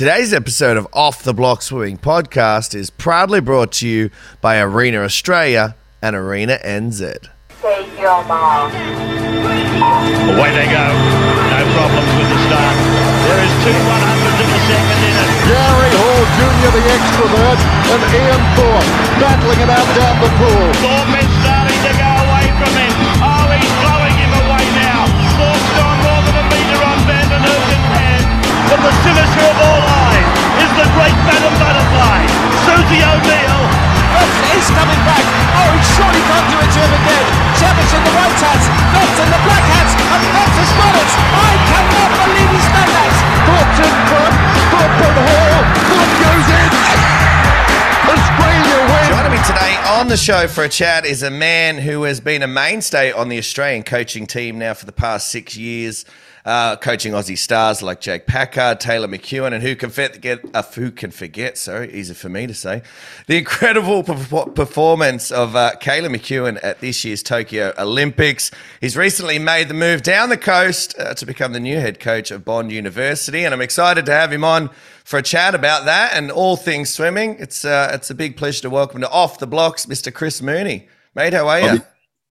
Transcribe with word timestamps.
Today's 0.00 0.32
episode 0.32 0.78
of 0.78 0.88
Off 0.94 1.24
the 1.24 1.34
Block 1.34 1.60
Swimming 1.60 1.98
Podcast 1.98 2.74
is 2.74 2.88
proudly 2.88 3.44
brought 3.44 3.70
to 3.84 3.86
you 3.86 4.08
by 4.40 4.58
Arena 4.58 5.04
Australia 5.04 5.76
and 6.00 6.16
Arena 6.16 6.56
NZ. 6.64 7.28
Take 7.60 8.00
your 8.00 8.24
mom. 8.24 8.72
Away 8.72 10.56
they 10.56 10.72
go. 10.72 10.86
No 11.52 11.60
problems 11.76 12.08
with 12.16 12.32
the 12.32 12.40
start. 12.48 12.76
There 13.28 13.44
is 13.44 13.52
two 13.60 13.76
100s 13.76 14.40
in 14.40 14.48
the 14.48 14.60
second 14.72 15.00
in 15.04 15.14
it. 15.20 15.30
Gary 15.52 15.92
Hall 15.92 16.24
Jr., 16.32 16.70
the 16.72 16.84
extrovert, 16.96 17.60
and 17.92 18.00
Ian 18.08 18.42
Thorpe 18.56 18.88
battling 19.20 19.60
it 19.60 19.68
out 19.68 19.84
down 20.00 20.16
the 20.24 20.32
pool. 20.40 20.64
Thorpe 20.80 21.12
But 28.70 28.86
the 28.86 28.94
finisher 29.02 29.42
of 29.50 29.58
all 29.66 29.82
eyes 29.82 30.30
is 30.62 30.70
the 30.78 30.86
great 30.94 31.18
Madam 31.26 31.50
Butterfly, 31.58 32.22
Susie 32.62 33.02
O'Neill. 33.02 33.62
He's 34.54 34.70
coming 34.70 35.02
back. 35.02 35.26
Oh, 35.58 35.74
he 35.74 35.82
surely 35.98 36.22
can't 36.22 36.46
do 36.46 36.58
it 36.62 36.70
to 36.70 36.78
him 36.78 36.94
again. 37.02 37.26
Cavic 37.58 37.90
in 37.90 38.02
the 38.06 38.14
white 38.14 38.38
hats, 38.38 38.70
Phelps 38.94 39.18
in 39.18 39.26
the 39.26 39.42
black 39.42 39.66
hats, 39.74 39.92
and 39.98 40.22
Phelps 40.22 40.54
has 40.54 40.70
got 40.78 40.94
it. 41.02 41.10
I 41.34 41.52
cannot 41.66 42.10
believe 42.14 42.50
he's 42.54 42.70
done 42.70 42.90
that. 42.94 43.12
Thorpe's 43.42 43.78
in 43.82 43.94
front. 44.06 44.34
Thorpe 44.70 45.59
today 49.52 49.76
on 49.88 50.06
the 50.06 50.16
show 50.16 50.46
for 50.46 50.62
a 50.62 50.68
chat 50.68 51.04
is 51.04 51.24
a 51.24 51.30
man 51.30 51.76
who 51.76 52.04
has 52.04 52.20
been 52.20 52.40
a 52.44 52.46
mainstay 52.46 53.10
on 53.10 53.28
the 53.28 53.36
Australian 53.36 53.82
coaching 53.82 54.24
team 54.24 54.60
now 54.60 54.72
for 54.74 54.86
the 54.86 54.92
past 54.92 55.28
six 55.28 55.56
years. 55.56 56.04
Uh, 56.44 56.76
coaching 56.76 57.12
Aussie 57.14 57.36
stars 57.36 57.82
like 57.82 58.00
Jake 58.00 58.28
Packard, 58.28 58.78
Taylor 58.78 59.08
McKeown, 59.08 59.52
and 59.52 59.60
who 59.60 59.74
can 59.74 59.90
forget? 59.90 60.38
Uh, 60.54 60.62
who 60.62 60.92
can 60.92 61.10
forget? 61.10 61.58
Sorry, 61.58 61.92
easy 61.92 62.14
for 62.14 62.28
me 62.28 62.46
to 62.46 62.54
say. 62.54 62.82
The 63.26 63.38
incredible 63.38 64.02
perf- 64.04 64.54
performance 64.54 65.32
of 65.32 65.56
uh, 65.56 65.72
Kaylee 65.80 66.14
McKeown 66.14 66.60
at 66.62 66.78
this 66.78 67.04
year's 67.04 67.22
Tokyo 67.22 67.74
Olympics. 67.76 68.52
He's 68.80 68.96
recently 68.96 69.40
made 69.40 69.66
the 69.66 69.74
move 69.74 70.02
down 70.02 70.28
the 70.28 70.38
coast 70.38 70.96
uh, 70.96 71.14
to 71.14 71.26
become 71.26 71.52
the 71.52 71.60
new 71.60 71.78
head 71.80 71.98
coach 71.98 72.30
of 72.30 72.44
Bond 72.44 72.70
University, 72.70 73.44
and 73.44 73.52
I'm 73.52 73.60
excited 73.60 74.06
to 74.06 74.12
have 74.12 74.32
him 74.32 74.44
on 74.44 74.70
for 75.10 75.18
a 75.18 75.22
chat 75.22 75.56
about 75.56 75.86
that 75.86 76.12
and 76.14 76.30
all 76.30 76.56
things 76.56 76.88
swimming. 76.88 77.34
It's 77.40 77.64
uh, 77.64 77.90
it's 77.92 78.10
a 78.10 78.14
big 78.14 78.36
pleasure 78.36 78.62
to 78.62 78.70
welcome 78.70 79.00
to 79.00 79.10
Off 79.10 79.40
the 79.40 79.46
Blocks, 79.46 79.86
Mr. 79.86 80.14
Chris 80.14 80.40
Mooney. 80.40 80.86
Mate, 81.16 81.32
how 81.32 81.48
are 81.48 81.58
you? 81.58 81.66
Robbie, 81.66 81.82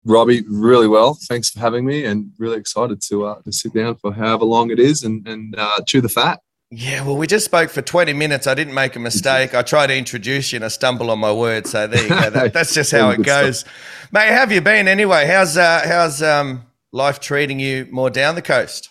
Robbie, 0.06 0.44
really 0.48 0.88
well. 0.88 1.20
Thanks 1.28 1.50
for 1.50 1.60
having 1.60 1.86
me, 1.86 2.06
and 2.06 2.32
really 2.38 2.58
excited 2.58 3.02
to 3.10 3.26
uh, 3.26 3.42
to 3.42 3.52
sit 3.52 3.74
down 3.74 3.96
for 3.96 4.14
however 4.14 4.46
long 4.46 4.72
it 4.72 4.80
is 4.80 5.04
and 5.04 5.28
and 5.28 5.56
uh, 5.58 5.82
chew 5.86 6.00
the 6.00 6.08
fat. 6.08 6.40
Yeah, 6.72 7.04
well, 7.04 7.18
we 7.18 7.28
just 7.28 7.46
spoke 7.46 7.70
for 7.70 7.82
20 7.82 8.14
minutes. 8.14 8.46
I 8.46 8.54
didn't 8.54 8.76
make 8.76 8.96
a 8.96 9.00
mistake. 9.00 9.56
I 9.56 9.64
tried 9.64 9.88
to 9.88 9.98
introduce 9.98 10.54
you 10.54 10.58
and 10.58 10.66
I 10.66 10.68
stumble 10.68 11.10
on 11.10 11.18
my 11.18 11.34
words. 11.34 11.72
So 11.72 11.88
there 11.88 12.04
you 12.04 12.10
go. 12.10 12.30
That, 12.30 12.54
that's 12.54 12.76
just 12.76 12.92
how 12.92 13.10
it 13.10 13.24
goes. 13.24 13.66
Mate, 14.12 14.30
how 14.30 14.36
have 14.36 14.52
you 14.52 14.62
been 14.62 14.88
anyway? 14.88 15.26
How's 15.26 15.58
uh, 15.58 15.82
how's 15.84 16.22
um, 16.22 16.62
life 16.94 17.20
treating 17.20 17.60
you 17.60 17.88
more 17.92 18.10
down 18.10 18.36
the 18.36 18.42
coast? 18.42 18.90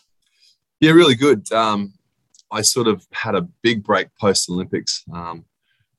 Yeah, 0.80 0.90
really 0.90 1.14
good. 1.14 1.50
Um, 1.52 1.94
I 2.50 2.62
sort 2.62 2.88
of 2.88 3.06
had 3.12 3.34
a 3.34 3.42
big 3.62 3.84
break 3.84 4.08
post 4.20 4.48
Olympics. 4.48 5.04
Um, 5.12 5.44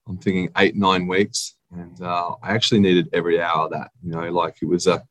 I'm 0.07 0.17
thinking 0.17 0.49
eight 0.57 0.75
nine 0.75 1.07
weeks, 1.07 1.55
and 1.71 2.01
uh, 2.01 2.35
I 2.41 2.53
actually 2.53 2.79
needed 2.79 3.09
every 3.13 3.39
hour 3.39 3.65
of 3.65 3.71
that. 3.71 3.91
You 4.03 4.11
know, 4.11 4.29
like 4.31 4.57
it 4.61 4.65
was 4.67 4.87
a, 4.87 5.03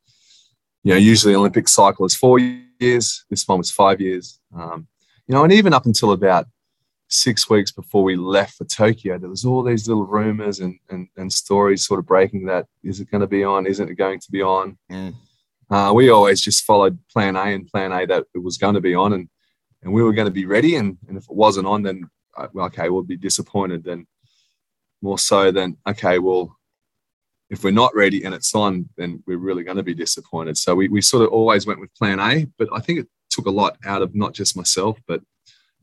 you 0.83 0.93
know, 0.93 0.99
usually 0.99 1.35
Olympic 1.35 1.67
cycle 1.67 2.05
is 2.05 2.15
four 2.15 2.39
years. 2.39 3.25
This 3.29 3.47
one 3.47 3.59
was 3.59 3.71
five 3.71 4.01
years. 4.01 4.39
Um, 4.55 4.87
you 5.27 5.35
know, 5.35 5.43
and 5.43 5.53
even 5.53 5.73
up 5.73 5.85
until 5.85 6.11
about 6.11 6.47
six 7.07 7.49
weeks 7.49 7.71
before 7.71 8.03
we 8.03 8.15
left 8.15 8.55
for 8.55 8.65
Tokyo, 8.65 9.17
there 9.17 9.29
was 9.29 9.45
all 9.45 9.63
these 9.63 9.87
little 9.87 10.05
rumors 10.05 10.59
and 10.59 10.77
and, 10.89 11.07
and 11.15 11.31
stories 11.31 11.85
sort 11.85 11.99
of 11.99 12.05
breaking 12.05 12.45
that 12.45 12.65
is 12.83 12.99
it 12.99 13.09
going 13.09 13.21
to 13.21 13.27
be 13.27 13.43
on? 13.43 13.65
Isn't 13.65 13.89
it 13.89 13.95
going 13.95 14.19
to 14.19 14.31
be 14.31 14.41
on? 14.41 14.77
Mm. 14.91 15.15
Uh, 15.69 15.91
we 15.93 16.09
always 16.09 16.41
just 16.41 16.63
followed 16.63 16.97
Plan 17.13 17.35
A 17.35 17.53
and 17.53 17.67
Plan 17.67 17.91
A 17.91 18.05
that 18.07 18.25
it 18.33 18.43
was 18.43 18.57
going 18.57 18.73
to 18.73 18.81
be 18.81 18.95
on, 18.95 19.13
and 19.13 19.29
and 19.83 19.93
we 19.93 20.03
were 20.03 20.13
going 20.13 20.27
to 20.27 20.31
be 20.31 20.45
ready. 20.45 20.75
And, 20.75 20.97
and 21.07 21.17
if 21.17 21.23
it 21.23 21.35
wasn't 21.35 21.67
on, 21.67 21.83
then 21.83 22.09
uh, 22.37 22.47
okay, 22.55 22.89
we'll 22.89 23.03
be 23.03 23.17
disappointed. 23.17 23.83
Then 23.83 24.07
more 25.01 25.19
so 25.19 25.51
than 25.51 25.77
okay, 25.87 26.19
well, 26.19 26.57
if 27.49 27.63
we're 27.63 27.71
not 27.71 27.95
ready 27.95 28.23
and 28.23 28.35
it's 28.35 28.53
on, 28.53 28.89
then 28.97 29.23
we're 29.25 29.37
really 29.37 29.63
going 29.63 29.77
to 29.77 29.83
be 29.83 29.93
disappointed. 29.93 30.57
So 30.57 30.75
we 30.75 30.87
we 30.87 31.01
sort 31.01 31.23
of 31.23 31.29
always 31.29 31.65
went 31.65 31.79
with 31.79 31.93
Plan 31.95 32.19
A, 32.19 32.45
but 32.57 32.69
I 32.71 32.79
think 32.79 32.99
it 32.99 33.07
took 33.29 33.45
a 33.45 33.51
lot 33.51 33.77
out 33.85 34.01
of 34.01 34.15
not 34.15 34.33
just 34.33 34.57
myself, 34.57 34.99
but 35.07 35.21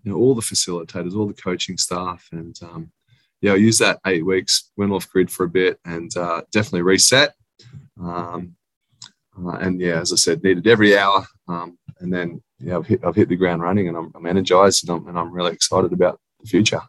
you 0.04 0.12
know 0.12 0.18
all 0.18 0.34
the 0.34 0.42
facilitators, 0.42 1.16
all 1.16 1.26
the 1.26 1.34
coaching 1.34 1.76
staff, 1.76 2.28
and 2.32 2.58
um, 2.62 2.92
yeah, 3.40 3.52
I 3.52 3.56
used 3.56 3.80
that 3.80 4.00
eight 4.06 4.24
weeks, 4.24 4.70
went 4.76 4.92
off 4.92 5.08
grid 5.10 5.30
for 5.30 5.44
a 5.44 5.48
bit, 5.48 5.78
and 5.84 6.14
uh, 6.16 6.42
definitely 6.52 6.82
reset. 6.82 7.34
Um, 8.00 8.56
uh, 9.38 9.56
and 9.58 9.80
yeah, 9.80 10.00
as 10.00 10.12
I 10.12 10.16
said, 10.16 10.42
needed 10.42 10.66
every 10.66 10.96
hour. 10.96 11.26
Um, 11.48 11.78
and 12.00 12.12
then 12.12 12.42
yeah, 12.58 12.76
I've 12.78 12.86
hit, 12.86 13.04
I've 13.04 13.16
hit 13.16 13.28
the 13.28 13.36
ground 13.36 13.62
running, 13.62 13.88
and 13.88 13.96
I'm, 13.96 14.12
I'm 14.14 14.26
energized, 14.26 14.88
and 14.88 14.96
I'm, 14.96 15.08
and 15.08 15.18
I'm 15.18 15.32
really 15.32 15.52
excited 15.52 15.92
about 15.92 16.20
the 16.40 16.46
future. 16.46 16.80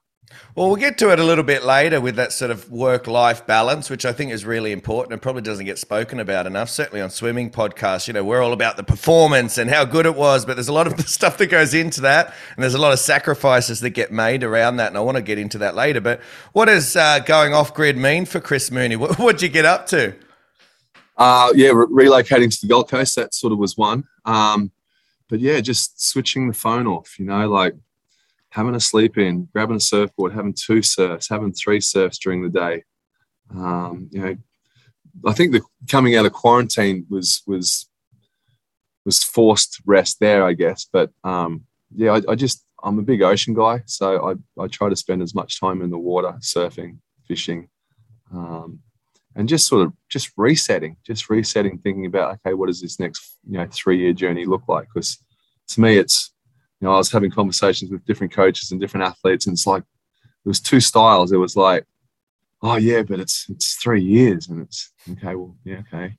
Well, 0.56 0.68
we'll 0.68 0.76
get 0.76 0.98
to 0.98 1.12
it 1.12 1.20
a 1.20 1.24
little 1.24 1.44
bit 1.44 1.64
later 1.64 2.02
with 2.02 2.16
that 2.16 2.34
sort 2.34 2.52
of 2.52 2.70
work 2.70 3.08
life 3.08 3.46
balance, 3.46 3.90
which 3.90 4.06
I 4.06 4.12
think 4.12 4.32
is 4.32 4.44
really 4.44 4.72
important 4.72 5.14
and 5.14 5.22
probably 5.22 5.42
doesn't 5.42 5.66
get 5.66 5.78
spoken 5.78 6.20
about 6.20 6.46
enough. 6.48 6.70
Certainly 6.70 7.02
on 7.02 7.10
swimming 7.12 7.50
podcasts, 7.50 8.08
you 8.08 8.14
know, 8.14 8.24
we're 8.24 8.42
all 8.42 8.54
about 8.54 8.76
the 8.76 8.84
performance 8.84 9.58
and 9.58 9.70
how 9.70 9.86
good 9.86 10.06
it 10.06 10.16
was, 10.16 10.46
but 10.46 10.56
there's 10.56 10.68
a 10.68 10.74
lot 10.74 10.88
of 10.88 11.00
stuff 11.08 11.38
that 11.38 11.48
goes 11.48 11.74
into 11.74 12.02
that, 12.02 12.34
and 12.56 12.64
there's 12.64 12.74
a 12.74 12.80
lot 12.80 12.92
of 12.92 13.00
sacrifices 13.00 13.80
that 13.82 13.92
get 13.92 14.12
made 14.12 14.44
around 14.44 14.78
that. 14.78 14.88
And 14.88 14.98
I 14.98 15.02
want 15.02 15.18
to 15.18 15.24
get 15.24 15.38
into 15.38 15.60
that 15.60 15.76
later. 15.76 16.02
But 16.02 16.22
what 16.54 16.66
does 16.66 16.96
uh, 16.96 17.20
going 17.20 17.54
off 17.54 17.74
grid 17.74 17.98
mean 17.98 18.26
for 18.26 18.40
Chris 18.40 18.72
Mooney? 18.72 18.96
What, 18.96 19.20
what'd 19.20 19.42
you 19.42 19.50
get 19.50 19.66
up 19.66 19.86
to? 19.88 20.14
Uh, 21.16 21.52
yeah, 21.56 21.70
re- 21.70 22.08
relocating 22.08 22.52
to 22.52 22.62
the 22.62 22.68
Gold 22.68 22.90
Coast, 22.90 23.16
that 23.16 23.34
sort 23.34 23.54
of 23.54 23.60
was 23.60 23.78
one. 23.78 24.04
Um, 24.26 24.72
but 25.30 25.40
yeah, 25.40 25.60
just 25.62 26.02
switching 26.02 26.48
the 26.48 26.54
phone 26.54 26.88
off, 26.88 27.20
you 27.20 27.26
know, 27.26 27.50
like 27.50 27.76
having 28.50 28.76
a 28.76 28.80
sleep 28.80 29.18
in, 29.18 29.48
grabbing 29.54 29.76
a 29.76 29.80
surfboard, 29.80 30.34
having 30.34 30.54
two 30.54 30.82
surfs, 30.82 31.30
having 31.30 31.54
three 31.54 31.82
surfs 31.82 32.18
during 32.18 32.42
the 32.42 32.50
day. 32.50 32.84
Um, 33.54 34.10
you 34.12 34.22
know, 34.22 34.36
I 35.26 35.34
think 35.34 35.52
the 35.52 35.62
coming 35.90 36.16
out 36.16 36.26
of 36.26 36.34
quarantine 36.34 37.06
was 37.10 37.42
was 37.46 37.88
was 39.06 39.24
forced 39.24 39.82
rest 39.86 40.20
there, 40.20 40.44
I 40.44 40.54
guess. 40.54 40.88
But 40.92 41.12
um, 41.24 41.66
yeah, 41.96 42.14
I, 42.14 42.32
I 42.32 42.36
just 42.36 42.66
I'm 42.84 43.00
a 43.00 43.04
big 43.04 43.22
ocean 43.22 43.54
guy, 43.54 43.84
so 43.86 44.30
I 44.30 44.62
I 44.62 44.68
try 44.68 44.90
to 44.90 44.96
spend 44.96 45.22
as 45.22 45.34
much 45.34 45.60
time 45.60 45.82
in 45.82 45.90
the 45.90 45.98
water, 45.98 46.36
surfing, 46.40 47.00
fishing, 47.28 47.70
um, 48.34 48.80
and 49.38 49.48
just 49.48 49.68
sort 49.68 49.84
of 49.86 49.94
just 50.10 50.32
resetting, 50.36 50.98
just 51.06 51.30
resetting, 51.30 51.78
thinking 51.78 52.08
about 52.08 52.40
okay, 52.46 52.54
what 52.56 52.68
does 52.68 52.82
this 52.82 53.00
next 53.00 53.38
you 53.50 53.58
know 53.58 53.68
three 53.72 53.98
year 54.00 54.12
journey 54.12 54.46
look 54.46 54.64
like? 54.68 54.88
Because 54.94 55.24
to 55.70 55.80
me, 55.82 55.98
it's 55.98 56.34
you 56.82 56.88
know 56.88 56.94
I 56.94 56.98
was 56.98 57.12
having 57.12 57.32
conversations 57.32 57.92
with 57.92 58.04
different 58.06 58.34
coaches 58.34 58.72
and 58.72 58.82
different 58.82 59.06
athletes, 59.06 59.46
and 59.46 59.54
it's 59.54 59.68
like 59.68 59.84
there 60.44 60.50
was 60.50 60.60
two 60.60 60.80
styles. 60.80 61.32
It 61.32 61.38
was 61.38 61.56
like, 61.56 61.86
oh 62.64 62.78
yeah, 62.78 63.04
but 63.04 63.20
it's 63.20 63.46
it's 63.50 63.76
three 63.76 64.02
years, 64.04 64.50
and 64.50 64.62
it's 64.64 64.92
okay, 65.12 65.36
well 65.36 65.56
yeah, 65.64 65.82
okay. 65.94 66.16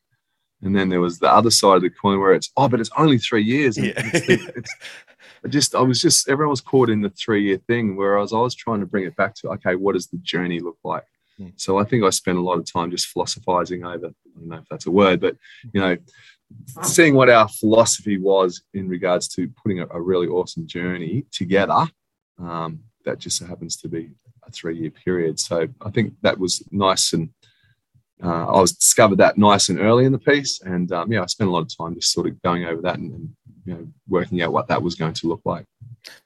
And 0.62 0.74
then 0.74 0.88
there 0.88 1.00
was 1.00 1.20
the 1.20 1.30
other 1.30 1.52
side 1.52 1.76
of 1.76 1.82
the 1.82 1.90
coin 1.90 2.18
where 2.20 2.32
it's 2.32 2.50
oh, 2.56 2.68
but 2.68 2.80
it's 2.80 2.90
only 2.96 3.18
three 3.18 3.42
years. 3.44 3.76
And 3.78 3.88
Yeah. 3.88 3.92
it's, 3.96 4.28
it's, 4.28 4.74
I 5.44 5.48
just 5.48 5.74
I 5.74 5.80
was 5.80 6.00
just 6.00 6.28
everyone 6.28 6.50
was 6.50 6.60
caught 6.60 6.88
in 6.88 7.00
the 7.00 7.10
three 7.10 7.44
year 7.44 7.58
thing, 7.66 7.96
whereas 7.96 8.32
I 8.32 8.38
was 8.38 8.54
trying 8.54 8.80
to 8.80 8.86
bring 8.86 9.04
it 9.04 9.16
back 9.16 9.34
to 9.36 9.48
okay, 9.50 9.74
what 9.74 9.94
does 9.94 10.06
the 10.08 10.18
journey 10.18 10.60
look 10.60 10.78
like? 10.84 11.04
Hmm. 11.38 11.48
So 11.56 11.78
I 11.78 11.84
think 11.84 12.04
I 12.04 12.10
spent 12.10 12.38
a 12.38 12.42
lot 12.42 12.58
of 12.58 12.70
time 12.70 12.90
just 12.90 13.06
philosophizing 13.06 13.84
over. 13.84 14.06
I 14.06 14.38
don't 14.38 14.48
know 14.48 14.56
if 14.56 14.68
that's 14.70 14.86
a 14.86 14.90
word, 14.90 15.20
but 15.20 15.36
you 15.72 15.80
know, 15.80 15.96
seeing 16.82 17.14
what 17.14 17.30
our 17.30 17.48
philosophy 17.48 18.18
was 18.18 18.62
in 18.74 18.88
regards 18.88 19.28
to 19.28 19.48
putting 19.62 19.80
a, 19.80 19.86
a 19.90 20.00
really 20.00 20.26
awesome 20.26 20.66
journey 20.66 21.24
together. 21.32 21.86
Um, 22.38 22.80
that 23.04 23.18
just 23.18 23.38
so 23.38 23.46
happens 23.46 23.76
to 23.76 23.88
be 23.88 24.10
a 24.46 24.50
three 24.50 24.78
year 24.78 24.90
period. 24.90 25.40
So 25.40 25.68
I 25.80 25.90
think 25.90 26.14
that 26.22 26.38
was 26.38 26.62
nice 26.70 27.12
and. 27.12 27.30
Uh, 28.22 28.46
I 28.46 28.60
was 28.60 28.72
discovered 28.72 29.18
that 29.18 29.38
nice 29.38 29.68
and 29.68 29.78
early 29.78 30.04
in 30.04 30.12
the 30.12 30.18
piece, 30.18 30.60
and 30.60 30.90
um, 30.92 31.12
yeah, 31.12 31.22
I 31.22 31.26
spent 31.26 31.48
a 31.48 31.52
lot 31.52 31.60
of 31.60 31.76
time 31.76 31.94
just 31.94 32.12
sort 32.12 32.26
of 32.26 32.40
going 32.42 32.64
over 32.64 32.82
that 32.82 32.98
and, 32.98 33.12
and 33.12 33.28
you 33.64 33.74
know 33.74 33.86
working 34.08 34.42
out 34.42 34.52
what 34.52 34.68
that 34.68 34.82
was 34.82 34.94
going 34.94 35.12
to 35.14 35.28
look 35.28 35.42
like. 35.44 35.66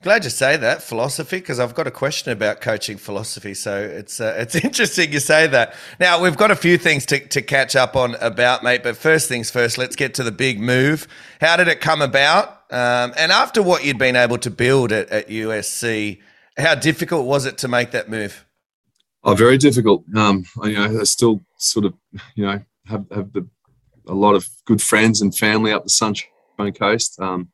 Glad 0.03 0.25
you 0.25 0.31
say 0.31 0.57
that 0.57 0.83
philosophy 0.83 1.39
because 1.39 1.59
I've 1.59 1.75
got 1.75 1.87
a 1.87 1.91
question 1.91 2.33
about 2.33 2.61
coaching 2.61 2.97
philosophy. 2.97 3.55
So 3.55 3.81
it's 3.81 4.21
uh, 4.21 4.35
it's 4.39 4.55
interesting 4.55 5.13
you 5.13 5.21
say 5.21 5.47
that. 5.49 5.75
Now 6.01 6.21
we've 6.21 6.37
got 6.37 6.51
a 6.51 6.57
few 6.57 6.79
things 6.79 7.07
to, 7.07 7.21
to 7.29 7.43
catch 7.43 7.77
up 7.77 7.97
on 7.97 8.15
about, 8.17 8.63
mate. 8.63 8.83
But 8.83 8.97
first 8.97 9.29
things 9.29 9.51
first, 9.51 9.79
let's 9.79 9.97
get 9.97 10.15
to 10.15 10.23
the 10.23 10.33
big 10.33 10.61
move. 10.61 11.07
How 11.41 11.57
did 11.57 11.69
it 11.69 11.81
come 11.81 12.03
about? 12.03 12.49
Um, 12.71 13.13
and 13.19 13.31
after 13.31 13.63
what 13.63 13.85
you'd 13.85 13.99
been 13.99 14.17
able 14.17 14.39
to 14.39 14.51
build 14.51 14.93
at, 14.93 15.11
at 15.11 15.29
USC, 15.29 16.21
how 16.57 16.75
difficult 16.75 17.27
was 17.27 17.45
it 17.45 17.59
to 17.59 17.69
make 17.69 17.91
that 17.91 18.09
move? 18.09 18.47
Oh, 19.25 19.35
very 19.35 19.57
difficult. 19.57 20.05
Um, 20.17 20.45
I, 20.61 20.67
you 20.69 20.75
know, 20.77 21.01
I 21.01 21.05
still 21.05 21.41
sort 21.57 21.85
of, 21.85 21.95
you 22.35 22.45
know, 22.45 22.61
have 22.87 23.07
have 23.13 23.33
the, 23.33 23.49
a 24.09 24.15
lot 24.15 24.35
of 24.35 24.49
good 24.65 24.83
friends 24.83 25.21
and 25.23 25.35
family 25.35 25.73
up 25.73 25.85
the 25.85 25.91
Sunshine 25.91 26.73
Coast. 26.77 27.21
Um, 27.21 27.49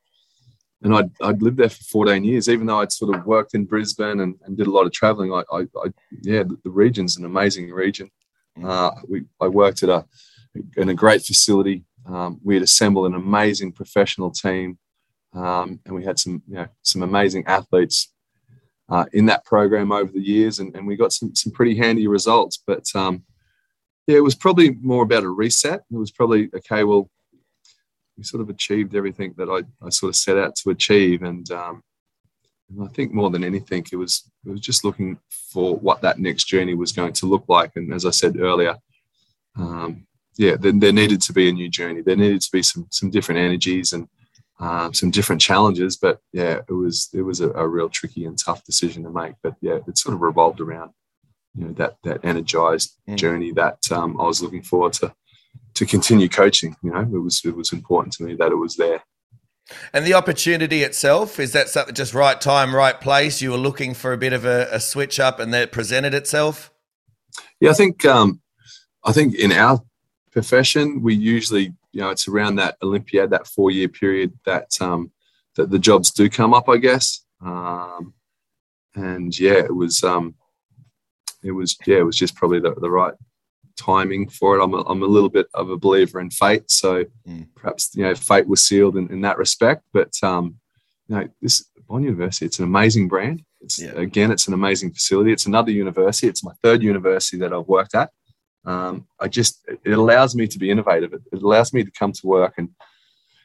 and 0.82 0.94
I'd, 0.94 1.10
I'd 1.20 1.42
lived 1.42 1.56
there 1.56 1.68
for 1.68 1.82
14 1.84 2.24
years, 2.24 2.48
even 2.48 2.66
though 2.66 2.80
I'd 2.80 2.92
sort 2.92 3.14
of 3.14 3.26
worked 3.26 3.54
in 3.54 3.64
Brisbane 3.64 4.20
and, 4.20 4.36
and 4.44 4.56
did 4.56 4.68
a 4.68 4.70
lot 4.70 4.86
of 4.86 4.92
traveling. 4.92 5.32
I, 5.32 5.42
I, 5.52 5.60
I 5.62 5.92
yeah, 6.22 6.44
the, 6.44 6.56
the, 6.62 6.70
region's 6.70 7.16
an 7.16 7.24
amazing 7.24 7.70
region. 7.70 8.10
Uh, 8.62 8.92
we, 9.08 9.24
I 9.40 9.48
worked 9.48 9.82
at 9.82 9.88
a 9.88 10.06
in 10.76 10.88
a 10.88 10.94
great 10.94 11.22
facility. 11.22 11.84
Um, 12.06 12.40
we 12.42 12.54
had 12.54 12.62
assembled 12.62 13.06
an 13.06 13.14
amazing 13.14 13.72
professional 13.72 14.30
team, 14.30 14.78
um, 15.34 15.80
and 15.84 15.94
we 15.94 16.04
had 16.04 16.18
some 16.18 16.42
you 16.48 16.54
know 16.54 16.68
some 16.82 17.02
amazing 17.02 17.44
athletes 17.46 18.12
uh, 18.88 19.04
in 19.12 19.26
that 19.26 19.44
program 19.44 19.92
over 19.92 20.10
the 20.10 20.20
years, 20.20 20.60
and, 20.60 20.74
and 20.74 20.86
we 20.86 20.96
got 20.96 21.12
some 21.12 21.34
some 21.34 21.52
pretty 21.52 21.76
handy 21.76 22.06
results. 22.06 22.62
But 22.66 22.84
um, 22.94 23.24
yeah, 24.06 24.16
it 24.16 24.24
was 24.24 24.34
probably 24.34 24.70
more 24.80 25.02
about 25.02 25.24
a 25.24 25.28
reset. 25.28 25.82
It 25.90 25.96
was 25.96 26.10
probably 26.10 26.48
okay. 26.54 26.84
Well, 26.84 27.10
we 28.16 28.24
sort 28.24 28.40
of 28.40 28.48
achieved 28.48 28.96
everything 28.96 29.34
that 29.36 29.48
I, 29.48 29.86
I 29.86 29.90
sort 29.90 30.10
of 30.10 30.16
set 30.16 30.38
out 30.38 30.56
to 30.56 30.70
achieve, 30.70 31.22
and, 31.22 31.48
um, 31.52 31.82
and 32.68 32.84
I 32.84 32.92
think 32.92 33.12
more 33.12 33.30
than 33.30 33.44
anything, 33.44 33.86
it 33.92 33.96
was 33.96 34.30
it 34.46 34.50
was 34.50 34.60
just 34.60 34.84
looking 34.84 35.18
for 35.28 35.76
what 35.76 36.00
that 36.02 36.18
next 36.18 36.44
journey 36.44 36.74
was 36.74 36.92
going 36.92 37.12
to 37.14 37.26
look 37.26 37.44
like. 37.48 37.72
And 37.76 37.92
as 37.92 38.06
I 38.06 38.10
said 38.10 38.38
earlier, 38.38 38.76
um, 39.56 40.06
yeah, 40.36 40.56
there, 40.56 40.72
there, 40.72 40.92
needed 40.92 41.20
to 41.22 41.32
be 41.32 41.48
a 41.48 41.52
new 41.52 41.68
journey. 41.68 42.00
There 42.00 42.16
needed 42.16 42.40
to 42.40 42.50
be 42.52 42.62
some 42.62 42.86
some 42.90 43.10
different 43.10 43.40
energies 43.40 43.92
and 43.92 44.08
um, 44.60 44.92
some 44.92 45.10
different 45.10 45.40
challenges. 45.40 45.96
But 45.96 46.20
yeah, 46.32 46.60
it 46.68 46.72
was 46.72 47.08
it 47.12 47.22
was 47.22 47.40
a, 47.40 47.50
a, 47.52 47.66
real 47.66 47.88
tricky 47.88 48.24
and 48.24 48.38
tough 48.38 48.64
decision 48.64 49.04
to 49.04 49.10
make. 49.10 49.34
But 49.42 49.54
yeah, 49.60 49.78
it 49.86 49.98
sort 49.98 50.14
of 50.14 50.20
revolved 50.20 50.60
around 50.60 50.92
you 51.54 51.66
know 51.66 51.72
that 51.74 51.96
that 52.04 52.24
energized 52.24 52.96
mm. 53.08 53.16
journey 53.16 53.52
that 53.52 53.90
um, 53.90 54.20
I 54.20 54.24
was 54.24 54.42
looking 54.42 54.62
forward 54.62 54.94
to 54.94 55.14
to 55.74 55.86
continue 55.86 56.28
coaching. 56.28 56.76
You 56.82 56.92
know, 56.92 57.00
it 57.00 57.22
was 57.22 57.42
it 57.44 57.56
was 57.56 57.72
important 57.72 58.14
to 58.14 58.24
me 58.24 58.34
that 58.34 58.52
it 58.52 58.56
was 58.56 58.76
there. 58.76 59.02
And 59.92 60.06
the 60.06 60.14
opportunity 60.14 60.82
itself 60.82 61.38
is 61.38 61.52
that 61.52 61.68
something 61.68 61.94
just 61.94 62.14
right 62.14 62.40
time, 62.40 62.74
right 62.74 62.98
place. 62.98 63.42
You 63.42 63.50
were 63.50 63.58
looking 63.58 63.92
for 63.92 64.14
a 64.14 64.16
bit 64.16 64.32
of 64.32 64.46
a, 64.46 64.66
a 64.72 64.80
switch 64.80 65.20
up, 65.20 65.38
and 65.38 65.52
that 65.52 65.72
presented 65.72 66.14
itself. 66.14 66.72
Yeah, 67.60 67.70
I 67.70 67.74
think 67.74 68.04
um, 68.04 68.40
I 69.04 69.12
think 69.12 69.34
in 69.34 69.52
our 69.52 69.82
profession, 70.30 71.02
we 71.02 71.14
usually 71.14 71.74
you 71.98 72.04
know 72.04 72.10
it's 72.10 72.28
around 72.28 72.54
that 72.56 72.76
Olympiad, 72.80 73.30
that 73.30 73.48
four 73.48 73.72
year 73.72 73.88
period 73.88 74.32
that 74.46 74.70
um, 74.80 75.10
that 75.56 75.68
the 75.68 75.80
jobs 75.80 76.12
do 76.12 76.30
come 76.30 76.54
up, 76.54 76.68
I 76.68 76.76
guess. 76.76 77.24
Um, 77.44 78.14
and 78.94 79.36
yeah, 79.36 79.54
it 79.54 79.74
was 79.74 80.04
um, 80.04 80.36
it 81.42 81.50
was 81.50 81.76
yeah, 81.86 81.98
it 81.98 82.06
was 82.06 82.16
just 82.16 82.36
probably 82.36 82.60
the, 82.60 82.72
the 82.76 82.88
right 82.88 83.14
timing 83.76 84.28
for 84.28 84.56
it. 84.56 84.62
I'm 84.62 84.74
a, 84.74 84.82
I'm 84.82 85.02
a 85.02 85.06
little 85.06 85.28
bit 85.28 85.48
of 85.54 85.70
a 85.70 85.76
believer 85.76 86.20
in 86.20 86.30
fate, 86.30 86.70
so 86.70 87.04
mm. 87.26 87.48
perhaps 87.56 87.90
you 87.96 88.04
know 88.04 88.14
fate 88.14 88.46
was 88.46 88.62
sealed 88.62 88.96
in, 88.96 89.10
in 89.10 89.22
that 89.22 89.36
respect. 89.36 89.82
But 89.92 90.12
um, 90.22 90.54
you 91.08 91.16
know, 91.16 91.28
this 91.42 91.64
Bond 91.88 92.04
University, 92.04 92.46
it's 92.46 92.60
an 92.60 92.64
amazing 92.64 93.08
brand. 93.08 93.42
It's 93.60 93.82
yeah. 93.82 93.90
again, 93.96 94.30
it's 94.30 94.46
an 94.46 94.54
amazing 94.54 94.92
facility. 94.92 95.32
It's 95.32 95.46
another 95.46 95.72
university. 95.72 96.28
It's 96.28 96.44
my 96.44 96.52
third 96.62 96.80
university 96.80 97.38
that 97.38 97.52
I've 97.52 97.66
worked 97.66 97.96
at 97.96 98.10
um, 98.64 99.06
I 99.20 99.28
just 99.28 99.66
it 99.84 99.92
allows 99.92 100.34
me 100.34 100.46
to 100.46 100.58
be 100.58 100.70
innovative. 100.70 101.12
It, 101.12 101.22
it, 101.32 101.42
allows 101.42 101.72
me 101.72 101.84
to 101.84 101.90
come 101.90 102.12
to 102.12 102.26
work 102.26 102.54
and 102.58 102.70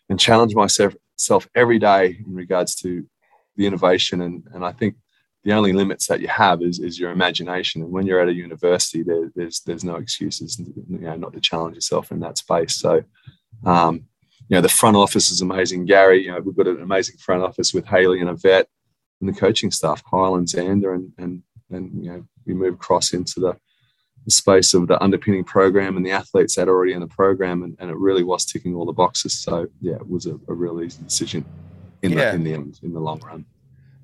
and 0.10 0.20
challenge 0.20 0.56
myself 0.56 0.96
self 1.16 1.48
every 1.56 1.80
day 1.80 2.18
in 2.26 2.34
regards 2.34 2.76
to 2.76 3.06
the 3.56 3.66
innovation. 3.66 4.22
And 4.22 4.44
and 4.54 4.66
I 4.66 4.72
think 4.72 4.96
the 5.44 5.54
only 5.54 5.74
limits 5.74 6.08
that 6.08 6.22
you 6.22 6.28
have 6.28 6.62
is, 6.62 6.80
is 6.80 6.98
your 6.98 7.12
imagination. 7.12 7.82
And 7.82 7.92
when 7.92 8.06
you're 8.06 8.22
at 8.22 8.30
a 8.30 8.34
university, 8.34 9.04
there, 9.04 9.32
there's 9.36 9.62
there's 9.62 9.84
no 9.84 9.96
excuses, 9.96 10.60
you 10.60 11.00
know, 11.00 11.16
not 11.16 11.34
to 11.34 11.42
challenge 11.42 11.76
yourself 11.76 12.12
in 12.12 12.20
that 12.22 12.38
space. 12.38 12.76
So, 12.76 13.04
um, 13.66 14.06
you 14.50 14.56
know, 14.56 14.62
the 14.62 14.70
front 14.70 14.98
office 14.98 15.32
is 15.32 15.42
amazing. 15.42 15.86
Gary, 15.86 16.24
you 16.24 16.32
know, 16.32 16.40
we've 16.40 16.56
got 16.56 16.68
an 16.68 16.82
amazing 16.82 17.18
front 17.18 17.44
office 17.44 17.74
with 17.74 17.86
Haley 17.86 18.22
and 18.22 18.30
Yvette 18.30 18.68
and 19.20 19.34
the 19.34 19.40
coaching 19.40 19.72
staff, 19.72 20.04
Kyle 20.10 20.36
and 20.36 20.48
Xander, 20.48 20.96
and 20.96 21.12
and 21.18 21.44
and 21.70 22.04
you 22.04 22.12
know, 22.12 22.26
we 22.46 22.54
move 22.54 22.76
across 22.76 23.14
into 23.14 23.40
the 23.40 23.58
the 24.26 24.32
space 24.32 24.74
of 24.74 24.88
the 24.88 25.02
underpinning 25.04 25.44
program 25.44 25.98
and 25.98 26.06
the 26.06 26.12
athletes 26.12 26.56
that 26.56 26.68
are 26.68 26.72
already 26.72 26.94
in 26.94 27.02
the 27.02 27.08
program, 27.08 27.64
and, 27.64 27.76
and 27.80 27.90
it 27.90 27.98
really 27.98 28.24
was 28.24 28.46
ticking 28.46 28.76
all 28.76 28.86
the 28.86 28.94
boxes. 28.94 29.34
So 29.34 29.68
yeah, 29.82 29.96
it 29.96 30.10
was 30.10 30.26
a, 30.26 30.40
a 30.48 30.54
real 30.54 30.82
easy 30.82 31.04
decision 31.04 31.46
in 32.02 32.12
yeah. 32.12 32.32
the 32.32 32.36
in 32.36 32.44
the 32.44 32.54
in 32.84 32.94
the 32.94 33.00
long 33.00 33.20
run. 33.22 33.46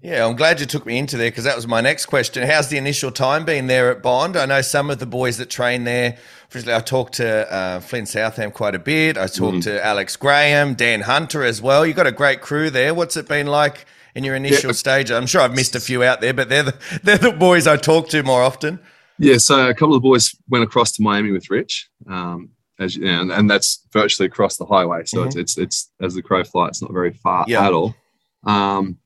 Yeah, 0.01 0.25
I'm 0.25 0.37
glad 0.37 0.61
you 0.61 0.65
took 0.65 0.85
me 0.85 0.97
into 0.97 1.17
there 1.17 1.29
because 1.29 1.43
that 1.43 1.57
was 1.57 1.67
my 1.67 1.81
next 1.81 2.05
question. 2.05 2.47
How's 2.47 2.69
the 2.69 2.77
initial 2.77 3.11
time 3.11 3.43
been 3.43 3.67
there 3.67 3.91
at 3.91 4.01
Bond? 4.01 4.37
I 4.37 4.45
know 4.45 4.61
some 4.61 4.89
of 4.89 4.99
the 4.99 5.05
boys 5.05 5.37
that 5.39 5.49
train 5.49 5.83
there. 5.83 6.17
Firstly, 6.47 6.73
I 6.73 6.79
talked 6.79 7.15
to 7.15 7.53
uh, 7.53 7.79
Flynn 7.81 8.05
Southam 8.05 8.51
quite 8.51 8.75
a 8.75 8.79
bit. 8.79 9.17
I 9.17 9.27
talked 9.27 9.57
mm. 9.57 9.63
to 9.63 9.85
Alex 9.85 10.15
Graham, 10.15 10.73
Dan 10.73 11.01
Hunter 11.01 11.43
as 11.43 11.61
well. 11.61 11.85
You've 11.85 11.97
got 11.97 12.07
a 12.07 12.13
great 12.13 12.39
crew 12.39 12.69
there. 12.69 12.93
What's 12.93 13.17
it 13.17 13.27
been 13.27 13.47
like 13.47 13.85
in 14.15 14.23
your 14.23 14.35
initial 14.35 14.69
yeah. 14.69 14.75
stage? 14.75 15.11
I'm 15.11 15.27
sure 15.27 15.41
I've 15.41 15.53
missed 15.53 15.75
a 15.75 15.81
few 15.81 16.01
out 16.01 16.21
there, 16.21 16.33
but 16.33 16.47
they're 16.47 16.63
the, 16.63 16.77
they're 17.03 17.17
the 17.17 17.33
boys 17.33 17.67
I 17.67 17.75
talk 17.75 18.07
to 18.09 18.23
more 18.23 18.41
often. 18.41 18.79
Yeah, 19.19 19.37
so 19.37 19.69
a 19.69 19.73
couple 19.73 19.95
of 19.95 20.01
boys 20.01 20.33
went 20.47 20.63
across 20.63 20.93
to 20.93 21.01
Miami 21.01 21.31
with 21.31 21.49
Rich, 21.49 21.89
um, 22.07 22.49
as 22.79 22.95
you 22.95 23.05
and, 23.05 23.31
and, 23.31 23.49
that's 23.49 23.85
virtually 23.91 24.27
across 24.27 24.55
the 24.55 24.65
highway. 24.65 25.03
So 25.05 25.19
mm-hmm. 25.19 25.39
it's, 25.39 25.57
it's 25.57 25.57
it's 25.57 25.91
as 26.01 26.15
the 26.15 26.21
crow 26.21 26.43
flies, 26.45 26.69
it's 26.69 26.81
not 26.81 26.93
very 26.93 27.11
far 27.11 27.43
yeah. 27.47 27.67
at 27.67 27.73
all. 27.73 27.93
Um, 28.45 28.97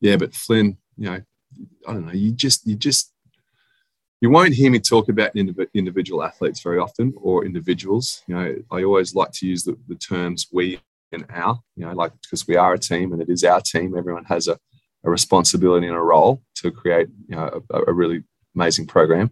yeah, 0.00 0.16
but 0.16 0.34
Flynn, 0.34 0.76
you 0.98 1.10
know, 1.10 1.20
I 1.88 1.92
don't 1.92 2.06
know. 2.06 2.12
You 2.12 2.32
just 2.32 2.66
you 2.66 2.76
just 2.76 3.12
you 4.20 4.28
won't 4.28 4.54
hear 4.54 4.70
me 4.70 4.78
talk 4.78 5.08
about 5.08 5.34
indiv- 5.34 5.72
individual 5.74 6.22
athletes 6.22 6.60
very 6.60 6.78
often 6.78 7.14
or 7.16 7.44
individuals. 7.44 8.22
You 8.26 8.34
know, 8.34 8.54
I 8.70 8.84
always 8.84 9.14
like 9.14 9.32
to 9.32 9.46
use 9.46 9.64
the, 9.64 9.76
the 9.88 9.96
terms 9.96 10.48
we 10.52 10.80
and 11.12 11.24
our. 11.30 11.58
You 11.76 11.86
know, 11.86 11.92
like 11.92 12.12
because 12.20 12.46
we 12.46 12.56
are 12.56 12.74
a 12.74 12.78
team 12.78 13.12
and 13.12 13.22
it 13.22 13.30
is 13.30 13.42
our 13.42 13.62
team. 13.62 13.96
Everyone 13.96 14.24
has 14.26 14.48
a, 14.48 14.58
a 15.02 15.10
responsibility 15.10 15.86
and 15.86 15.96
a 15.96 16.00
role 16.00 16.42
to 16.56 16.70
create 16.70 17.08
you 17.26 17.36
know 17.36 17.62
a, 17.70 17.80
a 17.88 17.92
really 17.92 18.22
amazing 18.54 18.86
program. 18.86 19.30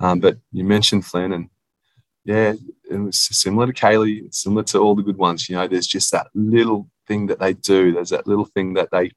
Um, 0.00 0.20
but 0.20 0.38
you 0.52 0.64
mentioned 0.64 1.06
Flynn, 1.06 1.32
and 1.32 1.48
yeah, 2.24 2.54
it 2.90 2.96
was 2.96 3.16
similar 3.16 3.66
to 3.66 3.72
Kaylee, 3.72 4.32
similar 4.34 4.62
to 4.64 4.78
all 4.78 4.94
the 4.94 5.02
good 5.02 5.16
ones. 5.16 5.48
You 5.48 5.56
know, 5.56 5.66
there's 5.66 5.86
just 5.86 6.12
that 6.12 6.28
little 6.34 6.88
thing 7.06 7.26
that 7.26 7.38
they 7.38 7.54
do. 7.54 7.92
There's 7.92 8.10
that 8.10 8.26
little 8.26 8.44
thing 8.44 8.74
that 8.74 8.90
they 8.90 9.12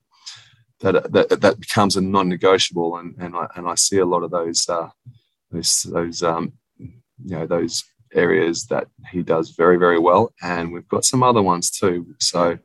that 0.82 1.12
that, 1.12 1.42
that 1.42 1.60
becomes 1.60 1.98
a 1.98 2.02
non-negotiable, 2.02 2.98
and 2.98 3.16
and 3.20 3.36
I 3.36 3.48
and 3.56 3.68
I 3.68 3.76
see 3.76 3.98
a 3.98 4.06
lot 4.06 4.24
of 4.24 4.32
those 4.32 4.68
uh, 4.70 4.90
those 5.52 5.84
those 5.84 6.24
um, 6.24 6.54
you 6.78 6.92
know 7.36 7.46
those 7.46 7.84
areas 8.14 8.66
that 8.68 8.88
he 9.12 9.22
does 9.22 9.52
very 9.52 9.78
very 9.78 10.00
well, 10.00 10.34
and 10.42 10.72
we've 10.72 10.88
got 10.88 11.06
some 11.06 11.24
other 11.24 11.42
ones 11.42 11.72
too. 11.72 12.16
So. 12.20 12.58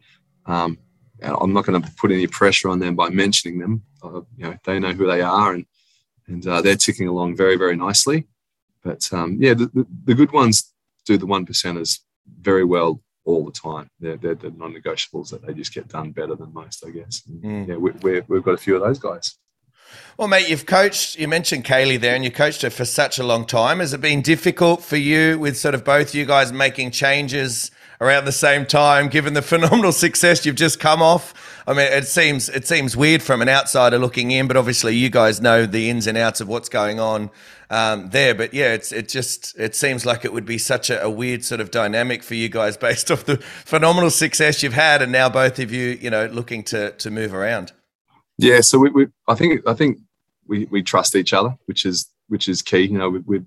Um, 0.46 0.78
I'm 1.22 1.52
not 1.54 1.64
going 1.64 1.80
to 1.80 1.90
put 1.92 2.10
any 2.10 2.26
pressure 2.26 2.68
on 2.68 2.80
them 2.80 2.96
by 2.96 3.08
mentioning 3.08 3.58
them. 3.58 3.82
Uh, 4.02 4.20
you 4.36 4.44
know, 4.44 4.56
they 4.64 4.78
know 4.78 4.92
who 4.92 5.06
they 5.06 5.22
are, 5.22 5.54
and 5.54 5.64
and 6.26 6.46
uh, 6.46 6.62
they're 6.62 6.76
ticking 6.76 7.08
along 7.08 7.36
very, 7.36 7.56
very 7.56 7.76
nicely. 7.76 8.26
But 8.82 9.08
um, 9.12 9.38
yeah, 9.40 9.54
the, 9.54 9.66
the, 9.66 9.86
the, 10.04 10.14
good 10.14 10.32
ones 10.32 10.72
do 11.06 11.16
the 11.16 11.26
one 11.26 11.46
percenters 11.46 12.00
very 12.40 12.64
well 12.64 13.00
all 13.24 13.44
the 13.44 13.52
time. 13.52 13.88
They're, 14.00 14.16
they're 14.16 14.34
the 14.34 14.50
non-negotiables 14.50 15.30
that 15.30 15.46
they 15.46 15.54
just 15.54 15.72
get 15.72 15.88
done 15.88 16.12
better 16.12 16.34
than 16.34 16.52
most, 16.52 16.84
I 16.86 16.90
guess. 16.90 17.22
Mm. 17.28 17.68
Yeah, 17.68 17.76
we, 17.76 17.90
we 18.26 18.36
have 18.36 18.44
got 18.44 18.54
a 18.54 18.58
few 18.58 18.76
of 18.76 18.82
those 18.82 18.98
guys. 18.98 19.38
Well, 20.16 20.28
mate, 20.28 20.48
you've 20.48 20.66
coached, 20.66 21.18
you 21.18 21.28
mentioned 21.28 21.64
Kaylee 21.64 22.00
there, 22.00 22.14
and 22.14 22.24
you 22.24 22.30
coached 22.30 22.62
her 22.62 22.70
for 22.70 22.84
such 22.84 23.18
a 23.18 23.24
long 23.24 23.44
time. 23.44 23.80
Has 23.80 23.92
it 23.92 24.00
been 24.00 24.22
difficult 24.22 24.82
for 24.82 24.96
you 24.96 25.38
with 25.38 25.56
sort 25.56 25.74
of 25.74 25.84
both 25.84 26.14
you 26.14 26.24
guys 26.24 26.52
making 26.52 26.90
changes 26.92 27.70
around 28.00 28.24
the 28.24 28.32
same 28.32 28.66
time, 28.66 29.08
given 29.08 29.34
the 29.34 29.42
phenomenal 29.54 29.92
success 29.92 30.44
you've 30.44 30.56
just 30.56 30.78
come 30.78 31.02
off? 31.02 31.53
I 31.66 31.72
mean, 31.72 31.90
it 31.90 32.06
seems 32.06 32.48
it 32.50 32.66
seems 32.66 32.96
weird 32.96 33.22
from 33.22 33.40
an 33.40 33.48
outsider 33.48 33.98
looking 33.98 34.30
in, 34.30 34.46
but 34.46 34.56
obviously 34.56 34.94
you 34.96 35.08
guys 35.08 35.40
know 35.40 35.64
the 35.64 35.88
ins 35.88 36.06
and 36.06 36.18
outs 36.18 36.40
of 36.42 36.48
what's 36.48 36.68
going 36.68 37.00
on 37.00 37.30
um, 37.70 38.10
there. 38.10 38.34
But 38.34 38.52
yeah, 38.52 38.74
it's 38.74 38.92
it 38.92 39.08
just 39.08 39.58
it 39.58 39.74
seems 39.74 40.04
like 40.04 40.26
it 40.26 40.32
would 40.32 40.44
be 40.44 40.58
such 40.58 40.90
a, 40.90 41.02
a, 41.02 41.08
weird 41.08 41.42
sort 41.42 41.62
of 41.62 41.70
dynamic 41.70 42.22
for 42.22 42.34
you 42.34 42.50
guys 42.50 42.76
based 42.88 43.10
off 43.10 43.24
the 43.24 43.38
phenomenal 43.38 44.10
success 44.10 44.62
you've 44.62 44.74
had, 44.74 45.00
and 45.00 45.10
now 45.10 45.28
both 45.30 45.58
of 45.58 45.72
you, 45.72 45.98
you 46.00 46.10
know, 46.10 46.26
looking 46.26 46.62
to 46.64 46.90
to 46.92 47.10
move 47.10 47.32
around. 47.32 47.72
Yeah, 48.36 48.60
so 48.60 48.78
we, 48.78 48.90
we 48.90 49.06
I 49.26 49.34
think 49.34 49.66
I 49.66 49.72
think 49.72 49.98
we, 50.46 50.66
we 50.66 50.82
trust 50.82 51.16
each 51.16 51.32
other, 51.32 51.56
which 51.64 51.86
is 51.86 52.10
which 52.28 52.46
is 52.46 52.60
key. 52.60 52.82
You 52.82 52.98
know, 52.98 53.08
we, 53.08 53.20
we've 53.20 53.46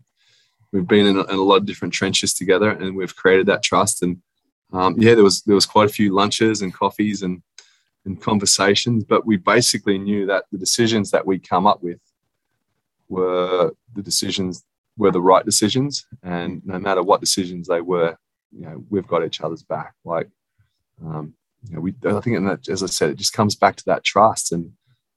we've 0.71 0.87
been 0.87 1.05
in 1.05 1.17
a, 1.17 1.23
in 1.23 1.35
a 1.35 1.43
lot 1.43 1.57
of 1.57 1.65
different 1.65 1.93
trenches 1.93 2.33
together, 2.33 2.71
and 2.71 2.95
we've 2.95 3.15
created 3.15 3.45
that 3.45 3.61
trust. 3.61 4.01
And 4.01 4.21
um, 4.73 4.95
yeah, 4.97 5.13
there 5.13 5.23
was 5.23 5.43
there 5.43 5.55
was 5.55 5.67
quite 5.67 5.89
a 5.89 5.93
few 5.93 6.13
lunches 6.15 6.63
and 6.63 6.73
coffees 6.73 7.21
and 7.21 7.43
and 8.07 8.19
conversations, 8.21 9.03
but 9.03 9.25
we 9.25 9.37
basically 9.37 9.97
knew 9.97 10.25
that 10.25 10.45
the 10.51 10.57
decisions 10.57 11.11
that 11.11 11.27
we 11.27 11.37
come 11.37 11.67
up 11.67 11.83
with 11.83 11.99
were 13.09 13.71
the 13.93 14.01
decisions 14.01 14.63
were 14.97 15.11
the 15.11 15.21
right 15.21 15.45
decisions, 15.45 16.07
and 16.23 16.65
no 16.65 16.79
matter 16.79 17.03
what 17.03 17.21
decisions 17.21 17.67
they 17.67 17.81
were, 17.81 18.17
you 18.51 18.61
know, 18.61 18.83
we've 18.89 19.07
got 19.07 19.23
each 19.23 19.41
other's 19.41 19.61
back. 19.61 19.93
Like, 20.03 20.27
um, 21.05 21.33
you 21.67 21.75
know, 21.75 21.81
we 21.81 21.93
I 22.05 22.19
think, 22.21 22.43
that, 22.45 22.67
as 22.69 22.81
I 22.81 22.87
said, 22.87 23.11
it 23.11 23.17
just 23.17 23.33
comes 23.33 23.55
back 23.55 23.75
to 23.75 23.85
that 23.85 24.03
trust, 24.03 24.51
and 24.51 24.71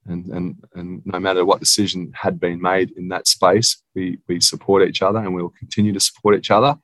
and 0.06 0.26
and 0.26 0.56
and 0.75 1.02
no 1.06 1.18
matter 1.18 1.44
what 1.44 1.61
decision 1.61 2.12
had 2.14 2.38
been 2.38 2.61
made 2.61 2.90
in 2.99 3.09
that 3.09 3.26
space, 3.26 3.82
we 3.94 4.18
we 4.28 4.40
support 4.40 4.87
each 4.87 5.00
other, 5.00 5.20
and 5.20 5.35
we 5.35 5.42
will 5.42 5.54
continue 5.59 5.92
to 5.92 6.00
support 6.00 6.37
each 6.37 6.50
other. 6.50 6.76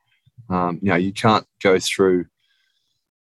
Um, 0.49 0.79
you 0.81 0.89
know, 0.89 0.95
you 0.95 1.11
can't 1.11 1.45
go 1.61 1.77
through 1.79 2.25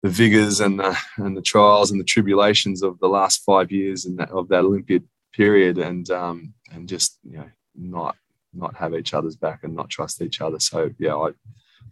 the 0.03 0.10
vigors 0.10 0.60
and 0.60 0.79
the 0.79 0.95
and 1.17 1.36
the 1.36 1.41
trials 1.41 1.89
and 1.89 2.00
the 2.00 2.05
tribulations 2.05 2.83
of 2.83 3.00
the 3.00 3.07
last 3.07 3.43
five 3.43 3.72
years 3.72 4.05
and 4.05 4.19
that, 4.19 4.29
of 4.31 4.50
that 4.50 4.65
Olympiad 4.65 5.07
period, 5.33 5.77
and 5.77 6.10
um, 6.12 6.53
and 6.72 6.88
just 6.88 7.17
you 7.24 7.38
know 7.38 7.50
not 7.75 8.15
not 8.53 8.75
have 8.75 8.93
each 8.93 9.13
other's 9.13 9.36
back 9.36 9.63
and 9.63 9.75
not 9.75 9.89
trust 9.89 10.22
each 10.22 10.41
other. 10.41 10.60
So 10.60 10.91
yeah, 11.00 11.15
I, 11.15 11.29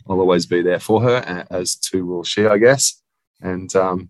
I'll 0.07 0.19
always 0.19 0.45
be 0.45 0.61
there 0.61 0.79
for 0.79 1.01
her, 1.01 1.47
as 1.49 1.75
to 1.75 2.05
will 2.05 2.23
she, 2.23 2.45
I 2.45 2.57
guess. 2.57 3.01
And 3.41 3.73
um, 3.75 4.09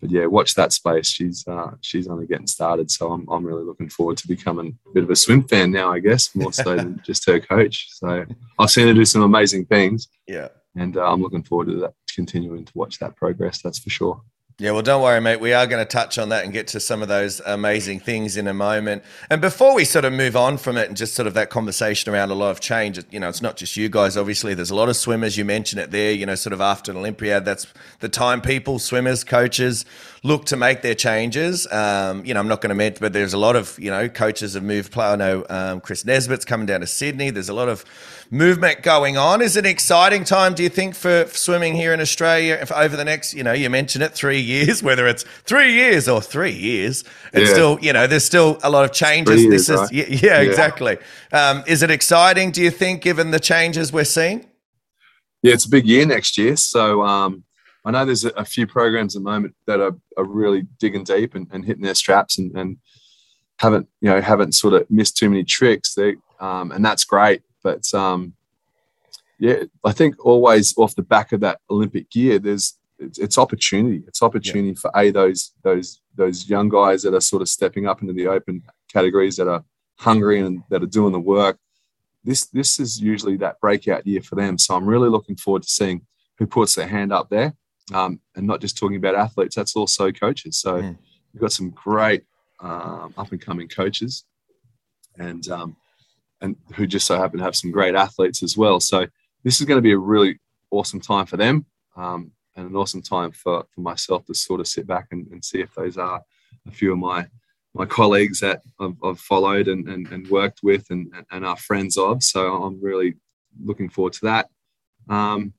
but 0.00 0.10
yeah, 0.10 0.26
watch 0.26 0.54
that 0.54 0.72
space. 0.72 1.08
She's 1.08 1.46
uh, 1.46 1.72
she's 1.82 2.08
only 2.08 2.26
getting 2.26 2.48
started, 2.48 2.90
so 2.90 3.12
I'm 3.12 3.28
I'm 3.30 3.44
really 3.44 3.64
looking 3.64 3.88
forward 3.88 4.16
to 4.18 4.28
becoming 4.28 4.76
a 4.88 4.92
bit 4.92 5.04
of 5.04 5.10
a 5.10 5.16
swim 5.16 5.44
fan 5.44 5.70
now. 5.70 5.92
I 5.92 6.00
guess 6.00 6.34
more 6.34 6.52
so 6.52 6.74
than 6.74 7.00
just 7.06 7.26
her 7.26 7.38
coach. 7.38 7.88
So 7.92 8.26
I've 8.58 8.70
seen 8.70 8.88
her 8.88 8.94
do 8.94 9.04
some 9.04 9.22
amazing 9.22 9.66
things. 9.66 10.08
Yeah, 10.26 10.48
and 10.76 10.96
uh, 10.96 11.10
I'm 11.10 11.22
looking 11.22 11.42
forward 11.42 11.68
to 11.68 11.76
that, 11.80 11.94
continuing 12.14 12.64
to 12.64 12.72
watch 12.74 12.98
that 12.98 13.16
progress. 13.16 13.62
That's 13.62 13.78
for 13.78 13.90
sure. 13.90 14.22
Yeah, 14.60 14.72
well, 14.72 14.82
don't 14.82 15.00
worry, 15.00 15.22
mate. 15.22 15.40
We 15.40 15.54
are 15.54 15.66
going 15.66 15.82
to 15.82 15.90
touch 15.90 16.18
on 16.18 16.28
that 16.28 16.44
and 16.44 16.52
get 16.52 16.68
to 16.68 16.80
some 16.80 17.00
of 17.00 17.08
those 17.08 17.40
amazing 17.46 18.00
things 18.00 18.36
in 18.36 18.46
a 18.46 18.52
moment. 18.52 19.02
And 19.30 19.40
before 19.40 19.74
we 19.74 19.86
sort 19.86 20.04
of 20.04 20.12
move 20.12 20.36
on 20.36 20.58
from 20.58 20.76
it 20.76 20.86
and 20.86 20.94
just 20.94 21.14
sort 21.14 21.26
of 21.26 21.32
that 21.32 21.48
conversation 21.48 22.12
around 22.12 22.30
a 22.30 22.34
lot 22.34 22.50
of 22.50 22.60
change, 22.60 23.00
you 23.10 23.18
know, 23.18 23.30
it's 23.30 23.40
not 23.40 23.56
just 23.56 23.78
you 23.78 23.88
guys, 23.88 24.18
obviously. 24.18 24.52
There's 24.52 24.70
a 24.70 24.74
lot 24.74 24.90
of 24.90 24.96
swimmers. 24.96 25.38
You 25.38 25.46
mentioned 25.46 25.80
it 25.80 25.92
there, 25.92 26.12
you 26.12 26.26
know, 26.26 26.34
sort 26.34 26.52
of 26.52 26.60
after 26.60 26.90
an 26.90 26.98
Olympiad. 26.98 27.46
That's 27.46 27.68
the 28.00 28.10
time 28.10 28.42
people, 28.42 28.78
swimmers, 28.78 29.24
coaches 29.24 29.86
look 30.22 30.44
to 30.44 30.58
make 30.58 30.82
their 30.82 30.94
changes. 30.94 31.66
Um, 31.72 32.22
you 32.26 32.34
know, 32.34 32.40
I'm 32.40 32.48
not 32.48 32.60
going 32.60 32.68
to 32.68 32.74
mention, 32.74 32.98
but 33.00 33.14
there's 33.14 33.32
a 33.32 33.38
lot 33.38 33.56
of, 33.56 33.78
you 33.78 33.90
know, 33.90 34.10
coaches 34.10 34.52
have 34.52 34.62
moved. 34.62 34.94
I 34.98 35.16
know 35.16 35.46
um, 35.48 35.80
Chris 35.80 36.04
Nesbitt's 36.04 36.44
coming 36.44 36.66
down 36.66 36.80
to 36.80 36.86
Sydney. 36.86 37.30
There's 37.30 37.48
a 37.48 37.54
lot 37.54 37.70
of 37.70 37.86
movement 38.30 38.82
going 38.82 39.16
on. 39.16 39.40
Is 39.40 39.56
it 39.56 39.64
an 39.64 39.70
exciting 39.70 40.24
time, 40.24 40.54
do 40.54 40.62
you 40.62 40.68
think, 40.68 40.94
for, 40.94 41.26
swimming 41.32 41.74
here 41.74 41.94
in 41.94 42.00
Australia 42.00 42.58
if 42.60 42.70
over 42.72 42.96
the 42.96 43.04
next, 43.04 43.34
you 43.34 43.42
know, 43.42 43.52
you 43.52 43.70
mentioned 43.70 44.04
it, 44.04 44.12
three 44.12 44.40
years, 44.50 44.82
whether 44.82 45.06
it's 45.06 45.24
three 45.44 45.72
years 45.72 46.08
or 46.08 46.20
three 46.20 46.52
years, 46.52 47.04
it's 47.32 47.48
yeah. 47.48 47.54
still, 47.54 47.78
you 47.80 47.92
know, 47.92 48.06
there's 48.06 48.24
still 48.24 48.58
a 48.62 48.70
lot 48.70 48.84
of 48.84 48.92
changes. 48.92 49.42
Years, 49.42 49.66
this 49.66 49.76
right? 49.76 49.92
is, 49.92 50.22
yeah, 50.22 50.30
yeah, 50.30 50.40
exactly. 50.40 50.98
Um, 51.32 51.64
is 51.66 51.82
it 51.82 51.90
exciting, 51.90 52.50
do 52.50 52.62
you 52.62 52.70
think, 52.70 53.02
given 53.02 53.30
the 53.30 53.40
changes 53.40 53.92
we're 53.92 54.04
seeing? 54.04 54.46
Yeah, 55.42 55.54
it's 55.54 55.64
a 55.64 55.70
big 55.70 55.86
year 55.86 56.04
next 56.04 56.36
year. 56.36 56.56
So, 56.56 57.02
um, 57.02 57.44
I 57.84 57.92
know 57.92 58.04
there's 58.04 58.26
a, 58.26 58.30
a, 58.30 58.44
few 58.44 58.66
programs 58.66 59.16
at 59.16 59.22
the 59.22 59.30
moment 59.30 59.54
that 59.66 59.80
are, 59.80 59.96
are 60.18 60.24
really 60.24 60.66
digging 60.78 61.02
deep 61.02 61.34
and, 61.34 61.46
and 61.50 61.64
hitting 61.64 61.82
their 61.82 61.94
straps 61.94 62.36
and, 62.36 62.54
and, 62.54 62.76
haven't 63.60 63.86
you 64.00 64.08
know 64.08 64.20
haven't 64.22 64.54
sort 64.54 64.72
of 64.72 64.90
missed 64.90 65.18
too 65.18 65.28
many 65.28 65.44
tricks. 65.44 65.94
They 65.94 66.16
um, 66.40 66.72
and 66.72 66.84
that's 66.84 67.04
great. 67.04 67.42
But 67.62 67.92
um, 67.92 68.32
yeah, 69.38 69.64
I 69.84 69.92
think 69.92 70.16
always 70.24 70.76
off 70.78 70.94
the 70.94 71.02
back 71.02 71.32
of 71.32 71.40
that 71.40 71.60
Olympic 71.70 72.10
gear, 72.10 72.38
there's 72.38 72.78
it's, 73.00 73.18
it's 73.18 73.38
opportunity. 73.38 74.04
It's 74.06 74.22
opportunity 74.22 74.70
yeah. 74.70 74.80
for 74.80 74.90
a 74.94 75.10
those 75.10 75.52
those 75.62 76.02
those 76.14 76.48
young 76.48 76.68
guys 76.68 77.02
that 77.02 77.14
are 77.14 77.20
sort 77.20 77.42
of 77.42 77.48
stepping 77.48 77.86
up 77.86 78.02
into 78.02 78.12
the 78.12 78.26
open 78.26 78.62
categories 78.92 79.36
that 79.36 79.48
are 79.48 79.64
hungry 79.98 80.40
and 80.40 80.62
that 80.70 80.82
are 80.82 80.86
doing 80.86 81.12
the 81.12 81.20
work. 81.20 81.58
This 82.22 82.46
this 82.46 82.78
is 82.78 83.00
usually 83.00 83.36
that 83.38 83.60
breakout 83.60 84.06
year 84.06 84.22
for 84.22 84.34
them. 84.34 84.58
So 84.58 84.74
I'm 84.76 84.86
really 84.86 85.08
looking 85.08 85.36
forward 85.36 85.62
to 85.62 85.68
seeing 85.68 86.02
who 86.38 86.46
puts 86.46 86.74
their 86.74 86.86
hand 86.86 87.12
up 87.12 87.30
there, 87.30 87.54
um, 87.92 88.20
and 88.36 88.46
not 88.46 88.60
just 88.60 88.76
talking 88.76 88.96
about 88.96 89.14
athletes. 89.14 89.56
That's 89.56 89.76
also 89.76 90.12
coaches. 90.12 90.58
So 90.58 90.74
mm. 90.80 90.96
we've 91.32 91.40
got 91.40 91.52
some 91.52 91.70
great 91.70 92.24
um, 92.60 93.14
up 93.16 93.32
and 93.32 93.40
coming 93.40 93.68
coaches, 93.68 94.24
and 95.18 95.48
um, 95.48 95.76
and 96.40 96.56
who 96.74 96.86
just 96.86 97.06
so 97.06 97.18
happen 97.18 97.38
to 97.38 97.44
have 97.44 97.56
some 97.56 97.70
great 97.70 97.94
athletes 97.94 98.42
as 98.42 98.56
well. 98.56 98.80
So 98.80 99.06
this 99.42 99.60
is 99.60 99.66
going 99.66 99.78
to 99.78 99.82
be 99.82 99.92
a 99.92 99.98
really 99.98 100.38
awesome 100.70 101.00
time 101.00 101.26
for 101.26 101.36
them 101.36 101.66
um, 101.96 102.32
and 102.60 102.70
an 102.70 102.76
awesome 102.76 103.02
time 103.02 103.32
for, 103.32 103.64
for 103.74 103.80
myself 103.80 104.24
to 104.26 104.34
sort 104.34 104.60
of 104.60 104.66
sit 104.66 104.86
back 104.86 105.08
and, 105.10 105.26
and 105.28 105.44
see 105.44 105.60
if 105.60 105.74
those 105.74 105.96
are 105.96 106.22
a 106.66 106.70
few 106.70 106.92
of 106.92 106.98
my 106.98 107.26
my 107.72 107.86
colleagues 107.86 108.40
that 108.40 108.62
I've, 108.80 108.96
I've 109.04 109.20
followed 109.20 109.68
and, 109.68 109.88
and, 109.88 110.10
and, 110.10 110.26
worked 110.26 110.58
with 110.64 110.90
and, 110.90 111.12
and 111.30 111.46
are 111.46 111.56
friends 111.56 111.96
of. 111.96 112.20
So 112.20 112.64
I'm 112.64 112.82
really 112.82 113.14
looking 113.62 113.88
forward 113.88 114.14
to 114.14 114.24
that. 114.24 114.48
Um, 115.08 115.52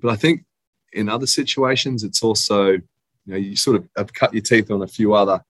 but 0.00 0.12
I 0.12 0.14
think 0.14 0.44
in 0.92 1.08
other 1.08 1.26
situations, 1.26 2.04
it's 2.04 2.22
also, 2.22 2.68
you 2.70 2.82
know, 3.26 3.36
you 3.36 3.56
sort 3.56 3.74
of 3.78 3.88
have 3.96 4.14
cut 4.14 4.32
your 4.32 4.42
teeth 4.42 4.70
on 4.70 4.82
a 4.82 4.86
few 4.86 5.14
other 5.14 5.42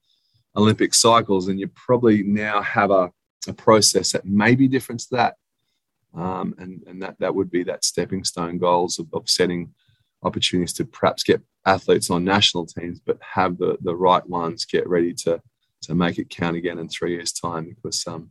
Olympic 0.57 0.95
cycles 0.95 1.49
and 1.49 1.61
you 1.61 1.69
probably 1.69 2.23
now 2.23 2.63
have 2.63 2.91
a, 2.91 3.13
a 3.47 3.53
process 3.53 4.13
that 4.13 4.25
may 4.25 4.55
be 4.55 4.69
different 4.69 5.03
to 5.03 5.09
that. 5.11 5.37
Um, 6.15 6.55
and 6.57 6.83
and 6.87 7.03
that, 7.03 7.19
that 7.19 7.35
would 7.35 7.51
be 7.51 7.63
that 7.65 7.85
stepping 7.85 8.25
stone 8.25 8.57
goals 8.57 8.99
of, 8.99 9.09
of 9.13 9.29
setting 9.29 9.75
opportunities 10.23 10.73
to 10.75 10.85
perhaps 10.85 11.23
get 11.23 11.43
athletes 11.67 12.11
on 12.11 12.25
national 12.25 12.67
teams, 12.67 13.01
but 13.01 13.19
have 13.21 13.59
the, 13.59 13.77
the 13.83 13.95
right 13.95 14.27
ones 14.29 14.65
get 14.65 14.89
ready 14.89 15.13
to, 15.13 15.41
to 15.83 15.95
make 15.95 16.19
it 16.19 16.31
count 16.31 16.57
again 16.57 16.79
in 16.79 16.89
three 16.89 17.13
years' 17.13 17.33
time 17.33 17.75
because 17.75 18.07
um, 18.07 18.31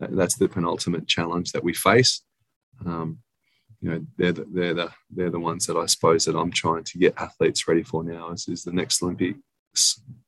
that's 0.00 0.36
the 0.36 0.48
penultimate 0.48 1.06
challenge 1.06 1.52
that 1.52 1.64
we 1.64 1.74
face. 1.74 2.22
Um, 2.84 3.18
you 3.80 3.90
know, 3.90 4.06
they're 4.16 4.32
the, 4.32 4.46
they're 4.52 4.74
the 4.74 4.90
they're 5.10 5.30
the 5.30 5.38
ones 5.38 5.66
that 5.66 5.76
I 5.76 5.86
suppose 5.86 6.24
that 6.24 6.36
I'm 6.36 6.50
trying 6.50 6.84
to 6.84 6.98
get 6.98 7.14
athletes 7.18 7.68
ready 7.68 7.82
for 7.82 8.02
now. 8.02 8.30
Is, 8.30 8.48
is 8.48 8.64
the 8.64 8.72
next 8.72 9.02
Olympic 9.02 9.36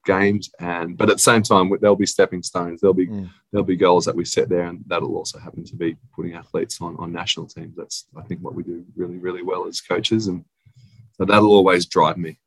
games 0.05 0.51
and 0.61 0.97
but 0.97 1.11
at 1.11 1.17
the 1.17 1.23
same 1.23 1.43
time 1.43 1.71
there'll 1.81 1.97
be 1.97 2.07
stepping 2.07 2.43
stones 2.43 2.81
there'll 2.81 2.95
be 2.95 3.07
mm. 3.07 3.29
there'll 3.51 3.65
be 3.65 3.77
goals 3.77 4.05
that 4.05 4.15
we 4.15 4.25
set 4.25 4.49
there 4.49 4.65
and 4.65 4.83
that'll 4.87 5.17
also 5.17 5.39
happen 5.39 5.65
to 5.65 5.77
be 5.77 5.97
putting 6.15 6.35
athletes 6.35 6.81
on 6.81 6.97
on 6.99 7.13
national 7.13 7.47
teams 7.47 7.77
that's 7.77 8.07
i 8.17 8.23
think 8.23 8.41
what 8.41 8.55
we 8.55 8.63
do 8.63 8.85
really 8.97 9.19
really 9.19 9.43
well 9.43 9.67
as 9.67 9.81
coaches 9.81 10.29
and 10.29 10.45
so 11.19 11.25
that'll 11.25 11.53
always 11.53 11.87
drive 11.87 12.17
me. 12.17 12.39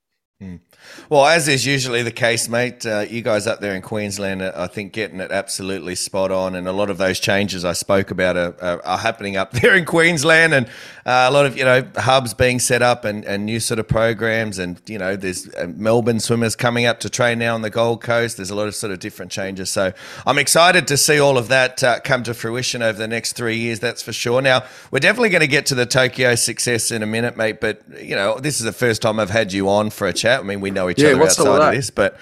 Well, 1.10 1.26
as 1.26 1.48
is 1.48 1.66
usually 1.66 2.04
the 2.04 2.12
case, 2.12 2.50
mate, 2.50 2.86
uh, 2.86 3.06
you 3.08 3.22
guys 3.22 3.46
up 3.46 3.60
there 3.60 3.76
in 3.76 3.82
Queensland, 3.82 4.42
I 4.42 4.68
think, 4.68 4.94
getting 4.94 5.20
it 5.20 5.32
absolutely 5.32 5.94
spot 5.96 6.32
on. 6.32 6.56
And 6.56 6.68
a 6.68 6.72
lot 6.72 6.90
of 6.90 6.98
those 6.98 7.20
changes 7.20 7.64
I 7.64 7.74
spoke 7.74 8.12
about 8.12 8.38
are, 8.38 8.56
are, 8.62 8.86
are 8.86 8.98
happening 8.98 9.36
up 9.38 9.52
there 9.62 9.76
in 9.76 9.86
Queensland, 9.86 10.54
and 10.54 10.68
uh, 11.06 11.28
a 11.30 11.32
lot 11.32 11.46
of 11.46 11.58
you 11.58 11.66
know 11.66 11.88
hubs 11.98 12.34
being 12.34 12.60
set 12.60 12.82
up 12.82 13.06
and, 13.06 13.24
and 13.26 13.46
new 13.46 13.60
sort 13.60 13.80
of 13.80 13.88
programs. 13.88 14.58
And 14.58 14.82
you 14.88 14.98
know, 14.98 15.16
there's 15.16 15.54
uh, 15.56 15.68
Melbourne 15.76 16.20
swimmers 16.20 16.56
coming 16.56 16.86
up 16.86 17.00
to 17.02 17.10
train 17.10 17.40
now 17.40 17.54
on 17.54 17.62
the 17.62 17.70
Gold 17.70 18.02
Coast. 18.02 18.38
There's 18.38 18.52
a 18.52 18.56
lot 18.56 18.68
of 18.68 18.76
sort 18.76 18.92
of 18.92 19.00
different 19.00 19.32
changes. 19.32 19.70
So 19.70 19.94
I'm 20.26 20.38
excited 20.38 20.88
to 20.88 20.98
see 20.98 21.20
all 21.20 21.38
of 21.38 21.50
that 21.50 21.84
uh, 21.84 22.00
come 22.00 22.24
to 22.24 22.34
fruition 22.34 22.82
over 22.82 22.98
the 22.98 23.08
next 23.08 23.34
three 23.34 23.58
years. 23.58 23.80
That's 23.80 24.02
for 24.02 24.14
sure. 24.14 24.42
Now 24.42 24.64
we're 24.92 25.00
definitely 25.00 25.30
going 25.30 25.42
to 25.42 25.48
get 25.48 25.66
to 25.68 25.76
the 25.76 25.86
Tokyo 25.86 26.36
success 26.36 26.90
in 26.90 27.04
a 27.04 27.08
minute, 27.08 27.38
mate. 27.38 27.60
But 27.60 27.84
you 28.02 28.16
know, 28.16 28.40
this 28.40 28.60
is 28.60 28.66
the 28.66 28.74
first 28.74 29.02
time 29.02 29.20
I've 29.20 29.30
had 29.30 29.54
you 29.54 29.70
on 29.70 29.90
for 29.90 30.08
a 30.08 30.14
chat. 30.14 30.31
I 30.40 30.44
mean, 30.44 30.62
we 30.62 30.72
know 30.72 30.90
each 30.90 31.00
yeah, 31.00 31.10
other 31.10 31.24
outside 31.24 31.48
of, 31.48 31.62
of 31.62 31.74
this, 31.74 31.90
but. 31.90 32.18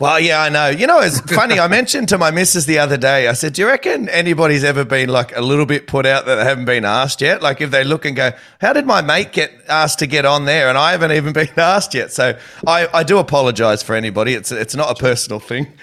Well, 0.00 0.20
yeah, 0.20 0.40
I 0.40 0.48
know. 0.48 0.68
You 0.68 0.86
know, 0.86 1.00
it's 1.00 1.20
funny. 1.20 1.58
I 1.58 1.66
mentioned 1.66 2.08
to 2.10 2.18
my 2.18 2.30
missus 2.30 2.66
the 2.66 2.78
other 2.78 2.96
day, 2.96 3.26
I 3.26 3.32
said, 3.32 3.54
Do 3.54 3.62
you 3.62 3.66
reckon 3.66 4.08
anybody's 4.08 4.62
ever 4.62 4.84
been 4.84 5.08
like 5.08 5.36
a 5.36 5.40
little 5.40 5.66
bit 5.66 5.88
put 5.88 6.06
out 6.06 6.24
that 6.26 6.36
they 6.36 6.44
haven't 6.44 6.66
been 6.66 6.84
asked 6.84 7.20
yet? 7.20 7.42
Like 7.42 7.60
if 7.60 7.72
they 7.72 7.82
look 7.82 8.04
and 8.04 8.14
go, 8.14 8.30
How 8.60 8.72
did 8.72 8.86
my 8.86 9.02
mate 9.02 9.32
get 9.32 9.52
asked 9.68 9.98
to 9.98 10.06
get 10.06 10.24
on 10.24 10.44
there? 10.44 10.68
And 10.68 10.78
I 10.78 10.92
haven't 10.92 11.10
even 11.10 11.32
been 11.32 11.48
asked 11.56 11.94
yet. 11.94 12.12
So 12.12 12.38
I, 12.64 12.86
I 12.94 13.02
do 13.02 13.18
apologize 13.18 13.82
for 13.82 13.96
anybody. 13.96 14.34
It's, 14.34 14.52
it's 14.52 14.76
not 14.76 14.88
a 14.88 14.94
personal 14.94 15.40
thing. 15.40 15.66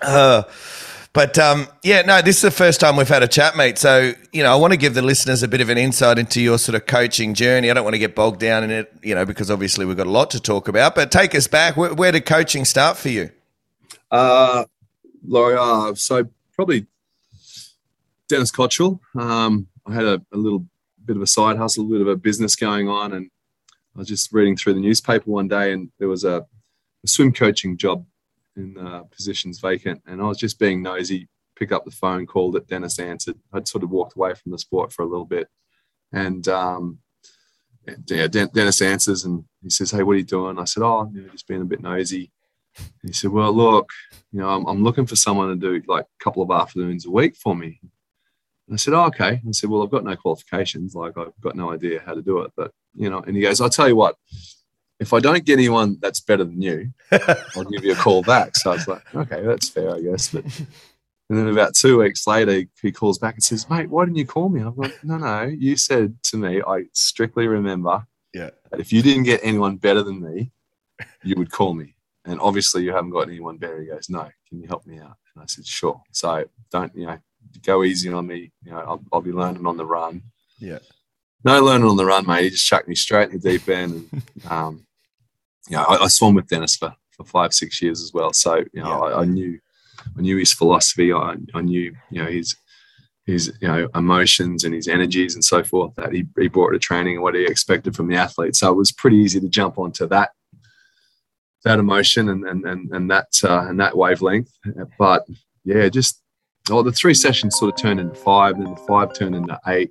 uh, 0.00 0.44
but 1.16 1.38
um, 1.38 1.66
yeah, 1.82 2.02
no, 2.02 2.20
this 2.20 2.36
is 2.36 2.42
the 2.42 2.50
first 2.50 2.78
time 2.78 2.94
we've 2.94 3.08
had 3.08 3.22
a 3.22 3.26
chat, 3.26 3.56
mate. 3.56 3.78
So, 3.78 4.12
you 4.34 4.42
know, 4.42 4.52
I 4.52 4.56
want 4.56 4.74
to 4.74 4.76
give 4.76 4.92
the 4.92 5.00
listeners 5.00 5.42
a 5.42 5.48
bit 5.48 5.62
of 5.62 5.70
an 5.70 5.78
insight 5.78 6.18
into 6.18 6.42
your 6.42 6.58
sort 6.58 6.74
of 6.74 6.84
coaching 6.84 7.32
journey. 7.32 7.70
I 7.70 7.72
don't 7.74 7.84
want 7.84 7.94
to 7.94 7.98
get 7.98 8.14
bogged 8.14 8.38
down 8.38 8.62
in 8.64 8.70
it, 8.70 8.92
you 9.02 9.14
know, 9.14 9.24
because 9.24 9.50
obviously 9.50 9.86
we've 9.86 9.96
got 9.96 10.06
a 10.06 10.10
lot 10.10 10.30
to 10.32 10.40
talk 10.40 10.68
about. 10.68 10.94
But 10.94 11.10
take 11.10 11.34
us 11.34 11.46
back. 11.46 11.74
Where, 11.74 11.94
where 11.94 12.12
did 12.12 12.26
coaching 12.26 12.66
start 12.66 12.98
for 12.98 13.08
you? 13.08 13.30
Uh, 14.10 14.66
uh, 15.34 15.94
so 15.94 16.28
probably 16.52 16.86
Dennis 18.28 18.50
Cottrell. 18.50 19.00
Um, 19.18 19.68
I 19.86 19.94
had 19.94 20.04
a, 20.04 20.22
a, 20.34 20.36
little 20.36 20.66
bit 21.02 21.16
of 21.16 21.22
a 21.22 21.26
side 21.26 21.56
hustle, 21.56 21.86
a 21.86 21.88
bit 21.88 22.02
of 22.02 22.08
a 22.08 22.16
business 22.16 22.56
going 22.56 22.90
on. 22.90 23.14
And 23.14 23.30
I 23.94 24.00
was 24.00 24.08
just 24.08 24.34
reading 24.34 24.54
through 24.54 24.74
the 24.74 24.80
newspaper 24.80 25.30
one 25.30 25.48
day 25.48 25.72
and 25.72 25.90
there 25.98 26.08
was 26.08 26.24
a, 26.24 26.44
a 27.04 27.08
swim 27.08 27.32
coaching 27.32 27.78
job 27.78 28.04
in 28.56 28.76
uh, 28.78 29.02
positions 29.04 29.60
vacant, 29.60 30.02
and 30.06 30.20
I 30.20 30.24
was 30.24 30.38
just 30.38 30.58
being 30.58 30.82
nosy. 30.82 31.28
Pick 31.56 31.72
up 31.72 31.86
the 31.86 31.90
phone, 31.90 32.26
called 32.26 32.56
it. 32.56 32.66
Dennis 32.66 32.98
answered. 32.98 33.38
I'd 33.52 33.66
sort 33.66 33.82
of 33.82 33.90
walked 33.90 34.14
away 34.14 34.34
from 34.34 34.52
the 34.52 34.58
sport 34.58 34.92
for 34.92 35.02
a 35.02 35.06
little 35.06 35.24
bit, 35.24 35.48
and 36.12 36.46
um, 36.48 36.98
yeah, 38.06 38.26
Dennis 38.26 38.82
answers 38.82 39.24
and 39.24 39.44
he 39.62 39.70
says, 39.70 39.90
"Hey, 39.90 40.02
what 40.02 40.12
are 40.12 40.18
you 40.18 40.24
doing?" 40.24 40.58
I 40.58 40.64
said, 40.64 40.82
"Oh, 40.82 41.10
you 41.12 41.22
know, 41.22 41.28
just 41.28 41.46
being 41.46 41.62
a 41.62 41.66
bit 41.66 41.80
nosy." 41.80 42.30
And 42.78 42.90
he 43.02 43.12
said, 43.12 43.30
"Well, 43.30 43.52
look, 43.52 43.90
you 44.32 44.40
know, 44.40 44.48
I'm, 44.48 44.66
I'm, 44.66 44.82
looking 44.82 45.06
for 45.06 45.16
someone 45.16 45.48
to 45.48 45.56
do 45.56 45.82
like 45.86 46.04
a 46.04 46.24
couple 46.24 46.42
of 46.42 46.50
afternoons 46.50 47.06
a 47.06 47.10
week 47.10 47.36
for 47.36 47.54
me." 47.54 47.80
And 48.68 48.74
I 48.74 48.76
said, 48.76 48.94
oh, 48.94 49.04
"Okay." 49.06 49.40
I 49.46 49.50
said, 49.52 49.70
"Well, 49.70 49.82
I've 49.82 49.90
got 49.90 50.04
no 50.04 50.16
qualifications. 50.16 50.94
Like, 50.94 51.16
I've 51.16 51.40
got 51.40 51.56
no 51.56 51.72
idea 51.72 52.02
how 52.04 52.14
to 52.14 52.22
do 52.22 52.40
it, 52.40 52.52
but 52.56 52.72
you 52.94 53.08
know." 53.08 53.20
And 53.20 53.36
he 53.36 53.42
goes, 53.42 53.60
"I'll 53.60 53.70
tell 53.70 53.88
you 53.88 53.96
what 53.96 54.16
if 54.98 55.12
I 55.12 55.20
don't 55.20 55.44
get 55.44 55.54
anyone 55.54 55.98
that's 56.00 56.20
better 56.20 56.44
than 56.44 56.60
you, 56.62 56.92
I'll 57.54 57.64
give 57.64 57.84
you 57.84 57.92
a 57.92 57.96
call 57.96 58.22
back. 58.22 58.56
So 58.56 58.70
I 58.70 58.74
was 58.74 58.88
like, 58.88 59.14
okay, 59.14 59.42
that's 59.42 59.68
fair, 59.68 59.94
I 59.94 60.00
guess. 60.00 60.28
But 60.28 60.44
and 61.28 61.38
then 61.38 61.48
about 61.48 61.74
two 61.74 61.98
weeks 61.98 62.26
later, 62.26 62.64
he 62.80 62.92
calls 62.92 63.18
back 63.18 63.34
and 63.34 63.42
says, 63.44 63.68
mate, 63.68 63.90
why 63.90 64.04
didn't 64.04 64.16
you 64.16 64.26
call 64.26 64.48
me? 64.48 64.60
I'm 64.60 64.76
like, 64.76 65.02
no, 65.04 65.18
no, 65.18 65.42
you 65.42 65.76
said 65.76 66.16
to 66.24 66.36
me, 66.36 66.62
I 66.66 66.84
strictly 66.92 67.46
remember 67.48 68.06
Yeah. 68.32 68.50
that 68.70 68.80
if 68.80 68.92
you 68.92 69.02
didn't 69.02 69.24
get 69.24 69.40
anyone 69.42 69.76
better 69.76 70.02
than 70.02 70.22
me, 70.22 70.50
you 71.22 71.34
would 71.36 71.50
call 71.50 71.74
me. 71.74 71.94
And 72.24 72.40
obviously, 72.40 72.82
you 72.82 72.92
haven't 72.92 73.10
got 73.10 73.28
anyone 73.28 73.56
better. 73.56 73.80
He 73.80 73.86
goes, 73.88 74.08
No, 74.08 74.28
can 74.48 74.60
you 74.60 74.66
help 74.66 74.86
me 74.86 74.98
out? 74.98 75.16
And 75.34 75.42
I 75.42 75.46
said, 75.46 75.66
Sure. 75.66 76.00
So 76.12 76.44
don't, 76.72 76.94
you 76.96 77.06
know, 77.06 77.18
go 77.64 77.84
easy 77.84 78.10
on 78.12 78.26
me. 78.26 78.50
You 78.64 78.72
know, 78.72 78.78
I'll, 78.78 79.04
I'll 79.12 79.20
be 79.20 79.32
learning 79.32 79.66
on 79.66 79.76
the 79.76 79.84
run. 79.86 80.22
Yeah. 80.58 80.78
No 81.44 81.62
learning 81.62 81.86
on 81.86 81.96
the 81.96 82.04
run, 82.06 82.26
mate. 82.26 82.44
He 82.44 82.50
just 82.50 82.66
chucked 82.66 82.88
me 82.88 82.94
straight 82.94 83.30
in 83.30 83.38
the 83.38 83.50
deep 83.50 83.68
end. 83.68 84.08
And, 84.12 84.22
um, 84.50 84.85
you 85.68 85.76
know, 85.76 85.84
I, 85.84 86.04
I 86.04 86.08
swam 86.08 86.34
with 86.34 86.48
Dennis 86.48 86.76
for, 86.76 86.94
for 87.10 87.24
five, 87.24 87.52
six 87.52 87.80
years 87.82 88.02
as 88.02 88.12
well. 88.12 88.32
So, 88.32 88.64
you 88.72 88.82
know, 88.82 89.04
I, 89.04 89.22
I 89.22 89.24
knew, 89.24 89.58
I 90.16 90.20
knew 90.20 90.36
his 90.36 90.52
philosophy. 90.52 91.12
I, 91.12 91.36
I 91.54 91.60
knew, 91.60 91.94
you 92.10 92.22
know, 92.22 92.30
his, 92.30 92.56
his, 93.26 93.52
you 93.60 93.68
know, 93.68 93.88
emotions 93.94 94.64
and 94.64 94.72
his 94.72 94.86
energies 94.86 95.34
and 95.34 95.44
so 95.44 95.64
forth 95.64 95.94
that 95.96 96.12
he, 96.12 96.24
he 96.38 96.48
brought 96.48 96.70
to 96.70 96.78
training 96.78 97.14
and 97.14 97.22
what 97.22 97.34
he 97.34 97.44
expected 97.44 97.96
from 97.96 98.08
the 98.08 98.16
athlete. 98.16 98.54
So 98.54 98.70
it 98.70 98.76
was 98.76 98.92
pretty 98.92 99.16
easy 99.16 99.40
to 99.40 99.48
jump 99.48 99.78
onto 99.78 100.06
that, 100.06 100.30
that 101.64 101.80
emotion 101.80 102.28
and, 102.28 102.44
and, 102.44 102.64
and, 102.64 102.92
and 102.92 103.10
that, 103.10 103.26
uh, 103.42 103.66
and 103.66 103.80
that 103.80 103.96
wavelength. 103.96 104.52
But 104.98 105.26
yeah, 105.64 105.88
just, 105.88 106.22
oh, 106.70 106.82
the 106.82 106.92
three 106.92 107.14
sessions 107.14 107.58
sort 107.58 107.74
of 107.74 107.80
turned 107.80 107.98
into 107.98 108.14
five, 108.14 108.58
then 108.58 108.74
the 108.74 108.80
five 108.86 109.12
turned 109.12 109.34
into 109.34 109.58
eight. 109.66 109.90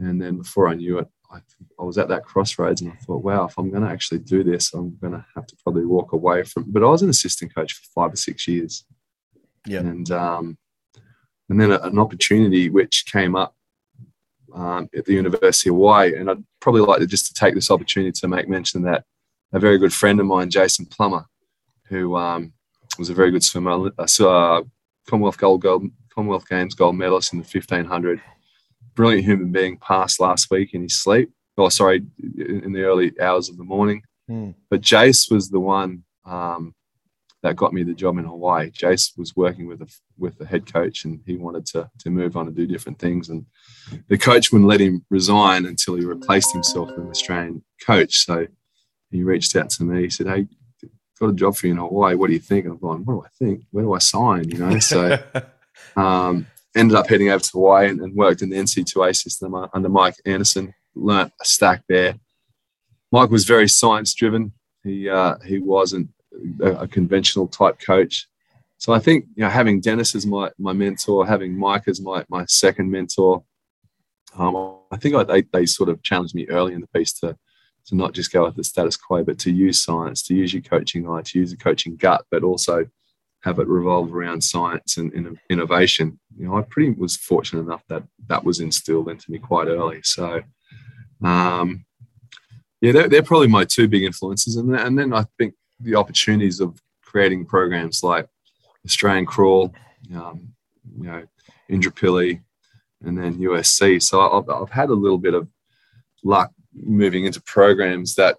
And 0.00 0.20
then 0.20 0.38
before 0.38 0.66
I 0.66 0.74
knew 0.74 0.98
it, 0.98 1.06
I, 1.34 1.40
I 1.80 1.84
was 1.84 1.98
at 1.98 2.08
that 2.08 2.24
crossroads 2.24 2.80
and 2.80 2.92
I 2.92 2.96
thought, 2.96 3.24
wow, 3.24 3.46
if 3.46 3.58
I'm 3.58 3.70
going 3.70 3.82
to 3.82 3.88
actually 3.90 4.18
do 4.20 4.44
this, 4.44 4.72
I'm 4.74 4.96
going 5.00 5.12
to 5.14 5.24
have 5.34 5.46
to 5.46 5.56
probably 5.62 5.84
walk 5.84 6.12
away 6.12 6.42
from. 6.44 6.64
But 6.68 6.82
I 6.82 6.86
was 6.86 7.02
an 7.02 7.10
assistant 7.10 7.54
coach 7.54 7.72
for 7.74 7.82
five 7.94 8.12
or 8.12 8.16
six 8.16 8.46
years, 8.46 8.84
Yeah. 9.66 9.80
and 9.80 10.10
um, 10.10 10.58
and 11.48 11.60
then 11.60 11.72
a- 11.72 11.80
an 11.80 11.98
opportunity 11.98 12.70
which 12.70 13.04
came 13.10 13.34
up 13.36 13.54
um, 14.54 14.88
at 14.96 15.04
the 15.04 15.14
University 15.14 15.68
of 15.70 15.74
Hawaii, 15.74 16.14
and 16.16 16.30
I'd 16.30 16.44
probably 16.60 16.82
like 16.82 17.00
to 17.00 17.06
just 17.06 17.26
to 17.26 17.34
take 17.34 17.54
this 17.54 17.70
opportunity 17.70 18.12
to 18.12 18.28
make 18.28 18.48
mention 18.48 18.82
that 18.82 19.04
a 19.52 19.58
very 19.58 19.78
good 19.78 19.92
friend 19.92 20.20
of 20.20 20.26
mine, 20.26 20.50
Jason 20.50 20.86
Plummer, 20.86 21.24
who 21.88 22.16
um, 22.16 22.52
was 22.98 23.10
a 23.10 23.14
very 23.14 23.30
good 23.30 23.42
swimmer, 23.42 23.90
uh, 23.98 24.62
Commonwealth 25.08 25.36
gold, 25.38 25.60
gold 25.60 25.84
Commonwealth 26.14 26.48
Games 26.48 26.74
gold 26.74 26.96
medalist 26.96 27.32
in 27.32 27.40
the 27.40 27.44
1500 27.44 28.20
brilliant 28.94 29.24
human 29.24 29.52
being 29.52 29.76
passed 29.76 30.20
last 30.20 30.50
week 30.50 30.74
in 30.74 30.82
his 30.82 31.00
sleep. 31.00 31.30
Oh, 31.56 31.68
sorry, 31.68 32.04
in 32.36 32.72
the 32.72 32.82
early 32.82 33.12
hours 33.20 33.48
of 33.48 33.56
the 33.56 33.64
morning. 33.64 34.02
Hmm. 34.28 34.50
But 34.70 34.80
Jace 34.80 35.30
was 35.30 35.50
the 35.50 35.60
one 35.60 36.04
um, 36.24 36.74
that 37.42 37.56
got 37.56 37.72
me 37.74 37.82
the 37.82 37.94
job 37.94 38.18
in 38.18 38.24
Hawaii. 38.24 38.70
Jace 38.70 39.16
was 39.18 39.36
working 39.36 39.66
with 39.66 39.80
the 39.80 39.94
with 40.18 40.38
the 40.38 40.46
head 40.46 40.72
coach, 40.72 41.04
and 41.04 41.20
he 41.26 41.36
wanted 41.36 41.66
to 41.66 41.90
to 42.00 42.10
move 42.10 42.36
on 42.36 42.46
and 42.46 42.56
do 42.56 42.66
different 42.66 42.98
things. 42.98 43.28
And 43.28 43.46
the 44.08 44.18
coach 44.18 44.50
wouldn't 44.50 44.68
let 44.68 44.80
him 44.80 45.04
resign 45.10 45.66
until 45.66 45.94
he 45.94 46.04
replaced 46.04 46.52
himself 46.52 46.88
with 46.88 46.98
an 46.98 47.10
Australian 47.10 47.62
coach. 47.86 48.24
So 48.24 48.46
he 49.10 49.22
reached 49.22 49.54
out 49.56 49.70
to 49.70 49.84
me. 49.84 50.04
He 50.04 50.10
said, 50.10 50.26
"Hey, 50.26 50.46
got 51.20 51.30
a 51.30 51.34
job 51.34 51.54
for 51.54 51.66
you 51.66 51.74
in 51.74 51.78
Hawaii. 51.78 52.14
What 52.14 52.28
do 52.28 52.32
you 52.32 52.40
think?" 52.40 52.64
And 52.64 52.72
I'm 52.72 52.80
going, 52.80 53.04
"What 53.04 53.14
do 53.14 53.22
I 53.26 53.44
think? 53.44 53.64
Where 53.70 53.84
do 53.84 53.92
I 53.92 53.98
sign?" 53.98 54.48
You 54.48 54.58
know, 54.58 54.78
so 54.78 55.22
um, 55.96 56.46
ended 56.74 56.96
up 56.96 57.08
heading 57.08 57.30
over 57.30 57.42
to 57.42 57.50
Hawaii 57.52 57.88
and, 57.88 58.00
and 58.00 58.14
worked 58.14 58.42
in 58.42 58.50
the 58.50 58.56
NC2A 58.56 59.14
system 59.16 59.54
uh, 59.54 59.68
under 59.72 59.88
Mike 59.88 60.16
Anderson. 60.24 60.74
Learnt 60.94 61.32
a 61.40 61.44
stack 61.44 61.82
there. 61.88 62.14
Mike 63.10 63.30
was 63.30 63.44
very 63.44 63.68
science 63.68 64.14
driven. 64.14 64.52
He 64.82 65.08
uh, 65.08 65.36
he 65.44 65.58
wasn't 65.58 66.10
a, 66.60 66.72
a 66.72 66.88
conventional 66.88 67.48
type 67.48 67.78
coach. 67.80 68.26
So 68.78 68.92
I 68.92 68.98
think 68.98 69.26
you 69.34 69.44
know 69.44 69.50
having 69.50 69.80
Dennis 69.80 70.14
as 70.14 70.26
my 70.26 70.50
my 70.58 70.72
mentor, 70.72 71.26
having 71.26 71.56
Mike 71.58 71.88
as 71.88 72.00
my 72.00 72.24
my 72.28 72.44
second 72.46 72.90
mentor, 72.90 73.44
um, 74.36 74.76
I 74.90 74.96
think 74.96 75.14
I, 75.14 75.24
they 75.24 75.42
they 75.42 75.66
sort 75.66 75.88
of 75.88 76.02
challenged 76.02 76.34
me 76.34 76.46
early 76.48 76.74
in 76.74 76.80
the 76.80 76.88
piece 76.88 77.12
to 77.20 77.36
to 77.86 77.94
not 77.94 78.12
just 78.12 78.32
go 78.32 78.44
with 78.44 78.56
the 78.56 78.64
status 78.64 78.96
quo, 78.96 79.22
but 79.22 79.38
to 79.40 79.52
use 79.52 79.82
science, 79.82 80.22
to 80.22 80.34
use 80.34 80.52
your 80.52 80.62
coaching 80.62 81.08
eye, 81.08 81.22
to 81.22 81.38
use 81.38 81.50
the 81.50 81.56
coaching 81.56 81.96
gut, 81.96 82.24
but 82.30 82.42
also 82.42 82.86
have 83.44 83.58
it 83.58 83.68
revolve 83.68 84.14
around 84.14 84.42
science 84.42 84.96
and, 84.96 85.38
innovation. 85.50 86.18
You 86.36 86.46
know, 86.46 86.56
I 86.56 86.62
pretty 86.62 86.90
was 86.90 87.16
fortunate 87.16 87.62
enough 87.62 87.82
that 87.88 88.02
that 88.28 88.42
was 88.42 88.60
instilled 88.60 89.10
into 89.10 89.30
me 89.30 89.38
quite 89.38 89.68
early. 89.68 90.00
So, 90.02 90.42
um, 91.22 91.84
yeah, 92.80 92.92
they're, 92.92 93.08
they're 93.08 93.22
probably 93.22 93.48
my 93.48 93.64
two 93.64 93.86
big 93.86 94.02
influences. 94.02 94.56
And 94.56 94.72
then, 94.72 94.86
and 94.86 94.98
then 94.98 95.12
I 95.12 95.26
think 95.38 95.54
the 95.78 95.94
opportunities 95.94 96.60
of 96.60 96.80
creating 97.02 97.44
programs 97.44 98.02
like 98.02 98.26
Australian 98.86 99.26
Crawl, 99.26 99.74
um, 100.14 100.54
you 100.98 101.06
know, 101.06 101.22
Indooroopilly, 101.70 102.40
and 103.04 103.18
then 103.18 103.38
USC. 103.38 104.02
So 104.02 104.20
I've, 104.20 104.48
I've 104.48 104.70
had 104.70 104.88
a 104.88 104.94
little 104.94 105.18
bit 105.18 105.34
of 105.34 105.48
luck 106.22 106.50
moving 106.74 107.26
into 107.26 107.42
programs 107.42 108.14
that 108.14 108.38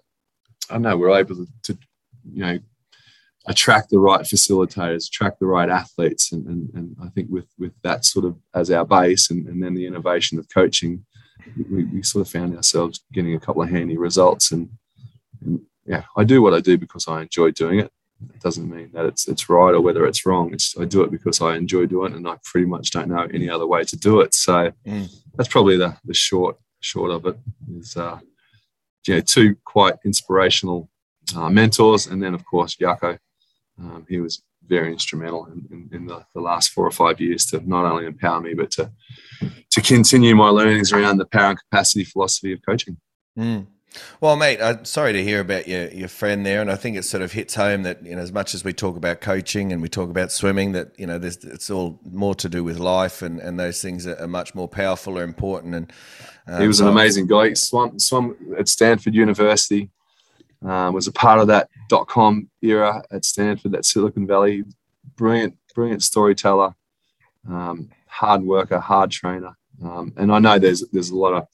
I 0.68 0.78
know 0.78 0.96
we're 0.96 1.16
able 1.16 1.36
to, 1.36 1.46
to 1.62 1.78
you 2.32 2.42
know 2.44 2.58
attract 3.48 3.90
the 3.90 3.98
right 3.98 4.22
facilitators, 4.22 5.08
attract 5.08 5.38
the 5.40 5.46
right 5.46 5.68
athletes, 5.68 6.32
and, 6.32 6.46
and, 6.46 6.70
and 6.74 6.96
I 7.02 7.08
think 7.08 7.28
with 7.30 7.46
with 7.58 7.72
that 7.82 8.04
sort 8.04 8.24
of 8.24 8.36
as 8.54 8.70
our 8.70 8.84
base, 8.84 9.30
and, 9.30 9.46
and 9.48 9.62
then 9.62 9.74
the 9.74 9.86
innovation 9.86 10.38
of 10.38 10.48
coaching, 10.48 11.04
we, 11.70 11.84
we 11.84 12.02
sort 12.02 12.26
of 12.26 12.32
found 12.32 12.56
ourselves 12.56 13.04
getting 13.12 13.34
a 13.34 13.40
couple 13.40 13.62
of 13.62 13.70
handy 13.70 13.96
results. 13.96 14.52
And, 14.52 14.68
and 15.44 15.60
yeah, 15.84 16.04
I 16.16 16.24
do 16.24 16.42
what 16.42 16.54
I 16.54 16.60
do 16.60 16.76
because 16.76 17.06
I 17.08 17.22
enjoy 17.22 17.50
doing 17.52 17.78
it. 17.80 17.92
It 18.34 18.40
doesn't 18.40 18.68
mean 18.70 18.90
that 18.94 19.04
it's 19.04 19.28
it's 19.28 19.48
right 19.48 19.74
or 19.74 19.80
whether 19.82 20.06
it's 20.06 20.24
wrong. 20.26 20.52
It's 20.54 20.74
I 20.78 20.84
do 20.86 21.02
it 21.02 21.10
because 21.10 21.40
I 21.40 21.54
enjoy 21.56 21.86
doing 21.86 22.12
it, 22.12 22.16
and 22.16 22.26
I 22.28 22.38
pretty 22.44 22.66
much 22.66 22.90
don't 22.90 23.08
know 23.08 23.28
any 23.32 23.48
other 23.50 23.66
way 23.66 23.84
to 23.84 23.96
do 23.96 24.20
it. 24.20 24.34
So 24.34 24.72
Mm. 24.86 25.08
that's 25.34 25.48
probably 25.50 25.76
the 25.76 25.96
the 26.04 26.14
short 26.14 26.56
short 26.80 27.10
of 27.10 27.26
it. 27.26 27.36
Is 27.78 27.96
uh, 27.96 28.18
yeah, 29.06 29.20
two 29.20 29.56
quite 29.64 29.94
inspirational 30.04 30.88
uh, 31.36 31.50
mentors, 31.50 32.06
and 32.06 32.22
then 32.22 32.34
of 32.34 32.44
course 32.44 32.74
Jacco. 32.74 33.18
Um, 33.78 34.06
he 34.08 34.20
was 34.20 34.42
very 34.66 34.92
instrumental 34.92 35.46
in, 35.46 35.66
in, 35.70 35.88
in 35.92 36.06
the, 36.06 36.24
the 36.34 36.40
last 36.40 36.70
four 36.70 36.86
or 36.86 36.90
five 36.90 37.20
years 37.20 37.46
to 37.46 37.68
not 37.68 37.84
only 37.84 38.06
empower 38.06 38.40
me, 38.40 38.54
but 38.54 38.70
to 38.72 38.90
to 39.70 39.82
continue 39.82 40.34
my 40.34 40.48
learnings 40.48 40.92
around 40.92 41.18
the 41.18 41.26
power 41.26 41.50
and 41.50 41.58
capacity 41.58 42.04
philosophy 42.04 42.52
of 42.52 42.60
coaching. 42.66 42.96
Mm. 43.38 43.66
Well, 44.20 44.36
mate, 44.36 44.60
I'm 44.60 44.84
sorry 44.84 45.12
to 45.12 45.22
hear 45.22 45.40
about 45.40 45.68
your, 45.68 45.88
your 45.88 46.08
friend 46.08 46.44
there, 46.44 46.60
and 46.60 46.70
I 46.70 46.76
think 46.76 46.96
it 46.96 47.04
sort 47.04 47.22
of 47.22 47.32
hits 47.32 47.54
home 47.54 47.82
that 47.84 48.04
you 48.04 48.14
know, 48.14 48.22
as 48.22 48.32
much 48.32 48.54
as 48.54 48.64
we 48.64 48.72
talk 48.72 48.96
about 48.96 49.20
coaching 49.20 49.72
and 49.72 49.80
we 49.80 49.88
talk 49.88 50.10
about 50.10 50.32
swimming, 50.32 50.72
that 50.72 50.98
you 50.98 51.06
know, 51.06 51.18
there's 51.18 51.36
it's 51.44 51.70
all 51.70 51.98
more 52.10 52.34
to 52.36 52.48
do 52.48 52.64
with 52.64 52.78
life, 52.78 53.22
and, 53.22 53.40
and 53.40 53.58
those 53.58 53.80
things 53.80 54.06
are, 54.06 54.18
are 54.20 54.28
much 54.28 54.54
more 54.54 54.68
powerful 54.68 55.18
or 55.18 55.22
important. 55.22 55.74
And 55.74 55.92
um, 56.46 56.60
he 56.60 56.68
was 56.68 56.80
an 56.80 56.88
amazing 56.88 57.26
guy. 57.26 57.48
He 57.48 57.54
swam, 57.54 57.98
swam 57.98 58.36
at 58.58 58.68
Stanford 58.68 59.14
University. 59.14 59.90
Um, 60.64 60.94
was 60.94 61.06
a 61.06 61.12
part 61.12 61.38
of 61.40 61.46
that 61.48 61.68
dot 61.88 62.08
com 62.08 62.48
era 62.62 63.02
at 63.10 63.24
Stanford, 63.24 63.72
that 63.72 63.84
Silicon 63.84 64.26
Valley. 64.26 64.64
Brilliant, 65.16 65.56
brilliant 65.74 66.02
storyteller, 66.02 66.74
um, 67.48 67.88
hard 68.06 68.42
worker, 68.42 68.78
hard 68.78 69.10
trainer. 69.10 69.56
Um, 69.82 70.12
and 70.16 70.30
I 70.32 70.38
know 70.38 70.58
there's 70.58 70.84
there's 70.92 71.10
a 71.10 71.16
lot 71.16 71.34
of 71.34 71.46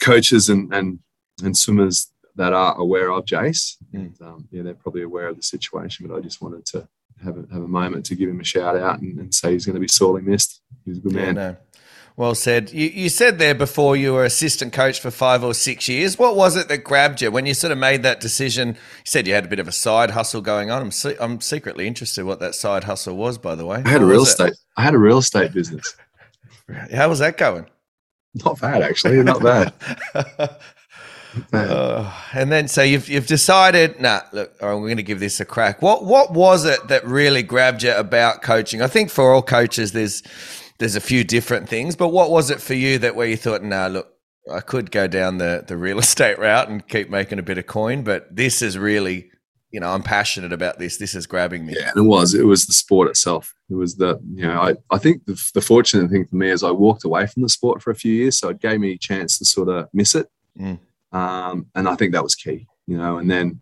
coaches 0.00 0.48
and 0.48 0.72
and 0.74 0.98
and 1.42 1.56
swimmers 1.56 2.12
that 2.36 2.52
are 2.52 2.76
aware 2.76 3.10
of 3.10 3.24
Jace. 3.24 3.76
And 3.92 4.14
um, 4.20 4.48
yeah, 4.50 4.62
they're 4.62 4.74
probably 4.74 5.02
aware 5.02 5.28
of 5.28 5.36
the 5.36 5.42
situation. 5.42 6.06
But 6.06 6.16
I 6.16 6.20
just 6.20 6.42
wanted 6.42 6.66
to 6.66 6.88
have 7.24 7.36
a, 7.38 7.46
have 7.52 7.62
a 7.62 7.68
moment 7.68 8.04
to 8.06 8.14
give 8.14 8.28
him 8.28 8.40
a 8.40 8.44
shout 8.44 8.76
out 8.76 9.00
and, 9.00 9.18
and 9.18 9.34
say 9.34 9.52
he's 9.52 9.66
going 9.66 9.74
to 9.74 9.80
be 9.80 9.88
sorely 9.88 10.22
missed. 10.22 10.60
He's 10.84 10.98
a 10.98 11.00
good 11.00 11.12
Yeah, 11.12 11.32
man. 11.32 11.34
no. 11.34 11.56
Well 12.16 12.34
said. 12.34 12.72
You, 12.72 12.88
you 12.88 13.08
said 13.08 13.38
there 13.38 13.54
before 13.54 13.96
you 13.96 14.12
were 14.12 14.24
assistant 14.24 14.72
coach 14.72 15.00
for 15.00 15.10
five 15.10 15.42
or 15.42 15.54
six 15.54 15.88
years. 15.88 16.18
What 16.18 16.36
was 16.36 16.56
it 16.56 16.68
that 16.68 16.78
grabbed 16.78 17.22
you 17.22 17.30
when 17.30 17.46
you 17.46 17.54
sort 17.54 17.72
of 17.72 17.78
made 17.78 18.02
that 18.02 18.20
decision? 18.20 18.68
You 18.68 18.74
said 19.04 19.26
you 19.26 19.34
had 19.34 19.46
a 19.46 19.48
bit 19.48 19.58
of 19.58 19.68
a 19.68 19.72
side 19.72 20.10
hustle 20.10 20.42
going 20.42 20.70
on. 20.70 20.82
I'm 20.82 20.90
se- 20.90 21.16
I'm 21.20 21.40
secretly 21.40 21.86
interested 21.86 22.24
what 22.24 22.40
that 22.40 22.54
side 22.54 22.84
hustle 22.84 23.16
was, 23.16 23.38
by 23.38 23.54
the 23.54 23.64
way. 23.64 23.82
I 23.84 23.88
had 23.88 24.02
a 24.02 24.06
real 24.06 24.20
was 24.20 24.28
it? 24.28 24.44
estate. 24.44 24.54
I 24.76 24.82
had 24.82 24.94
a 24.94 24.98
real 24.98 25.18
estate 25.18 25.52
business. 25.52 25.96
How 26.92 27.08
was 27.08 27.18
that 27.20 27.38
going? 27.38 27.66
Not 28.44 28.60
bad, 28.60 28.82
actually. 28.82 29.22
Not 29.22 29.42
bad. 29.42 29.72
Uh, 31.52 32.12
and 32.34 32.52
then, 32.52 32.68
so 32.68 32.82
you've 32.82 33.08
you've 33.08 33.26
decided, 33.26 33.98
nah, 33.98 34.20
look, 34.32 34.52
we're 34.60 34.76
going 34.80 34.98
to 34.98 35.02
give 35.02 35.18
this 35.18 35.40
a 35.40 35.46
crack. 35.46 35.80
What 35.80 36.04
what 36.04 36.32
was 36.32 36.66
it 36.66 36.88
that 36.88 37.06
really 37.06 37.42
grabbed 37.42 37.82
you 37.82 37.94
about 37.94 38.42
coaching? 38.42 38.82
I 38.82 38.86
think 38.86 39.10
for 39.10 39.32
all 39.32 39.40
coaches, 39.40 39.92
there's 39.92 40.22
there's 40.82 40.96
a 40.96 41.00
few 41.00 41.22
different 41.22 41.68
things, 41.68 41.94
but 41.94 42.08
what 42.08 42.28
was 42.28 42.50
it 42.50 42.60
for 42.60 42.74
you 42.74 42.98
that 42.98 43.14
where 43.14 43.28
you 43.28 43.36
thought, 43.36 43.62
nah, 43.62 43.86
look, 43.86 44.08
I 44.52 44.58
could 44.58 44.90
go 44.90 45.06
down 45.06 45.38
the 45.38 45.64
the 45.64 45.76
real 45.76 45.98
estate 46.06 46.40
route 46.40 46.68
and 46.68 46.86
keep 46.88 47.08
making 47.08 47.38
a 47.38 47.42
bit 47.42 47.56
of 47.56 47.66
coin, 47.68 48.02
but 48.02 48.34
this 48.34 48.62
is 48.62 48.76
really, 48.76 49.30
you 49.70 49.78
know, 49.78 49.88
I'm 49.88 50.02
passionate 50.02 50.52
about 50.52 50.80
this. 50.80 50.96
This 50.96 51.14
is 51.14 51.24
grabbing 51.24 51.64
me. 51.64 51.76
Yeah, 51.78 51.90
and 51.94 52.04
it 52.04 52.08
was. 52.08 52.34
It 52.34 52.46
was 52.46 52.66
the 52.66 52.72
sport 52.72 53.08
itself. 53.08 53.54
It 53.70 53.74
was 53.74 53.94
the, 53.94 54.18
you 54.34 54.44
know, 54.44 54.60
I, 54.60 54.74
I 54.90 54.98
think 54.98 55.24
the, 55.24 55.40
the 55.54 55.60
fortunate 55.60 56.10
thing 56.10 56.26
for 56.26 56.34
me 56.34 56.50
is 56.50 56.64
I 56.64 56.72
walked 56.72 57.04
away 57.04 57.28
from 57.28 57.44
the 57.44 57.48
sport 57.48 57.80
for 57.80 57.92
a 57.92 57.94
few 57.94 58.12
years. 58.12 58.40
So 58.40 58.48
it 58.48 58.58
gave 58.58 58.80
me 58.80 58.94
a 58.94 58.98
chance 58.98 59.38
to 59.38 59.44
sort 59.44 59.68
of 59.68 59.88
miss 59.92 60.16
it. 60.16 60.26
Mm. 60.58 60.80
Um, 61.12 61.66
and 61.76 61.88
I 61.88 61.94
think 61.94 62.12
that 62.12 62.24
was 62.24 62.34
key, 62.34 62.66
you 62.88 62.98
know. 62.98 63.18
And 63.18 63.30
then, 63.30 63.60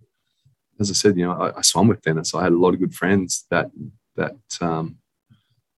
as 0.81 0.89
I 0.91 0.95
said, 0.95 1.19
you 1.19 1.27
know, 1.27 1.33
I, 1.33 1.59
I 1.59 1.61
swam 1.61 1.87
with 1.87 2.01
Dennis. 2.01 2.35
I 2.35 2.45
had 2.45 2.53
a 2.53 2.59
lot 2.59 2.73
of 2.73 2.81
good 2.81 2.95
friends 2.95 3.45
that, 3.51 3.71
that, 4.17 4.37
um, 4.63 5.00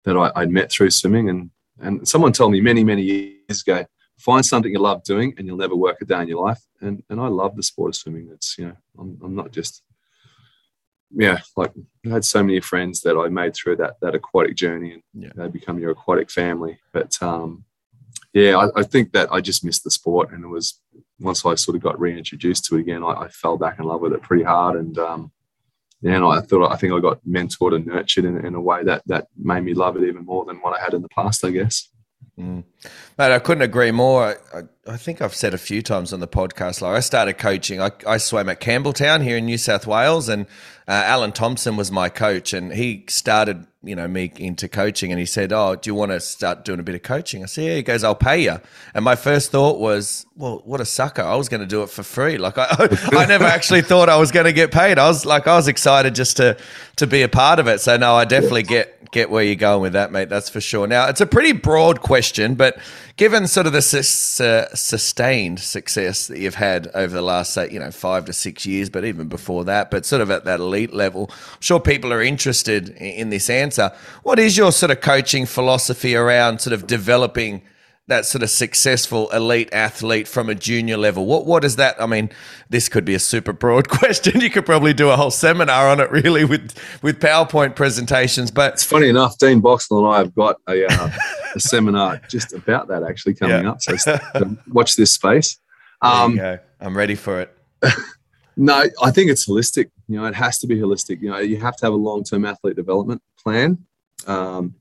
that 0.05 0.17
I, 0.17 0.31
I'd 0.37 0.51
met 0.51 0.71
through 0.71 0.91
swimming. 0.91 1.29
And, 1.29 1.51
and 1.81 2.07
someone 2.07 2.33
told 2.33 2.53
me 2.53 2.61
many, 2.61 2.85
many 2.85 3.03
years 3.03 3.63
ago, 3.63 3.85
find 4.19 4.45
something 4.45 4.73
you 4.73 4.79
love 4.79 5.03
doing, 5.05 5.35
and 5.37 5.47
you'll 5.47 5.57
never 5.57 5.77
work 5.77 5.99
a 6.01 6.05
day 6.05 6.23
in 6.23 6.29
your 6.29 6.45
life. 6.45 6.61
And 6.81 7.03
and 7.11 7.21
I 7.21 7.29
love 7.29 7.57
the 7.57 7.63
sport 7.63 7.91
of 7.91 7.97
swimming. 7.97 8.29
It's 8.33 8.57
you 8.59 8.67
know, 8.67 8.77
I'm, 8.99 9.19
I'm 9.23 9.35
not 9.35 9.53
just 9.53 9.83
yeah, 11.13 11.39
like 11.57 11.73
I 12.07 12.11
had 12.11 12.25
so 12.25 12.43
many 12.43 12.61
friends 12.61 13.01
that 13.01 13.17
I 13.17 13.29
made 13.29 13.55
through 13.55 13.77
that 13.77 13.97
that 14.01 14.15
aquatic 14.15 14.57
journey, 14.57 14.93
and 14.93 15.03
Yeah. 15.15 15.33
they 15.35 15.49
become 15.49 15.79
your 15.79 15.91
aquatic 15.91 16.31
family. 16.31 16.79
But 16.93 17.21
um, 17.23 17.65
yeah, 18.33 18.57
I, 18.59 18.81
I 18.81 18.83
think 18.85 19.13
that 19.13 19.33
I 19.33 19.41
just 19.41 19.65
missed 19.65 19.85
the 19.85 19.91
sport, 19.91 20.33
and 20.33 20.45
it 20.45 20.49
was 20.49 20.81
once 21.19 21.45
I 21.45 21.55
sort 21.57 21.77
of 21.77 21.83
got 21.83 22.01
reintroduced 22.01 22.65
to 22.67 22.77
it 22.77 22.81
again, 22.81 23.03
I, 23.03 23.13
I 23.25 23.29
fell 23.29 23.57
back 23.57 23.79
in 23.79 23.85
love 23.87 24.01
with 24.01 24.13
it 24.13 24.23
pretty 24.23 24.45
hard, 24.45 24.77
and 24.77 24.97
um, 24.99 25.33
and 26.03 26.25
I 26.25 26.41
thought 26.41 26.73
I 26.73 26.77
think 26.77 26.93
I 26.93 27.01
got 27.01 27.21
mentored 27.29 27.75
and 27.75 27.87
nurtured 27.87 28.25
in, 28.25 28.45
in 28.45 28.55
a 28.55 28.61
way 28.61 28.83
that 28.85 29.03
that 29.07 29.29
made 29.37 29.65
me 29.65 29.75
love 29.75 29.97
it 29.97 30.05
even 30.05 30.25
more 30.25 30.45
than 30.45 30.57
what 30.57 30.79
I 30.79 30.83
had 30.83 30.95
in 30.95 31.03
the 31.03 31.09
past, 31.09 31.45
I 31.45 31.51
guess. 31.51 31.89
Mate, 33.19 33.33
I 33.33 33.39
couldn't 33.39 33.63
agree 33.63 33.91
more. 33.91 34.25
I, 34.25 34.59
I, 34.59 34.63
I 34.95 34.97
think 34.97 35.21
I've 35.21 35.35
said 35.35 35.53
a 35.53 35.59
few 35.59 35.83
times 35.83 36.13
on 36.13 36.21
the 36.21 36.29
podcast, 36.29 36.81
like 36.81 36.97
I 36.97 37.01
started 37.01 37.35
coaching. 37.35 37.83
I, 37.83 37.91
I 38.07 38.17
swam 38.17 38.49
at 38.49 38.61
Campbelltown 38.61 39.23
here 39.23 39.37
in 39.37 39.45
New 39.45 39.59
South 39.59 39.87
Wales, 39.87 40.29
and 40.29 40.47
uh, 40.89 41.03
Alan 41.05 41.33
Thompson 41.33 41.77
was 41.77 41.93
my 41.93 42.09
coach, 42.09 42.55
and 42.55 42.73
he 42.73 43.05
started, 43.09 43.67
you 43.83 43.97
know, 43.97 44.07
me 44.07 44.33
into 44.37 44.69
coaching. 44.69 45.11
And 45.11 45.19
he 45.19 45.27
said, 45.27 45.53
"Oh, 45.53 45.75
do 45.77 45.89
you 45.89 45.95
want 45.95 46.13
to 46.13 46.21
start 46.21 46.65
doing 46.65 46.81
a 46.81 46.83
bit 46.83 46.95
of 46.95 47.03
coaching?" 47.03 47.43
I 47.43 47.47
said, 47.47 47.65
"Yeah." 47.65 47.77
He 47.77 47.83
goes, 47.83 48.05
"I'll 48.05 48.15
pay 48.15 48.43
you." 48.43 48.61
And 48.95 49.05
my 49.05 49.17
first 49.17 49.51
thought 49.51 49.79
was, 49.79 50.27
"Well, 50.37 50.63
what 50.65 50.81
a 50.81 50.85
sucker! 50.85 51.23
I 51.23 51.37
was 51.37 51.49
going 51.49 51.61
to 51.61 51.67
do 51.67 51.83
it 51.83 51.91
for 51.91 52.03
free. 52.03 52.39
Like 52.39 52.59
I, 52.59 52.67
I 53.13 53.27
never 53.27 53.45
actually 53.45 53.83
thought 53.83 54.09
I 54.09 54.17
was 54.17 54.31
going 54.31 54.47
to 54.47 54.53
get 54.53 54.71
paid. 54.71 54.99
I 54.99 55.09
was 55.09 55.25
like, 55.25 55.47
I 55.47 55.57
was 55.57 55.69
excited 55.69 56.15
just 56.15 56.37
to 56.39 56.57
to 56.97 57.07
be 57.07 57.23
a 57.23 57.29
part 57.29 57.59
of 57.59 57.67
it. 57.69 57.81
So 57.81 57.97
no, 57.97 58.15
I 58.15 58.25
definitely 58.25 58.65
get 58.65 59.01
get 59.11 59.31
where 59.31 59.43
you're 59.43 59.57
going 59.57 59.83
with 59.83 59.93
that, 59.95 60.13
mate. 60.13 60.29
That's 60.29 60.49
for 60.49 60.61
sure. 60.61 60.87
Now, 60.87 61.09
it's 61.09 61.21
a 61.21 61.27
pretty 61.27 61.53
broad 61.53 62.01
question, 62.01 62.55
but 62.55 62.79
given 63.17 63.47
sort 63.49 63.67
of 63.67 63.73
the 63.73 63.83
sus- 63.83 64.41
uh, 64.41 64.75
sustained 64.75 65.59
success 65.59 66.29
that 66.29 66.39
you've 66.39 66.55
had 66.55 66.89
over 66.95 67.15
the 67.15 67.23
last, 67.23 67.53
say, 67.53 67.71
you 67.71 67.81
know, 67.81 67.91
five 67.91 68.25
to 68.27 68.33
six 68.33 68.67
years, 68.67 68.89
but 68.89 69.05
even 69.05 69.29
before 69.29 69.65
that, 69.65 69.91
but 69.91 70.07
sort 70.07 70.23
of 70.23 70.31
at 70.31 70.45
that 70.45 70.61
elite 70.61 70.93
level, 70.93 71.29
I'm 71.31 71.61
sure 71.61 71.81
people 71.81 72.13
are 72.13 72.23
interested 72.23 72.91
in, 72.91 72.95
in 72.97 73.31
this 73.31 73.51
answer. 73.51 73.70
What 74.23 74.39
is 74.39 74.57
your 74.57 74.73
sort 74.73 74.91
of 74.91 75.01
coaching 75.01 75.47
philosophy 75.47 76.15
around 76.17 76.61
sort 76.61 76.73
of 76.75 76.87
developing? 76.87 77.63
that 78.09 78.27
sort 78.27 78.43
of 78.43 78.51
successful 78.51 79.31
elite 79.31 79.69
athlete 79.73 80.27
from 80.27 80.51
a 80.51 80.55
junior 80.57 80.97
level? 80.97 81.27
What 81.27 81.47
what 81.47 81.65
is 81.65 81.77
that? 81.77 81.95
I 82.03 82.07
mean, 82.07 82.31
this 82.69 82.89
could 82.89 83.05
be 83.05 83.15
a 83.15 83.21
super 83.21 83.53
broad 83.53 83.89
question. 83.99 84.41
You 84.41 84.51
could 84.51 84.67
probably 84.67 84.93
do 84.93 85.11
a 85.11 85.17
whole 85.17 85.31
seminar 85.31 85.87
on 85.89 86.01
it, 86.01 86.11
really, 86.11 86.45
with 86.45 86.73
with 87.03 87.21
PowerPoint 87.21 87.77
presentations. 87.77 88.51
But 88.51 88.73
It's 88.73 88.83
funny 88.83 89.09
enough, 89.09 89.39
Dean 89.39 89.61
Boxall 89.61 89.99
and 90.05 90.13
I 90.13 90.19
have 90.19 90.35
got 90.35 90.57
a, 90.69 90.87
uh, 90.87 91.11
a 91.55 91.61
seminar 91.61 92.21
just 92.29 92.53
about 92.53 92.89
that 92.89 93.05
actually 93.05 93.35
coming 93.35 93.63
Yeah. 93.63 93.71
up. 93.71 93.81
So 93.81 93.95
watch 94.73 94.97
this 94.97 95.13
space. 95.13 95.59
there 96.03 96.11
Um, 96.11 96.33
you 96.33 96.39
go. 96.39 96.59
I'm 96.81 96.97
ready 96.97 97.15
for 97.15 97.41
it. 97.43 97.57
No, 98.57 98.85
I 99.03 99.11
think 99.11 99.31
it's 99.31 99.49
holistic. 99.49 99.91
You 100.11 100.17
know, 100.17 100.25
it 100.25 100.35
has 100.35 100.59
to 100.59 100.67
be 100.67 100.75
holistic. 100.75 101.23
You 101.23 101.31
know, 101.31 101.39
you 101.39 101.59
have 101.59 101.77
to 101.77 101.87
have 101.87 101.93
a 101.93 101.97
long-term 101.97 102.45
athlete 102.45 102.75
development 102.75 103.23
plan. 103.39 103.79
Um, 104.27 104.75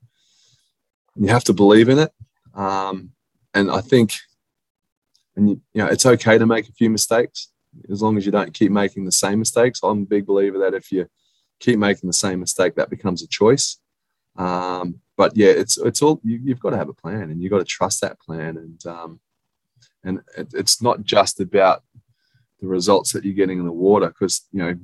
you 1.16 1.28
have 1.28 1.44
to 1.44 1.54
believe 1.54 1.88
in 1.88 2.00
it, 2.00 2.12
um, 2.56 3.12
and 3.54 3.70
I 3.70 3.82
think, 3.82 4.16
and 5.36 5.50
you, 5.50 5.62
you 5.74 5.84
know, 5.84 5.88
it's 5.88 6.08
okay 6.08 6.40
to 6.40 6.48
make 6.48 6.68
a 6.68 6.72
few 6.72 6.90
mistakes 6.90 7.50
as 7.92 8.02
long 8.02 8.18
as 8.18 8.26
you 8.26 8.32
don't 8.32 8.56
keep 8.56 8.72
making 8.72 9.06
the 9.06 9.12
same 9.12 9.38
mistakes. 9.38 9.82
I'm 9.84 10.02
a 10.02 10.06
big 10.06 10.26
believer 10.26 10.58
that 10.60 10.74
if 10.74 10.92
you 10.92 11.08
keep 11.60 11.78
making 11.78 12.08
the 12.08 12.14
same 12.14 12.40
mistake, 12.40 12.74
that 12.76 12.90
becomes 12.90 13.22
a 13.22 13.28
choice. 13.28 13.78
Um, 14.36 15.00
but 15.16 15.38
yeah, 15.38 15.52
it's 15.52 15.78
it's 15.78 16.02
all 16.02 16.20
you, 16.24 16.40
you've 16.44 16.60
got 16.60 16.72
to 16.72 16.78
have 16.78 16.90
a 16.90 16.94
plan, 16.94 17.30
and 17.30 17.40
you've 17.40 17.52
got 17.52 17.60
to 17.60 17.66
trust 17.66 18.02
that 18.02 18.20
plan, 18.20 18.58
and 18.58 18.84
um, 18.88 19.20
and 20.04 20.22
it, 20.36 20.48
it's 20.56 20.82
not 20.82 21.04
just 21.04 21.40
about 21.40 21.84
the 22.62 22.68
results 22.68 23.12
that 23.12 23.24
you're 23.24 23.36
getting 23.36 23.60
in 23.60 23.66
the 23.66 23.72
water 23.72 24.08
because 24.08 24.48
you 24.52 24.60
know 24.60 24.76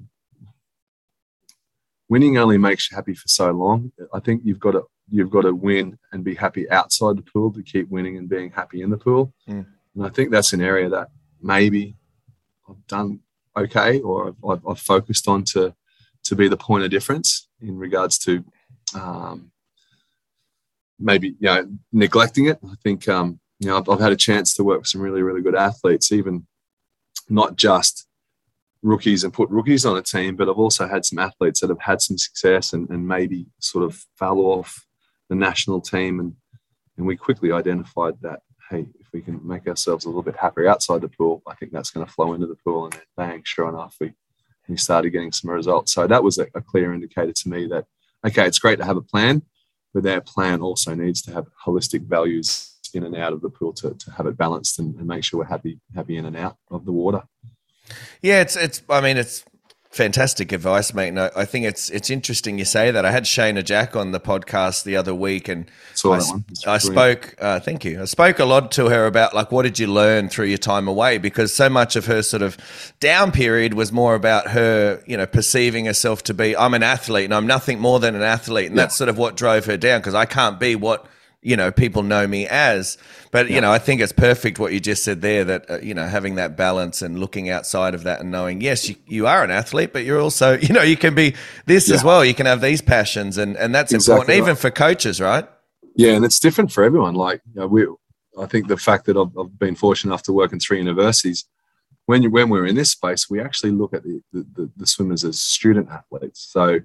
winning 2.10 2.38
only 2.38 2.58
makes 2.58 2.90
you 2.90 2.96
happy 2.96 3.14
for 3.14 3.28
so 3.28 3.52
long. 3.52 3.92
I 4.14 4.20
think 4.20 4.42
you've 4.44 4.60
got 4.60 4.72
to 4.72 4.84
you've 5.10 5.30
got 5.30 5.42
to 5.42 5.54
win 5.54 5.98
and 6.12 6.24
be 6.24 6.36
happy 6.36 6.70
outside 6.70 7.18
the 7.18 7.22
pool 7.22 7.52
to 7.54 7.62
keep 7.62 7.90
winning 7.90 8.18
and 8.18 8.28
being 8.28 8.52
happy 8.52 8.82
in 8.82 8.90
the 8.90 8.98
pool. 8.98 9.34
Mm. 9.48 9.66
and 9.96 10.06
i 10.06 10.10
think 10.10 10.32
that's 10.32 10.52
an 10.52 10.62
area 10.62 10.90
that 10.90 11.10
maybe 11.42 11.96
i've 12.68 12.88
done 12.88 13.20
okay 13.56 14.00
or 14.02 14.30
I've, 14.30 14.50
I've, 14.50 14.68
I've 14.68 14.80
focused 14.80 15.28
on 15.28 15.44
to 15.46 15.74
to 16.24 16.36
be 16.36 16.48
the 16.48 16.58
point 16.58 16.84
of 16.84 16.90
difference 16.90 17.48
in 17.62 17.78
regards 17.78 18.18
to 18.18 18.44
um, 18.96 19.52
maybe 21.00 21.30
you 21.30 21.36
know 21.42 21.68
neglecting 21.92 22.48
it. 22.48 22.60
I 22.64 22.74
think 22.84 23.08
um, 23.08 23.40
you 23.60 23.68
know 23.68 23.78
I've, 23.78 23.90
I've 23.90 24.00
had 24.00 24.12
a 24.12 24.18
chance 24.18 24.54
to 24.56 24.64
work 24.64 24.80
with 24.80 24.88
some 24.88 25.02
really 25.02 25.22
really 25.22 25.42
good 25.42 25.56
athletes 25.56 26.12
even 26.12 26.48
not 27.30 27.56
just 27.56 28.05
rookies 28.86 29.24
and 29.24 29.34
put 29.34 29.50
rookies 29.50 29.86
on 29.86 29.98
a 29.98 30.02
team, 30.02 30.36
but 30.36 30.48
I've 30.48 30.60
also 30.60 30.88
had 30.88 31.04
some 31.04 31.20
athletes 31.20 31.60
that 31.60 31.70
have 31.70 31.82
had 31.82 32.02
some 32.02 32.18
success 32.18 32.72
and, 32.72 32.88
and 32.90 33.08
maybe 33.08 33.48
sort 33.60 33.84
of 33.84 34.06
fell 34.18 34.40
off 34.40 34.86
the 35.28 35.36
national 35.36 35.82
team. 35.82 36.20
And, 36.20 36.36
and 36.98 37.08
we 37.08 37.18
quickly 37.18 37.52
identified 37.52 38.14
that, 38.22 38.42
hey, 38.70 38.86
if 39.00 39.08
we 39.12 39.22
can 39.22 39.46
make 39.46 39.68
ourselves 39.68 40.06
a 40.06 40.08
little 40.08 40.22
bit 40.22 40.38
happier 40.38 40.70
outside 40.70 41.02
the 41.02 41.10
pool, 41.10 41.42
I 41.48 41.56
think 41.56 41.72
that's 41.72 41.90
going 41.90 42.06
to 42.06 42.12
flow 42.12 42.34
into 42.34 42.46
the 42.46 42.58
pool. 42.64 42.86
And 42.86 42.94
then 42.94 43.02
bang, 43.18 43.42
sure 43.44 43.68
enough, 43.68 43.96
we, 44.00 44.14
we 44.70 44.78
started 44.78 45.10
getting 45.10 45.32
some 45.32 45.50
results. 45.50 45.92
So 45.92 46.06
that 46.06 46.24
was 46.24 46.38
a, 46.38 46.48
a 46.54 46.62
clear 46.62 46.94
indicator 46.94 47.34
to 47.34 47.50
me 47.50 47.68
that, 47.68 47.86
okay, 48.26 48.46
it's 48.46 48.60
great 48.60 48.78
to 48.78 48.86
have 48.86 48.98
a 48.98 49.02
plan, 49.02 49.42
but 49.96 50.04
that 50.04 50.28
plan 50.28 50.62
also 50.62 50.94
needs 50.94 51.24
to 51.24 51.34
have 51.34 51.48
holistic 51.66 52.04
values 52.04 52.72
in 52.94 53.04
and 53.04 53.16
out 53.16 53.34
of 53.34 53.42
the 53.42 53.50
pool 53.50 53.74
to, 53.74 53.94
to 53.96 54.12
have 54.12 54.26
it 54.26 54.38
balanced 54.38 54.80
and, 54.80 54.96
and 54.96 55.08
make 55.08 55.24
sure 55.24 55.40
we're 55.40 55.46
happy 55.46 55.80
happy 55.94 56.16
in 56.16 56.26
and 56.26 56.38
out 56.38 56.56
of 56.72 56.86
the 56.86 56.92
water. 56.92 57.24
Yeah, 58.22 58.42
it's 58.42 58.56
it's. 58.56 58.82
I 58.90 59.02
mean, 59.02 59.18
it's 59.18 59.44
fantastic 59.92 60.52
advice, 60.52 60.94
mate. 60.94 61.08
And 61.10 61.20
I, 61.22 61.32
I 61.38 61.46
think 61.46 61.66
it's 61.66 61.90
it's 61.90 62.10
interesting 62.10 62.60
you 62.60 62.66
say 62.66 62.92
that. 62.92 63.06
I 63.06 63.12
had 63.12 63.24
Shayna 63.24 63.64
Jack 63.64 63.96
on 63.96 64.12
the 64.12 64.20
podcast 64.20 64.84
the 64.84 64.96
other 64.98 65.14
week, 65.16 65.48
and 65.48 65.66
I, 66.04 66.10
that 66.10 66.16
s- 66.18 66.32
one. 66.32 66.46
It's 66.50 66.68
I 66.68 66.78
spoke. 66.80 67.36
Uh, 67.40 67.60
thank 67.60 67.86
you. 67.86 68.02
I 68.02 68.06
spoke 68.06 68.40
a 68.40 68.46
lot 68.46 68.72
to 68.74 68.88
her 68.90 69.06
about 69.06 69.34
like 69.34 69.52
what 69.52 69.64
did 69.64 69.80
you 69.80 69.88
learn 69.88 70.28
through 70.30 70.48
your 70.48 70.58
time 70.58 70.88
away 70.88 71.18
because 71.18 71.54
so 71.54 71.70
much 71.70 71.96
of 71.96 72.06
her 72.08 72.22
sort 72.24 72.42
of 72.44 72.58
down 73.00 73.32
period 73.32 73.74
was 73.76 73.92
more 73.92 74.16
about 74.16 74.48
her, 74.50 75.02
you 75.06 75.16
know, 75.16 75.26
perceiving 75.26 75.86
herself 75.86 76.24
to 76.24 76.34
be 76.34 76.58
I'm 76.58 76.74
an 76.74 76.84
athlete 76.84 77.26
and 77.26 77.34
I'm 77.34 77.48
nothing 77.48 77.80
more 77.80 78.00
than 78.00 78.16
an 78.16 78.24
athlete, 78.24 78.68
and 78.68 78.76
Yeah. 78.76 78.84
that's 78.84 78.96
sort 78.96 79.10
of 79.10 79.18
what 79.18 79.38
drove 79.38 79.66
her 79.66 79.78
down 79.78 80.00
because 80.02 80.16
I 80.16 80.26
can't 80.26 80.60
be 80.60 80.76
what 80.76 81.06
you 81.46 81.56
know 81.56 81.72
people 81.72 82.04
know 82.04 82.26
me 82.28 82.48
as 82.48 82.98
but 83.32 83.50
you 83.50 83.62
know 83.62 83.72
i 83.72 83.78
think 83.78 84.02
it's 84.02 84.12
perfect 84.12 84.58
what 84.60 84.74
you 84.74 84.80
just 84.80 85.04
said 85.04 85.22
there 85.22 85.44
that 85.44 85.70
uh, 85.70 85.78
you 85.80 85.94
know 85.94 86.06
having 86.06 86.36
that 86.36 86.58
balance 86.58 87.02
and 87.02 87.20
looking 87.20 87.50
outside 87.50 87.94
of 87.94 88.04
that 88.04 88.20
and 88.20 88.32
knowing 88.32 88.62
yes 88.62 88.90
you, 88.90 88.96
you 89.06 89.28
are 89.28 89.44
an 89.44 89.52
athlete 89.52 89.94
but 89.94 90.04
you're 90.04 90.20
also 90.20 90.58
you 90.58 90.74
know 90.74 90.82
you 90.82 90.98
can 90.98 91.14
be 91.14 91.36
this 91.66 91.90
as 91.92 92.04
well. 92.04 92.26
You 92.26 92.34
can 92.34 92.46
have 92.46 92.62
these 92.62 92.82
passions 92.82 93.38
and 93.38 93.56
and 93.58 93.74
that's 93.74 93.94
Exactly 93.94 94.14
important 94.14 94.38
even 94.38 94.56
for 94.56 94.72
coaches 94.72 95.22
right? 95.22 95.48
Yeah, 95.96 96.12
and 96.12 96.26
it's 96.26 96.40
different 96.40 96.72
for 96.72 96.84
everyone. 96.84 97.16
Like 97.16 97.42
you 97.54 97.62
know, 97.62 97.68
we, 97.68 97.88
I 98.38 98.46
think 98.48 98.68
the 98.68 98.78
fact 98.78 99.06
that 99.06 99.18
I've, 99.18 99.38
I've 99.38 99.58
been 99.58 99.76
fortunate 99.76 100.12
enough 100.12 100.24
to 100.24 100.34
work 100.34 100.52
in 100.52 100.60
three 100.60 100.78
universities, 100.78 101.46
when 102.06 102.22
you, 102.22 102.30
when 102.30 102.50
we're 102.50 102.66
in 102.66 102.76
this 102.76 102.92
space, 102.92 103.30
we 103.30 103.40
actually 103.40 103.72
look 103.72 103.94
at 103.94 104.04
the, 104.04 104.22
the, 104.34 104.46
the, 104.56 104.72
the 104.76 104.88
swimmers 104.88 105.24
as 105.24 105.42
student 105.42 105.90
athletes. 105.90 106.42
So, 106.52 106.80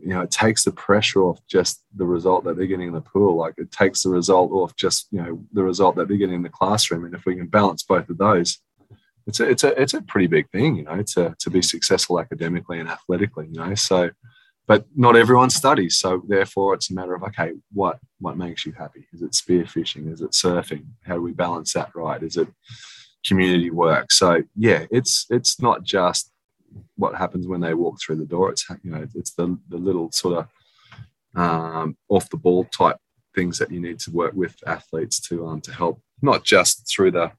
you 0.00 0.08
know, 0.08 0.22
it 0.22 0.30
takes 0.30 0.64
the 0.64 0.72
pressure 0.72 1.22
off 1.22 1.40
just 1.46 1.82
the 1.94 2.06
result 2.06 2.44
that 2.44 2.56
they're 2.56 2.66
getting 2.66 2.88
in 2.88 2.94
the 2.94 3.00
pool. 3.00 3.36
Like 3.36 3.54
it 3.58 3.70
takes 3.70 4.02
the 4.02 4.10
result 4.10 4.50
off 4.52 4.74
just 4.76 5.08
you 5.10 5.22
know 5.22 5.40
the 5.52 5.62
result 5.62 5.96
that 5.96 6.08
they're 6.08 6.16
getting 6.16 6.36
in 6.36 6.42
the 6.42 6.48
classroom. 6.48 7.04
And 7.04 7.14
if 7.14 7.24
we 7.24 7.36
can 7.36 7.46
balance 7.46 7.82
both 7.82 8.08
of 8.08 8.18
those, 8.18 8.58
it's 9.26 9.40
a 9.40 9.48
it's 9.48 9.64
a 9.64 9.80
it's 9.80 9.94
a 9.94 10.02
pretty 10.02 10.26
big 10.26 10.50
thing, 10.50 10.76
you 10.76 10.84
know, 10.84 11.02
to 11.14 11.34
to 11.38 11.50
be 11.50 11.62
successful 11.62 12.18
academically 12.18 12.80
and 12.80 12.88
athletically. 12.88 13.48
You 13.50 13.60
know, 13.60 13.74
so 13.74 14.10
but 14.66 14.86
not 14.96 15.16
everyone 15.16 15.50
studies. 15.50 15.96
So 15.96 16.22
therefore, 16.26 16.74
it's 16.74 16.90
a 16.90 16.94
matter 16.94 17.14
of 17.14 17.22
okay, 17.24 17.52
what 17.72 17.98
what 18.20 18.36
makes 18.36 18.64
you 18.64 18.72
happy? 18.72 19.06
Is 19.12 19.22
it 19.22 19.32
spearfishing? 19.32 20.12
Is 20.12 20.20
it 20.20 20.32
surfing? 20.32 20.86
How 21.04 21.14
do 21.14 21.22
we 21.22 21.32
balance 21.32 21.72
that 21.74 21.94
right? 21.94 22.22
Is 22.22 22.36
it 22.36 22.48
community 23.26 23.70
work? 23.70 24.10
So 24.12 24.42
yeah, 24.56 24.86
it's 24.90 25.26
it's 25.30 25.60
not 25.60 25.84
just 25.84 26.31
what 26.96 27.14
happens 27.14 27.46
when 27.46 27.60
they 27.60 27.74
walk 27.74 28.00
through 28.00 28.16
the 28.16 28.24
door. 28.24 28.50
It's 28.50 28.68
you 28.82 28.90
know 28.90 29.06
it's 29.14 29.32
the 29.32 29.58
the 29.68 29.78
little 29.78 30.10
sort 30.12 30.38
of 30.38 30.48
um, 31.34 31.96
off 32.08 32.30
the 32.30 32.36
ball 32.36 32.64
type 32.64 32.96
things 33.34 33.58
that 33.58 33.70
you 33.70 33.80
need 33.80 33.98
to 34.00 34.10
work 34.10 34.34
with 34.34 34.56
athletes 34.66 35.20
to 35.28 35.46
um, 35.46 35.60
to 35.62 35.72
help 35.72 36.00
not 36.20 36.44
just 36.44 36.88
through 36.88 37.12
the 37.12 37.32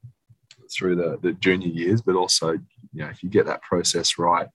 through 0.72 0.96
the, 0.96 1.18
the 1.22 1.32
junior 1.34 1.68
years, 1.68 2.02
but 2.02 2.16
also 2.16 2.52
you 2.52 2.60
know 3.02 3.08
if 3.08 3.22
you 3.22 3.28
get 3.28 3.46
that 3.46 3.62
process 3.62 4.18
right 4.18 4.48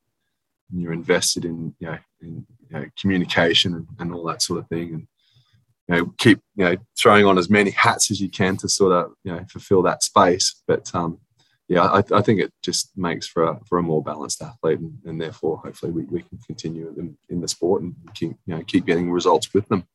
and 0.71 0.81
you're 0.81 0.93
invested 0.93 1.45
in 1.45 1.73
you 1.79 1.87
know 1.87 1.97
in 2.21 2.45
you 2.69 2.79
know, 2.79 2.85
communication 2.99 3.73
and, 3.73 3.87
and 3.99 4.13
all 4.13 4.23
that 4.25 4.41
sort 4.41 4.59
of 4.59 4.67
thing 4.67 4.93
and 4.93 5.07
you 5.87 5.95
know 5.95 6.13
keep 6.17 6.39
you 6.55 6.65
know 6.65 6.75
throwing 6.97 7.25
on 7.25 7.37
as 7.37 7.49
many 7.49 7.71
hats 7.71 8.11
as 8.11 8.21
you 8.21 8.29
can 8.29 8.55
to 8.57 8.69
sort 8.69 8.91
of 8.91 9.13
you 9.23 9.31
know 9.31 9.43
fulfill 9.49 9.81
that 9.81 10.03
space 10.03 10.61
but 10.67 10.89
um 10.93 11.19
yeah 11.69 11.85
I, 11.85 12.03
I 12.11 12.21
think 12.21 12.41
it 12.41 12.51
just 12.61 12.91
makes 12.97 13.27
for 13.27 13.43
a, 13.43 13.59
for 13.65 13.77
a 13.77 13.83
more 13.83 14.03
balanced 14.03 14.41
athlete 14.41 14.79
and, 14.79 14.97
and 15.05 15.21
therefore 15.21 15.61
hopefully 15.63 15.91
we, 15.91 16.03
we 16.05 16.21
can 16.23 16.39
continue 16.45 16.93
in, 16.97 17.17
in 17.29 17.39
the 17.39 17.47
sport 17.47 17.83
and 17.83 17.95
keep 18.13 18.31
you 18.45 18.55
know 18.55 18.63
keep 18.63 18.85
getting 18.85 19.09
results 19.11 19.53
with 19.53 19.67
them 19.69 19.85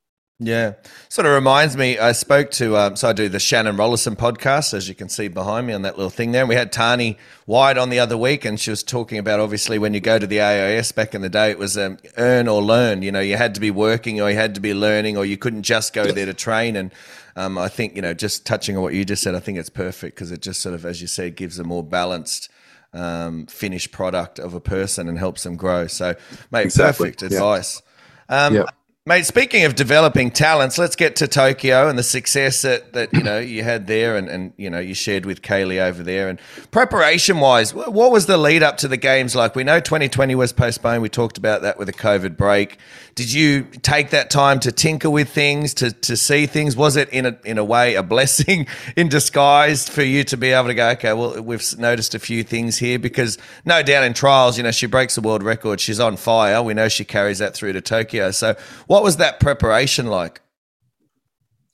Yeah, 0.41 0.75
sort 1.09 1.27
of 1.27 1.33
reminds 1.33 1.77
me. 1.77 1.97
I 1.97 2.11
spoke 2.11 2.51
to 2.53 2.77
um, 2.77 2.97
so 2.97 3.09
I 3.09 3.13
do 3.13 3.29
the 3.29 3.39
Shannon 3.39 3.77
Rollason 3.77 4.17
podcast, 4.17 4.75
as 4.75 4.89
you 4.89 4.95
can 4.95 5.09
see 5.09 5.29
behind 5.29 5.69
me 5.69 5.73
on 5.73 5.83
that 5.83 5.97
little 5.97 6.11
thing 6.11 6.33
there. 6.33 6.43
And 6.43 6.49
we 6.49 6.57
had 6.57 6.73
Tani 6.73 7.19
White 7.47 7.79
on 7.79 7.89
the 7.89 8.01
other 8.01 8.17
week, 8.17 8.45
and 8.45 8.59
she 8.59 8.71
was 8.71 8.83
talking 8.83 9.19
about 9.19 9.39
obviously 9.39 9.79
when 9.79 9.95
you 9.95 10.01
go 10.01 10.19
to 10.19 10.27
the 10.27 10.41
AIS 10.41 10.91
back 10.91 11.15
in 11.15 11.21
the 11.21 11.29
day, 11.29 11.53
it 11.53 11.59
was 11.59 11.79
um, 11.79 11.99
earn 12.17 12.49
or 12.49 12.61
learn. 12.61 13.03
You 13.03 13.13
know, 13.13 13.21
you 13.21 13.37
had 13.37 13.55
to 13.55 13.61
be 13.61 13.71
working 13.71 14.21
or 14.21 14.29
you 14.29 14.35
had 14.35 14.57
to 14.57 14.61
be 14.61 14.75
learning, 14.75 15.17
or 15.17 15.25
you 15.25 15.37
couldn't 15.37 15.63
just 15.63 15.93
go 15.93 16.11
there 16.11 16.27
to 16.27 16.35
train. 16.35 16.75
And 16.75 16.93
um, 17.37 17.57
I 17.57 17.69
think 17.69 17.95
you 17.95 18.03
know, 18.03 18.13
just 18.13 18.45
touching 18.45 18.77
on 18.77 18.83
what 18.83 18.93
you 18.93 19.05
just 19.05 19.23
said, 19.23 19.37
I 19.37 19.41
think 19.41 19.59
it's 19.59 19.71
perfect 19.71 20.17
because 20.17 20.33
it 20.33 20.43
just 20.43 20.61
sort 20.61 20.75
of, 20.75 20.85
as 20.85 21.01
you 21.01 21.07
said, 21.07 21.37
gives 21.37 21.61
a 21.61 21.65
more 21.65 21.85
balanced. 21.85 22.51
Um, 22.93 23.47
finished 23.47 23.91
product 23.91 24.39
of 24.39 24.55
a 24.55 24.61
person 24.61 25.09
and 25.09 25.19
helps 25.19 25.43
them 25.43 25.57
grow. 25.57 25.89
So, 25.89 26.15
mate, 26.53 26.67
Exactly, 26.67 27.09
perfect 27.09 27.23
yeah. 27.23 27.39
advice. 27.39 27.83
Um, 28.29 28.55
Yeah. 28.55 28.67
Mate, 29.07 29.27
speaking 29.27 29.67
of 29.67 29.75
developing 29.75 30.31
talents, 30.31 30.79
let's 30.79 30.97
get 30.97 31.15
to 31.17 31.29
Tokyo 31.29 31.91
and 31.91 31.99
the 31.99 32.03
success 32.03 32.63
that, 32.63 32.95
that 32.95 33.13
you 33.13 33.23
know 33.23 33.39
you 33.39 33.63
had 33.63 33.87
there, 33.87 34.17
and, 34.17 34.31
and 34.31 34.55
you 34.57 34.71
know 34.71 34.79
you 34.79 34.95
shared 34.95 35.27
with 35.27 35.43
Kaylee 35.43 35.79
over 35.79 36.03
there. 36.03 36.31
And 36.31 36.41
preparation 36.71 37.39
wise, 37.39 37.75
what 37.75 38.11
was 38.11 38.25
the 38.25 38.39
lead 38.39 38.63
up 38.63 38.79
to 38.79 38.89
the 38.89 38.97
games 38.97 39.37
like? 39.37 39.55
We 39.55 39.63
know 39.63 39.79
2020 39.79 40.35
was 40.37 40.55
postponed. 40.55 41.03
We 41.03 41.11
talked 41.11 41.37
about 41.37 41.61
that 41.61 41.79
with 41.79 41.91
a 41.91 41.93
COVID 41.93 42.39
break. 42.39 42.79
Did 43.15 43.31
you 43.31 43.65
take 43.83 44.09
that 44.09 44.31
time 44.31 44.59
to 44.61 44.73
tinker 44.73 45.11
with 45.11 45.29
things, 45.29 45.75
to 45.75 45.93
to 45.93 46.17
see 46.17 46.47
things? 46.47 46.75
Was 46.75 46.97
it 46.97 47.11
in 47.11 47.27
a 47.27 47.39
in 47.45 47.59
a 47.59 47.65
way 47.65 47.97
a 47.97 48.03
blessing 48.03 48.67
in 48.97 49.11
disguise 49.11 49.87
for 49.87 50.03
you 50.03 50.25
to 50.25 50.39
be 50.39 50.49
able 50.49 50.69
to 50.69 50.75
go? 50.75 50.89
Okay, 50.93 51.13
well 51.13 51.43
we've 51.43 51.79
noticed 51.79 52.15
a 52.15 52.19
few 52.19 52.43
things 52.43 52.79
here 52.79 52.99
because 52.99 53.37
no 53.67 53.83
doubt 53.83 54.05
in 54.05 54.15
trials, 54.15 54.57
you 54.57 54.63
know 54.63 54.71
she 54.71 54.87
breaks 54.87 55.15
the 55.15 55.21
world 55.21 55.43
record. 55.43 55.79
She's 55.79 56.01
on 56.01 56.17
fire. 56.17 56.63
We 56.63 56.73
know 56.73 56.89
she 56.89 57.05
carries 57.05 57.39
that 57.41 57.53
through 57.53 57.75
to 57.75 57.83
Tokyo. 57.83 58.31
So 58.31 58.57
what 58.95 59.03
was 59.03 59.17
that 59.17 59.41
preparation 59.41 60.07
like? 60.07 60.41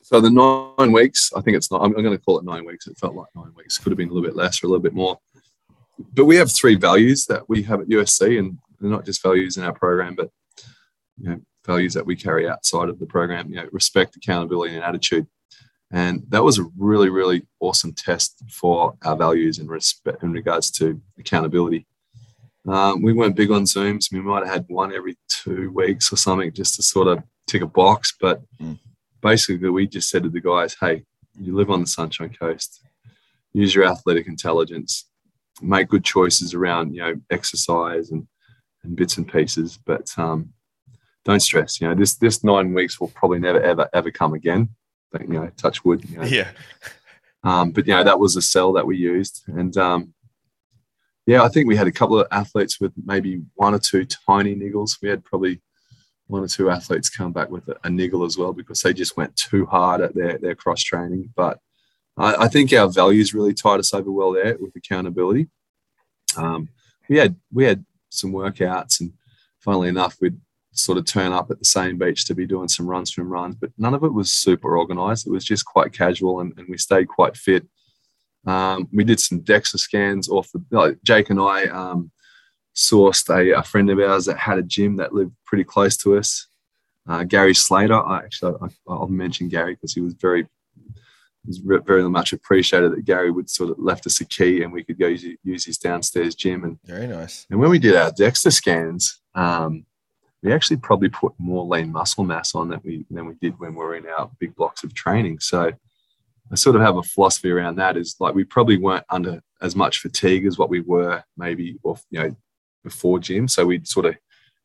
So 0.00 0.22
the 0.22 0.30
nine 0.30 0.90
weeks, 0.90 1.30
I 1.36 1.42
think 1.42 1.54
it's 1.54 1.70
not. 1.70 1.82
I'm, 1.82 1.92
going 1.92 2.16
to 2.16 2.18
call 2.18 2.38
it 2.38 2.46
nine 2.46 2.64
weeks. 2.64 2.86
It 2.86 2.96
felt 2.96 3.14
like 3.14 3.28
nine 3.36 3.52
weeks. 3.54 3.76
Could 3.76 3.90
have 3.90 3.98
been 3.98 4.08
a 4.08 4.12
little 4.12 4.26
bit 4.26 4.34
less 4.34 4.62
or 4.62 4.68
a 4.68 4.70
little 4.70 4.82
bit 4.82 4.94
more. 4.94 5.18
But 6.14 6.24
we 6.24 6.36
have 6.36 6.50
three 6.50 6.76
values 6.76 7.26
that 7.26 7.46
we 7.46 7.62
have 7.64 7.82
at 7.82 7.88
USC, 7.88 8.38
and 8.38 8.56
they're 8.80 8.90
not 8.90 9.04
just 9.04 9.22
values 9.22 9.58
in 9.58 9.64
our 9.64 9.74
program, 9.74 10.14
but 10.14 10.30
you 11.18 11.28
know, 11.28 11.40
values 11.66 11.92
that 11.92 12.06
we 12.06 12.16
carry 12.16 12.48
outside 12.48 12.88
of 12.88 12.98
the 12.98 13.04
program. 13.04 13.50
You 13.50 13.56
know, 13.56 13.68
respect, 13.70 14.16
accountability, 14.16 14.74
and 14.74 14.82
attitude. 14.82 15.26
And 15.90 16.22
that 16.30 16.42
was 16.42 16.58
a 16.58 16.64
really, 16.78 17.10
really 17.10 17.46
awesome 17.60 17.92
test 17.92 18.42
for 18.50 18.94
our 19.04 19.14
values 19.14 19.58
in 19.58 19.66
respect 19.66 20.22
in 20.22 20.32
regards 20.32 20.70
to 20.78 20.98
accountability. 21.18 21.86
Um, 22.68 23.02
we 23.02 23.12
weren't 23.12 23.36
big 23.36 23.50
on 23.50 23.64
Zooms. 23.64 24.12
We 24.12 24.20
might 24.20 24.44
have 24.44 24.54
had 24.54 24.64
one 24.68 24.92
every 24.94 25.16
two 25.28 25.70
weeks 25.70 26.12
or 26.12 26.16
something 26.16 26.52
just 26.52 26.76
to 26.76 26.82
sort 26.82 27.08
of 27.08 27.22
tick 27.46 27.62
a 27.62 27.66
box, 27.66 28.14
but 28.20 28.42
basically 29.22 29.68
we 29.70 29.86
just 29.86 30.10
said 30.10 30.22
to 30.24 30.28
the 30.28 30.40
guys, 30.40 30.76
hey, 30.80 31.04
you 31.40 31.54
live 31.54 31.70
on 31.70 31.80
the 31.80 31.86
Sunshine 31.86 32.34
Coast, 32.38 32.82
use 33.52 33.74
your 33.74 33.86
athletic 33.86 34.26
intelligence, 34.26 35.06
make 35.62 35.88
good 35.88 36.04
choices 36.04 36.54
around, 36.54 36.94
you 36.94 37.00
know, 37.00 37.14
exercise 37.30 38.10
and, 38.10 38.26
and 38.82 38.96
bits 38.96 39.16
and 39.16 39.30
pieces, 39.30 39.78
but 39.84 40.10
um, 40.18 40.52
don't 41.24 41.40
stress. 41.40 41.80
You 41.80 41.88
know, 41.88 41.94
this 41.94 42.14
this 42.16 42.42
nine 42.44 42.72
weeks 42.74 43.00
will 43.00 43.08
probably 43.08 43.38
never 43.38 43.60
ever 43.60 43.88
ever 43.92 44.10
come 44.10 44.34
again. 44.34 44.70
But 45.12 45.22
you 45.22 45.34
know, 45.34 45.50
touch 45.56 45.84
wood. 45.84 46.08
You 46.08 46.18
know. 46.18 46.24
Yeah, 46.24 46.48
Um, 47.42 47.72
but 47.72 47.86
you 47.86 47.94
know, 47.94 48.04
that 48.04 48.18
was 48.18 48.36
a 48.36 48.42
cell 48.42 48.72
that 48.74 48.86
we 48.86 48.96
used, 48.96 49.42
and 49.46 49.76
um, 49.76 50.14
yeah, 51.26 51.42
I 51.42 51.48
think 51.48 51.68
we 51.68 51.76
had 51.76 51.86
a 51.86 51.92
couple 51.92 52.18
of 52.18 52.26
athletes 52.30 52.80
with 52.80 52.92
maybe 53.04 53.42
one 53.54 53.74
or 53.74 53.78
two 53.78 54.04
tiny 54.04 54.54
niggles. 54.54 54.98
We 55.02 55.08
had 55.08 55.24
probably 55.24 55.60
one 56.26 56.42
or 56.42 56.48
two 56.48 56.70
athletes 56.70 57.10
come 57.10 57.32
back 57.32 57.50
with 57.50 57.68
a, 57.68 57.76
a 57.84 57.90
niggle 57.90 58.24
as 58.24 58.38
well 58.38 58.52
because 58.52 58.80
they 58.80 58.92
just 58.92 59.16
went 59.16 59.36
too 59.36 59.66
hard 59.66 60.00
at 60.00 60.14
their 60.14 60.38
their 60.38 60.54
cross 60.54 60.82
training. 60.82 61.32
But 61.36 61.58
I, 62.16 62.44
I 62.44 62.48
think 62.48 62.72
our 62.72 62.88
values 62.88 63.34
really 63.34 63.54
tied 63.54 63.80
us 63.80 63.92
over 63.92 64.10
well 64.10 64.32
there 64.32 64.56
with 64.58 64.74
accountability. 64.76 65.48
Um, 66.36 66.68
we 67.08 67.16
had 67.16 67.36
we 67.52 67.64
had 67.64 67.84
some 68.08 68.32
workouts, 68.32 69.00
and 69.00 69.12
funnily 69.58 69.88
enough, 69.88 70.16
we'd 70.20 70.40
sort 70.72 70.98
of 70.98 71.04
turn 71.04 71.32
up 71.32 71.50
at 71.50 71.58
the 71.58 71.64
same 71.64 71.98
beach 71.98 72.24
to 72.24 72.34
be 72.34 72.46
doing 72.46 72.68
some 72.68 72.86
run 72.86 73.04
swim 73.04 73.28
runs, 73.28 73.56
but 73.56 73.70
none 73.76 73.94
of 73.94 74.04
it 74.04 74.14
was 74.14 74.32
super 74.32 74.76
organized. 74.76 75.26
It 75.26 75.32
was 75.32 75.44
just 75.44 75.64
quite 75.64 75.92
casual, 75.92 76.40
and, 76.40 76.56
and 76.56 76.68
we 76.68 76.78
stayed 76.78 77.08
quite 77.08 77.36
fit. 77.36 77.66
Um, 78.46 78.88
we 78.92 79.04
did 79.04 79.20
some 79.20 79.40
DEXA 79.40 79.78
scans 79.78 80.28
off 80.28 80.50
the 80.52 80.64
like 80.70 80.98
Jake 81.02 81.30
and 81.30 81.40
I 81.40 81.64
um, 81.64 82.10
sourced 82.74 83.28
a, 83.28 83.58
a 83.58 83.62
friend 83.62 83.90
of 83.90 83.98
ours 83.98 84.24
that 84.26 84.38
had 84.38 84.58
a 84.58 84.62
gym 84.62 84.96
that 84.96 85.12
lived 85.12 85.32
pretty 85.44 85.64
close 85.64 85.96
to 85.98 86.16
us. 86.16 86.46
Uh, 87.08 87.24
Gary 87.24 87.54
Slater. 87.54 88.00
I 88.00 88.18
actually 88.18 88.54
I, 88.62 88.68
I'll 88.88 89.08
mention 89.08 89.48
Gary 89.48 89.74
because 89.74 89.94
he 89.94 90.00
was 90.00 90.14
very 90.14 90.46
was 91.46 91.58
ve- 91.58 91.78
very 91.84 92.08
much 92.08 92.32
appreciated 92.32 92.92
that 92.92 93.04
Gary 93.04 93.30
would 93.30 93.48
sort 93.48 93.70
of 93.70 93.78
left 93.78 94.06
us 94.06 94.20
a 94.20 94.24
key 94.24 94.62
and 94.62 94.72
we 94.72 94.84
could 94.84 94.98
go 94.98 95.06
use, 95.06 95.24
use 95.42 95.64
his 95.64 95.78
downstairs 95.78 96.34
gym. 96.34 96.64
And 96.64 96.78
very 96.84 97.06
nice. 97.06 97.46
and 97.50 97.58
when 97.58 97.70
we 97.70 97.78
did 97.78 97.96
our 97.96 98.10
DEXA 98.10 98.52
scans, 98.52 99.20
um, 99.34 99.84
we 100.42 100.52
actually 100.52 100.78
probably 100.78 101.08
put 101.08 101.32
more 101.38 101.64
lean 101.64 101.92
muscle 101.92 102.24
mass 102.24 102.54
on 102.54 102.68
than 102.68 102.80
we 102.84 103.04
than 103.10 103.26
we 103.26 103.34
did 103.34 103.58
when 103.58 103.74
we 103.74 103.84
were 103.84 103.96
in 103.96 104.06
our 104.06 104.30
big 104.38 104.54
blocks 104.54 104.84
of 104.84 104.94
training. 104.94 105.40
So 105.40 105.72
I 106.52 106.56
sort 106.56 106.76
of 106.76 106.82
have 106.82 106.96
a 106.96 107.02
philosophy 107.02 107.50
around 107.50 107.76
that 107.76 107.96
is 107.96 108.16
like 108.18 108.34
we 108.34 108.44
probably 108.44 108.76
weren't 108.76 109.04
under 109.08 109.40
as 109.62 109.76
much 109.76 109.98
fatigue 109.98 110.46
as 110.46 110.58
what 110.58 110.70
we 110.70 110.80
were 110.80 111.22
maybe 111.36 111.78
off, 111.84 112.04
you 112.10 112.20
know, 112.20 112.36
before 112.82 113.18
gym. 113.20 113.46
So 113.46 113.66
we'd 113.66 113.86
sort 113.86 114.06
of 114.06 114.16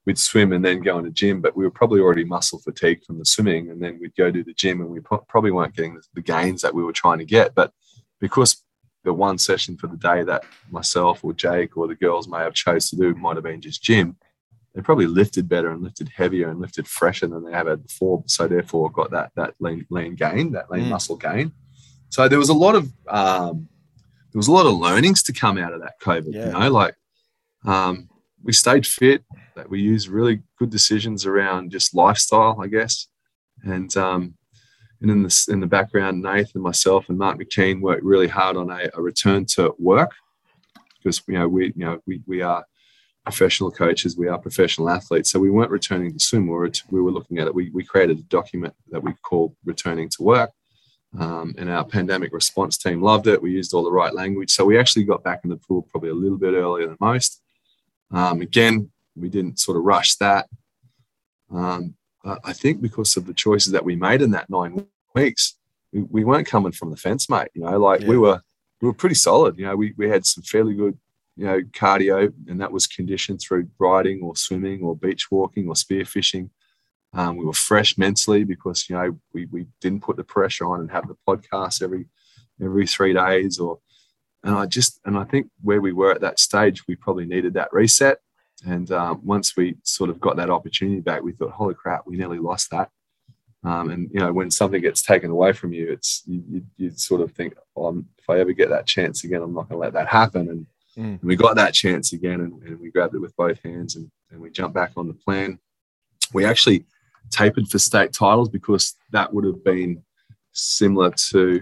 we'd 0.06 0.18
swim 0.18 0.54
and 0.54 0.64
then 0.64 0.82
go 0.82 0.98
into 0.98 1.12
gym, 1.12 1.42
but 1.42 1.56
we 1.56 1.64
were 1.64 1.72
probably 1.72 2.00
already 2.00 2.24
muscle 2.24 2.60
fatigued 2.60 3.06
from 3.06 3.20
the 3.20 3.26
swimming, 3.26 3.70
and 3.70 3.82
then 3.82 4.00
we'd 4.00 4.16
go 4.16 4.32
to 4.32 4.44
the 4.44 4.54
gym 4.54 4.82
and 4.82 4.90
we 4.90 5.00
probably 5.02 5.52
weren't 5.52 5.76
getting 5.76 5.96
the, 5.96 6.02
the 6.14 6.22
gains 6.22 6.62
that 6.62 6.74
we 6.74 6.84
were 6.84 6.94
trying 6.94 7.20
to 7.20 7.26
get. 7.26 7.54
But 7.56 7.72
because 8.20 8.64
the 9.04 9.14
one 9.14 9.38
session 9.38 9.78
for 9.78 9.88
the 9.88 9.98
day 9.98 10.24
that 10.24 10.44
myself 10.72 11.24
or 11.24 11.34
Jake 11.34 11.78
or 11.78 11.88
the 11.88 11.96
girls 11.96 12.28
may 12.28 12.40
have 12.40 12.54
chose 12.54 12.90
to 12.90 12.96
do 12.96 13.14
might 13.16 13.36
have 13.36 13.44
been 13.44 13.62
just 13.62 13.84
gym, 13.84 14.18
they 14.74 14.82
probably 14.82 15.06
lifted 15.08 15.48
better 15.48 15.70
and 15.72 15.84
lifted 15.84 16.10
heavier 16.10 16.50
and 16.50 16.60
lifted 16.60 16.88
fresher 16.88 17.28
than 17.28 17.44
they 17.46 17.52
have 17.52 17.68
had 17.68 17.84
before. 17.86 18.24
So 18.28 18.48
therefore 18.48 18.90
got 18.92 19.12
that 19.12 19.32
that 19.36 19.54
lean 19.60 19.86
lean 19.92 20.16
gain, 20.16 20.52
that 20.54 20.72
lean 20.72 20.86
Mm. 20.86 20.90
muscle 20.90 21.16
gain. 21.18 21.52
So 22.16 22.30
there 22.30 22.40
was 22.40 22.48
a 22.48 22.54
lot 22.54 22.76
of 22.76 22.90
um, 23.10 23.68
there 24.32 24.40
was 24.40 24.48
a 24.48 24.52
lot 24.54 24.66
of 24.66 24.76
learnings 24.76 25.22
to 25.24 25.34
come 25.34 25.58
out 25.58 25.74
of 25.74 25.82
that 25.82 26.00
COVID. 26.00 26.34
Yeah. 26.34 26.46
You 26.46 26.52
know, 26.54 26.72
like 26.72 26.96
um, 27.66 28.08
we 28.42 28.54
stayed 28.54 28.88
fit. 28.88 29.26
That 29.58 29.70
we 29.70 29.82
used 29.82 30.08
really 30.08 30.42
good 30.58 30.70
decisions 30.70 31.26
around 31.26 31.72
just 31.72 31.94
lifestyle, 31.94 32.58
I 32.62 32.68
guess, 32.68 33.08
and 33.64 33.94
um, 33.98 34.36
and 35.02 35.12
in 35.12 35.24
the 35.24 35.48
in 35.50 35.60
the 35.60 35.68
background, 35.68 36.22
Nathan, 36.22 36.62
myself, 36.62 37.10
and 37.10 37.18
Mark 37.18 37.38
McKean 37.38 37.82
worked 37.82 38.04
really 38.04 38.30
hard 38.30 38.56
on 38.56 38.70
a, 38.70 38.90
a 38.94 39.02
return 39.02 39.44
to 39.48 39.76
work 39.78 40.12
because 40.98 41.22
you 41.28 41.38
know 41.38 41.50
we 41.50 41.74
you 41.76 41.84
know 41.84 42.00
we 42.08 42.22
we 42.26 42.42
are 42.42 42.64
professional 43.26 43.72
coaches, 43.72 44.16
we 44.16 44.30
are 44.30 44.38
professional 44.38 44.90
athletes, 44.90 45.30
so 45.30 45.38
we 45.38 45.50
weren't 45.50 45.70
returning 45.70 46.14
to 46.14 46.20
swim. 46.20 46.48
We 46.48 46.54
were 46.54 46.72
we 46.92 47.02
were 47.02 47.12
looking 47.12 47.40
at 47.40 47.48
it. 47.48 47.54
We 47.54 47.72
we 47.72 47.84
created 47.84 48.20
a 48.20 48.24
document 48.24 48.74
that 48.92 49.04
we 49.04 49.12
called 49.22 49.54
returning 49.66 50.08
to 50.12 50.24
work. 50.24 50.52
Um, 51.18 51.56
and 51.58 51.70
our 51.70 51.86
pandemic 51.86 52.34
response 52.34 52.78
team 52.78 53.02
loved 53.02 53.28
it. 53.28 53.42
We 53.42 53.52
used 53.52 53.74
all 53.74 53.84
the 53.84 53.92
right 53.92 54.14
language. 54.14 54.52
So 54.52 54.66
we 54.66 54.78
actually 54.78 55.06
got 55.06 55.24
back 55.24 55.42
in 55.44 55.50
the 55.50 55.58
pool 55.58 55.84
probably 55.84 56.10
a 56.10 56.14
little 56.14 56.38
bit 56.38 56.54
earlier 56.54 56.88
than 56.88 56.98
most. 57.00 57.42
Um, 58.12 58.42
again, 58.42 58.92
we 59.16 59.30
didn't 59.30 59.60
sort 59.60 59.78
of 59.78 59.84
rush 59.84 60.16
that. 60.16 60.48
Um, 61.52 61.96
I 62.44 62.54
think 62.54 62.82
because 62.82 63.18
of 63.18 63.28
the 63.28 63.34
choices 63.34 63.72
that 63.74 63.86
we 63.86 63.96
made 63.96 64.22
in 64.22 64.32
that 64.32 64.50
nine 64.50 64.88
weeks, 65.14 65.58
we, 65.94 66.02
we 66.02 66.24
weren't 66.24 66.48
coming 66.48 66.72
from 66.72 66.90
the 66.90 66.98
fence, 66.98 67.30
mate. 67.30 67.50
You 67.54 67.64
know, 67.64 67.78
like 67.78 68.02
we 68.02 68.18
were 68.18 68.42
we 68.82 68.88
were 68.88 68.94
pretty 68.94 69.16
solid. 69.16 69.58
You 69.58 69.66
know, 69.66 69.76
we, 69.76 69.94
we 69.96 70.10
had 70.10 70.26
some 70.26 70.44
fairly 70.44 70.74
good, 70.74 70.98
you 71.38 71.46
know, 71.46 71.62
cardio, 71.62 72.34
and 72.48 72.60
that 72.62 72.72
was 72.72 72.88
conditioned 72.88 73.42
through 73.42 73.70
riding 73.78 74.22
or 74.22 74.36
swimming 74.36 74.82
or 74.82 74.96
beach 74.96 75.30
walking 75.30 75.68
or 75.68 75.76
spearfishing. 75.76 76.50
Um, 77.18 77.38
we 77.38 77.46
were 77.46 77.54
fresh 77.54 77.98
mentally 77.98 78.44
because 78.44 78.90
you 78.90 78.96
know 78.96 79.18
we, 79.34 79.46
we 79.46 79.66
didn't 79.80 80.04
put 80.04 80.18
the 80.18 80.24
pressure 80.24 80.66
on 80.66 80.82
and 80.82 80.92
have 80.92 81.08
the 81.08 81.16
podcast 81.28 81.82
every 81.82 82.06
every 82.62 82.86
three 82.86 83.14
days 83.14 83.58
or 83.58 83.80
and 84.44 84.54
I 84.56 84.66
just 84.66 85.00
and 85.06 85.18
I 85.18 85.24
think 85.24 85.48
where 85.62 85.80
we 85.82 85.94
were 85.94 86.12
at 86.12 86.22
that 86.22 86.40
stage 86.40 86.86
we 86.88 86.96
probably 86.96 87.26
needed 87.26 87.54
that 87.54 87.72
reset. 87.72 88.20
And 88.68 88.90
um, 88.92 89.22
once 89.24 89.56
we 89.56 89.76
sort 89.84 90.10
of 90.10 90.20
got 90.20 90.36
that 90.38 90.50
opportunity 90.50 91.00
back 91.00 91.22
we 91.24 91.32
thought 91.32 91.52
holy 91.52 91.74
crap 91.76 92.04
we 92.06 92.18
nearly 92.18 92.40
lost 92.40 92.70
that. 92.72 92.90
Um, 93.64 93.90
and 93.92 94.10
you 94.14 94.20
know 94.20 94.34
when 94.34 94.52
something 94.52 94.82
gets 94.82 95.02
taken 95.02 95.32
away 95.32 95.54
from 95.54 95.72
you 95.74 95.90
it's 95.92 96.22
you, 96.28 96.44
you, 96.50 96.62
you 96.78 96.92
sort 96.92 97.22
of 97.22 97.32
think 97.32 97.56
oh, 97.78 97.86
I'm- 97.86 98.10
if 98.18 98.30
I 98.30 98.40
ever 98.40 98.52
get 98.54 98.70
that 98.70 98.88
chance 98.88 99.24
again 99.24 99.42
I'm 99.42 99.54
not 99.54 99.70
going 99.70 99.80
to 99.80 99.86
let 99.86 99.94
that 99.94 100.08
happen. 100.10 100.50
And, 100.50 100.66
Mm. 100.98 101.20
and 101.20 101.24
we 101.24 101.36
got 101.36 101.58
that 101.58 101.74
chance 101.74 102.14
again 102.14 102.40
and, 102.40 102.54
and 102.64 102.80
we 102.80 102.90
grabbed 102.90 103.14
it 103.16 103.20
with 103.20 103.36
both 103.36 103.62
hands 103.64 103.98
and, 103.98 104.10
and 104.32 104.40
we 104.40 104.50
jumped 104.50 104.74
back 104.76 104.92
on 104.96 105.10
the 105.10 105.14
plan. 105.14 105.60
We 106.34 106.46
actually 106.46 106.86
tapered 107.32 107.68
for 107.68 107.80
state 107.80 108.14
titles 108.14 108.50
because 108.50 108.96
that 109.12 109.34
would 109.34 109.46
have 109.46 109.64
been 109.64 110.04
similar 110.52 111.12
to 111.12 111.62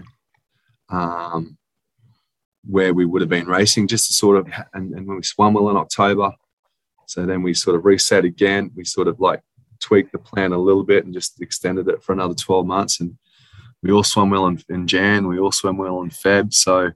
um, 0.90 1.56
where 2.66 2.94
we 2.94 3.04
would 3.04 3.22
have 3.22 3.28
been 3.28 3.46
racing, 3.46 3.88
just 3.88 4.06
to 4.08 4.12
sort 4.12 4.38
of, 4.38 4.48
and, 4.72 4.92
and 4.94 5.06
when 5.06 5.16
we 5.16 5.22
swum 5.22 5.54
well 5.54 5.70
in 5.70 5.76
October. 5.76 6.32
So 7.06 7.26
then 7.26 7.42
we 7.42 7.54
sort 7.54 7.76
of 7.76 7.84
reset 7.84 8.24
again. 8.24 8.70
We 8.74 8.84
sort 8.84 9.08
of 9.08 9.20
like 9.20 9.42
tweaked 9.80 10.12
the 10.12 10.18
plan 10.18 10.52
a 10.52 10.58
little 10.58 10.84
bit 10.84 11.04
and 11.04 11.12
just 11.12 11.40
extended 11.40 11.88
it 11.88 12.02
for 12.02 12.12
another 12.12 12.34
12 12.34 12.66
months. 12.66 13.00
And 13.00 13.16
we 13.82 13.92
all 13.92 14.02
swam 14.02 14.30
well 14.30 14.46
in, 14.46 14.62
in 14.70 14.86
Jan. 14.86 15.28
We 15.28 15.38
all 15.38 15.52
swam 15.52 15.76
well 15.76 16.00
in 16.02 16.10
Feb. 16.10 16.54
So 16.54 16.92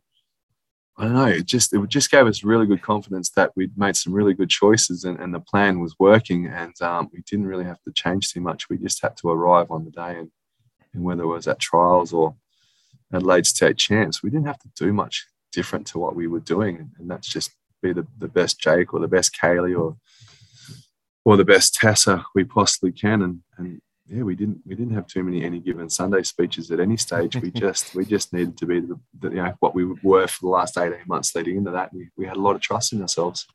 I 0.98 1.04
don't 1.04 1.14
know. 1.14 1.26
It 1.26 1.46
just 1.46 1.72
it 1.72 1.88
just 1.88 2.10
gave 2.10 2.26
us 2.26 2.42
really 2.42 2.66
good 2.66 2.82
confidence 2.82 3.30
that 3.30 3.52
we'd 3.54 3.78
made 3.78 3.96
some 3.96 4.12
really 4.12 4.34
good 4.34 4.50
choices 4.50 5.04
and, 5.04 5.18
and 5.20 5.32
the 5.32 5.38
plan 5.38 5.78
was 5.78 5.94
working. 6.00 6.46
And 6.48 6.74
um, 6.82 7.08
we 7.12 7.22
didn't 7.22 7.46
really 7.46 7.64
have 7.64 7.80
to 7.82 7.92
change 7.92 8.32
too 8.32 8.40
much. 8.40 8.68
We 8.68 8.78
just 8.78 9.00
had 9.00 9.16
to 9.18 9.30
arrive 9.30 9.70
on 9.70 9.84
the 9.84 9.92
day 9.92 10.18
and, 10.18 10.32
and 10.92 11.04
whether 11.04 11.22
it 11.22 11.26
was 11.26 11.46
at 11.46 11.60
trials 11.60 12.12
or 12.12 12.34
Adelaide 13.12 13.46
State 13.46 13.76
Champs, 13.76 14.24
we 14.24 14.30
didn't 14.30 14.48
have 14.48 14.58
to 14.58 14.70
do 14.74 14.92
much 14.92 15.28
different 15.52 15.86
to 15.88 16.00
what 16.00 16.16
we 16.16 16.26
were 16.26 16.40
doing. 16.40 16.90
And 16.98 17.08
that's 17.08 17.28
just 17.28 17.52
be 17.80 17.92
the, 17.92 18.06
the 18.18 18.28
best 18.28 18.58
Jake 18.58 18.92
or 18.92 18.98
the 18.98 19.06
best 19.06 19.36
Kaylee 19.40 19.78
or 19.78 19.96
or 21.24 21.36
the 21.36 21.44
best 21.44 21.74
Tessa 21.74 22.24
we 22.34 22.42
possibly 22.42 22.90
can. 22.90 23.22
And 23.22 23.40
and 23.56 23.80
yeah, 24.10 24.22
we 24.22 24.34
didn't 24.34 24.60
we 24.66 24.74
didn't 24.74 24.94
have 24.94 25.06
too 25.06 25.22
many 25.22 25.44
any 25.44 25.60
given 25.60 25.90
Sunday 25.90 26.22
speeches 26.22 26.70
at 26.70 26.80
any 26.80 26.96
stage. 26.96 27.36
We 27.36 27.50
just 27.54 27.94
we 27.94 28.04
just 28.04 28.32
needed 28.32 28.56
to 28.58 28.66
be 28.66 28.80
the, 28.80 28.98
the, 29.20 29.28
you 29.28 29.36
know 29.36 29.54
what 29.60 29.74
we 29.74 29.84
were 30.02 30.26
for 30.26 30.40
the 30.46 30.50
last 30.50 30.78
eighteen 30.78 31.00
months 31.06 31.34
leading 31.34 31.58
into 31.58 31.70
that. 31.72 31.92
We, 31.92 32.08
we 32.16 32.26
had 32.26 32.36
a 32.36 32.40
lot 32.40 32.56
of 32.56 32.62
trust 32.62 32.92
in 32.92 33.02
ourselves. 33.02 33.46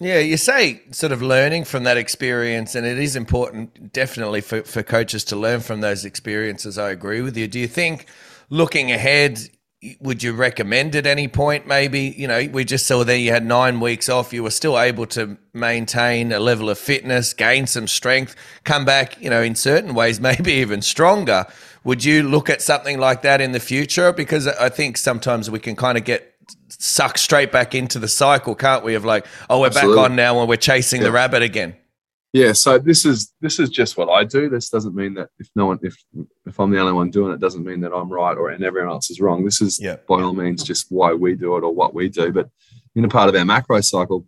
Yeah, 0.00 0.18
you 0.18 0.36
say 0.36 0.82
sort 0.90 1.12
of 1.12 1.22
learning 1.22 1.64
from 1.64 1.84
that 1.84 1.96
experience, 1.96 2.74
and 2.74 2.84
it 2.84 2.98
is 2.98 3.14
important, 3.14 3.92
definitely, 3.92 4.40
for, 4.40 4.62
for 4.62 4.82
coaches 4.82 5.22
to 5.24 5.36
learn 5.36 5.60
from 5.60 5.80
those 5.80 6.04
experiences. 6.04 6.78
I 6.78 6.90
agree 6.90 7.20
with 7.20 7.36
you. 7.36 7.46
Do 7.46 7.60
you 7.60 7.68
think 7.68 8.06
looking 8.48 8.90
ahead, 8.90 9.38
would 10.00 10.22
you 10.22 10.32
recommend 10.32 10.94
at 10.94 11.06
any 11.06 11.28
point 11.28 11.66
maybe? 11.66 12.14
You 12.16 12.28
know 12.28 12.48
we 12.52 12.64
just 12.64 12.86
saw 12.86 13.04
there 13.04 13.16
you 13.16 13.32
had 13.32 13.44
nine 13.44 13.80
weeks 13.80 14.08
off. 14.08 14.32
You 14.32 14.42
were 14.42 14.50
still 14.50 14.78
able 14.78 15.06
to 15.06 15.36
maintain 15.52 16.32
a 16.32 16.40
level 16.40 16.70
of 16.70 16.78
fitness 16.78 17.34
gain 17.34 17.66
some 17.66 17.86
strength 17.86 18.34
come 18.64 18.84
back 18.84 19.20
you 19.20 19.28
know 19.28 19.42
in 19.42 19.54
certain 19.54 19.94
ways 19.94 20.20
maybe 20.30 20.52
even 20.52 20.82
stronger. 20.82 21.46
Would 21.84 22.04
you 22.04 22.22
look 22.22 22.48
at 22.48 22.62
something 22.62 22.98
like 22.98 23.22
that 23.22 23.40
in 23.40 23.52
the 23.52 23.60
future? 23.60 24.12
Because 24.12 24.46
i 24.46 24.68
think 24.68 24.96
sometimes 24.96 25.50
we 25.50 25.58
can 25.58 25.76
kind 25.76 25.98
of 25.98 26.04
get 26.04 26.32
sucked 26.68 27.18
straight 27.18 27.52
back 27.52 27.74
into 27.74 27.98
the 27.98 28.08
cycle 28.08 28.54
can't 28.54 28.82
we 28.82 28.94
of 28.94 29.04
like 29.04 29.26
oh 29.50 29.60
we're 29.60 29.66
Absolutely. 29.66 29.96
back 29.96 30.10
on 30.10 30.16
now 30.16 30.40
and 30.40 30.48
we're 30.48 30.56
chasing 30.56 31.00
yeah. 31.00 31.08
the 31.08 31.12
rabbit 31.12 31.42
again 31.42 31.76
yeah 32.32 32.52
so 32.52 32.78
this 32.78 33.04
is 33.04 33.34
this 33.40 33.58
is 33.58 33.70
just 33.70 33.96
what 33.96 34.08
i 34.08 34.24
do. 34.24 34.48
This 34.48 34.70
doesn't 34.70 34.94
mean 34.94 35.14
that 35.14 35.28
if 35.38 35.48
no 35.54 35.66
one 35.66 35.78
if 35.82 35.96
if 36.46 36.58
i'm 36.58 36.70
the 36.70 36.80
only 36.80 36.92
one 36.92 37.10
doing 37.10 37.32
it 37.32 37.40
doesn't 37.40 37.64
mean 37.64 37.80
that 37.80 37.92
i'm 37.92 38.10
right 38.10 38.36
or 38.36 38.50
and 38.50 38.64
everyone 38.64 38.90
else 38.90 39.10
is 39.10 39.20
wrong. 39.20 39.44
This 39.44 39.60
is 39.60 39.80
yeah. 39.80 39.96
by 40.08 40.22
all 40.22 40.32
means 40.32 40.64
just 40.64 40.86
why 40.90 41.12
we 41.12 41.34
do 41.34 41.56
it 41.56 41.64
or 41.64 41.74
what 41.74 41.94
we 41.94 42.08
do. 42.08 42.32
But 42.32 42.48
in 42.94 43.04
a 43.04 43.08
part 43.08 43.28
of 43.28 43.34
our 43.34 43.44
macro 43.44 43.80
cycle 43.80 44.26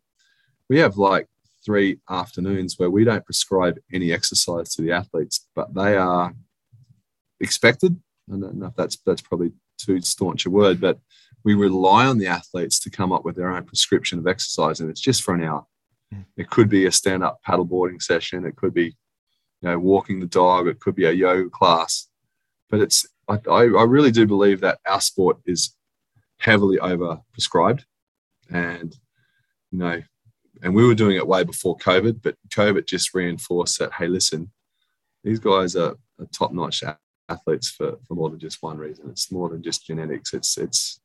we 0.69 0.79
have 0.79 0.97
like 0.97 1.29
three 1.65 1.99
afternoons 2.11 2.79
where 2.79 2.91
we 2.91 3.05
don't 3.05 3.25
prescribe 3.25 3.79
any 3.93 4.13
exercise 4.13 4.75
to 4.75 4.83
the 4.83 4.93
athletes 4.93 5.47
but 5.55 5.75
they 5.75 5.97
are 5.97 6.35
expected. 7.41 7.99
I 8.33 8.37
don't 8.37 8.57
know 8.57 8.67
if 8.67 8.77
that's 8.77 8.99
that's 9.07 9.23
probably 9.23 9.53
too 9.79 10.01
staunch 10.03 10.47
a 10.47 10.51
word 10.51 10.81
but 10.81 10.99
we 11.45 11.55
rely 11.55 12.07
on 12.07 12.19
the 12.19 12.27
athletes 12.27 12.79
to 12.81 12.91
come 12.91 13.13
up 13.13 13.25
with 13.25 13.37
their 13.37 13.51
own 13.51 13.65
prescription 13.65 14.19
of 14.19 14.27
exercise 14.27 14.81
and 14.81 14.91
it's 14.91 15.01
just 15.01 15.23
for 15.23 15.35
an 15.35 15.45
hour 15.45 15.67
Mm. 16.15 16.25
it 16.37 16.51
could 16.51 16.69
be 16.69 16.87
a 16.87 16.93
stand-up 16.93 17.41
paddleboarding 17.47 18.03
session. 18.03 18.47
It 18.47 18.57
could 18.57 18.75
be, 18.75 18.87
you 18.87 19.69
know, 19.69 19.79
walking 19.79 20.21
the 20.21 20.27
dog. 20.27 20.69
It 20.69 20.81
could 20.81 20.95
be 20.95 21.07
a 21.07 21.13
yoga 21.13 21.51
class. 21.51 22.09
But 22.71 22.81
it's 22.81 23.07
I, 23.29 23.39
I 23.49 23.85
really 23.85 24.11
do 24.11 24.27
believe 24.27 24.61
that 24.61 24.79
our 24.87 25.01
sport 25.01 25.39
is 25.47 25.77
heavily 26.39 26.79
over 26.79 27.21
prescribed, 27.33 27.85
and 28.51 28.95
you 29.71 29.79
know, 29.79 30.03
and 30.63 30.75
we 30.75 30.87
were 30.87 30.95
doing 30.95 31.17
it 31.17 31.27
way 31.27 31.45
before 31.45 31.77
COVID, 31.79 32.21
but 32.23 32.37
COVID 32.51 32.87
just 32.87 33.15
reinforced 33.15 33.79
that. 33.79 33.93
Hey, 33.95 34.09
listen, 34.09 34.51
these 35.23 35.39
guys 35.39 35.77
are, 35.77 35.97
are 36.19 36.27
top-notch 36.33 36.83
athletes 37.29 37.71
for, 37.71 37.97
for 38.07 38.15
more 38.15 38.31
than 38.31 38.39
just 38.39 38.63
one 38.63 38.79
reason. 38.79 39.09
It's 39.09 39.33
more 39.33 39.49
than 39.49 39.63
just 39.63 39.87
genetics. 39.87 40.35
It's 40.35 40.59
it's 40.59 41.01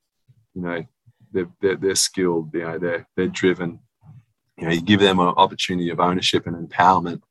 you 0.54 0.62
know 0.62 0.86
they're, 1.32 1.50
they're, 1.62 1.78
they're 1.78 1.96
skilled. 1.96 2.54
You 2.54 2.62
know 2.62 2.80
they're 2.80 3.08
they're 3.16 3.28
driven 3.28 3.80
you 4.60 4.68
know, 4.68 4.74
you 4.74 4.82
give 4.82 5.00
them 5.00 5.20
an 5.20 5.28
opportunity 5.28 5.90
of 5.90 6.00
ownership 6.00 6.48
and 6.48 6.70
empowerment, 6.70 7.22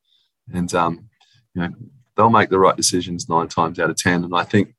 and 0.52 0.72
um, 0.74 1.08
you 1.54 1.62
know, 1.62 1.70
they'll 2.16 2.30
make 2.30 2.50
the 2.50 2.58
right 2.58 2.76
decisions 2.76 3.28
nine 3.28 3.48
times 3.48 3.78
out 3.78 3.90
of 3.90 3.96
ten. 3.96 4.24
And 4.24 4.34
I 4.34 4.44
think 4.44 4.74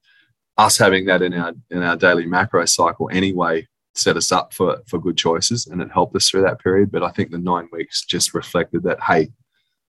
us 0.57 0.77
having 0.77 1.05
that 1.05 1.21
in 1.21 1.33
our 1.33 1.53
in 1.69 1.83
our 1.83 1.95
daily 1.95 2.25
macro 2.25 2.65
cycle 2.65 3.09
anyway 3.11 3.67
set 3.95 4.17
us 4.17 4.31
up 4.31 4.53
for 4.53 4.81
for 4.87 4.99
good 4.99 5.17
choices, 5.17 5.67
and 5.67 5.81
it 5.81 5.91
helped 5.91 6.15
us 6.15 6.29
through 6.29 6.43
that 6.43 6.59
period. 6.59 6.91
But 6.91 7.03
I 7.03 7.11
think 7.11 7.31
the 7.31 7.37
nine 7.37 7.69
weeks 7.71 8.05
just 8.05 8.33
reflected 8.33 8.83
that 8.83 9.01
hey, 9.03 9.29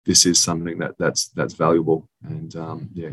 this 0.05 0.25
is 0.25 0.39
something 0.39 0.77
that 0.79 0.95
that's 0.97 1.29
that's 1.29 1.53
valuable, 1.53 2.07
and 2.23 2.55
um, 2.55 2.89
yeah, 2.93 3.11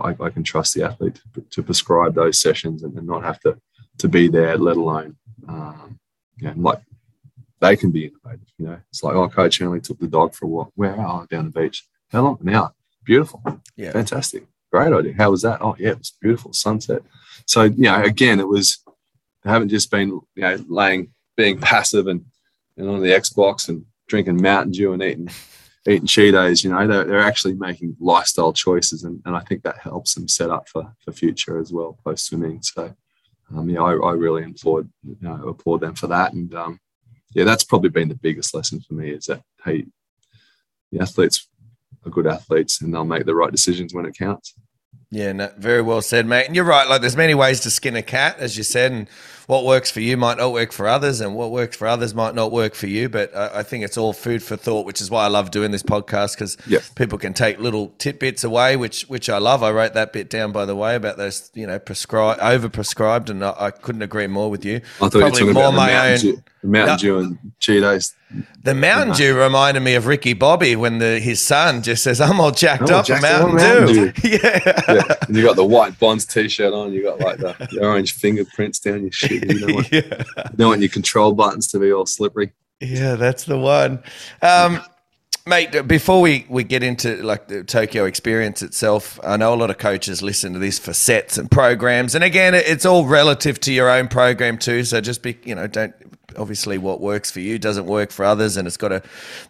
I, 0.00 0.14
I, 0.20 0.30
can 0.30 0.42
trust 0.42 0.74
the 0.74 0.84
athlete 0.84 1.20
to, 1.34 1.40
to 1.40 1.62
prescribe 1.62 2.14
those 2.14 2.40
sessions 2.40 2.82
and, 2.82 2.96
and, 2.96 3.06
not 3.06 3.24
have 3.24 3.40
to 3.40 3.58
to 3.98 4.08
be 4.08 4.28
there, 4.28 4.56
let 4.56 4.76
alone 4.76 5.16
um, 5.48 5.98
yeah, 6.38 6.52
like 6.56 6.80
they 7.64 7.76
can 7.76 7.90
be 7.90 8.06
innovative. 8.06 8.46
You 8.58 8.66
know, 8.66 8.80
it's 8.90 9.02
like, 9.02 9.14
oh, 9.14 9.28
coach 9.28 9.60
only 9.62 9.80
took 9.80 9.98
the 9.98 10.06
dog 10.06 10.34
for 10.34 10.44
a 10.44 10.48
walk. 10.48 10.72
Where? 10.74 10.94
Oh, 10.98 11.26
down 11.30 11.46
the 11.46 11.60
beach. 11.60 11.86
How 12.10 12.22
long? 12.22 12.38
An 12.40 12.54
hour. 12.54 12.74
Beautiful. 13.04 13.42
Yeah. 13.76 13.92
Fantastic. 13.92 14.46
Great 14.70 14.92
idea. 14.92 15.14
How 15.16 15.30
was 15.30 15.42
that? 15.42 15.62
Oh, 15.62 15.74
yeah, 15.78 15.90
it 15.90 15.98
was 15.98 16.12
beautiful. 16.20 16.52
Sunset. 16.52 17.02
So, 17.46 17.62
you 17.62 17.84
know, 17.84 18.02
again, 18.02 18.38
it 18.38 18.48
was, 18.48 18.84
they 19.42 19.50
haven't 19.50 19.70
just 19.70 19.90
been, 19.90 20.08
you 20.08 20.42
know, 20.42 20.58
laying, 20.68 21.12
being 21.36 21.58
passive 21.58 22.06
and, 22.06 22.24
and 22.76 22.88
on 22.88 23.00
the 23.00 23.08
Xbox 23.08 23.68
and 23.68 23.84
drinking 24.08 24.42
Mountain 24.42 24.72
Dew 24.72 24.92
and 24.92 25.02
eating, 25.02 25.28
eating 25.88 26.06
Cheetos, 26.06 26.64
you 26.64 26.70
know, 26.70 26.86
they're, 26.86 27.04
they're 27.04 27.20
actually 27.20 27.54
making 27.54 27.96
lifestyle 27.98 28.52
choices. 28.52 29.04
And, 29.04 29.22
and 29.24 29.34
I 29.34 29.40
think 29.40 29.62
that 29.62 29.78
helps 29.78 30.14
them 30.14 30.28
set 30.28 30.50
up 30.50 30.68
for, 30.68 30.92
for 31.02 31.12
future 31.12 31.58
as 31.58 31.72
well, 31.72 31.98
post 32.04 32.26
swimming. 32.26 32.60
So, 32.62 32.94
um, 33.56 33.70
yeah, 33.70 33.80
I, 33.80 33.92
I 33.92 34.12
really 34.12 34.44
applaud, 34.44 34.90
you 35.02 35.16
know, 35.20 35.48
applaud 35.48 35.80
them 35.80 35.94
for 35.94 36.08
that. 36.08 36.32
And, 36.32 36.54
um, 36.54 36.80
yeah, 37.34 37.44
that's 37.44 37.64
probably 37.64 37.90
been 37.90 38.08
the 38.08 38.14
biggest 38.14 38.54
lesson 38.54 38.80
for 38.80 38.94
me 38.94 39.10
is 39.10 39.26
that 39.26 39.42
hey, 39.64 39.86
the 40.92 41.00
athletes 41.00 41.48
are 42.06 42.10
good 42.10 42.26
athletes 42.26 42.80
and 42.80 42.94
they'll 42.94 43.04
make 43.04 43.26
the 43.26 43.34
right 43.34 43.52
decisions 43.52 43.92
when 43.92 44.06
it 44.06 44.16
counts. 44.16 44.54
Yeah, 45.10 45.32
no, 45.32 45.50
very 45.58 45.82
well 45.82 46.02
said, 46.02 46.26
mate. 46.26 46.46
And 46.46 46.56
you're 46.56 46.64
right. 46.64 46.88
Like, 46.88 47.00
there's 47.00 47.16
many 47.16 47.34
ways 47.34 47.60
to 47.60 47.70
skin 47.70 47.94
a 47.94 48.02
cat, 48.02 48.36
as 48.38 48.56
you 48.56 48.64
said, 48.64 48.90
and 48.90 49.08
what 49.46 49.64
works 49.64 49.90
for 49.90 50.00
you 50.00 50.16
might 50.16 50.38
not 50.38 50.52
work 50.52 50.72
for 50.72 50.86
others, 50.86 51.20
and 51.20 51.34
what 51.34 51.50
works 51.50 51.76
for 51.76 51.86
others 51.86 52.14
might 52.14 52.34
not 52.34 52.52
work 52.52 52.74
for 52.74 52.86
you. 52.86 53.08
But 53.08 53.34
I, 53.36 53.60
I 53.60 53.62
think 53.62 53.84
it's 53.84 53.96
all 53.96 54.12
food 54.12 54.42
for 54.42 54.56
thought, 54.56 54.86
which 54.86 55.00
is 55.00 55.10
why 55.10 55.24
I 55.24 55.28
love 55.28 55.50
doing 55.50 55.70
this 55.70 55.82
podcast 55.82 56.34
because 56.34 56.56
people 56.94 57.18
can 57.18 57.34
take 57.34 57.58
little 57.58 57.88
tidbits 57.98 58.44
away, 58.44 58.76
which 58.76 59.02
which 59.02 59.28
I 59.28 59.38
love. 59.38 59.62
I 59.62 59.70
wrote 59.70 59.94
that 59.94 60.12
bit 60.12 60.30
down, 60.30 60.52
by 60.52 60.64
the 60.64 60.76
way, 60.76 60.94
about 60.96 61.16
those, 61.16 61.50
you 61.54 61.66
know, 61.66 61.78
prescribed, 61.78 62.40
over 62.40 62.68
prescribed, 62.68 63.30
and 63.30 63.44
I, 63.44 63.54
I, 63.58 63.70
couldn't 63.70 64.02
agree 64.02 64.26
more 64.26 64.50
with 64.50 64.64
you. 64.64 64.76
I 64.76 65.08
thought 65.08 65.12
Probably 65.12 65.40
you 65.40 65.46
were 65.46 65.52
more 65.54 65.72
my 65.72 66.12
own. 66.12 66.18
Dew, 66.18 66.42
Mountain 66.64 66.98
Dew 66.98 67.18
and 67.18 67.38
Cheetos. 67.60 68.14
The 68.62 68.74
Mountain 68.74 69.14
Dew 69.14 69.38
reminded 69.38 69.80
me 69.80 69.94
of 69.94 70.06
Ricky 70.06 70.32
Bobby 70.32 70.74
when 70.74 70.98
the 70.98 71.20
his 71.20 71.40
son 71.40 71.82
just 71.82 72.02
says, 72.02 72.20
"I'm 72.20 72.40
all 72.40 72.50
jacked 72.50 72.90
oh, 72.90 72.96
up 72.96 73.06
jacked 73.06 73.22
Mountain, 73.22 73.56
Mountain 73.56 73.86
Dew." 73.86 74.12
Dew. 74.12 74.28
yeah. 74.42 74.82
yeah. 74.88 75.14
And 75.28 75.36
you 75.36 75.44
got 75.44 75.56
the 75.56 75.64
white 75.64 75.98
Bonds 75.98 76.24
t-shirt 76.24 76.72
on. 76.72 76.92
You 76.92 77.02
got 77.02 77.20
like 77.20 77.38
the, 77.38 77.54
the 77.70 77.84
orange 77.84 78.14
fingerprints 78.14 78.78
down 78.78 79.02
your 79.02 79.12
shit. 79.12 79.33
You 79.42 79.60
don't, 79.60 79.74
want, 79.74 79.88
yeah. 79.92 80.24
you 80.36 80.56
don't 80.56 80.68
want 80.68 80.80
your 80.80 80.90
control 80.90 81.32
buttons 81.32 81.66
to 81.68 81.78
be 81.78 81.92
all 81.92 82.06
slippery. 82.06 82.52
Yeah, 82.80 83.14
that's 83.16 83.44
the 83.44 83.58
one. 83.58 84.02
Um, 84.42 84.80
Mate, 85.46 85.86
before 85.86 86.22
we, 86.22 86.46
we 86.48 86.64
get 86.64 86.82
into 86.82 87.22
like 87.22 87.48
the 87.48 87.62
Tokyo 87.62 88.06
experience 88.06 88.62
itself, 88.62 89.20
I 89.22 89.36
know 89.36 89.52
a 89.52 89.56
lot 89.56 89.68
of 89.68 89.76
coaches 89.76 90.22
listen 90.22 90.54
to 90.54 90.58
this 90.58 90.78
for 90.78 90.94
sets 90.94 91.36
and 91.36 91.50
programs, 91.50 92.14
and 92.14 92.24
again, 92.24 92.54
it's 92.54 92.86
all 92.86 93.04
relative 93.04 93.60
to 93.60 93.72
your 93.72 93.90
own 93.90 94.08
program 94.08 94.56
too. 94.56 94.84
So 94.84 95.02
just 95.02 95.22
be, 95.22 95.38
you 95.44 95.54
know, 95.54 95.66
don't 95.66 95.94
obviously 96.38 96.78
what 96.78 97.02
works 97.02 97.30
for 97.30 97.40
you 97.40 97.58
doesn't 97.58 97.84
work 97.84 98.10
for 98.10 98.24
others, 98.24 98.56
and 98.56 98.66
it's 98.66 98.78
got 98.78 98.90
a 98.90 99.02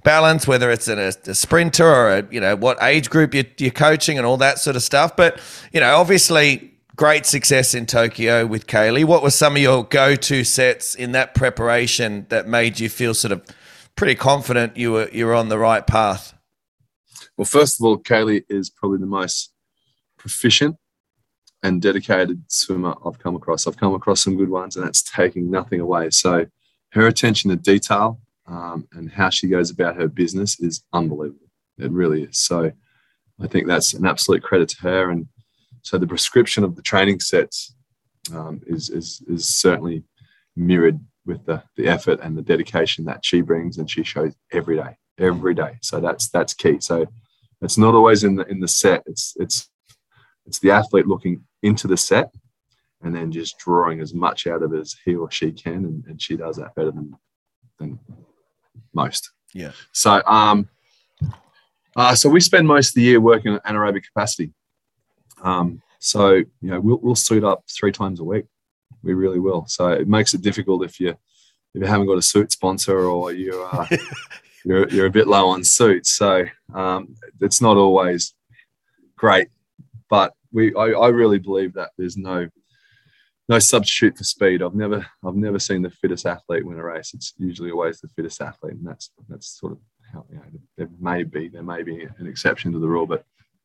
balance 0.02 0.48
whether 0.48 0.68
it's 0.72 0.88
a, 0.88 1.12
a 1.26 1.34
sprinter 1.34 1.86
or 1.86 2.18
a, 2.18 2.26
you 2.28 2.40
know 2.40 2.56
what 2.56 2.76
age 2.82 3.08
group 3.08 3.32
you're, 3.32 3.44
you're 3.58 3.70
coaching 3.70 4.18
and 4.18 4.26
all 4.26 4.38
that 4.38 4.58
sort 4.58 4.74
of 4.74 4.82
stuff. 4.82 5.14
But 5.14 5.40
you 5.72 5.78
know, 5.78 5.94
obviously, 5.96 6.73
great 6.96 7.26
success 7.26 7.74
in 7.74 7.86
Tokyo 7.86 8.46
with 8.46 8.66
Kaylee. 8.66 9.04
What 9.04 9.22
were 9.22 9.30
some 9.30 9.56
of 9.56 9.62
your 9.62 9.84
go-to 9.84 10.44
sets 10.44 10.94
in 10.94 11.12
that 11.12 11.34
preparation 11.34 12.26
that 12.28 12.46
made 12.46 12.80
you 12.80 12.88
feel 12.88 13.14
sort 13.14 13.32
of 13.32 13.42
pretty 13.96 14.14
confident 14.14 14.76
you 14.76 14.92
were 14.92 15.08
you 15.12 15.26
were 15.26 15.34
on 15.34 15.48
the 15.48 15.58
right 15.58 15.86
path? 15.86 16.34
Well, 17.36 17.44
first 17.44 17.80
of 17.80 17.84
all, 17.84 17.98
Kaylee 17.98 18.44
is 18.48 18.70
probably 18.70 18.98
the 18.98 19.06
most 19.06 19.52
proficient 20.18 20.76
and 21.62 21.80
dedicated 21.80 22.42
swimmer 22.48 22.94
I've 23.04 23.18
come 23.18 23.34
across. 23.34 23.66
I've 23.66 23.76
come 23.76 23.94
across 23.94 24.20
some 24.20 24.36
good 24.36 24.50
ones, 24.50 24.76
and 24.76 24.86
that's 24.86 25.02
taking 25.02 25.50
nothing 25.50 25.80
away. 25.80 26.10
So, 26.10 26.46
her 26.92 27.06
attention 27.06 27.50
to 27.50 27.56
detail 27.56 28.20
um, 28.46 28.86
and 28.92 29.10
how 29.10 29.30
she 29.30 29.48
goes 29.48 29.70
about 29.70 29.96
her 29.96 30.06
business 30.06 30.60
is 30.60 30.84
unbelievable. 30.92 31.48
It 31.78 31.90
really 31.90 32.24
is. 32.24 32.38
So, 32.38 32.70
I 33.40 33.46
think 33.48 33.66
that's 33.66 33.94
an 33.94 34.06
absolute 34.06 34.44
credit 34.44 34.68
to 34.70 34.82
her. 34.82 35.10
And 35.10 35.26
so, 35.84 35.98
the 35.98 36.06
prescription 36.06 36.64
of 36.64 36.76
the 36.76 36.82
training 36.82 37.20
sets 37.20 37.74
um, 38.34 38.62
is, 38.66 38.88
is 38.88 39.22
is 39.28 39.46
certainly 39.46 40.02
mirrored 40.56 40.98
with 41.26 41.44
the, 41.44 41.62
the 41.76 41.86
effort 41.86 42.20
and 42.22 42.36
the 42.36 42.42
dedication 42.42 43.04
that 43.04 43.24
she 43.24 43.42
brings 43.42 43.78
and 43.78 43.90
she 43.90 44.02
shows 44.02 44.34
every 44.50 44.76
day, 44.76 44.96
every 45.18 45.54
day. 45.54 45.78
So 45.82 46.00
that's 46.00 46.28
that's 46.30 46.54
key. 46.54 46.80
So 46.80 47.06
it's 47.60 47.78
not 47.78 47.94
always 47.94 48.24
in 48.24 48.36
the 48.36 48.46
in 48.46 48.60
the 48.60 48.68
set. 48.68 49.02
It's 49.06 49.34
it's 49.36 49.68
it's 50.46 50.58
the 50.58 50.70
athlete 50.70 51.06
looking 51.06 51.44
into 51.62 51.86
the 51.86 51.96
set 51.96 52.30
and 53.02 53.14
then 53.14 53.30
just 53.30 53.58
drawing 53.58 54.00
as 54.00 54.14
much 54.14 54.46
out 54.46 54.62
of 54.62 54.72
it 54.72 54.80
as 54.80 54.96
he 55.04 55.14
or 55.14 55.30
she 55.30 55.52
can, 55.52 55.84
and, 55.84 56.04
and 56.06 56.20
she 56.20 56.36
does 56.36 56.56
that 56.56 56.74
better 56.74 56.90
than 56.90 57.14
than 57.78 57.98
most. 58.94 59.30
Yeah. 59.52 59.72
So 59.92 60.22
um, 60.26 60.68
uh, 61.94 62.14
so 62.14 62.28
we 62.28 62.40
spend 62.40 62.66
most 62.66 62.88
of 62.88 62.94
the 62.94 63.02
year 63.02 63.20
working 63.20 63.52
on 63.52 63.60
anaerobic 63.60 64.04
capacity. 64.04 64.52
Um, 65.44 65.80
so 66.00 66.32
you 66.34 66.46
know 66.62 66.80
we'll 66.80 66.98
we'll 67.02 67.14
suit 67.14 67.44
up 67.44 67.62
three 67.70 67.92
times 67.92 68.20
a 68.20 68.24
week. 68.24 68.46
We 69.02 69.14
really 69.14 69.38
will. 69.38 69.66
So 69.68 69.88
it 69.88 70.08
makes 70.08 70.34
it 70.34 70.42
difficult 70.42 70.84
if 70.84 70.98
you 70.98 71.10
if 71.10 71.82
you 71.82 71.86
haven't 71.86 72.06
got 72.06 72.18
a 72.18 72.22
suit 72.22 72.50
sponsor 72.50 73.06
or 73.06 73.32
you 73.32 73.54
are 73.54 73.88
you're 74.64 74.88
you're 74.88 75.06
a 75.06 75.10
bit 75.10 75.28
low 75.28 75.48
on 75.48 75.62
suits. 75.62 76.12
So 76.12 76.44
um, 76.74 77.14
it's 77.40 77.60
not 77.60 77.76
always 77.76 78.34
great, 79.16 79.48
but 80.10 80.34
we 80.52 80.74
I, 80.74 80.86
I 80.92 81.08
really 81.08 81.38
believe 81.38 81.74
that 81.74 81.90
there's 81.96 82.16
no 82.16 82.48
no 83.48 83.58
substitute 83.58 84.16
for 84.16 84.24
speed. 84.24 84.62
I've 84.62 84.74
never 84.74 85.06
I've 85.24 85.36
never 85.36 85.58
seen 85.58 85.82
the 85.82 85.90
fittest 85.90 86.26
athlete 86.26 86.64
win 86.64 86.78
a 86.78 86.84
race. 86.84 87.12
It's 87.14 87.34
usually 87.38 87.70
always 87.70 88.00
the 88.00 88.08
fittest 88.08 88.40
athlete, 88.40 88.74
and 88.74 88.86
that's 88.86 89.10
that's 89.28 89.58
sort 89.60 89.72
of 89.72 89.78
how 90.12 90.24
you 90.30 90.36
know 90.36 90.44
there 90.78 90.88
may 91.00 91.22
be 91.22 91.48
there 91.48 91.62
may 91.62 91.82
be 91.82 92.06
an 92.18 92.26
exception 92.26 92.72
to 92.72 92.78
the 92.78 92.88
rule, 92.88 93.06
but 93.06 93.24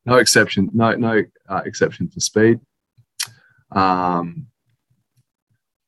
no 0.10 0.18
exception 0.18 0.70
no 0.74 0.96
no 0.96 1.24
uh, 1.48 1.62
exception 1.66 2.10
for 2.10 2.20
speed. 2.20 2.60
Um, 3.72 4.48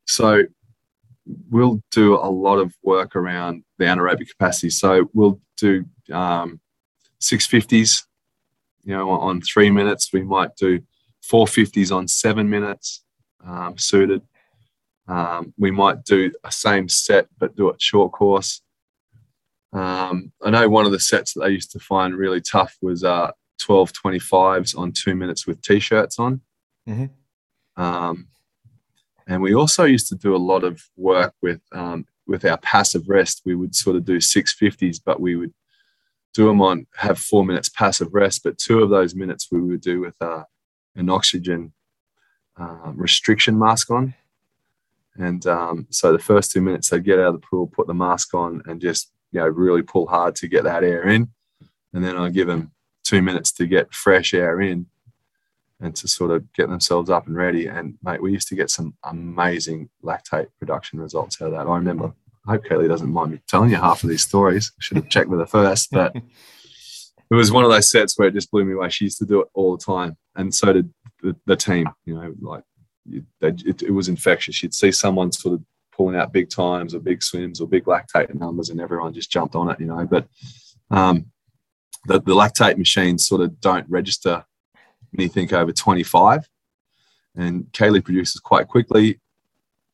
so 0.06 0.44
we'll 1.50 1.82
do 1.92 2.16
a 2.16 2.30
lot 2.30 2.58
of 2.60 2.74
work 2.84 3.16
around 3.16 3.64
the 3.78 3.86
anaerobic 3.86 4.30
capacity. 4.30 4.70
So 4.70 5.10
we'll 5.14 5.40
do 5.58 5.86
um, 6.12 6.60
650s, 7.22 8.04
you 8.84 8.96
know, 8.96 9.10
on 9.10 9.42
three 9.42 9.72
minutes. 9.72 10.12
We 10.14 10.24
might 10.24 10.56
do 10.56 10.82
450s 11.24 11.96
on 11.96 12.08
seven 12.08 12.50
minutes 12.50 13.04
um, 13.46 13.78
suited. 13.78 14.22
Um, 15.08 15.54
we 15.58 15.72
might 15.72 16.04
do 16.04 16.32
a 16.44 16.52
same 16.52 16.88
set 16.88 17.28
but 17.40 17.56
do 17.56 17.70
it 17.70 17.82
short 17.82 18.12
course. 18.12 18.62
Um, 19.74 20.32
I 20.44 20.50
know 20.50 20.68
one 20.70 20.86
of 20.86 20.92
the 20.92 21.00
sets 21.00 21.34
that 21.34 21.44
I 21.44 21.48
used 21.48 21.72
to 21.72 21.80
find 21.80 22.16
really 22.16 22.42
tough 22.42 22.78
was 22.82 23.04
uh, 23.04 23.32
12 23.62 23.94
25s 23.94 24.78
on 24.78 24.92
two 24.92 25.16
minutes 25.16 25.48
with 25.48 25.62
t 25.62 25.80
shirts 25.80 26.20
on. 26.20 26.42
Mm-hmm. 26.88 27.82
Um, 27.82 28.28
and 29.28 29.42
we 29.42 29.54
also 29.54 29.86
used 29.86 30.10
to 30.10 30.16
do 30.16 30.36
a 30.36 30.38
lot 30.38 30.64
of 30.64 30.84
work 30.98 31.34
with 31.42 31.62
um, 31.72 32.06
with 32.28 32.46
our 32.46 32.58
passive 32.58 33.08
rest. 33.08 33.42
We 33.46 33.56
would 33.56 33.76
sort 33.76 33.96
of 33.96 34.06
do 34.06 34.18
650s, 34.18 35.00
but 35.04 35.20
we 35.20 35.36
would 35.36 35.54
do 36.34 36.48
them 36.48 36.62
on 36.62 36.88
have 36.96 37.20
four 37.20 37.46
minutes 37.46 37.70
passive 37.70 38.14
rest. 38.14 38.44
But 38.44 38.58
two 38.58 38.82
of 38.82 38.90
those 38.90 39.16
minutes 39.16 39.48
we 39.52 39.62
would 39.62 39.82
do 39.82 40.02
with 40.02 40.16
uh, 40.22 40.44
an 40.96 41.10
oxygen 41.10 41.74
um, 42.58 42.94
restriction 42.96 43.58
mask 43.58 43.92
on. 43.92 44.14
And 45.16 45.46
um, 45.46 45.88
so 45.90 46.12
the 46.12 46.20
first 46.20 46.52
two 46.52 46.62
minutes, 46.62 46.90
they 46.90 47.00
get 47.00 47.20
out 47.20 47.34
of 47.34 47.42
the 47.42 47.48
pool, 47.48 47.68
put 47.68 47.88
the 47.88 47.94
mask 47.94 48.34
on, 48.34 48.62
and 48.66 48.80
just 48.82 49.12
you 49.32 49.40
know 49.40 49.48
really 49.48 49.82
pull 49.82 50.08
hard 50.08 50.36
to 50.38 50.48
get 50.48 50.64
that 50.64 50.84
air 50.84 51.08
in. 51.08 51.30
And 51.94 52.04
then 52.04 52.18
I 52.18 52.30
give 52.30 52.48
them 52.48 52.72
two 53.12 53.22
minutes 53.22 53.52
to 53.52 53.68
get 53.68 53.94
fresh 53.94 54.34
air 54.34 54.62
in, 54.62 54.86
and 55.82 55.96
to 55.96 56.08
sort 56.08 56.32
of 56.32 56.52
get 56.54 56.70
themselves 56.70 57.10
up 57.10 57.28
and 57.28 57.36
ready. 57.36 57.68
And 57.68 57.98
mate, 58.02 58.22
we 58.22 58.32
used 58.32 58.48
to 58.50 58.56
get 58.56 58.70
some 58.70 58.94
amazing 59.04 59.90
lactate 60.04 60.48
production 60.60 61.00
results 61.00 61.42
out 61.42 61.48
of 61.48 61.54
that. 61.54 61.68
I 61.68 61.76
remember. 61.76 62.14
I 62.48 62.54
hope 62.54 62.66
Kaylee 62.66 62.88
doesn't 62.88 63.12
mind 63.12 63.34
me 63.34 63.42
telling 63.48 63.70
you 63.70 63.76
half 63.76 64.04
of 64.04 64.10
these 64.10 64.24
stories. 64.24 64.72
I 64.76 64.80
should 64.80 64.98
have 64.98 65.10
checked 65.10 65.30
with 65.30 65.40
her 65.40 65.46
first, 65.46 65.90
but 65.92 66.16
it 67.32 67.36
was 67.36 67.52
one 67.52 67.64
of 67.64 67.70
those 67.70 67.92
sets 67.92 68.18
where 68.18 68.30
it 68.30 68.34
just 68.34 68.50
blew 68.50 68.66
me 68.66 68.74
away. 68.74 68.90
She 68.90 69.06
used 69.06 69.20
to 69.20 69.26
do 69.26 69.42
it 69.42 69.48
all 69.54 69.78
the 69.78 69.84
time, 69.84 70.18
and 70.36 70.54
so 70.54 70.74
did 70.74 70.92
the, 71.22 71.36
the 71.46 71.56
team. 71.56 71.88
You 72.06 72.16
know, 72.16 72.34
like 72.42 72.64
it, 73.42 73.84
it 73.84 73.92
was 73.92 74.08
infectious. 74.08 74.64
You'd 74.64 74.74
see 74.74 74.92
someone 74.92 75.32
sort 75.32 75.56
of 75.56 75.64
pulling 75.92 76.16
out 76.16 76.34
big 76.34 76.50
times 76.50 76.96
or 76.96 77.00
big 77.00 77.22
swims 77.22 77.60
or 77.60 77.68
big 77.68 77.86
lactate 77.86 78.34
numbers, 78.34 78.70
and 78.70 78.80
everyone 78.80 79.14
just 79.14 79.32
jumped 79.32 79.56
on 79.56 79.70
it. 79.70 79.80
You 79.80 79.88
know, 79.88 80.08
but 80.10 80.28
um, 80.90 81.26
the, 82.06 82.20
the 82.20 82.34
lactate 82.34 82.78
machines 82.78 83.28
sort 83.28 83.42
of 83.42 83.60
don't 83.62 83.90
register 83.90 84.46
anything 85.18 85.54
over 85.54 85.72
25, 85.72 86.50
and 87.36 87.66
Kaylee 87.72 88.04
produces 88.04 88.40
quite 88.40 88.68
quickly. 88.68 89.20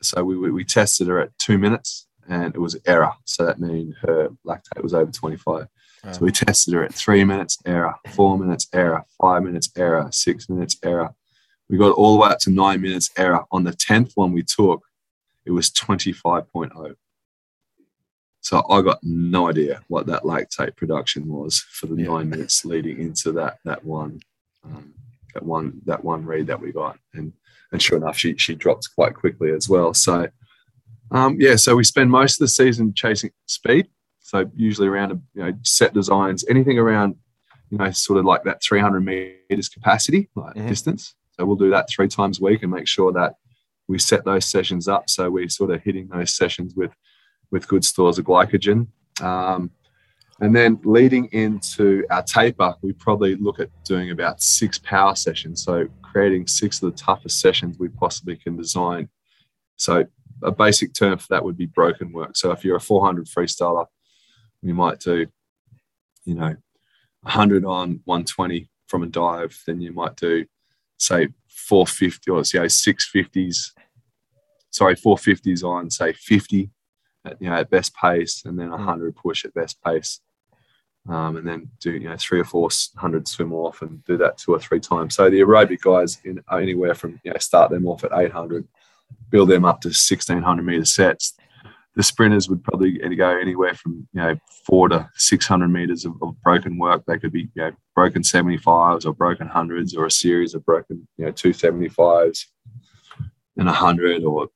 So 0.01 0.23
we, 0.23 0.37
we, 0.37 0.51
we 0.51 0.63
tested 0.63 1.07
her 1.07 1.19
at 1.19 1.37
two 1.39 1.57
minutes, 1.57 2.07
and 2.27 2.53
it 2.53 2.59
was 2.59 2.77
error. 2.85 3.13
So 3.25 3.45
that 3.45 3.59
means 3.59 3.95
her 4.01 4.29
lactate 4.45 4.83
was 4.83 4.93
over 4.93 5.11
25. 5.11 5.67
So 6.11 6.21
we 6.21 6.31
tested 6.31 6.73
her 6.73 6.83
at 6.83 6.93
three 6.93 7.23
minutes 7.23 7.57
error, 7.65 7.95
four 8.09 8.37
minutes 8.37 8.67
error, 8.71 9.03
five 9.19 9.43
minutes 9.43 9.69
error, 9.75 10.07
six 10.11 10.47
minutes 10.47 10.77
error. 10.83 11.13
We 11.69 11.77
got 11.77 11.91
all 11.93 12.13
the 12.13 12.21
way 12.21 12.29
up 12.29 12.39
to 12.39 12.49
nine 12.49 12.81
minutes 12.81 13.09
error. 13.17 13.43
On 13.51 13.63
the 13.63 13.71
10th 13.71 14.13
one 14.15 14.31
we 14.31 14.43
took, 14.43 14.85
it 15.45 15.51
was 15.51 15.69
25.0. 15.71 16.95
So 18.47 18.63
I 18.69 18.81
got 18.81 18.99
no 19.03 19.49
idea 19.49 19.81
what 19.89 20.05
that 20.07 20.23
lactate 20.23 20.77
production 20.77 21.27
was 21.27 21.59
for 21.69 21.87
the 21.87 22.01
Yeah. 22.01 22.07
nine 22.11 22.29
minutes 22.29 22.63
leading 22.63 23.01
into 23.01 23.33
that 23.33 23.59
that 23.65 23.83
one 23.83 24.21
um, 24.63 24.93
that 25.33 25.43
one 25.43 25.81
that 25.85 26.01
one 26.05 26.23
read 26.25 26.47
that 26.47 26.61
we 26.61 26.71
got. 26.71 26.97
And 27.13 27.33
and 27.73 27.81
sure 27.81 27.97
enough, 27.97 28.17
she 28.17 28.37
she 28.37 28.55
dropped 28.55 28.87
quite 28.95 29.15
quickly 29.15 29.51
as 29.51 29.67
well. 29.67 29.93
So 29.93 30.29
um, 31.11 31.35
yeah, 31.41 31.57
so 31.57 31.75
we 31.75 31.83
spend 31.83 32.09
most 32.09 32.35
of 32.35 32.39
the 32.39 32.47
season 32.47 32.93
chasing 32.93 33.31
speed. 33.47 33.89
So 34.21 34.49
usually 34.55 34.87
around 34.87 35.21
you 35.33 35.43
know 35.43 35.51
set 35.63 35.93
designs, 35.93 36.45
anything 36.49 36.79
around 36.79 37.17
you 37.69 37.77
know 37.79 37.91
sort 37.91 38.17
of 38.17 38.23
like 38.23 38.43
that 38.45 38.63
300 38.63 39.01
meters 39.01 39.67
capacity 39.67 40.29
like 40.35 40.55
Mhm. 40.55 40.69
distance. 40.69 41.15
So 41.33 41.45
we'll 41.45 41.57
do 41.65 41.71
that 41.71 41.89
three 41.89 42.07
times 42.07 42.39
a 42.39 42.43
week 42.45 42.63
and 42.63 42.71
make 42.71 42.87
sure 42.87 43.11
that 43.11 43.35
we 43.89 43.99
set 43.99 44.23
those 44.23 44.45
sessions 44.45 44.87
up 44.87 45.09
so 45.09 45.29
we're 45.29 45.49
sort 45.49 45.71
of 45.71 45.81
hitting 45.81 46.07
those 46.07 46.33
sessions 46.33 46.75
with 46.75 46.91
with 47.51 47.67
good 47.67 47.83
stores 47.83 48.17
of 48.17 48.25
glycogen. 48.25 48.87
Um, 49.21 49.71
and 50.39 50.55
then 50.55 50.79
leading 50.83 51.25
into 51.31 52.05
our 52.11 52.21
taper, 52.21 52.75
we 52.81 52.93
probably 52.93 53.35
look 53.35 53.59
at 53.59 53.69
doing 53.83 54.11
about 54.11 54.41
six 54.41 54.77
power 54.77 55.15
sessions. 55.15 55.63
So 55.63 55.87
creating 56.03 56.47
six 56.47 56.81
of 56.81 56.91
the 56.91 56.97
toughest 56.97 57.39
sessions 57.39 57.77
we 57.79 57.89
possibly 57.89 58.35
can 58.35 58.55
design. 58.55 59.09
So 59.77 60.05
a 60.43 60.51
basic 60.51 60.93
term 60.93 61.17
for 61.17 61.27
that 61.29 61.43
would 61.43 61.57
be 61.57 61.65
broken 61.65 62.11
work. 62.11 62.37
So 62.37 62.51
if 62.51 62.63
you're 62.63 62.75
a 62.75 62.81
400 62.81 63.25
freestyler, 63.25 63.87
you 64.61 64.75
might 64.75 64.99
do, 64.99 65.25
you 66.25 66.35
know, 66.35 66.55
100 67.21 67.65
on 67.65 68.01
120 68.05 68.69
from 68.87 69.03
a 69.03 69.07
dive. 69.07 69.59
Then 69.65 69.81
you 69.81 69.91
might 69.91 70.15
do, 70.15 70.45
say, 70.97 71.29
450 71.47 72.31
or 72.31 72.37
know, 72.37 72.67
650s. 72.67 73.71
Sorry, 74.69 74.95
450s 74.95 75.63
on 75.63 75.89
say 75.89 76.13
50 76.13 76.69
at 77.27 77.41
you 77.41 77.49
know 77.49 77.55
at 77.55 77.69
best 77.69 77.95
pace, 77.95 78.43
and 78.45 78.59
then 78.59 78.69
100 78.69 79.15
push 79.15 79.45
at 79.45 79.53
best 79.53 79.81
pace. 79.83 80.19
Um, 81.09 81.37
and 81.37 81.47
then 81.47 81.69
do 81.79 81.91
you 81.91 82.09
know 82.09 82.17
three 82.17 82.39
or 82.39 82.43
four 82.43 82.69
hundred 82.97 83.27
swim 83.27 83.53
off 83.53 83.81
and 83.81 84.03
do 84.03 84.17
that 84.17 84.37
two 84.37 84.53
or 84.53 84.59
three 84.59 84.79
times. 84.79 85.15
So 85.15 85.29
the 85.29 85.39
aerobic 85.39 85.79
guys 85.79 86.19
in 86.25 86.43
are 86.49 86.59
anywhere 86.59 86.95
from 86.95 87.19
you 87.23 87.31
know 87.31 87.37
start 87.39 87.71
them 87.71 87.87
off 87.87 88.03
at 88.03 88.11
800, 88.13 88.67
build 89.29 89.49
them 89.49 89.63
up 89.63 89.79
to 89.81 89.87
1600 89.87 90.63
meter 90.63 90.85
sets. 90.85 91.33
The 91.95 92.03
sprinters 92.03 92.47
would 92.49 92.63
probably 92.63 92.97
go 93.15 93.29
anywhere 93.29 93.73
from 93.73 94.07
you 94.13 94.21
know 94.21 94.35
four 94.65 94.89
to 94.89 95.09
600 95.15 95.67
meters 95.69 96.03
of, 96.03 96.13
of 96.21 96.39
broken 96.41 96.77
work. 96.77 97.03
They 97.07 97.19
could 97.19 97.31
be 97.31 97.49
you 97.55 97.61
know 97.63 97.71
broken 97.95 98.21
75s 98.21 99.05
or 99.05 99.13
broken 99.13 99.47
hundreds 99.47 99.95
or 99.95 100.07
a 100.07 100.11
series 100.11 100.55
of 100.55 100.65
broken 100.65 101.07
you 101.17 101.25
know 101.25 101.31
275s 101.31 102.45
and 103.55 103.69
a 103.69 103.73
hundred 103.73 104.23
or 104.25 104.49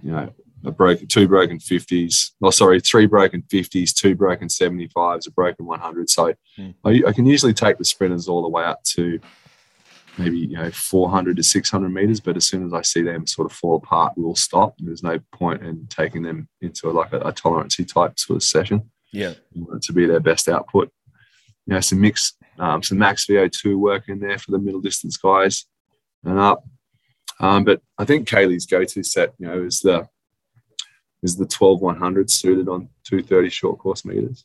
you 0.00 0.12
know 0.12 0.32
a 0.64 0.72
broken 0.72 1.06
two 1.06 1.28
broken 1.28 1.58
50s 1.58 2.32
oh 2.42 2.50
sorry 2.50 2.80
three 2.80 3.06
broken 3.06 3.42
50s 3.42 3.94
two 3.94 4.14
broken 4.14 4.48
75s 4.48 5.26
a 5.26 5.30
broken 5.30 5.66
100 5.66 6.10
so 6.10 6.34
Hmm. 6.56 6.70
I, 6.84 7.02
I 7.06 7.12
can 7.12 7.24
usually 7.26 7.54
take 7.54 7.78
the 7.78 7.84
sprinters 7.84 8.26
all 8.28 8.42
the 8.42 8.48
way 8.48 8.64
up 8.64 8.82
to 8.94 9.20
maybe 10.18 10.38
you 10.38 10.56
know 10.56 10.70
400 10.70 11.36
to 11.36 11.42
600 11.44 11.88
meters 11.88 12.18
but 12.18 12.36
as 12.36 12.44
soon 12.44 12.66
as 12.66 12.72
i 12.74 12.82
see 12.82 13.02
them 13.02 13.26
sort 13.26 13.48
of 13.48 13.56
fall 13.56 13.76
apart 13.76 14.14
we'll 14.16 14.34
stop. 14.34 14.74
There's 14.78 15.04
no 15.04 15.20
point 15.32 15.62
in 15.62 15.86
taking 15.86 16.22
them 16.22 16.48
into 16.60 16.90
like 16.90 17.12
a, 17.12 17.20
a 17.20 17.32
tolerancy 17.32 17.84
type 17.84 18.18
sort 18.18 18.38
of 18.38 18.42
session. 18.42 18.90
Yeah. 19.12 19.34
want 19.54 19.76
it 19.76 19.86
to 19.86 19.92
be 19.92 20.06
their 20.06 20.20
best 20.20 20.48
output. 20.48 20.90
You 21.66 21.74
know 21.74 21.80
some 21.80 22.00
mix 22.00 22.34
um, 22.58 22.82
some 22.82 22.98
max 22.98 23.26
vo2 23.26 23.76
work 23.76 24.08
in 24.08 24.18
there 24.18 24.38
for 24.38 24.50
the 24.50 24.58
middle 24.58 24.80
distance 24.80 25.16
guys 25.16 25.66
and 26.24 26.38
up. 26.38 26.64
Um, 27.40 27.62
but 27.62 27.80
i 27.96 28.04
think 28.04 28.28
kaylee's 28.28 28.66
go-to 28.66 29.04
set 29.04 29.32
you 29.38 29.46
know 29.46 29.62
is 29.62 29.78
the 29.78 30.08
is 31.22 31.36
the 31.36 31.46
12 31.46 31.80
100 31.80 32.30
suited 32.30 32.68
on 32.68 32.88
230 33.04 33.48
short 33.50 33.78
course 33.78 34.04
meters. 34.04 34.44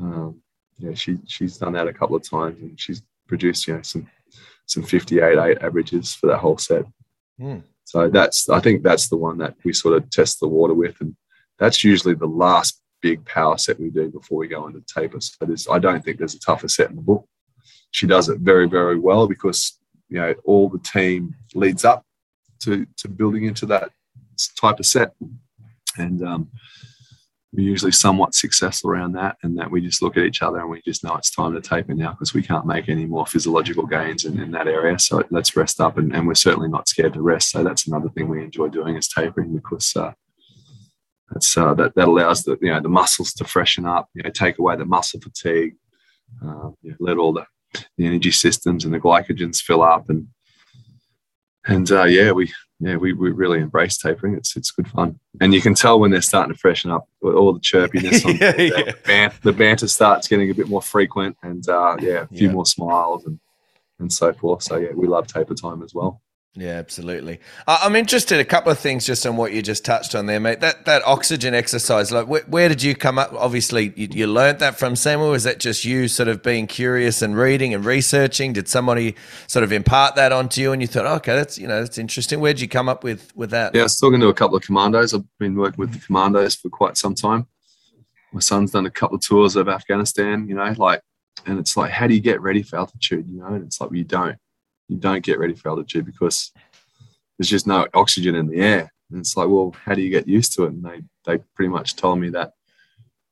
Um, 0.00 0.40
yeah, 0.78 0.94
she 0.94 1.18
she's 1.26 1.58
done 1.58 1.74
that 1.74 1.88
a 1.88 1.92
couple 1.92 2.16
of 2.16 2.28
times 2.28 2.60
and 2.60 2.80
she's 2.80 3.02
produced 3.28 3.66
you 3.66 3.74
know 3.74 3.82
some 3.82 4.08
some 4.66 4.82
58 4.82 5.38
8 5.38 5.58
averages 5.62 6.14
for 6.14 6.26
that 6.28 6.38
whole 6.38 6.58
set. 6.58 6.84
Hmm. 7.38 7.58
So 7.84 8.08
that's 8.08 8.48
I 8.48 8.60
think 8.60 8.82
that's 8.82 9.08
the 9.08 9.16
one 9.16 9.38
that 9.38 9.54
we 9.64 9.72
sort 9.72 9.96
of 9.96 10.08
test 10.10 10.40
the 10.40 10.48
water 10.48 10.74
with, 10.74 11.00
and 11.00 11.14
that's 11.58 11.84
usually 11.84 12.14
the 12.14 12.26
last 12.26 12.80
big 13.00 13.24
power 13.26 13.58
set 13.58 13.78
we 13.78 13.90
do 13.90 14.08
before 14.08 14.38
we 14.38 14.48
go 14.48 14.66
into 14.66 14.80
taper. 14.82 15.20
So 15.20 15.44
there's, 15.44 15.68
I 15.68 15.78
don't 15.78 16.02
think 16.02 16.18
there's 16.18 16.34
a 16.34 16.38
tougher 16.38 16.68
set 16.68 16.90
in 16.90 16.96
the 16.96 17.02
book. 17.02 17.26
she 17.90 18.06
does 18.06 18.28
it 18.28 18.38
very, 18.38 18.68
very 18.68 18.98
well 18.98 19.26
because 19.26 19.78
you 20.08 20.18
know 20.18 20.34
all 20.44 20.68
the 20.68 20.78
team 20.78 21.34
leads 21.54 21.84
up 21.84 22.04
to 22.60 22.86
to 22.96 23.08
building 23.08 23.44
into 23.44 23.66
that 23.66 23.90
type 24.58 24.78
of 24.80 24.86
set, 24.86 25.14
and 25.96 26.22
um, 26.26 26.50
we're 27.52 27.68
usually 27.68 27.92
somewhat 27.92 28.34
successful 28.34 28.90
around 28.90 29.12
that. 29.12 29.36
And 29.42 29.58
that 29.58 29.70
we 29.70 29.80
just 29.80 30.02
look 30.02 30.16
at 30.16 30.24
each 30.24 30.42
other 30.42 30.58
and 30.58 30.70
we 30.70 30.80
just 30.82 31.04
know 31.04 31.14
it's 31.16 31.30
time 31.30 31.54
to 31.54 31.60
taper 31.60 31.94
now 31.94 32.12
because 32.12 32.32
we 32.32 32.42
can't 32.42 32.66
make 32.66 32.88
any 32.88 33.04
more 33.04 33.26
physiological 33.26 33.86
gains 33.86 34.24
in, 34.24 34.40
in 34.40 34.50
that 34.52 34.68
area. 34.68 34.98
So 34.98 35.22
let's 35.30 35.56
rest 35.56 35.80
up, 35.80 35.98
and, 35.98 36.14
and, 36.14 36.26
we're 36.26 36.34
certainly 36.34 36.68
not 36.68 36.88
scared 36.88 37.14
to 37.14 37.22
rest. 37.22 37.50
So 37.50 37.62
that's 37.62 37.86
another 37.86 38.08
thing 38.08 38.28
we 38.28 38.42
enjoy 38.42 38.68
doing 38.68 38.96
is 38.96 39.08
tapering 39.08 39.54
because. 39.54 39.94
Uh, 39.94 40.12
that's, 41.32 41.56
uh, 41.56 41.74
that, 41.74 41.94
that 41.94 42.08
allows 42.08 42.42
the 42.42 42.58
you 42.60 42.70
know 42.70 42.80
the 42.80 42.88
muscles 42.88 43.32
to 43.34 43.44
freshen 43.44 43.86
up, 43.86 44.08
you 44.14 44.22
know, 44.22 44.30
take 44.30 44.58
away 44.58 44.76
the 44.76 44.84
muscle 44.84 45.20
fatigue, 45.20 45.74
uh, 46.44 46.70
you 46.82 46.90
know, 46.90 46.96
let 47.00 47.16
all 47.16 47.32
the, 47.32 47.46
the 47.96 48.06
energy 48.06 48.30
systems 48.30 48.84
and 48.84 48.92
the 48.92 49.00
glycogens 49.00 49.62
fill 49.62 49.82
up, 49.82 50.10
and 50.10 50.28
and 51.66 51.90
uh, 51.90 52.04
yeah, 52.04 52.32
we 52.32 52.52
yeah 52.82 52.96
we, 52.96 53.12
we 53.12 53.30
really 53.30 53.60
embrace 53.60 53.96
tapering. 53.96 54.34
It's 54.34 54.56
it's 54.56 54.70
good 54.70 54.88
fun, 54.88 55.18
and 55.40 55.54
you 55.54 55.60
can 55.60 55.74
tell 55.74 55.98
when 56.00 56.10
they're 56.10 56.20
starting 56.20 56.52
to 56.52 56.58
freshen 56.58 56.90
up. 56.90 57.08
All 57.22 57.52
the 57.52 57.60
chirpiness, 57.60 58.26
on 58.26 58.36
yeah, 58.36 58.54
yeah. 58.58 58.84
The, 58.84 58.96
banter, 59.06 59.36
the, 59.42 59.52
banter, 59.52 59.88
starts 59.88 60.28
getting 60.28 60.50
a 60.50 60.54
bit 60.54 60.68
more 60.68 60.82
frequent, 60.82 61.36
and 61.42 61.66
uh, 61.68 61.96
yeah, 62.00 62.22
a 62.22 62.26
few 62.26 62.48
yeah. 62.48 62.52
more 62.52 62.66
smiles 62.66 63.24
and 63.24 63.38
and 63.98 64.12
so 64.12 64.32
forth. 64.32 64.62
So 64.62 64.76
yeah, 64.76 64.90
we 64.94 65.06
love 65.06 65.26
taper 65.26 65.54
time 65.54 65.82
as 65.82 65.94
well. 65.94 66.20
Yeah, 66.54 66.72
absolutely. 66.72 67.40
I'm 67.66 67.96
interested. 67.96 68.38
A 68.38 68.44
couple 68.44 68.70
of 68.70 68.78
things 68.78 69.06
just 69.06 69.24
on 69.24 69.38
what 69.38 69.54
you 69.54 69.62
just 69.62 69.86
touched 69.86 70.14
on 70.14 70.26
there, 70.26 70.38
mate. 70.38 70.60
That 70.60 70.84
that 70.84 71.02
oxygen 71.06 71.54
exercise, 71.54 72.12
like, 72.12 72.28
where, 72.28 72.42
where 72.42 72.68
did 72.68 72.82
you 72.82 72.94
come 72.94 73.18
up? 73.18 73.32
Obviously, 73.32 73.94
you, 73.96 74.08
you 74.10 74.26
learned 74.26 74.58
that 74.58 74.78
from 74.78 74.94
Samuel. 74.94 75.30
Was 75.30 75.44
that 75.44 75.60
just 75.60 75.86
you 75.86 76.08
sort 76.08 76.28
of 76.28 76.42
being 76.42 76.66
curious 76.66 77.22
and 77.22 77.34
reading 77.38 77.72
and 77.72 77.86
researching? 77.86 78.52
Did 78.52 78.68
somebody 78.68 79.14
sort 79.46 79.62
of 79.62 79.72
impart 79.72 80.14
that 80.16 80.30
onto 80.30 80.60
you, 80.60 80.72
and 80.72 80.82
you 80.82 80.88
thought, 80.88 81.06
okay, 81.06 81.34
that's 81.34 81.56
you 81.56 81.66
know 81.66 81.80
that's 81.80 81.96
interesting. 81.96 82.38
Where 82.38 82.52
did 82.52 82.60
you 82.60 82.68
come 82.68 82.86
up 82.86 83.02
with 83.02 83.34
with 83.34 83.48
that? 83.50 83.74
Yeah, 83.74 83.80
I 83.80 83.84
was 83.84 83.96
talking 83.96 84.20
to 84.20 84.28
a 84.28 84.34
couple 84.34 84.58
of 84.58 84.62
commandos. 84.62 85.14
I've 85.14 85.24
been 85.38 85.56
working 85.56 85.78
with 85.78 85.94
the 85.94 86.00
commandos 86.00 86.54
for 86.54 86.68
quite 86.68 86.98
some 86.98 87.14
time. 87.14 87.46
My 88.34 88.40
son's 88.40 88.72
done 88.72 88.84
a 88.84 88.90
couple 88.90 89.16
of 89.16 89.22
tours 89.22 89.56
of 89.56 89.70
Afghanistan. 89.70 90.46
You 90.46 90.56
know, 90.56 90.74
like, 90.76 91.00
and 91.46 91.58
it's 91.58 91.78
like, 91.78 91.92
how 91.92 92.06
do 92.06 92.12
you 92.14 92.20
get 92.20 92.42
ready 92.42 92.62
for 92.62 92.76
altitude? 92.76 93.26
You 93.26 93.38
know, 93.38 93.46
and 93.46 93.64
it's 93.64 93.80
like, 93.80 93.88
well, 93.88 93.96
you 93.96 94.04
don't 94.04 94.36
you 94.92 94.98
don't 94.98 95.24
get 95.24 95.38
ready 95.38 95.54
for 95.54 95.70
altitude 95.70 96.06
because 96.06 96.52
there's 97.38 97.48
just 97.48 97.66
no 97.66 97.86
oxygen 97.94 98.34
in 98.34 98.46
the 98.46 98.60
air. 98.60 98.92
And 99.10 99.20
it's 99.20 99.36
like, 99.36 99.48
well, 99.48 99.74
how 99.84 99.94
do 99.94 100.02
you 100.02 100.10
get 100.10 100.28
used 100.28 100.54
to 100.54 100.64
it? 100.64 100.72
And 100.72 100.84
they 100.84 101.02
they 101.24 101.42
pretty 101.54 101.70
much 101.70 101.96
told 101.96 102.20
me 102.20 102.28
that 102.30 102.52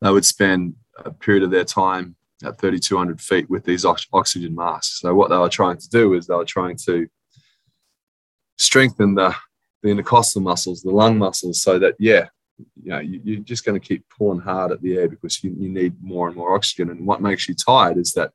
they 0.01 0.11
would 0.11 0.25
spend 0.25 0.75
a 1.05 1.11
period 1.11 1.43
of 1.43 1.51
their 1.51 1.65
time 1.65 2.17
at 2.43 2.59
3,200 2.59 3.21
feet 3.21 3.51
with 3.51 3.65
these 3.65 3.85
oxygen 3.85 4.55
masks. 4.55 5.01
So 5.01 5.15
what 5.15 5.29
they 5.29 5.37
were 5.37 5.49
trying 5.49 5.77
to 5.77 5.89
do 5.91 6.15
is 6.15 6.27
they 6.27 6.35
were 6.35 6.45
trying 6.45 6.77
to 6.87 7.07
strengthen 8.59 9.15
the 9.15 9.35
the 9.83 9.91
intercostal 9.91 10.43
muscles, 10.43 10.83
the 10.83 10.91
lung 10.91 11.19
muscles, 11.19 11.63
so 11.63 11.79
that 11.79 11.95
yeah, 11.99 12.29
you 12.83 12.91
know, 12.91 12.99
you, 12.99 13.39
are 13.39 13.45
just 13.45 13.65
going 13.65 13.81
to 13.81 13.87
keep 13.87 14.05
pulling 14.17 14.41
hard 14.41 14.73
at 14.73 14.83
the 14.83 14.97
air 14.99 15.09
because 15.09 15.43
you, 15.43 15.55
you 15.59 15.69
need 15.69 15.95
more 16.03 16.29
and 16.29 16.37
more 16.37 16.55
oxygen. 16.55 16.91
And 16.91 17.07
what 17.07 17.23
makes 17.23 17.49
you 17.49 17.55
tired 17.55 17.97
is 17.97 18.13
that 18.13 18.33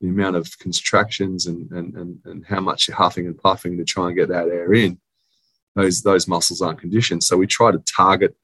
the 0.00 0.08
amount 0.08 0.36
of 0.36 0.58
contractions 0.58 1.46
and, 1.46 1.70
and, 1.72 1.94
and, 1.94 2.18
and 2.24 2.46
how 2.46 2.60
much 2.60 2.88
you're 2.88 2.96
huffing 2.96 3.26
and 3.26 3.38
puffing 3.38 3.76
to 3.76 3.84
try 3.84 4.06
and 4.08 4.16
get 4.16 4.28
that 4.28 4.48
air 4.48 4.72
in, 4.72 4.98
those, 5.74 6.02
those 6.02 6.28
muscles 6.28 6.62
aren't 6.62 6.80
conditioned. 6.80 7.22
So 7.24 7.36
we 7.36 7.46
try 7.46 7.72
to 7.72 7.82
target 7.96 8.36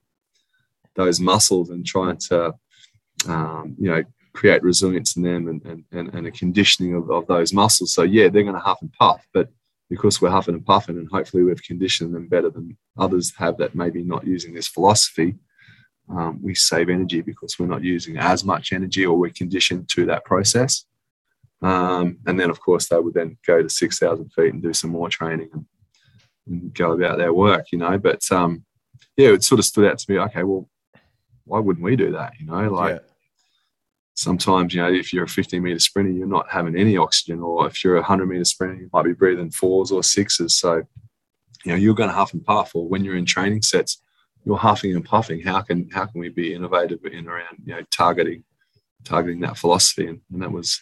those 0.96 1.20
muscles 1.20 1.70
and 1.70 1.86
try 1.86 2.14
to, 2.14 2.54
um, 3.28 3.76
you 3.78 3.90
know, 3.90 4.02
create 4.32 4.62
resilience 4.62 5.16
in 5.16 5.22
them 5.22 5.48
and, 5.48 5.84
and, 5.92 6.14
and, 6.14 6.26
a 6.26 6.30
conditioning 6.30 6.94
of, 6.94 7.08
of 7.10 7.26
those 7.28 7.52
muscles. 7.52 7.94
So 7.94 8.02
yeah, 8.02 8.28
they're 8.28 8.42
going 8.42 8.54
to 8.54 8.60
huff 8.60 8.82
and 8.82 8.92
puff, 8.92 9.24
but 9.32 9.48
because 9.88 10.20
we're 10.20 10.30
huffing 10.30 10.56
and 10.56 10.66
puffing 10.66 10.98
and 10.98 11.08
hopefully 11.08 11.44
we've 11.44 11.62
conditioned 11.62 12.12
them 12.12 12.26
better 12.26 12.50
than 12.50 12.76
others 12.98 13.32
have 13.36 13.56
that 13.58 13.76
maybe 13.76 14.02
not 14.02 14.26
using 14.26 14.52
this 14.52 14.66
philosophy, 14.66 15.36
um, 16.10 16.40
we 16.42 16.54
save 16.54 16.88
energy 16.88 17.20
because 17.20 17.58
we're 17.58 17.66
not 17.66 17.82
using 17.82 18.18
as 18.18 18.44
much 18.44 18.72
energy 18.72 19.06
or 19.06 19.16
we're 19.16 19.30
conditioned 19.30 19.88
to 19.90 20.04
that 20.06 20.24
process. 20.24 20.84
Um, 21.62 22.18
and 22.26 22.38
then, 22.38 22.50
of 22.50 22.60
course, 22.60 22.88
they 22.88 22.98
would 22.98 23.14
then 23.14 23.38
go 23.46 23.62
to 23.62 23.68
6,000 23.68 24.30
feet 24.30 24.52
and 24.52 24.62
do 24.62 24.72
some 24.72 24.90
more 24.90 25.08
training 25.08 25.48
and, 25.52 25.64
and 26.46 26.74
go 26.74 26.92
about 26.92 27.18
their 27.18 27.32
work, 27.32 27.66
you 27.72 27.78
know. 27.78 27.96
But 27.98 28.20
um, 28.30 28.64
yeah, 29.16 29.30
it 29.30 29.44
sort 29.44 29.58
of 29.58 29.64
stood 29.64 29.90
out 29.90 29.98
to 29.98 30.12
me, 30.12 30.18
okay, 30.18 30.42
well, 30.42 30.68
why 31.44 31.60
wouldn't 31.60 31.84
we 31.84 31.96
do 31.96 32.12
that, 32.12 32.32
you 32.38 32.46
know? 32.46 32.68
Like, 32.70 32.94
yeah. 32.94 33.00
Sometimes, 34.16 34.72
you 34.72 34.80
know, 34.80 34.92
if 34.92 35.12
you're 35.12 35.24
a 35.24 35.28
15 35.28 35.60
meter 35.60 35.80
sprinter, 35.80 36.12
you're 36.12 36.28
not 36.28 36.48
having 36.48 36.76
any 36.76 36.96
oxygen, 36.96 37.40
or 37.40 37.66
if 37.66 37.82
you're 37.82 37.96
a 37.96 38.00
100 38.00 38.26
meter 38.26 38.44
sprinter, 38.44 38.76
you 38.76 38.88
might 38.92 39.02
be 39.02 39.12
breathing 39.12 39.50
fours 39.50 39.90
or 39.90 40.04
sixes. 40.04 40.56
So, 40.56 40.82
you 41.64 41.72
know, 41.72 41.74
you're 41.74 41.96
going 41.96 42.10
to 42.10 42.14
huff 42.14 42.32
and 42.32 42.44
puff. 42.44 42.76
Or 42.76 42.86
when 42.86 43.04
you're 43.04 43.16
in 43.16 43.24
training 43.24 43.62
sets, 43.62 44.00
you're 44.44 44.56
huffing 44.56 44.94
and 44.94 45.04
puffing. 45.04 45.40
How 45.40 45.62
can 45.62 45.88
how 45.90 46.06
can 46.06 46.20
we 46.20 46.28
be 46.28 46.54
innovative 46.54 47.04
in 47.04 47.26
around 47.26 47.58
you 47.64 47.74
know 47.74 47.82
targeting 47.90 48.44
targeting 49.04 49.40
that 49.40 49.58
philosophy? 49.58 50.06
And, 50.06 50.20
and 50.32 50.42
that 50.42 50.52
was 50.52 50.80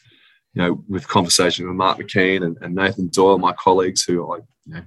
you 0.54 0.62
know, 0.62 0.84
with 0.88 1.08
conversation 1.08 1.66
with 1.66 1.76
Mark 1.76 1.98
McKean 1.98 2.44
and, 2.44 2.58
and 2.60 2.74
Nathan 2.74 3.08
Doyle, 3.08 3.38
my 3.38 3.52
colleagues 3.54 4.04
who 4.04 4.32
I, 4.32 4.36
you 4.66 4.74
know, 4.74 4.82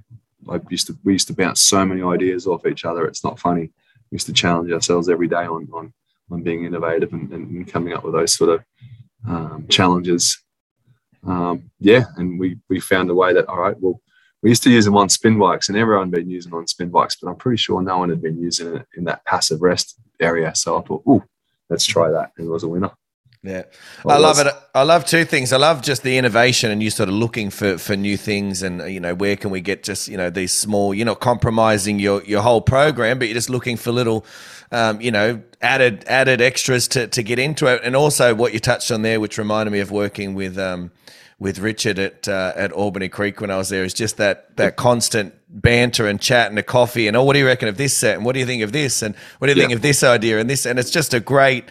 I 0.48 0.60
used 0.70 0.86
to, 0.86 0.96
we 1.04 1.14
used 1.14 1.26
to 1.28 1.34
bounce 1.34 1.60
so 1.60 1.84
many 1.84 2.02
ideas 2.02 2.46
off 2.46 2.66
each 2.66 2.84
other. 2.84 3.04
It's 3.06 3.24
not 3.24 3.40
funny. 3.40 3.72
We 4.10 4.16
used 4.16 4.26
to 4.26 4.32
challenge 4.32 4.70
ourselves 4.70 5.08
every 5.08 5.26
day 5.26 5.44
on, 5.44 5.68
on, 5.72 5.92
on 6.30 6.42
being 6.42 6.64
innovative 6.64 7.12
and, 7.12 7.32
and 7.32 7.66
coming 7.66 7.92
up 7.94 8.04
with 8.04 8.14
those 8.14 8.32
sort 8.32 8.50
of 8.50 8.64
um, 9.28 9.66
challenges. 9.68 10.40
Um, 11.26 11.68
yeah. 11.80 12.04
And 12.16 12.38
we, 12.38 12.58
we 12.68 12.78
found 12.78 13.10
a 13.10 13.14
way 13.14 13.32
that, 13.32 13.48
all 13.48 13.58
right, 13.58 13.76
well, 13.80 14.00
we 14.42 14.50
used 14.50 14.62
to 14.62 14.70
use 14.70 14.84
them 14.84 14.96
on 14.96 15.08
spin 15.08 15.36
bikes 15.36 15.68
and 15.68 15.76
everyone 15.76 16.08
had 16.08 16.14
been 16.14 16.30
using 16.30 16.54
on 16.54 16.68
spin 16.68 16.90
bikes, 16.90 17.16
but 17.20 17.28
I'm 17.28 17.36
pretty 17.36 17.56
sure 17.56 17.82
no 17.82 17.98
one 17.98 18.10
had 18.10 18.22
been 18.22 18.40
using 18.40 18.76
it 18.76 18.86
in 18.96 19.02
that 19.04 19.24
passive 19.24 19.62
rest 19.62 19.98
area. 20.20 20.54
So 20.54 20.78
I 20.78 20.82
thought, 20.82 21.02
oh, 21.06 21.24
let's 21.68 21.84
try 21.84 22.08
that. 22.10 22.30
And 22.36 22.46
it 22.46 22.50
was 22.50 22.62
a 22.62 22.68
winner. 22.68 22.92
Yeah, 23.42 23.62
I 24.04 24.18
love 24.18 24.38
it. 24.40 24.52
I 24.74 24.82
love 24.82 25.04
two 25.04 25.24
things. 25.24 25.52
I 25.52 25.56
love 25.56 25.80
just 25.80 26.02
the 26.02 26.18
innovation 26.18 26.70
and 26.72 26.82
you 26.82 26.90
sort 26.90 27.08
of 27.08 27.14
looking 27.14 27.50
for 27.50 27.78
for 27.78 27.94
new 27.94 28.16
things 28.16 28.62
and 28.62 28.92
you 28.92 28.98
know 28.98 29.14
where 29.14 29.36
can 29.36 29.50
we 29.50 29.60
get 29.60 29.84
just 29.84 30.08
you 30.08 30.16
know 30.16 30.30
these 30.30 30.52
small. 30.52 30.92
You're 30.92 31.06
not 31.06 31.20
compromising 31.20 32.00
your 32.00 32.24
your 32.24 32.42
whole 32.42 32.60
program, 32.60 33.18
but 33.18 33.28
you're 33.28 33.34
just 33.34 33.50
looking 33.50 33.76
for 33.76 33.92
little, 33.92 34.26
um, 34.72 35.00
you 35.00 35.12
know, 35.12 35.42
added 35.62 36.04
added 36.08 36.40
extras 36.40 36.88
to 36.88 37.06
to 37.06 37.22
get 37.22 37.38
into 37.38 37.66
it. 37.66 37.82
And 37.84 37.94
also 37.94 38.34
what 38.34 38.52
you 38.52 38.58
touched 38.58 38.90
on 38.90 39.02
there, 39.02 39.20
which 39.20 39.38
reminded 39.38 39.70
me 39.70 39.80
of 39.80 39.90
working 39.90 40.34
with. 40.34 40.58
Um, 40.58 40.90
with 41.38 41.58
Richard 41.58 41.98
at 41.98 42.26
uh, 42.28 42.52
at 42.56 42.72
Albany 42.72 43.10
Creek 43.10 43.42
when 43.42 43.50
I 43.50 43.58
was 43.58 43.68
there 43.68 43.84
is 43.84 43.92
just 43.92 44.16
that 44.16 44.56
that 44.56 44.76
constant 44.76 45.34
banter 45.48 46.06
and 46.06 46.18
chat 46.18 46.48
and 46.48 46.58
a 46.58 46.62
coffee 46.62 47.08
and 47.08 47.16
oh 47.16 47.24
what 47.24 47.34
do 47.34 47.40
you 47.40 47.46
reckon 47.46 47.68
of 47.68 47.76
this 47.76 47.94
set 47.94 48.16
and 48.16 48.24
what 48.24 48.32
do 48.32 48.40
you 48.40 48.46
think 48.46 48.62
of 48.62 48.72
this 48.72 49.02
and 49.02 49.14
what 49.38 49.46
do 49.46 49.52
you 49.52 49.60
yeah. 49.60 49.66
think 49.66 49.76
of 49.76 49.82
this 49.82 50.02
idea 50.02 50.38
and 50.38 50.48
this 50.48 50.64
and 50.64 50.78
it's 50.78 50.90
just 50.90 51.12
a 51.12 51.20
great 51.20 51.66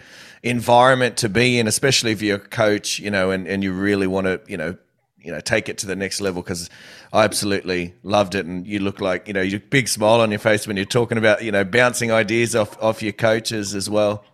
environment 0.48 1.16
to 1.18 1.28
be 1.28 1.58
in, 1.58 1.66
especially 1.66 2.12
if 2.12 2.22
you're 2.22 2.36
a 2.36 2.40
coach, 2.40 2.98
you 2.98 3.10
know, 3.10 3.30
and, 3.30 3.46
and 3.46 3.62
you 3.62 3.72
really 3.72 4.06
want 4.06 4.26
to, 4.26 4.40
you 4.46 4.56
know, 4.56 4.76
you 5.18 5.32
know, 5.32 5.40
take 5.40 5.68
it 5.68 5.78
to 5.78 5.86
the 5.86 5.96
next 5.96 6.20
level 6.20 6.40
because 6.40 6.70
I 7.12 7.24
absolutely 7.24 7.94
loved 8.04 8.36
it. 8.36 8.46
And 8.46 8.66
you 8.66 8.78
look 8.78 9.00
like, 9.00 9.26
you 9.26 9.34
know, 9.34 9.40
you 9.42 9.58
big 9.58 9.88
smile 9.88 10.20
on 10.20 10.30
your 10.30 10.38
face 10.38 10.66
when 10.66 10.76
you're 10.76 10.86
talking 10.86 11.18
about, 11.18 11.42
you 11.42 11.50
know, 11.50 11.64
bouncing 11.64 12.12
ideas 12.12 12.54
off, 12.54 12.80
off 12.80 13.02
your 13.02 13.12
coaches 13.12 13.74
as 13.74 13.90
well. 13.90 14.24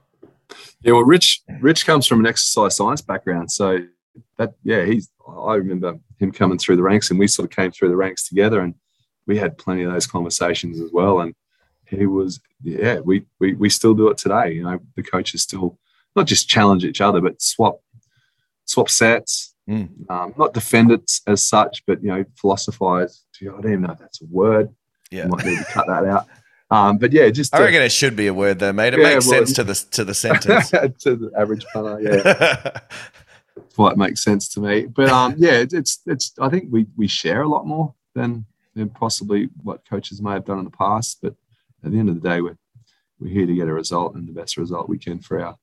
Yeah, 0.83 0.93
well, 0.93 1.05
Rich, 1.05 1.43
Rich 1.61 1.87
comes 1.87 2.07
from 2.07 2.21
an 2.21 2.27
exercise 2.27 2.77
science 2.77 3.01
background. 3.01 3.51
So 3.51 3.79
that, 4.37 4.53
yeah, 4.65 4.85
he's, 4.85 5.09
I 5.27 5.55
remember 5.55 5.99
him 6.19 6.31
coming 6.31 6.59
through 6.59 6.77
the 6.77 6.83
ranks 6.83 7.11
and 7.11 7.19
we 7.19 7.27
sort 7.27 7.51
of 7.51 7.57
came 7.57 7.71
through 7.71 7.89
the 7.89 7.97
ranks 7.97 8.29
together 8.29 8.61
and 8.61 8.75
we 9.27 9.39
had 9.39 9.57
plenty 9.57 9.85
of 9.85 9.93
those 9.93 10.07
conversations 10.07 10.79
as 10.79 10.91
well. 10.93 11.21
And 11.21 11.35
he 11.87 12.07
was, 12.07 12.39
yeah, 12.63 12.99
we, 13.01 13.25
we, 13.39 13.55
we 13.55 13.71
still 13.71 13.95
do 13.95 14.09
it 14.09 14.19
today. 14.19 14.53
You 14.53 14.65
know, 14.65 14.79
the 14.95 15.03
coaches 15.03 15.43
still, 15.43 15.79
not 16.17 16.27
just 16.27 16.49
challenge 16.49 16.85
each 16.85 17.01
other, 17.01 17.21
but 17.21 17.41
swap 17.41 17.81
swap 18.65 18.89
sets, 18.89 19.55
mm. 19.69 19.89
um, 20.11 20.35
not 20.37 20.55
defend 20.55 20.91
it 20.91 21.11
as 21.27 21.43
such, 21.43 21.85
but 21.87 22.03
you 22.03 22.09
know, 22.09 22.25
philosophize. 22.37 23.25
I 23.41 23.47
don't 23.47 23.67
even 23.67 23.83
know 23.83 23.93
if 23.93 23.99
that's 23.99 24.23
a 24.23 24.27
word. 24.27 24.71
Yeah, 25.11 25.27
might 25.27 25.45
need 25.45 25.59
to 25.59 25.65
cut 25.65 25.87
that 25.89 26.05
out. 26.05 26.27
Um, 26.71 26.97
but 26.97 27.13
yeah, 27.13 27.29
just 27.29 27.55
I 27.55 27.59
to, 27.59 27.65
reckon 27.65 27.83
it 27.83 27.93
should 27.93 28.17
be 28.17 28.29
a 28.29 28.35
word 28.35 28.59
though, 28.59 28.73
mate. 28.73 28.95
It 28.95 29.01
yeah, 29.01 29.15
makes 29.15 29.27
well, 29.27 29.39
sense 29.39 29.53
to 29.55 29.65
the 29.65 29.75
to 29.91 30.05
the 30.05 30.15
sentence 30.25 30.71
to 30.71 31.17
the 31.17 31.31
average 31.37 31.67
punter. 31.73 32.01
Yeah, 32.01 32.81
quite 33.75 33.97
makes 33.99 34.23
sense 34.23 34.49
to 34.55 34.61
me. 34.61 34.87
But 34.87 35.11
um, 35.11 35.35
yeah, 35.37 35.65
it's 35.71 36.01
it's. 36.07 36.33
I 36.41 36.49
think 36.49 36.69
we 36.71 36.87
we 36.97 37.09
share 37.09 37.43
a 37.43 37.49
lot 37.49 37.67
more 37.67 37.95
than 38.15 38.47
than 38.75 38.89
possibly 38.89 39.51
what 39.63 39.87
coaches 39.89 40.23
may 40.23 40.33
have 40.33 40.47
done 40.47 40.59
in 40.59 40.65
the 40.65 40.71
past. 40.71 41.19
But 41.21 41.35
at 41.85 41.93
the 41.93 41.99
end 41.99 42.09
of 42.09 42.15
the 42.21 42.27
day, 42.27 42.41
we're 42.41 42.57
we're 43.21 43.29
here 43.29 43.47
to 43.47 43.55
get 43.55 43.69
a 43.69 43.73
result 43.73 44.15
and 44.15 44.27
the 44.27 44.33
best 44.33 44.57
result 44.57 44.89
we 44.89 44.99
can 44.99 45.19
for 45.19 45.43
our 45.43 45.57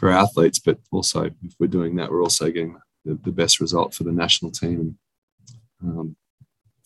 for 0.00 0.10
our 0.10 0.18
athletes, 0.18 0.58
but 0.58 0.78
also 0.90 1.24
if 1.24 1.54
we're 1.60 1.66
doing 1.66 1.94
that, 1.96 2.10
we're 2.10 2.22
also 2.22 2.46
getting 2.46 2.74
the, 3.04 3.18
the 3.22 3.30
best 3.30 3.60
result 3.60 3.94
for 3.94 4.04
the 4.04 4.12
national 4.12 4.50
team. 4.50 4.96
And, 5.82 5.98
um, 5.98 6.16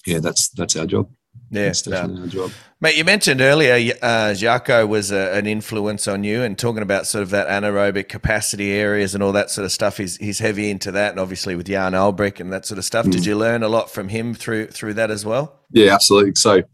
yeah, 0.04 0.18
that's 0.18 0.48
that's 0.48 0.76
our 0.76 0.84
job. 0.84 1.08
Yeah, 1.50 1.68
it's 1.68 1.82
definitely 1.82 2.22
our 2.22 2.26
job. 2.26 2.50
Mate, 2.80 2.96
you 2.96 3.04
mentioned 3.04 3.40
earlier 3.40 3.94
uh, 4.02 4.34
Jacco 4.34 4.84
was 4.86 5.12
a, 5.12 5.32
an 5.32 5.46
influence 5.46 6.08
on 6.08 6.24
you 6.24 6.42
and 6.42 6.58
talking 6.58 6.82
about 6.82 7.06
sort 7.06 7.22
of 7.22 7.30
that 7.30 7.46
anaerobic 7.46 8.08
capacity 8.08 8.72
areas 8.72 9.14
and 9.14 9.22
all 9.22 9.32
that 9.32 9.48
sort 9.48 9.64
of 9.64 9.70
stuff. 9.70 9.96
He's, 9.96 10.16
he's 10.16 10.40
heavy 10.40 10.68
into 10.68 10.90
that 10.90 11.12
and 11.12 11.20
obviously 11.20 11.54
with 11.54 11.66
Jan 11.66 11.92
Olbrecht 11.92 12.40
and 12.40 12.52
that 12.52 12.66
sort 12.66 12.78
of 12.78 12.84
stuff. 12.84 13.06
Mm. 13.06 13.12
Did 13.12 13.26
you 13.26 13.36
learn 13.36 13.62
a 13.62 13.68
lot 13.68 13.90
from 13.90 14.08
him 14.08 14.34
through 14.34 14.68
through 14.68 14.94
that 14.94 15.12
as 15.12 15.24
well? 15.24 15.60
Yeah, 15.70 15.94
absolutely. 15.94 16.34
So, 16.34 16.64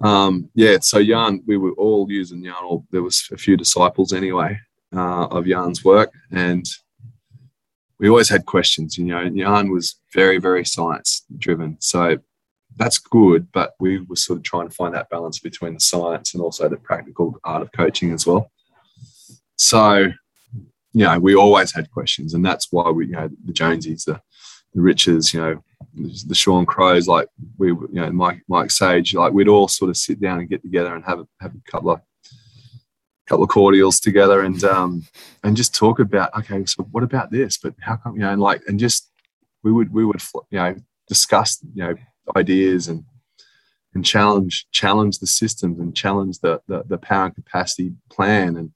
um, 0.00 0.48
yeah, 0.54 0.78
so 0.80 1.02
Jan, 1.04 1.42
we 1.46 1.56
were 1.56 1.72
all 1.72 2.06
using 2.08 2.44
Jan, 2.44 2.54
or 2.64 2.84
there 2.92 3.02
was 3.02 3.28
a 3.32 3.36
few 3.36 3.56
disciples 3.56 4.12
anyway 4.12 4.60
uh, 4.94 5.26
of 5.26 5.46
Jan's 5.46 5.84
work, 5.84 6.12
and 6.30 6.64
we 7.98 8.08
always 8.08 8.28
had 8.28 8.46
questions. 8.46 8.98
You 8.98 9.04
know, 9.04 9.28
Jan 9.28 9.70
was 9.70 9.96
very, 10.12 10.38
very 10.38 10.64
science 10.64 11.24
driven. 11.38 11.76
So 11.80 12.18
that's 12.76 12.98
good, 12.98 13.50
but 13.52 13.74
we 13.78 14.00
were 14.00 14.16
sort 14.16 14.38
of 14.38 14.42
trying 14.42 14.68
to 14.68 14.74
find 14.74 14.94
that 14.94 15.10
balance 15.10 15.38
between 15.38 15.74
the 15.74 15.80
science 15.80 16.34
and 16.34 16.42
also 16.42 16.68
the 16.68 16.76
practical 16.76 17.38
art 17.44 17.62
of 17.62 17.72
coaching 17.72 18.12
as 18.12 18.26
well. 18.26 18.50
So, 19.56 20.08
you 20.92 21.04
know, 21.04 21.18
we 21.18 21.34
always 21.34 21.72
had 21.72 21.90
questions, 21.90 22.34
and 22.34 22.44
that's 22.44 22.68
why 22.70 22.90
we, 22.90 23.06
you 23.06 23.12
know, 23.12 23.28
the 23.44 23.52
Jonesies, 23.52 24.04
the, 24.04 24.20
the 24.74 24.80
Riches, 24.80 25.32
you 25.32 25.40
know, 25.40 25.62
the 25.94 26.34
Sean 26.34 26.66
Crows, 26.66 27.06
like 27.06 27.28
we, 27.58 27.68
you 27.68 27.88
know, 27.92 28.10
Mike, 28.10 28.42
Mike 28.48 28.70
Sage, 28.70 29.14
like 29.14 29.32
we'd 29.32 29.48
all 29.48 29.68
sort 29.68 29.90
of 29.90 29.96
sit 29.96 30.20
down 30.20 30.40
and 30.40 30.48
get 30.48 30.62
together 30.62 30.94
and 30.94 31.04
have 31.04 31.20
a, 31.20 31.26
have 31.40 31.54
a 31.54 31.70
couple 31.70 31.90
of 31.90 32.00
couple 33.26 33.44
of 33.44 33.48
cordials 33.50 34.00
together 34.00 34.42
and 34.42 34.64
um 34.64 35.02
and 35.42 35.56
just 35.56 35.74
talk 35.74 35.98
about 35.98 36.36
okay 36.36 36.64
so 36.66 36.82
what 36.90 37.02
about 37.02 37.30
this? 37.30 37.56
But 37.56 37.74
how 37.80 37.96
come 37.96 38.14
you 38.14 38.20
know 38.20 38.30
and 38.30 38.40
like 38.40 38.62
and 38.66 38.78
just 38.78 39.10
we 39.62 39.72
would 39.72 39.92
we 39.92 40.04
would 40.04 40.20
you 40.50 40.58
know 40.58 40.76
discuss 41.08 41.58
you 41.74 41.84
know 41.84 41.94
ideas 42.36 42.88
and 42.88 43.04
and 43.94 44.04
challenge 44.04 44.66
challenge 44.72 45.18
the 45.18 45.26
systems 45.26 45.78
and 45.78 45.96
challenge 45.96 46.38
the 46.40 46.60
the, 46.68 46.84
the 46.86 46.98
power 46.98 47.26
and 47.26 47.34
capacity 47.34 47.92
plan. 48.10 48.56
And 48.56 48.72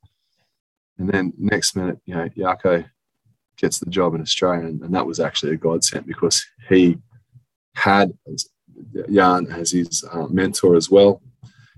and 0.98 1.08
then 1.08 1.32
next 1.38 1.76
minute 1.76 1.98
you 2.06 2.14
know 2.14 2.28
Jacco 2.28 2.84
gets 3.56 3.78
the 3.78 3.90
job 3.90 4.14
in 4.14 4.20
Australia 4.20 4.66
and, 4.66 4.80
and 4.82 4.94
that 4.94 5.06
was 5.06 5.20
actually 5.20 5.52
a 5.52 5.56
godsend 5.56 6.06
because 6.06 6.44
he 6.68 6.96
had 7.74 8.12
Jan 9.10 9.46
as 9.50 9.72
his 9.72 10.04
uh, 10.12 10.26
mentor 10.28 10.76
as 10.76 10.90
well. 10.90 11.20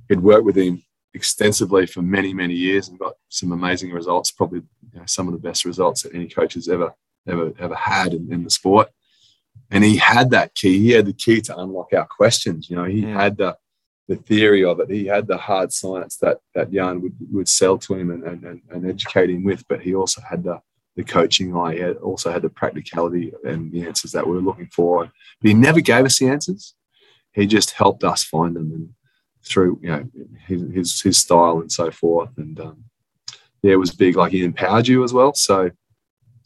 He'd 0.09 0.21
worked 0.21 0.45
with 0.45 0.57
him 0.57 0.83
extensively 1.15 1.87
for 1.87 2.03
many 2.03 2.33
many 2.33 2.55
years 2.55 2.89
and 2.89 2.99
got 2.99 3.15
some 3.29 3.53
amazing 3.53 3.91
results 3.91 4.31
probably 4.31 4.61
you 4.93 4.99
know, 5.01 5.07
some 5.07 5.27
of 5.27 5.33
the 5.33 5.41
best 5.41 5.65
results 5.65 6.03
that 6.03 6.15
any 6.15 6.29
coach 6.29 6.55
has 6.55 6.69
ever 6.69 6.95
ever 7.27 7.53
ever 7.59 7.75
had 7.75 8.15
in, 8.15 8.33
in 8.33 8.45
the 8.45 8.51
sport 8.51 8.89
and 9.71 9.85
he 9.85 9.97
had 9.97 10.31
that 10.31 10.55
key. 10.55 10.79
He 10.79 10.91
had 10.91 11.07
the 11.07 11.13
key 11.13 11.41
to 11.43 11.57
unlock 11.59 11.93
our 11.93 12.07
questions. 12.07 12.69
You 12.69 12.77
know, 12.77 12.85
he 12.85 13.01
Yeah. 13.01 13.21
had 13.23 13.37
the 13.37 13.57
the 14.09 14.17
theory 14.17 14.65
of 14.65 14.81
it. 14.81 14.91
He 14.91 15.07
had 15.07 15.29
the 15.29 15.37
hard 15.37 15.73
science 15.73 16.17
that 16.17 16.39
that 16.55 16.73
Jan 16.73 17.01
would, 17.01 17.15
would 17.31 17.49
sell 17.49 17.79
to 17.79 17.95
him 17.95 18.11
and, 18.11 18.25
and, 18.25 18.61
and 18.71 18.91
educate 18.91 19.31
him 19.31 19.45
with. 19.45 19.67
But 19.69 19.83
he 19.83 19.95
also 19.95 20.21
had 20.29 20.43
the 20.43 20.61
the 20.97 21.05
coaching 21.05 21.57
eye. 21.57 21.75
He 21.75 21.81
had, 21.81 21.97
also 21.99 22.33
had 22.33 22.43
the 22.43 22.51
practicality 22.51 23.33
and 23.45 23.71
the 23.71 23.87
answers 23.87 24.11
that 24.13 24.27
we 24.27 24.35
were 24.35 24.43
looking 24.43 24.67
for. 24.67 25.05
But 25.41 25.49
he 25.49 25.55
never 25.55 25.81
gave 25.81 26.05
us 26.05 26.19
the 26.19 26.29
answers. 26.29 26.75
He 27.33 27.47
just 27.47 27.71
helped 27.71 28.03
us 28.03 28.25
find 28.25 28.57
them 28.57 28.73
and 28.73 28.89
through 29.45 29.79
you 29.83 29.89
know 29.91 30.05
his 30.47 30.63
his, 30.73 31.01
his 31.01 31.19
style 31.19 31.61
and 31.61 31.71
so 31.71 31.91
forth. 31.91 32.31
And 32.37 32.59
um, 32.61 32.85
yeah, 33.63 33.73
it 33.73 33.77
was 33.79 33.95
big. 33.95 34.17
Like 34.17 34.33
he 34.33 34.45
empowered 34.45 34.89
you 34.89 35.05
as 35.05 35.13
well. 35.13 35.35
So 35.35 35.65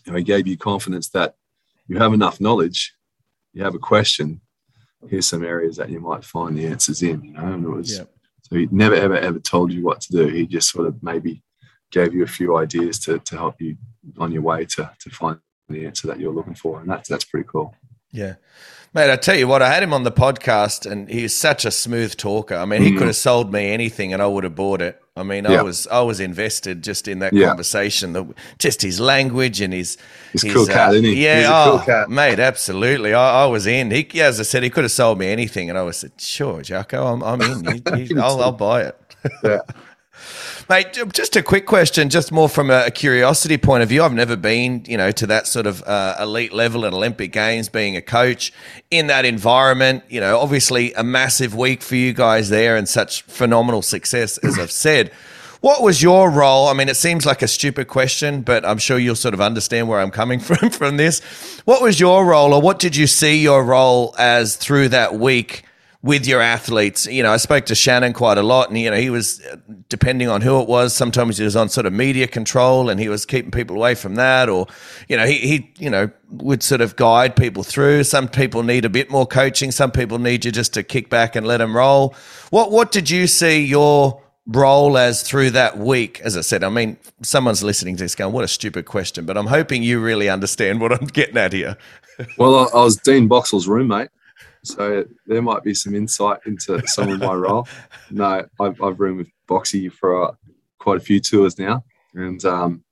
you 0.04 0.12
know, 0.12 0.16
he 0.18 0.24
gave 0.24 0.46
you 0.46 0.56
confidence 0.56 1.08
that 1.10 1.34
you 1.88 1.98
have 1.98 2.12
enough 2.12 2.40
knowledge 2.40 2.94
you 3.54 3.62
have 3.62 3.74
a 3.74 3.78
question, 3.78 4.40
here's 5.08 5.26
some 5.26 5.44
areas 5.44 5.76
that 5.76 5.88
you 5.88 6.00
might 6.00 6.24
find 6.24 6.58
the 6.58 6.66
answers 6.66 7.02
in, 7.02 7.22
you 7.22 7.32
know. 7.32 7.52
And 7.52 7.64
it 7.64 7.68
was 7.68 7.98
Yeah. 7.98 8.04
so 8.42 8.56
he 8.56 8.68
never 8.70 8.96
ever 8.96 9.16
ever 9.16 9.38
told 9.38 9.72
you 9.72 9.84
what 9.84 10.00
to 10.02 10.12
do. 10.12 10.26
He 10.26 10.46
just 10.46 10.70
sort 10.70 10.88
of 10.88 11.02
maybe 11.02 11.42
gave 11.92 12.12
you 12.12 12.24
a 12.24 12.26
few 12.26 12.56
ideas 12.56 12.98
to 13.00 13.20
to 13.20 13.36
help 13.36 13.60
you 13.60 13.76
on 14.18 14.32
your 14.32 14.42
way 14.42 14.64
to 14.66 14.90
to 14.98 15.10
find 15.10 15.38
the 15.68 15.86
answer 15.86 16.08
that 16.08 16.18
you're 16.18 16.32
looking 16.34 16.56
for. 16.56 16.80
And 16.80 16.90
that's 16.90 17.08
that's 17.08 17.24
pretty 17.24 17.48
cool. 17.48 17.74
Yeah. 18.14 18.34
Mate, 18.94 19.10
I 19.10 19.16
tell 19.16 19.34
you 19.34 19.48
what, 19.48 19.60
I 19.60 19.74
had 19.74 19.82
him 19.82 19.92
on 19.92 20.04
the 20.04 20.12
podcast 20.12 20.88
and 20.88 21.08
he's 21.08 21.36
such 21.36 21.64
a 21.64 21.72
smooth 21.72 22.16
talker. 22.16 22.54
I 22.54 22.64
mean, 22.64 22.80
he 22.80 22.92
Mm. 22.92 22.98
could 22.98 23.06
have 23.08 23.16
sold 23.16 23.52
me 23.52 23.72
anything 23.72 24.12
and 24.12 24.22
I 24.22 24.26
would 24.28 24.44
have 24.44 24.54
bought 24.54 24.80
it. 24.80 25.00
I 25.16 25.24
mean, 25.24 25.46
I 25.46 25.62
was 25.62 25.86
I 25.88 26.00
was 26.02 26.20
invested 26.20 26.82
just 26.84 27.08
in 27.08 27.18
that 27.18 27.32
Yeah. 27.32 27.48
conversation. 27.48 28.12
The, 28.12 28.24
just 28.60 28.82
his 28.82 29.00
language 29.00 29.60
and 29.60 29.72
his 29.72 29.96
He's 30.32 30.44
a 30.44 30.50
cool 30.52 30.66
cat, 30.66 30.92
isn't 30.94 31.04
he? 31.04 31.24
Yeah, 31.24 31.48
oh, 31.52 31.70
cool 31.78 31.86
cat. 31.86 32.08
mate, 32.08 32.38
absolutely. 32.38 33.14
I, 33.14 33.42
I 33.44 33.46
was 33.46 33.66
in. 33.66 33.90
He, 33.90 34.08
yeah, 34.12 34.26
as 34.26 34.38
I 34.38 34.44
said, 34.44 34.62
he 34.62 34.70
could 34.70 34.84
have 34.84 34.92
sold 34.92 35.18
me 35.18 35.26
anything, 35.28 35.68
and 35.70 35.78
I 35.78 35.82
was 35.82 35.96
said, 35.96 36.12
sure, 36.18 36.62
Jacco, 36.62 37.04
I'm, 37.06 37.22
I'm 37.22 37.40
in. 37.42 37.64
You- 37.64 38.04
you- 38.16 38.20
I'll, 38.20 38.40
I'll 38.40 38.52
buy 38.52 38.82
it. 38.82 38.96
Yeah. 39.42 39.58
Mate, 40.68 40.98
just 41.12 41.36
a 41.36 41.42
quick 41.42 41.66
question, 41.66 42.08
just 42.08 42.32
more 42.32 42.48
from 42.48 42.70
a, 42.70 42.90
curiosity 42.90 43.58
point 43.58 43.82
of 43.82 43.88
view. 43.88 44.02
I've 44.02 44.14
never 44.14 44.36
been, 44.36 44.84
you 44.86 44.96
know, 44.96 45.10
to 45.10 45.26
that 45.26 45.46
sort 45.46 45.66
of 45.66 45.82
uh, 45.82 46.16
elite 46.20 46.52
level 46.52 46.86
at 46.86 46.92
Olympic 46.94 47.32
Games, 47.32 47.68
being 47.68 47.96
a 47.96 48.02
coach 48.02 48.52
in 48.90 49.08
that 49.08 49.24
environment. 49.24 50.04
You 50.08 50.20
know, 50.20 50.38
obviously 50.38 50.94
a 50.94 51.04
massive 51.04 51.54
week 51.54 51.82
for 51.82 51.96
you 51.96 52.12
guys 52.12 52.48
there, 52.48 52.76
and 52.76 52.88
such 52.88 53.22
phenomenal 53.22 53.82
success, 53.82 54.38
as 54.38 54.58
I've 54.58 54.70
said. 54.70 55.12
What 55.60 55.82
was 55.82 56.02
your 56.02 56.30
role? 56.30 56.68
I 56.68 56.74
mean, 56.74 56.88
it 56.90 56.96
seems 56.96 57.24
like 57.24 57.40
a 57.40 57.48
stupid 57.48 57.88
question, 57.88 58.42
but 58.42 58.66
I'm 58.66 58.76
sure 58.76 58.98
you'll 58.98 59.16
sort 59.16 59.34
of 59.34 59.40
understand 59.40 59.88
where 59.88 60.00
I'm 60.00 60.10
coming 60.10 60.38
from 60.40 60.70
from 60.70 60.96
this. 60.96 61.20
What 61.64 61.82
was 61.82 61.98
your 61.98 62.24
role, 62.24 62.54
or 62.54 62.60
what 62.60 62.78
did 62.78 62.96
you 62.96 63.06
see 63.06 63.40
your 63.42 63.64
role 63.64 64.14
as 64.18 64.56
through 64.56 64.90
that 64.90 65.14
week? 65.14 65.64
With 66.04 66.26
your 66.26 66.42
athletes. 66.42 67.06
You 67.06 67.22
know, 67.22 67.32
I 67.32 67.38
spoke 67.38 67.64
to 67.64 67.74
Shannon 67.74 68.12
quite 68.12 68.36
a 68.36 68.42
lot, 68.42 68.68
and 68.68 68.78
you 68.78 68.90
know, 68.90 68.96
he 68.98 69.08
was 69.08 69.40
uh, 69.46 69.56
depending 69.88 70.28
on 70.28 70.42
who 70.42 70.60
it 70.60 70.68
was. 70.68 70.92
Sometimes 70.92 71.38
he 71.38 71.44
was 71.44 71.56
on 71.56 71.70
sort 71.70 71.86
of 71.86 71.94
media 71.94 72.28
control, 72.28 72.90
and 72.90 73.00
he 73.00 73.08
was 73.08 73.24
keeping 73.24 73.50
people 73.50 73.74
away 73.74 73.94
from 73.94 74.16
that, 74.16 74.50
or 74.50 74.66
you 75.08 75.16
know, 75.16 75.24
he 75.24 75.38
he 75.38 75.72
you 75.78 75.88
know 75.88 76.10
would 76.30 76.62
sort 76.62 76.82
of 76.82 76.94
guide 76.96 77.34
people 77.34 77.62
through. 77.62 78.04
Some 78.04 78.28
people 78.28 78.62
need 78.62 78.84
a 78.84 78.90
bit 78.90 79.10
more 79.10 79.26
coaching. 79.26 79.72
Some 79.72 79.90
people 79.90 80.18
need 80.18 80.44
you 80.44 80.52
just 80.52 80.74
to 80.74 80.82
kick 80.82 81.08
back 81.08 81.34
and 81.34 81.46
let 81.46 81.56
them 81.56 81.74
roll. 81.74 82.14
What 82.50 82.70
what 82.70 82.92
did 82.92 83.08
you 83.08 83.26
see 83.26 83.64
your 83.64 84.20
role 84.46 84.98
as 84.98 85.22
through 85.22 85.52
that 85.52 85.78
week? 85.78 86.20
As 86.20 86.36
I 86.36 86.42
said, 86.42 86.62
I 86.62 86.68
mean, 86.68 86.98
someone's 87.22 87.62
listening 87.62 87.96
to 87.96 88.04
this 88.04 88.14
going, 88.14 88.34
"What 88.34 88.44
a 88.44 88.48
stupid 88.48 88.84
question," 88.84 89.24
but 89.24 89.38
I'm 89.38 89.46
hoping 89.46 89.82
you 89.82 90.00
really 90.00 90.28
understand 90.28 90.82
what 90.82 90.92
I'm 90.92 91.06
getting 91.14 91.38
at 91.38 91.54
here. 91.54 91.78
Well, 92.36 92.68
I, 92.74 92.84
was 92.84 92.96
Dean 92.96 93.26
Boxall's 93.26 93.66
roommate, 93.66 94.10
so 94.64 95.04
there 95.26 95.42
might 95.42 95.62
be 95.62 95.74
some 95.74 95.94
insight 95.94 96.40
into 96.46 96.82
some 96.86 97.10
of 97.10 97.20
my 97.20 97.34
role. 97.34 97.68
No, 98.10 98.44
I've, 98.60 98.82
I've 98.82 98.98
roomed 98.98 99.18
with 99.18 99.30
Boxy 99.48 99.92
for 99.92 100.24
uh, 100.24 100.32
quite 100.78 100.96
a 100.96 101.04
few 101.04 101.20
tours 101.20 101.58
now, 101.58 101.84
and 102.14 102.44
um, 102.44 102.84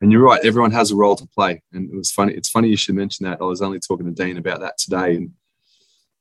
and 0.00 0.10
you're 0.10 0.22
right. 0.22 0.44
Everyone 0.44 0.70
has 0.70 0.90
a 0.90 0.96
role 0.96 1.16
to 1.16 1.26
play, 1.26 1.62
and 1.72 1.90
it 1.90 1.96
was 1.96 2.10
funny. 2.10 2.34
It's 2.34 2.48
funny 2.48 2.68
you 2.68 2.76
should 2.76 2.94
mention 2.94 3.24
that. 3.24 3.40
I 3.40 3.44
was 3.44 3.62
only 3.62 3.80
talking 3.80 4.06
to 4.06 4.12
Dean 4.12 4.38
about 4.38 4.60
that 4.60 4.78
today, 4.78 5.16
and 5.16 5.32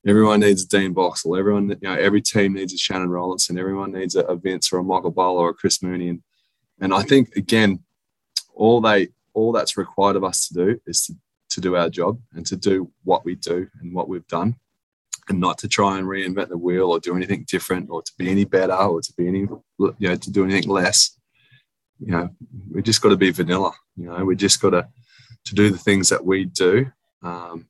everyone 0.06 0.40
needs 0.40 0.64
a 0.64 0.68
Dean 0.68 0.94
Boxall. 0.94 1.38
Everyone, 1.38 1.70
you 1.70 1.78
know, 1.82 1.96
every 1.96 2.22
team 2.22 2.54
needs 2.54 2.74
a 2.74 2.78
Shannon 2.78 3.10
Rollason. 3.10 3.60
Everyone 3.60 3.92
needs 3.92 4.16
a, 4.16 4.22
a 4.22 4.36
Vince 4.36 4.74
or 4.74 4.80
a 4.80 4.84
Michael 4.84 5.12
Bowler 5.12 5.46
or 5.46 5.50
a 5.50 5.54
Chris 5.54 5.84
Mooney, 5.84 6.10
and 6.10 6.24
and 6.80 6.94
I 6.94 7.04
think 7.04 7.36
again, 7.36 7.80
all 8.54 8.82
they 8.82 9.10
all 9.34 9.52
that's 9.52 9.78
required 9.78 10.16
of 10.16 10.24
us 10.24 10.48
to 10.48 10.54
do 10.54 10.82
is 10.88 11.06
to 11.06 11.14
to 11.52 11.62
do 11.62 11.76
our 11.76 11.90
job 11.90 12.20
and 12.34 12.46
to 12.46 12.56
do 12.56 12.90
what 13.04 13.26
we 13.26 13.36
do 13.36 13.68
and 13.82 13.94
what 13.94 14.08
we've 14.08 14.28
done 14.28 14.56
and 15.32 15.40
not 15.40 15.58
to 15.58 15.68
try 15.68 15.98
and 15.98 16.08
reinvent 16.08 16.50
the 16.50 16.58
wheel 16.58 16.92
or 16.92 17.00
do 17.00 17.16
anything 17.16 17.46
different 17.48 17.90
or 17.90 18.02
to 18.02 18.12
be 18.18 18.30
any 18.30 18.46
better 18.46 18.74
or 18.74 19.02
to 19.02 19.14
be 19.18 19.28
any 19.28 19.40
you 19.40 19.96
know 20.00 20.16
to 20.16 20.30
do 20.30 20.44
anything 20.44 20.70
less. 20.70 21.18
You 22.00 22.12
know 22.12 22.30
we 22.72 22.82
just 22.82 23.02
got 23.02 23.10
to 23.10 23.18
be 23.18 23.32
vanilla 23.32 23.72
you 23.96 24.06
know 24.06 24.26
we 24.26 24.36
just 24.36 24.62
got 24.62 24.72
to 24.72 24.88
to 25.46 25.56
do 25.56 25.70
the 25.70 25.78
things 25.78 26.10
that 26.10 26.24
we 26.24 26.46
do 26.46 26.92
um, 27.24 27.68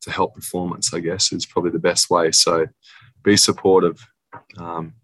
to 0.00 0.10
help 0.10 0.34
performance 0.34 0.94
i 0.94 1.00
guess 1.00 1.32
is 1.32 1.46
probably 1.46 1.72
the 1.72 1.78
best 1.90 2.10
way. 2.10 2.30
So 2.30 2.66
be 3.24 3.36
supportive. 3.36 4.06
Um, 4.58 4.94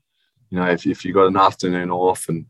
you 0.51 0.59
know 0.59 0.70
if, 0.70 0.86
if 0.86 1.05
you've 1.05 1.14
got 1.14 1.26
an 1.26 1.36
afternoon 1.36 1.90
off 1.90 2.28
and 2.28 2.47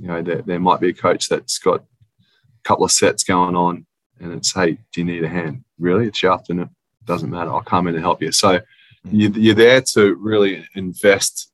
you 0.00 0.08
know 0.08 0.22
there, 0.22 0.42
there 0.42 0.60
might 0.60 0.80
be 0.80 0.90
a 0.90 0.94
coach 0.94 1.28
that's 1.28 1.58
got 1.58 1.80
a 1.80 2.62
couple 2.64 2.84
of 2.84 2.92
sets 2.92 3.24
going 3.24 3.56
on 3.56 3.86
and 4.20 4.32
it's 4.32 4.52
hey 4.52 4.72
do 4.92 5.00
you 5.00 5.04
need 5.04 5.24
a 5.24 5.28
hand? 5.28 5.64
Really 5.78 6.06
it's 6.08 6.22
your 6.22 6.32
afternoon 6.32 6.70
doesn't 7.06 7.30
matter. 7.30 7.50
I'll 7.50 7.62
come 7.62 7.88
in 7.88 7.94
and 7.94 8.04
help 8.04 8.22
you. 8.22 8.32
So 8.32 8.60
you, 9.04 9.30
you're 9.30 9.54
there 9.54 9.80
to 9.80 10.14
really 10.14 10.66
invest 10.74 11.52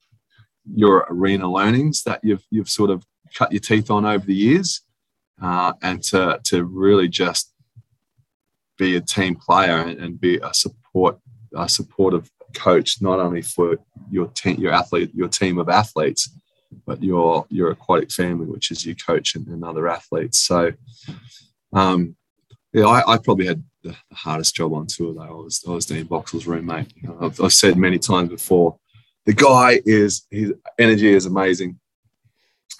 your 0.74 1.06
arena 1.08 1.50
learnings 1.50 2.02
that 2.02 2.20
you've 2.22 2.44
you've 2.50 2.68
sort 2.68 2.90
of 2.90 3.04
cut 3.34 3.52
your 3.52 3.60
teeth 3.60 3.90
on 3.90 4.04
over 4.04 4.24
the 4.26 4.34
years 4.34 4.82
uh, 5.40 5.72
and 5.82 6.02
to 6.02 6.40
to 6.44 6.64
really 6.64 7.08
just 7.08 7.52
be 8.76 8.96
a 8.96 9.00
team 9.00 9.36
player 9.36 9.76
and, 9.76 10.00
and 10.00 10.20
be 10.20 10.38
a 10.38 10.52
support 10.52 11.18
a 11.56 11.68
supportive 11.68 12.30
coach 12.54 13.00
not 13.00 13.20
only 13.20 13.42
for 13.42 13.78
your 14.10 14.26
team 14.28 14.58
your 14.58 14.72
athlete 14.72 15.10
your 15.14 15.28
team 15.28 15.58
of 15.58 15.68
athletes 15.68 16.30
but 16.84 17.02
your 17.02 17.46
your 17.48 17.70
aquatic 17.70 18.10
family 18.10 18.46
which 18.46 18.70
is 18.70 18.84
your 18.84 18.94
coach 18.96 19.34
and, 19.34 19.46
and 19.48 19.64
other 19.64 19.88
athletes. 19.88 20.40
So 20.40 20.72
um, 21.72 22.16
yeah, 22.72 22.86
I, 22.86 23.14
I 23.14 23.18
probably 23.18 23.46
had 23.46 23.62
the 23.86 23.96
hardest 24.16 24.54
job 24.56 24.72
on 24.72 24.86
tour 24.86 25.14
though. 25.14 25.22
I 25.22 25.30
was 25.32 25.64
I 25.66 25.70
was 25.70 25.86
Dean 25.86 26.04
Boxall's 26.06 26.46
roommate. 26.46 26.92
You 26.96 27.08
know, 27.08 27.18
I've, 27.22 27.40
I've 27.40 27.52
said 27.52 27.76
many 27.76 27.98
times 27.98 28.30
before, 28.30 28.78
the 29.24 29.32
guy 29.32 29.80
is 29.84 30.26
his 30.30 30.52
energy 30.78 31.12
is 31.12 31.26
amazing. 31.26 31.78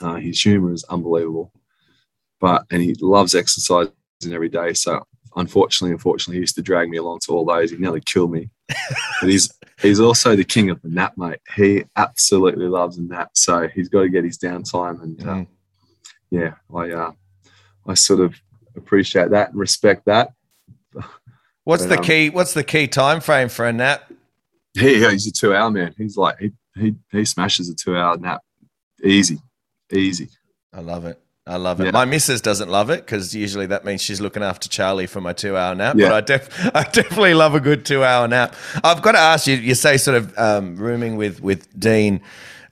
Uh, 0.00 0.16
his 0.16 0.40
humor 0.42 0.72
is 0.72 0.84
unbelievable, 0.84 1.52
but 2.40 2.64
and 2.70 2.82
he 2.82 2.94
loves 3.00 3.34
exercising 3.34 3.92
every 4.32 4.48
day. 4.48 4.72
So 4.74 5.07
unfortunately, 5.36 5.92
unfortunately, 5.92 6.36
he 6.36 6.40
used 6.40 6.57
to 6.57 6.62
drag 6.62 6.88
me 6.88 6.98
along 6.98 7.20
to 7.24 7.32
all 7.32 7.44
those. 7.44 7.70
He 7.70 7.76
nearly 7.76 8.00
killed 8.00 8.32
me. 8.32 8.50
but 8.68 9.30
he's 9.30 9.52
he's 9.80 10.00
also 10.00 10.34
the 10.36 10.44
king 10.44 10.70
of 10.70 10.80
the 10.82 10.88
nap, 10.88 11.14
mate. 11.16 11.38
He 11.57 11.84
absolutely 11.96 12.66
loves 12.68 12.98
a 12.98 13.02
nap. 13.02 13.30
So 13.34 13.68
he's 13.68 13.88
got 13.88 14.02
to 14.02 14.09
get 14.09 14.24
his 14.24 14.38
downtime, 14.38 15.02
and 15.02 15.20
uh, 15.22 15.24
Mm. 15.34 15.46
yeah, 16.30 16.54
I 16.74 16.90
uh, 16.90 17.12
I 17.86 17.94
sort 17.94 18.20
of 18.20 18.34
appreciate 18.76 19.30
that 19.30 19.50
and 19.50 19.59
respect 19.59 20.04
that. 20.07 20.32
What's 21.64 21.84
But, 21.84 21.88
the 21.88 21.99
um, 21.99 22.05
key? 22.05 22.30
What's 22.30 22.55
the 22.55 22.64
key 22.64 22.86
time 22.86 23.20
frame 23.20 23.49
for 23.49 23.66
a 23.66 23.72
nap? 23.72 24.12
He, 24.74 25.01
he's 25.01 25.26
a 25.26 25.32
two 25.32 25.55
hour 25.55 25.70
man. 25.70 25.94
He's 25.97 26.16
like 26.16 26.38
he 26.38 26.53
he 26.76 26.94
he 27.11 27.24
smashes 27.24 27.68
a 27.68 27.74
two 27.74 27.97
hour 27.97 28.16
nap, 28.18 28.42
easy, 29.03 29.38
easy. 29.92 30.28
I 30.72 30.80
love 30.80 31.07
it. 31.07 31.20
I 31.49 31.57
love 31.57 31.80
it. 31.80 31.84
Yeah. 31.84 31.90
My 31.92 32.05
missus 32.05 32.40
doesn't 32.40 32.68
love 32.68 32.90
it 32.90 33.07
because 33.07 33.34
usually 33.34 33.66
that 33.66 33.84
means 33.84 34.03
she's 34.03 34.20
looking 34.20 34.42
after 34.42 34.68
Charlie 34.68 35.07
for 35.07 35.20
my 35.20 35.32
two-hour 35.32 35.76
nap. 35.76 35.94
Yeah. 35.97 36.09
But 36.09 36.14
I, 36.14 36.20
def- 36.20 36.70
I 36.74 36.82
definitely 36.82 37.34
love 37.34 37.55
a 37.55 37.61
good 37.61 37.86
two-hour 37.86 38.26
nap. 38.26 38.57
I've 38.82 39.01
got 39.01 39.12
to 39.12 39.18
ask 39.18 39.47
you. 39.47 39.55
You 39.55 39.76
say 39.76 39.97
sort 39.97 40.16
of 40.16 40.36
um, 40.36 40.76
rooming 40.76 41.16
with 41.16 41.40
with 41.40 41.78
Dean. 41.78 42.20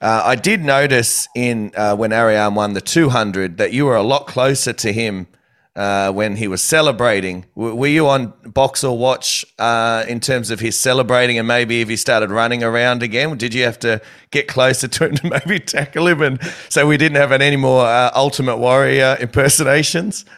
Uh, 0.01 0.21
I 0.25 0.35
did 0.35 0.61
notice 0.63 1.27
in 1.35 1.71
uh, 1.75 1.95
when 1.95 2.11
Ariarne 2.11 2.53
won 2.53 2.73
the 2.73 2.81
200 2.81 3.57
that 3.57 3.71
you 3.71 3.85
were 3.85 3.95
a 3.95 4.03
lot 4.03 4.27
closer 4.27 4.73
to 4.73 4.91
him 4.91 5.27
uh, 5.75 6.11
when 6.11 6.35
he 6.37 6.47
was 6.47 6.61
celebrating. 6.61 7.45
W- 7.55 7.75
were 7.75 7.87
you 7.87 8.07
on 8.07 8.33
box 8.45 8.83
or 8.83 8.97
watch 8.97 9.45
uh, 9.59 10.05
in 10.07 10.19
terms 10.19 10.49
of 10.49 10.59
his 10.59 10.79
celebrating 10.79 11.37
and 11.37 11.47
maybe 11.47 11.81
if 11.81 11.89
he 11.89 11.95
started 11.95 12.31
running 12.31 12.63
around 12.63 13.03
again? 13.03 13.37
Did 13.37 13.53
you 13.53 13.63
have 13.63 13.79
to 13.79 14.01
get 14.31 14.47
closer 14.47 14.87
to 14.87 15.07
him 15.07 15.15
to 15.15 15.29
maybe 15.45 15.59
tackle 15.59 16.07
him 16.07 16.21
and 16.21 16.39
so 16.69 16.87
we 16.87 16.97
didn't 16.97 17.17
have 17.17 17.31
any 17.31 17.57
more 17.57 17.85
uh, 17.85 18.11
Ultimate 18.15 18.57
Warrior 18.57 19.17
impersonations? 19.19 20.25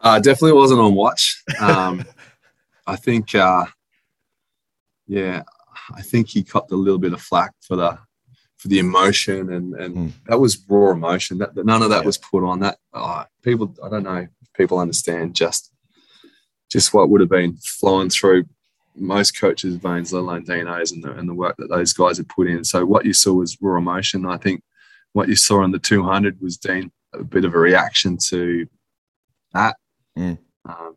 Uh, 0.00 0.20
definitely 0.20 0.52
wasn't 0.52 0.80
on 0.80 0.94
watch. 0.94 1.42
Um, 1.60 2.04
I 2.86 2.94
think, 2.94 3.34
uh, 3.34 3.64
yeah, 5.08 5.42
I 5.92 6.02
think 6.02 6.28
he 6.28 6.44
copped 6.44 6.70
a 6.70 6.76
little 6.76 6.98
bit 7.00 7.12
of 7.12 7.20
flack 7.20 7.52
for 7.60 7.76
the 7.76 7.98
for 8.58 8.68
the 8.68 8.78
emotion, 8.78 9.52
and 9.52 9.74
and 9.74 9.94
Mm. 9.96 10.12
that 10.26 10.38
was 10.40 10.58
raw 10.68 10.90
emotion. 10.92 11.38
That, 11.38 11.54
that 11.54 11.64
none 11.66 11.82
of 11.82 11.90
that 11.90 12.00
Yeah. 12.02 12.06
was 12.06 12.18
put 12.18 12.44
on. 12.44 12.60
That 12.60 12.78
uh, 12.92 13.24
people, 13.42 13.74
I 13.82 13.88
don't 13.88 14.02
know, 14.04 14.26
if 14.42 14.52
people 14.54 14.78
understand 14.78 15.34
just 15.34 15.72
just 16.70 16.92
what 16.92 17.08
would 17.08 17.20
have 17.22 17.30
been 17.30 17.56
flowing 17.56 18.10
through 18.10 18.44
most 18.94 19.38
coaches' 19.40 19.76
veins, 19.76 20.12
let 20.12 20.20
alone 20.20 20.44
DNAs, 20.44 20.92
and 20.92 21.02
the, 21.02 21.12
and 21.12 21.26
the 21.28 21.34
work 21.34 21.56
that 21.58 21.70
those 21.70 21.92
guys 21.94 22.18
had 22.18 22.28
put 22.28 22.46
in. 22.48 22.62
So 22.64 22.84
what 22.84 23.06
you 23.06 23.12
saw 23.14 23.32
was 23.34 23.56
raw 23.60 23.78
emotion. 23.78 24.26
I 24.26 24.36
think 24.36 24.62
what 25.14 25.28
you 25.28 25.36
saw 25.36 25.62
on 25.62 25.70
the 25.72 25.78
200 25.78 26.40
was 26.42 26.58
Dean 26.58 26.90
a 27.14 27.22
bit 27.24 27.46
of 27.46 27.54
a 27.54 27.58
reaction 27.58 28.18
to 28.28 28.66
that. 29.54 29.76
Mm. 30.18 30.36
Um, 30.68 30.96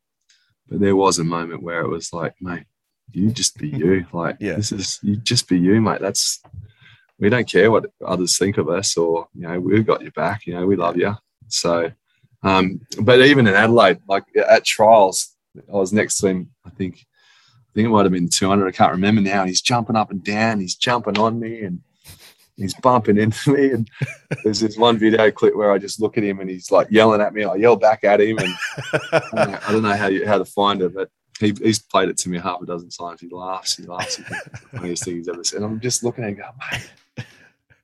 but 0.67 0.79
there 0.81 0.95
was 0.95 1.19
a 1.19 1.23
moment 1.23 1.63
where 1.63 1.81
it 1.81 1.87
was 1.89 2.11
like, 2.11 2.33
mate, 2.41 2.65
you 3.13 3.31
just 3.31 3.57
be 3.57 3.69
you. 3.69 4.05
Like, 4.11 4.37
Yeah. 4.41 4.55
this 4.55 4.71
is 4.73 4.99
you 5.03 5.15
just 5.15 5.47
be 5.47 5.57
you, 5.59 5.79
mate. 5.79 6.01
That's 6.01 6.41
we 7.21 7.29
don't 7.29 7.47
care 7.47 7.71
what 7.71 7.85
others 8.03 8.37
think 8.37 8.57
of 8.57 8.67
us, 8.67 8.97
or 8.97 9.27
you 9.35 9.43
know, 9.43 9.59
we've 9.59 9.85
got 9.85 10.01
your 10.01 10.11
back. 10.11 10.47
You 10.47 10.55
know, 10.55 10.65
we 10.65 10.75
love 10.75 10.97
you. 10.97 11.15
So, 11.47 11.91
um, 12.41 12.81
but 12.99 13.21
even 13.21 13.47
in 13.47 13.53
Adelaide, 13.53 13.99
like 14.09 14.25
at 14.35 14.65
trials, 14.65 15.33
I 15.55 15.73
was 15.77 15.93
next 15.93 16.17
to 16.17 16.27
him. 16.27 16.51
I 16.65 16.71
think, 16.71 16.95
I 16.95 17.71
think 17.75 17.85
it 17.85 17.89
might 17.89 18.05
have 18.05 18.11
been 18.11 18.27
200. 18.27 18.67
I 18.67 18.71
can't 18.71 18.91
remember 18.91 19.21
now. 19.21 19.45
He's 19.45 19.61
jumping 19.61 19.95
up 19.95 20.09
and 20.09 20.23
down. 20.23 20.59
He's 20.59 20.75
jumping 20.75 21.19
on 21.19 21.39
me, 21.39 21.61
and 21.61 21.81
he's 22.57 22.73
bumping 22.73 23.19
into 23.19 23.53
me. 23.53 23.69
And 23.69 23.89
there's 24.43 24.59
this 24.59 24.75
one 24.75 24.97
video 24.97 25.29
clip 25.29 25.55
where 25.55 25.71
I 25.71 25.77
just 25.77 26.01
look 26.01 26.17
at 26.17 26.23
him, 26.23 26.39
and 26.39 26.49
he's 26.49 26.71
like 26.71 26.87
yelling 26.89 27.21
at 27.21 27.35
me. 27.35 27.43
I 27.43 27.53
yell 27.53 27.75
back 27.75 28.03
at 28.03 28.19
him, 28.19 28.39
and 28.39 28.55
I 29.13 29.21
don't 29.21 29.51
know, 29.51 29.59
I 29.67 29.71
don't 29.71 29.83
know 29.83 29.95
how 29.95 30.07
you, 30.07 30.25
how 30.25 30.39
to 30.39 30.45
find 30.45 30.81
it, 30.81 30.95
but 30.95 31.11
he, 31.41 31.53
he's 31.61 31.79
played 31.79 32.09
it 32.09 32.17
to 32.19 32.29
me 32.29 32.39
half 32.39 32.61
a 32.61 32.65
dozen 32.65 32.89
times. 32.89 33.19
He 33.19 33.27
laughs. 33.29 33.75
He 33.75 33.83
laughs. 33.83 34.17
The 34.17 34.59
funniest 34.77 35.03
thing 35.03 35.17
he's 35.17 35.27
ever 35.27 35.43
said. 35.43 35.63
I'm 35.63 35.79
just 35.79 36.03
looking 36.03 36.23
at 36.23 36.29
him, 36.29 36.35
going, 36.37 36.51
mate, 37.17 37.25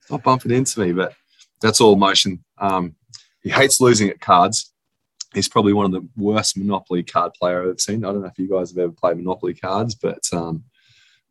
stop 0.06 0.24
bumping 0.24 0.52
into 0.52 0.80
me. 0.80 0.94
But 0.94 1.14
that's 1.62 1.82
all 1.82 1.96
motion. 1.96 2.44
Um, 2.58 2.96
he 3.42 3.50
hates 3.50 3.82
losing 3.82 4.10
at 4.10 4.22
cards. 4.22 4.72
He's 5.34 5.50
probably 5.50 5.74
one 5.74 5.86
of 5.86 5.92
the 5.92 6.08
worst 6.16 6.58
Monopoly 6.58 7.04
card 7.04 7.34
player 7.34 7.62
I've 7.62 7.70
ever 7.70 7.78
seen. 7.78 8.06
I 8.06 8.12
don't 8.12 8.22
know 8.22 8.28
if 8.28 8.40
you 8.40 8.50
guys 8.50 8.72
have 8.72 8.78
ever 8.78 8.92
played 8.92 9.18
Monopoly 9.18 9.54
cards, 9.54 9.94
but 9.96 10.24
um, 10.32 10.64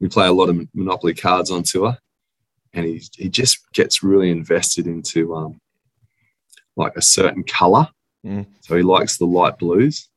we 0.00 0.08
play 0.08 0.26
a 0.26 0.32
lot 0.32 0.48
of 0.48 0.68
Monopoly 0.74 1.14
cards 1.14 1.50
on 1.50 1.62
tour, 1.62 1.96
and 2.74 2.84
he 2.84 3.02
he 3.14 3.28
just 3.28 3.70
gets 3.72 4.02
really 4.02 4.30
invested 4.30 4.86
into 4.86 5.34
um, 5.34 5.60
like 6.76 6.96
a 6.96 7.02
certain 7.02 7.42
color. 7.42 7.88
Mm. 8.24 8.46
So 8.60 8.76
he 8.76 8.82
likes 8.82 9.16
the 9.16 9.26
light 9.26 9.58
blues, 9.58 10.08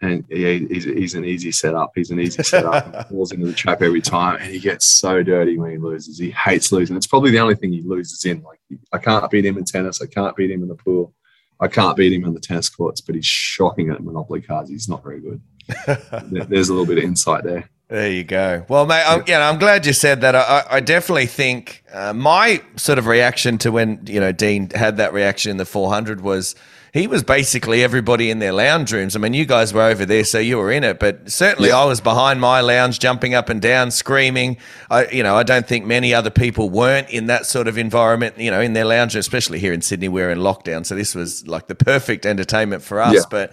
and 0.00 0.24
he, 0.28 0.66
he's, 0.66 0.84
he's 0.84 1.14
an 1.14 1.24
easy 1.24 1.50
setup. 1.52 1.92
He's 1.94 2.10
an 2.10 2.20
easy 2.20 2.42
setup. 2.42 2.94
He 3.08 3.14
falls 3.14 3.32
into 3.32 3.46
the 3.46 3.52
trap 3.52 3.82
every 3.82 4.00
time, 4.00 4.36
and 4.40 4.52
he 4.52 4.60
gets 4.60 4.86
so 4.86 5.22
dirty 5.22 5.58
when 5.58 5.70
he 5.72 5.78
loses. 5.78 6.18
He 6.18 6.30
hates 6.30 6.70
losing. 6.72 6.96
It's 6.96 7.06
probably 7.06 7.30
the 7.32 7.40
only 7.40 7.54
thing 7.56 7.72
he 7.72 7.82
loses 7.82 8.24
in. 8.24 8.42
Like 8.42 8.60
I 8.92 8.98
can't 8.98 9.28
beat 9.30 9.44
him 9.44 9.58
in 9.58 9.64
tennis. 9.64 10.00
I 10.02 10.06
can't 10.06 10.36
beat 10.36 10.50
him 10.50 10.62
in 10.62 10.68
the 10.68 10.74
pool. 10.76 11.12
I 11.60 11.66
can't 11.66 11.96
beat 11.96 12.12
him 12.12 12.24
on 12.24 12.34
the 12.34 12.40
tennis 12.40 12.68
courts, 12.68 13.00
but 13.00 13.16
he's 13.16 13.26
shocking 13.26 13.90
at 13.90 14.00
Monopoly 14.02 14.40
cards. 14.42 14.70
He's 14.70 14.88
not 14.88 15.02
very 15.02 15.20
good. 15.20 15.40
There's 16.48 16.68
a 16.68 16.72
little 16.72 16.86
bit 16.86 16.98
of 16.98 17.04
insight 17.04 17.42
there. 17.44 17.68
There 17.88 18.10
you 18.10 18.22
go. 18.22 18.64
Well, 18.68 18.86
mate, 18.86 19.02
I'm, 19.06 19.20
you 19.26 19.32
know, 19.32 19.40
I'm 19.40 19.58
glad 19.58 19.86
you 19.86 19.92
said 19.94 20.20
that. 20.20 20.36
I, 20.36 20.40
I- 20.40 20.76
I 20.76 20.80
definitely 20.80 21.26
think 21.26 21.82
uh, 21.92 22.12
my 22.12 22.62
sort 22.76 22.98
of 22.98 23.06
reaction 23.06 23.58
to 23.58 23.72
when 23.72 24.02
you 24.06 24.20
know 24.20 24.30
Dean 24.30 24.70
had 24.70 24.98
that 24.98 25.12
reaction 25.12 25.50
in 25.50 25.56
the 25.56 25.64
400 25.64 26.20
was 26.20 26.54
he 26.92 27.06
was 27.06 27.22
basically 27.22 27.82
everybody 27.82 28.30
in 28.30 28.38
their 28.38 28.52
lounge 28.52 28.92
rooms. 28.92 29.14
I 29.14 29.18
mean, 29.18 29.34
you 29.34 29.44
guys 29.44 29.74
were 29.74 29.82
over 29.82 30.04
there, 30.06 30.24
so 30.24 30.38
you 30.38 30.56
were 30.58 30.70
in 30.72 30.84
it, 30.84 30.98
but 30.98 31.30
certainly 31.30 31.68
Yeah. 31.70 31.78
I 31.78 31.84
was 31.84 32.00
behind 32.00 32.40
my 32.40 32.60
lounge, 32.60 32.98
jumping 32.98 33.34
up 33.34 33.48
and 33.48 33.60
down, 33.60 33.90
screaming. 33.90 34.56
I, 34.90 35.06
you 35.08 35.22
know, 35.22 35.36
I 35.36 35.42
don't 35.42 35.66
think 35.66 35.86
many 35.86 36.14
other 36.14 36.30
people 36.30 36.70
weren't 36.70 37.10
in 37.10 37.26
that 37.26 37.46
sort 37.46 37.68
of 37.68 37.78
environment. 37.78 38.38
You 38.38 38.50
know, 38.50 38.60
in 38.60 38.72
their 38.72 38.84
lounge, 38.84 39.16
especially 39.16 39.58
here 39.58 39.72
in 39.72 39.82
Sydney, 39.82 40.08
we're 40.08 40.30
in 40.30 40.38
lockdown, 40.38 40.86
so 40.86 40.94
this 40.94 41.14
was 41.14 41.46
like 41.46 41.66
the 41.66 41.74
perfect 41.74 42.26
entertainment 42.26 42.82
for 42.82 43.00
us. 43.00 43.14
Yeah. 43.14 43.22
But 43.30 43.52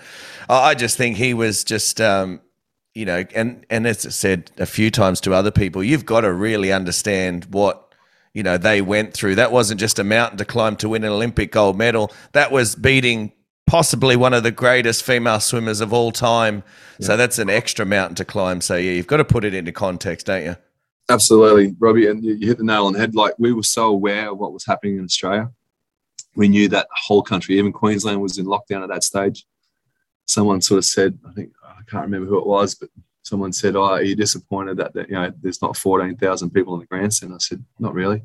I 0.49 0.71
I 0.71 0.75
just 0.75 0.97
think 0.97 1.17
he 1.17 1.33
was 1.33 1.63
just. 1.63 1.99
Um, 2.01 2.41
you 2.93 3.05
know, 3.05 3.25
and 3.35 3.65
and 3.69 3.85
as 3.85 4.05
I 4.05 4.09
said 4.09 4.51
a 4.57 4.65
few 4.65 4.89
times 4.89 5.19
to 5.21 5.33
other 5.33 5.51
people, 5.51 5.83
you've 5.83 6.05
got 6.05 6.21
to 6.21 6.31
really 6.31 6.71
understand 6.71 7.45
what 7.51 7.84
you 8.35 8.43
know 8.43 8.57
they 8.57 8.81
went 8.81 9.13
through. 9.13 9.35
That 9.35 9.51
wasn't 9.51 9.79
just 9.79 9.97
a 9.97 10.03
mountain 10.03 10.37
to 10.37 10.45
climb 10.45 10.75
to 10.77 10.89
win 10.89 11.03
an 11.03 11.11
Olympic 11.11 11.51
gold 11.51 11.77
medal. 11.77 12.11
That 12.33 12.51
was 12.51 12.75
beating 12.75 13.31
possibly 13.65 14.15
one 14.15 14.33
of 14.33 14.43
the 14.43 14.51
greatest 14.51 15.03
female 15.03 15.39
swimmers 15.39 15.81
of 15.81 15.91
all 15.91 16.11
time. 16.11 16.63
So 16.99 17.17
that's 17.17 17.39
an 17.39 17.49
extra 17.49 17.85
mountain 17.85 18.15
to 18.15 18.25
climb. 18.25 18.61
So 18.61 18.75
yeah, 18.75 18.91
you've 18.91 19.07
got 19.07 19.17
to 19.17 19.25
put 19.25 19.43
it 19.43 19.53
into 19.53 19.71
context, 19.71 20.27
don't 20.27 20.43
you? 20.43 20.55
Absolutely, 21.09 21.75
Robbie, 21.79 22.07
and 22.07 22.23
you 22.23 22.33
you 22.35 22.47
hit 22.47 22.57
the 22.57 22.63
nail 22.63 22.85
on 22.85 22.93
the 22.93 22.99
head. 22.99 23.15
Like 23.15 23.33
we 23.37 23.53
were 23.53 23.63
so 23.63 23.87
aware 23.87 24.31
of 24.31 24.37
what 24.37 24.53
was 24.53 24.65
happening 24.65 24.97
in 24.97 25.05
Australia. 25.05 25.49
We 26.35 26.49
knew 26.49 26.67
that 26.69 26.87
the 26.89 26.95
whole 27.05 27.23
country, 27.23 27.57
even 27.57 27.71
Queensland, 27.71 28.21
was 28.21 28.37
in 28.37 28.45
lockdown 28.45 28.83
at 28.83 28.89
that 28.89 29.03
stage. 29.03 29.45
Someone 30.25 30.61
sort 30.61 30.79
of 30.79 30.85
said, 30.85 31.17
I 31.27 31.31
think 31.31 31.53
I 31.63 31.81
can't 31.89 32.03
remember 32.03 32.27
who 32.27 32.39
it 32.39 32.47
was, 32.47 32.75
but 32.75 32.89
someone 33.25 33.51
said, 33.51 33.75
"Oh, 33.75 33.83
are 33.83 34.03
you 34.03 34.15
disappointed 34.15 34.77
that, 34.77 34.93
that 34.93 35.09
you 35.09 35.15
know 35.15 35.33
there's 35.41 35.61
not 35.61 35.75
14,000 35.75 36.51
people 36.51 36.75
in 36.75 36.79
the 36.81 36.85
grandstand?" 36.85 37.33
I 37.33 37.39
said, 37.39 37.63
"Not 37.79 37.93
really." 37.93 38.23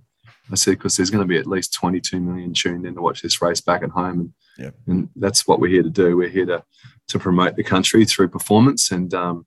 I 0.53 0.57
said 0.57 0.73
because 0.73 0.97
there's 0.97 1.11
going 1.11 1.23
to 1.23 1.29
be 1.29 1.39
at 1.39 1.47
least 1.47 1.73
22 1.75 2.21
million 2.21 2.53
tuned 2.53 2.85
in 2.85 2.95
to 2.95 3.01
watch 3.01 3.23
this 3.23 3.41
race 3.41 3.61
back 3.61 3.83
at 3.83 3.91
home, 3.91 4.21
and 4.21 4.33
Yep. 4.59 4.75
and 4.89 5.09
that's 5.17 5.49
what 5.49 5.59
we're 5.59 5.71
here 5.71 5.83
to 5.83 5.91
do. 5.91 6.17
We're 6.17 6.29
here 6.29 6.47
to 6.47 6.63
to 7.09 7.19
promote 7.19 7.57
the 7.57 7.65
country 7.65 8.05
through 8.05 8.29
performance, 8.29 8.91
and 8.91 9.13
um, 9.15 9.47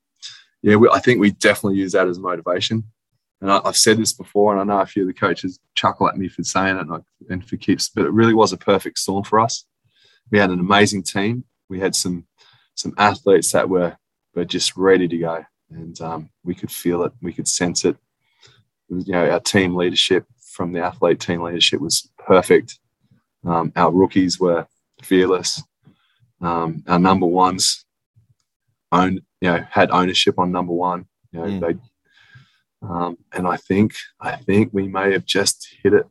yeah, 0.61 0.75
we, 0.75 0.89
I 0.91 0.99
think 0.99 1.19
we 1.19 1.31
definitely 1.31 1.77
use 1.77 1.91
that 1.91 2.07
as 2.07 2.19
motivation. 2.19 2.83
And 3.41 3.51
I, 3.51 3.61
I've 3.63 3.77
said 3.77 3.97
this 3.97 4.13
before, 4.13 4.53
and 4.53 4.61
I 4.61 4.63
know 4.63 4.81
a 4.81 4.85
few 4.85 5.03
of 5.03 5.07
the 5.07 5.13
coaches 5.13 5.59
chuckle 5.75 6.07
at 6.07 6.17
me 6.17 6.29
for 6.29 6.43
saying 6.43 6.77
it, 6.77 6.81
and, 6.81 6.93
I, 6.93 6.97
and 7.29 7.47
for 7.47 7.57
keeps, 7.57 7.89
but 7.89 8.05
it 8.05 8.11
really 8.11 8.33
was 8.33 8.53
a 8.53 8.57
perfect 8.57 8.97
storm 8.97 9.23
for 9.23 9.39
us. 9.39 9.65
We 10.31 10.39
had 10.39 10.49
an 10.49 10.59
amazing 10.59 11.03
team. 11.03 11.43
We 11.69 11.79
had 11.79 11.95
some 11.95 12.25
some 12.75 12.93
athletes 12.97 13.51
that 13.51 13.69
were 13.69 13.95
were 14.35 14.45
just 14.45 14.75
ready 14.77 15.07
to 15.07 15.17
go, 15.17 15.45
and 15.69 15.99
um, 16.01 16.29
we 16.43 16.55
could 16.55 16.71
feel 16.71 17.03
it. 17.03 17.13
We 17.21 17.33
could 17.33 17.47
sense 17.47 17.85
it. 17.85 17.95
It 18.89 18.93
was, 18.93 19.07
you 19.07 19.13
know, 19.13 19.29
our 19.29 19.39
team 19.39 19.75
leadership 19.75 20.25
from 20.51 20.73
the 20.73 20.81
athlete 20.81 21.19
team 21.19 21.41
leadership 21.41 21.79
was 21.81 22.09
perfect. 22.17 22.79
Um, 23.45 23.71
our 23.75 23.91
rookies 23.91 24.39
were 24.39 24.67
fearless. 25.01 25.61
Um, 26.41 26.83
our 26.87 26.99
number 26.99 27.25
ones 27.25 27.85
owned, 28.91 29.21
you 29.41 29.49
know, 29.49 29.65
had 29.69 29.91
ownership 29.91 30.37
on 30.37 30.51
number 30.51 30.73
one. 30.73 31.05
You 31.31 31.39
know, 31.39 31.45
Mm. 31.45 31.59
they 31.61 31.79
um, 32.87 33.17
and 33.31 33.47
I 33.47 33.57
think 33.57 33.93
I 34.19 34.35
think 34.35 34.69
we 34.73 34.87
may 34.87 35.13
have 35.13 35.25
just 35.25 35.67
hit 35.81 35.93
it 35.93 36.05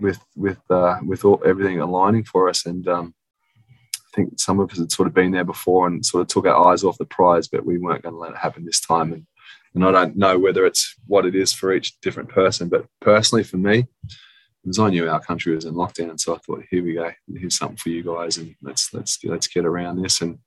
with 0.00 0.20
with 0.36 0.58
uh, 0.70 0.98
with 1.04 1.24
all, 1.24 1.42
everything 1.44 1.80
aligning 1.80 2.24
for 2.24 2.48
us. 2.48 2.66
And 2.66 2.86
um, 2.88 3.14
think 4.14 4.38
some 4.38 4.60
of 4.60 4.70
us 4.70 4.78
had 4.78 4.92
sort 4.92 5.08
of 5.08 5.14
been 5.14 5.32
there 5.32 5.44
before 5.44 5.86
and 5.86 6.04
sort 6.04 6.22
of 6.22 6.28
took 6.28 6.46
our 6.46 6.68
eyes 6.68 6.84
off 6.84 6.98
the 6.98 7.04
prize, 7.04 7.48
but 7.48 7.64
we 7.64 7.78
weren't 7.78 8.02
going 8.02 8.14
to 8.14 8.18
let 8.18 8.32
it 8.32 8.38
happen 8.38 8.64
this 8.64 8.80
time. 8.80 9.12
And 9.12 9.26
And 9.74 9.84
I 9.84 9.92
don't 9.92 10.16
know 10.16 10.38
whether 10.38 10.66
it's 10.66 10.94
what 11.06 11.26
it 11.26 11.34
is 11.34 11.52
for 11.52 11.72
each 11.72 12.00
different 12.00 12.28
person, 12.28 12.68
but 12.68 12.86
personally 13.00 13.44
for 13.44 13.56
me, 13.56 13.78
it 13.78 14.66
was 14.66 14.78
I 14.78 14.90
knew 14.90 15.08
our 15.08 15.20
country 15.20 15.54
was 15.54 15.64
in 15.64 15.74
lockdown, 15.74 16.20
so 16.20 16.34
I 16.34 16.38
thought, 16.38 16.64
here 16.70 16.84
we 16.84 16.94
go, 16.94 17.10
here's 17.34 17.56
something 17.56 17.78
for 17.78 17.88
you 17.88 18.02
guys, 18.02 18.36
and 18.36 18.54
let's 18.62 18.92
let's 18.92 19.18
let's 19.24 19.46
get 19.46 19.64
around 19.64 20.02
this 20.02 20.20
and 20.20 20.38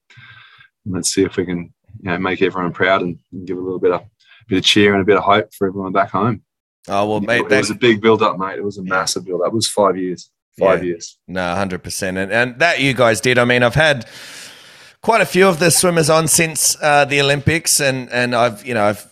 let's 0.85 1.09
see 1.13 1.23
if 1.23 1.35
we 1.37 1.45
can 1.45 1.73
you 2.01 2.11
know 2.11 2.19
make 2.19 2.41
everyone 2.41 2.73
proud 2.73 3.01
and 3.01 3.17
give 3.45 3.57
a 3.57 3.61
little 3.61 3.79
bit 3.79 3.91
of 3.91 4.03
bit 4.47 4.59
of 4.59 4.63
cheer 4.63 4.93
and 4.93 5.01
a 5.01 5.05
bit 5.05 5.17
of 5.17 5.23
hope 5.23 5.53
for 5.53 5.67
everyone 5.67 5.93
back 5.93 6.11
home. 6.11 6.43
Oh 6.89 7.07
well, 7.09 7.21
mate, 7.21 7.45
it 7.49 7.57
was 7.57 7.69
a 7.69 7.75
big 7.75 8.01
build 8.01 8.21
up, 8.21 8.37
mate. 8.37 8.59
It 8.59 8.63
was 8.63 8.77
a 8.77 8.83
massive 8.83 9.25
build 9.25 9.41
up. 9.41 9.47
It 9.47 9.55
was 9.55 9.67
five 9.67 9.97
years, 9.97 10.29
five 10.59 10.83
Yeah. 10.83 10.89
years. 10.91 11.17
No, 11.27 11.55
hundred 11.55 11.83
percent, 11.83 12.17
and 12.17 12.31
and 12.31 12.59
that 12.59 12.79
you 12.79 12.93
guys 12.93 13.21
did. 13.21 13.37
I 13.37 13.45
mean, 13.45 13.63
I've 13.63 13.75
had 13.75 14.05
quite 15.01 15.21
a 15.21 15.25
few 15.25 15.47
of 15.47 15.59
the 15.59 15.69
swimmers 15.71 16.09
on 16.09 16.27
since 16.27 16.75
uh, 16.81 17.05
the 17.05 17.21
Olympics, 17.21 17.79
and 17.79 18.09
and 18.11 18.35
I've 18.35 18.65
you 18.65 18.73
know 18.73 18.83
I've 18.85 19.05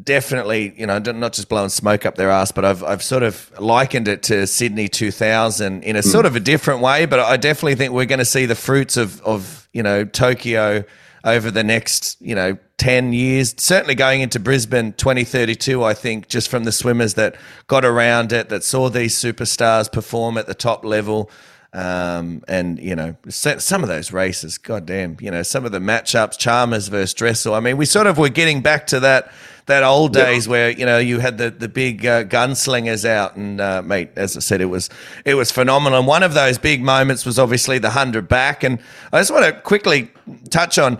definitely 0.00 0.74
you 0.76 0.86
know 0.86 0.98
not 0.98 1.32
just 1.32 1.48
blowing 1.48 1.68
smoke 1.70 2.06
up 2.06 2.14
their 2.16 2.30
ass, 2.30 2.52
but 2.52 2.64
I've 2.64 2.82
I've 2.84 3.02
sort 3.02 3.22
of 3.22 3.50
likened 3.58 4.08
it 4.08 4.22
to 4.24 4.46
Sydney 4.46 4.88
two 4.88 5.10
thousand 5.10 5.82
in 5.84 5.96
a 5.96 6.02
sort 6.02 6.26
of 6.26 6.36
a 6.36 6.40
different 6.40 6.80
way. 6.80 7.06
But 7.06 7.20
I 7.20 7.36
definitely 7.36 7.74
think 7.74 7.92
we're 7.92 8.06
going 8.06 8.18
to 8.20 8.24
see 8.24 8.46
the 8.46 8.54
fruits 8.54 8.96
of 8.96 9.20
of 9.22 9.68
you 9.72 9.82
know 9.82 10.04
Tokyo 10.04 10.84
over 11.24 11.50
the 11.50 11.64
next 11.64 12.16
you 12.20 12.34
know 12.34 12.56
10 12.78 13.12
years 13.12 13.54
certainly 13.58 13.94
going 13.94 14.20
into 14.20 14.38
brisbane 14.38 14.92
2032 14.92 15.82
i 15.82 15.92
think 15.92 16.28
just 16.28 16.48
from 16.48 16.62
the 16.64 16.70
swimmers 16.70 17.14
that 17.14 17.34
got 17.66 17.84
around 17.84 18.32
it 18.32 18.48
that 18.48 18.64
saw 18.64 18.88
these 18.88 19.14
superstars 19.14 19.90
perform 19.90 20.38
at 20.38 20.46
the 20.46 20.54
top 20.54 20.84
level. 20.84 21.30
Um, 21.70 22.42
and 22.48 22.78
you 22.78 22.96
know 22.96 23.14
some 23.28 23.82
of 23.82 23.90
those 23.90 24.10
races 24.10 24.56
goddamn 24.56 25.18
you 25.20 25.30
know 25.30 25.42
some 25.42 25.66
of 25.66 25.70
the 25.70 25.80
matchups 25.80 26.38
chalmers 26.38 26.88
versus 26.88 27.12
dressel. 27.12 27.52
I 27.54 27.60
mean 27.60 27.76
we 27.76 27.84
sort 27.84 28.06
of 28.06 28.16
were 28.16 28.30
getting 28.30 28.62
back 28.62 28.86
to 28.86 29.00
that 29.00 29.30
that 29.66 29.82
old 29.82 30.14
days 30.14 30.48
where 30.48 30.70
you 30.70 30.86
know 30.86 30.96
you 30.96 31.18
had 31.18 31.36
the 31.36 31.50
the 31.50 31.68
big 31.68 32.06
uh, 32.06 32.24
gunslingers 32.24 33.04
out 33.04 33.36
and 33.36 33.60
uh, 33.60 33.82
mate 33.82 34.08
as 34.16 34.34
i 34.34 34.40
said 34.40 34.62
it 34.62 34.66
was 34.66 34.88
it 35.26 35.34
was 35.34 35.52
phenomenal. 35.52 35.98
And 35.98 36.08
one 36.08 36.22
of 36.22 36.32
those 36.32 36.56
big 36.56 36.82
moments 36.82 37.26
was 37.26 37.38
obviously 37.38 37.78
the 37.78 37.88
100 37.88 38.28
back. 38.28 38.64
And 38.64 38.78
i 39.12 39.20
just 39.20 39.30
want 39.30 39.44
to 39.44 39.52
quickly 39.60 40.10
touch 40.48 40.78
on 40.78 40.98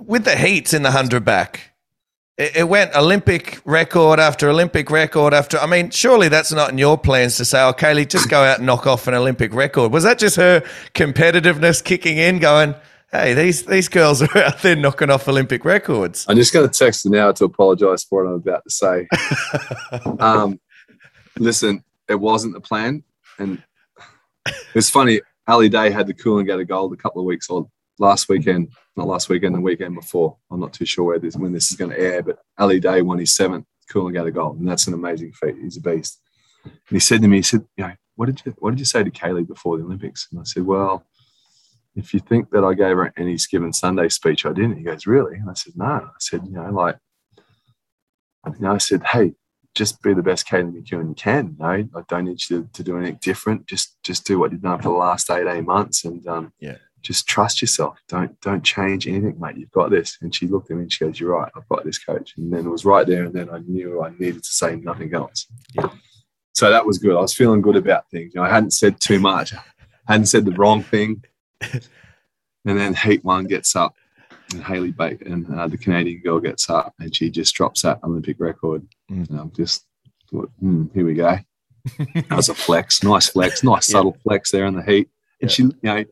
with 0.00 0.24
the 0.24 0.36
heats 0.36 0.72
in 0.72 0.82
the 0.82 0.90
100 0.90 1.24
back 1.24 1.72
it, 2.36 2.56
it 2.56 2.68
went 2.68 2.94
olympic 2.94 3.60
record 3.64 4.18
after 4.18 4.48
olympic 4.48 4.90
record 4.90 5.32
after 5.32 5.58
i 5.58 5.66
mean 5.66 5.90
surely 5.90 6.28
that's 6.28 6.52
not 6.52 6.70
in 6.70 6.78
your 6.78 6.98
plans 6.98 7.36
to 7.36 7.44
say 7.44 7.62
oh 7.62 7.72
kaylee 7.72 8.08
just 8.08 8.28
go 8.28 8.42
out 8.42 8.58
and 8.58 8.66
knock 8.66 8.86
off 8.86 9.06
an 9.06 9.14
olympic 9.14 9.52
record 9.54 9.92
was 9.92 10.04
that 10.04 10.18
just 10.18 10.36
her 10.36 10.60
competitiveness 10.94 11.82
kicking 11.82 12.18
in 12.18 12.38
going 12.38 12.74
hey 13.12 13.34
these 13.34 13.64
these 13.66 13.88
girls 13.88 14.20
are 14.22 14.38
out 14.44 14.60
there 14.62 14.76
knocking 14.76 15.10
off 15.10 15.28
olympic 15.28 15.64
records 15.64 16.26
I'm 16.28 16.36
just 16.36 16.52
going 16.52 16.68
to 16.68 16.78
text 16.78 17.04
her 17.04 17.10
now 17.10 17.32
to 17.32 17.44
apologise 17.44 18.04
for 18.04 18.24
what 18.24 18.30
I'm 18.30 18.36
about 18.36 18.64
to 18.64 18.70
say. 18.70 19.08
um, 20.20 20.58
listen, 21.38 21.84
it 22.08 22.16
wasn't 22.16 22.54
the 22.54 22.60
plan, 22.60 23.02
and 23.38 23.62
it's 24.74 24.90
funny. 24.90 25.20
Ali 25.46 25.68
Day 25.68 25.90
had 25.90 26.06
the 26.06 26.14
Coolangatta 26.14 26.66
Gold 26.66 26.92
a 26.92 26.96
couple 26.96 27.20
of 27.20 27.26
weeks 27.26 27.48
or 27.48 27.68
last 27.98 28.28
weekend, 28.28 28.72
not 28.96 29.06
last 29.06 29.28
weekend, 29.28 29.54
the 29.54 29.60
weekend 29.60 29.94
before. 29.94 30.36
I'm 30.50 30.60
not 30.60 30.72
too 30.72 30.84
sure 30.84 31.04
where 31.04 31.18
this, 31.18 31.36
when 31.36 31.52
this 31.52 31.70
is 31.70 31.76
going 31.76 31.90
to 31.90 31.98
air, 31.98 32.22
but 32.22 32.38
Ali 32.58 32.80
Day 32.80 33.02
won 33.02 33.18
his 33.18 33.34
seventh 33.34 33.66
Coolangatta 33.90 34.32
Gold, 34.32 34.58
and 34.58 34.68
that's 34.68 34.86
an 34.86 34.94
amazing 34.94 35.32
feat. 35.32 35.56
He's 35.60 35.76
a 35.76 35.80
beast. 35.80 36.20
And 36.64 36.72
he 36.88 37.00
said 37.00 37.20
to 37.22 37.28
me, 37.28 37.38
he 37.38 37.42
said, 37.42 37.66
"You 37.76 37.84
know, 37.84 37.92
what 38.16 38.26
did 38.26 38.42
you 38.44 38.54
what 38.58 38.70
did 38.70 38.78
you 38.78 38.84
say 38.84 39.02
to 39.02 39.10
Kaylee 39.10 39.46
before 39.46 39.76
the 39.76 39.84
Olympics?" 39.84 40.28
And 40.30 40.40
I 40.40 40.44
said, 40.44 40.64
"Well." 40.64 41.04
If 41.96 42.12
you 42.12 42.18
think 42.18 42.50
that 42.50 42.64
I 42.64 42.74
gave 42.74 42.96
her 42.96 43.12
any 43.16 43.36
given 43.48 43.72
Sunday 43.72 44.08
speech, 44.08 44.44
I 44.44 44.52
didn't. 44.52 44.78
He 44.78 44.82
goes, 44.82 45.06
Really? 45.06 45.36
And 45.36 45.48
I 45.48 45.54
said, 45.54 45.74
No. 45.76 45.84
I 45.84 46.10
said, 46.18 46.44
You 46.44 46.54
know, 46.54 46.68
like, 46.72 46.98
you 48.46 48.54
know, 48.58 48.72
I 48.72 48.78
said, 48.78 49.04
Hey, 49.04 49.34
just 49.74 50.02
be 50.02 50.14
the 50.14 50.22
best 50.22 50.46
Kaylee 50.46 50.72
McKeown 50.72 51.08
you 51.08 51.14
can. 51.14 51.56
You 51.58 51.64
know, 51.64 51.88
I 51.98 52.02
don't 52.08 52.24
need 52.24 52.40
you 52.48 52.62
to, 52.62 52.68
to 52.72 52.82
do 52.82 52.96
anything 52.96 53.18
different. 53.20 53.66
Just 53.66 53.96
just 54.02 54.24
do 54.24 54.38
what 54.38 54.52
you've 54.52 54.62
done 54.62 54.78
for 54.78 54.84
the 54.84 54.90
last 54.90 55.30
eight, 55.30 55.46
eight 55.46 55.64
months 55.64 56.04
and 56.04 56.26
um, 56.26 56.52
Yeah. 56.60 56.76
Just 57.04 57.28
trust 57.28 57.60
yourself. 57.60 57.98
Don't 58.08 58.40
don't 58.40 58.64
change 58.64 59.06
anything, 59.06 59.38
mate. 59.38 59.56
You've 59.56 59.70
got 59.70 59.90
this. 59.90 60.18
And 60.22 60.34
she 60.34 60.48
looked 60.48 60.70
at 60.70 60.76
me 60.76 60.84
and 60.84 60.92
she 60.92 61.04
goes, 61.04 61.20
You're 61.20 61.38
right, 61.38 61.52
I've 61.54 61.68
got 61.68 61.84
this 61.84 61.98
coach. 61.98 62.34
And 62.36 62.52
then 62.52 62.66
it 62.66 62.70
was 62.70 62.84
right 62.84 63.06
there 63.06 63.24
and 63.24 63.34
then 63.34 63.50
I 63.50 63.58
knew 63.58 64.02
I 64.02 64.10
needed 64.18 64.42
to 64.42 64.50
say 64.50 64.76
nothing 64.76 65.14
else. 65.14 65.46
Yeah. 65.74 65.90
So 66.54 66.70
that 66.70 66.86
was 66.86 66.98
good. 66.98 67.16
I 67.16 67.20
was 67.20 67.34
feeling 67.34 67.60
good 67.60 67.76
about 67.76 68.10
things. 68.10 68.32
You 68.34 68.40
know, 68.40 68.46
I 68.46 68.50
hadn't 68.50 68.72
said 68.72 69.00
too 69.00 69.20
much, 69.20 69.52
I 69.54 69.60
hadn't 70.12 70.26
said 70.26 70.44
the 70.46 70.52
wrong 70.52 70.82
thing. 70.82 71.22
and 71.60 71.82
then 72.64 72.94
Heat 72.94 73.22
One 73.24 73.44
gets 73.44 73.76
up 73.76 73.94
and 74.52 74.62
Haley 74.64 74.92
Bacon, 74.92 75.46
uh, 75.54 75.68
the 75.68 75.76
Canadian 75.78 76.22
girl, 76.22 76.40
gets 76.40 76.70
up 76.70 76.94
and 76.98 77.14
she 77.14 77.30
just 77.30 77.54
drops 77.54 77.82
that 77.82 78.00
Olympic 78.02 78.36
record. 78.38 78.86
Mm. 79.10 79.28
And 79.30 79.40
I'm 79.40 79.52
just 79.52 79.84
thought, 80.30 80.50
hmm, 80.60 80.86
here 80.94 81.04
we 81.04 81.14
go. 81.14 81.38
that 81.98 82.30
was 82.30 82.48
a 82.48 82.54
flex, 82.54 83.02
nice 83.02 83.28
flex, 83.28 83.62
nice 83.62 83.88
Yeah. 83.88 83.92
subtle 83.92 84.16
flex 84.22 84.50
there 84.50 84.64
in 84.66 84.74
the 84.74 84.82
heat. 84.82 85.10
And 85.42 85.50
Yeah. 85.50 85.54
she, 85.54 85.62
you 85.64 85.74
know, 85.82 86.04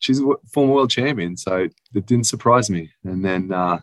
she's 0.00 0.20
a 0.20 0.24
former 0.52 0.74
world 0.74 0.90
champion, 0.90 1.36
so 1.36 1.68
it 1.94 2.06
didn't 2.06 2.26
surprise 2.26 2.68
me. 2.68 2.90
And 3.04 3.24
then 3.24 3.52
uh, 3.52 3.78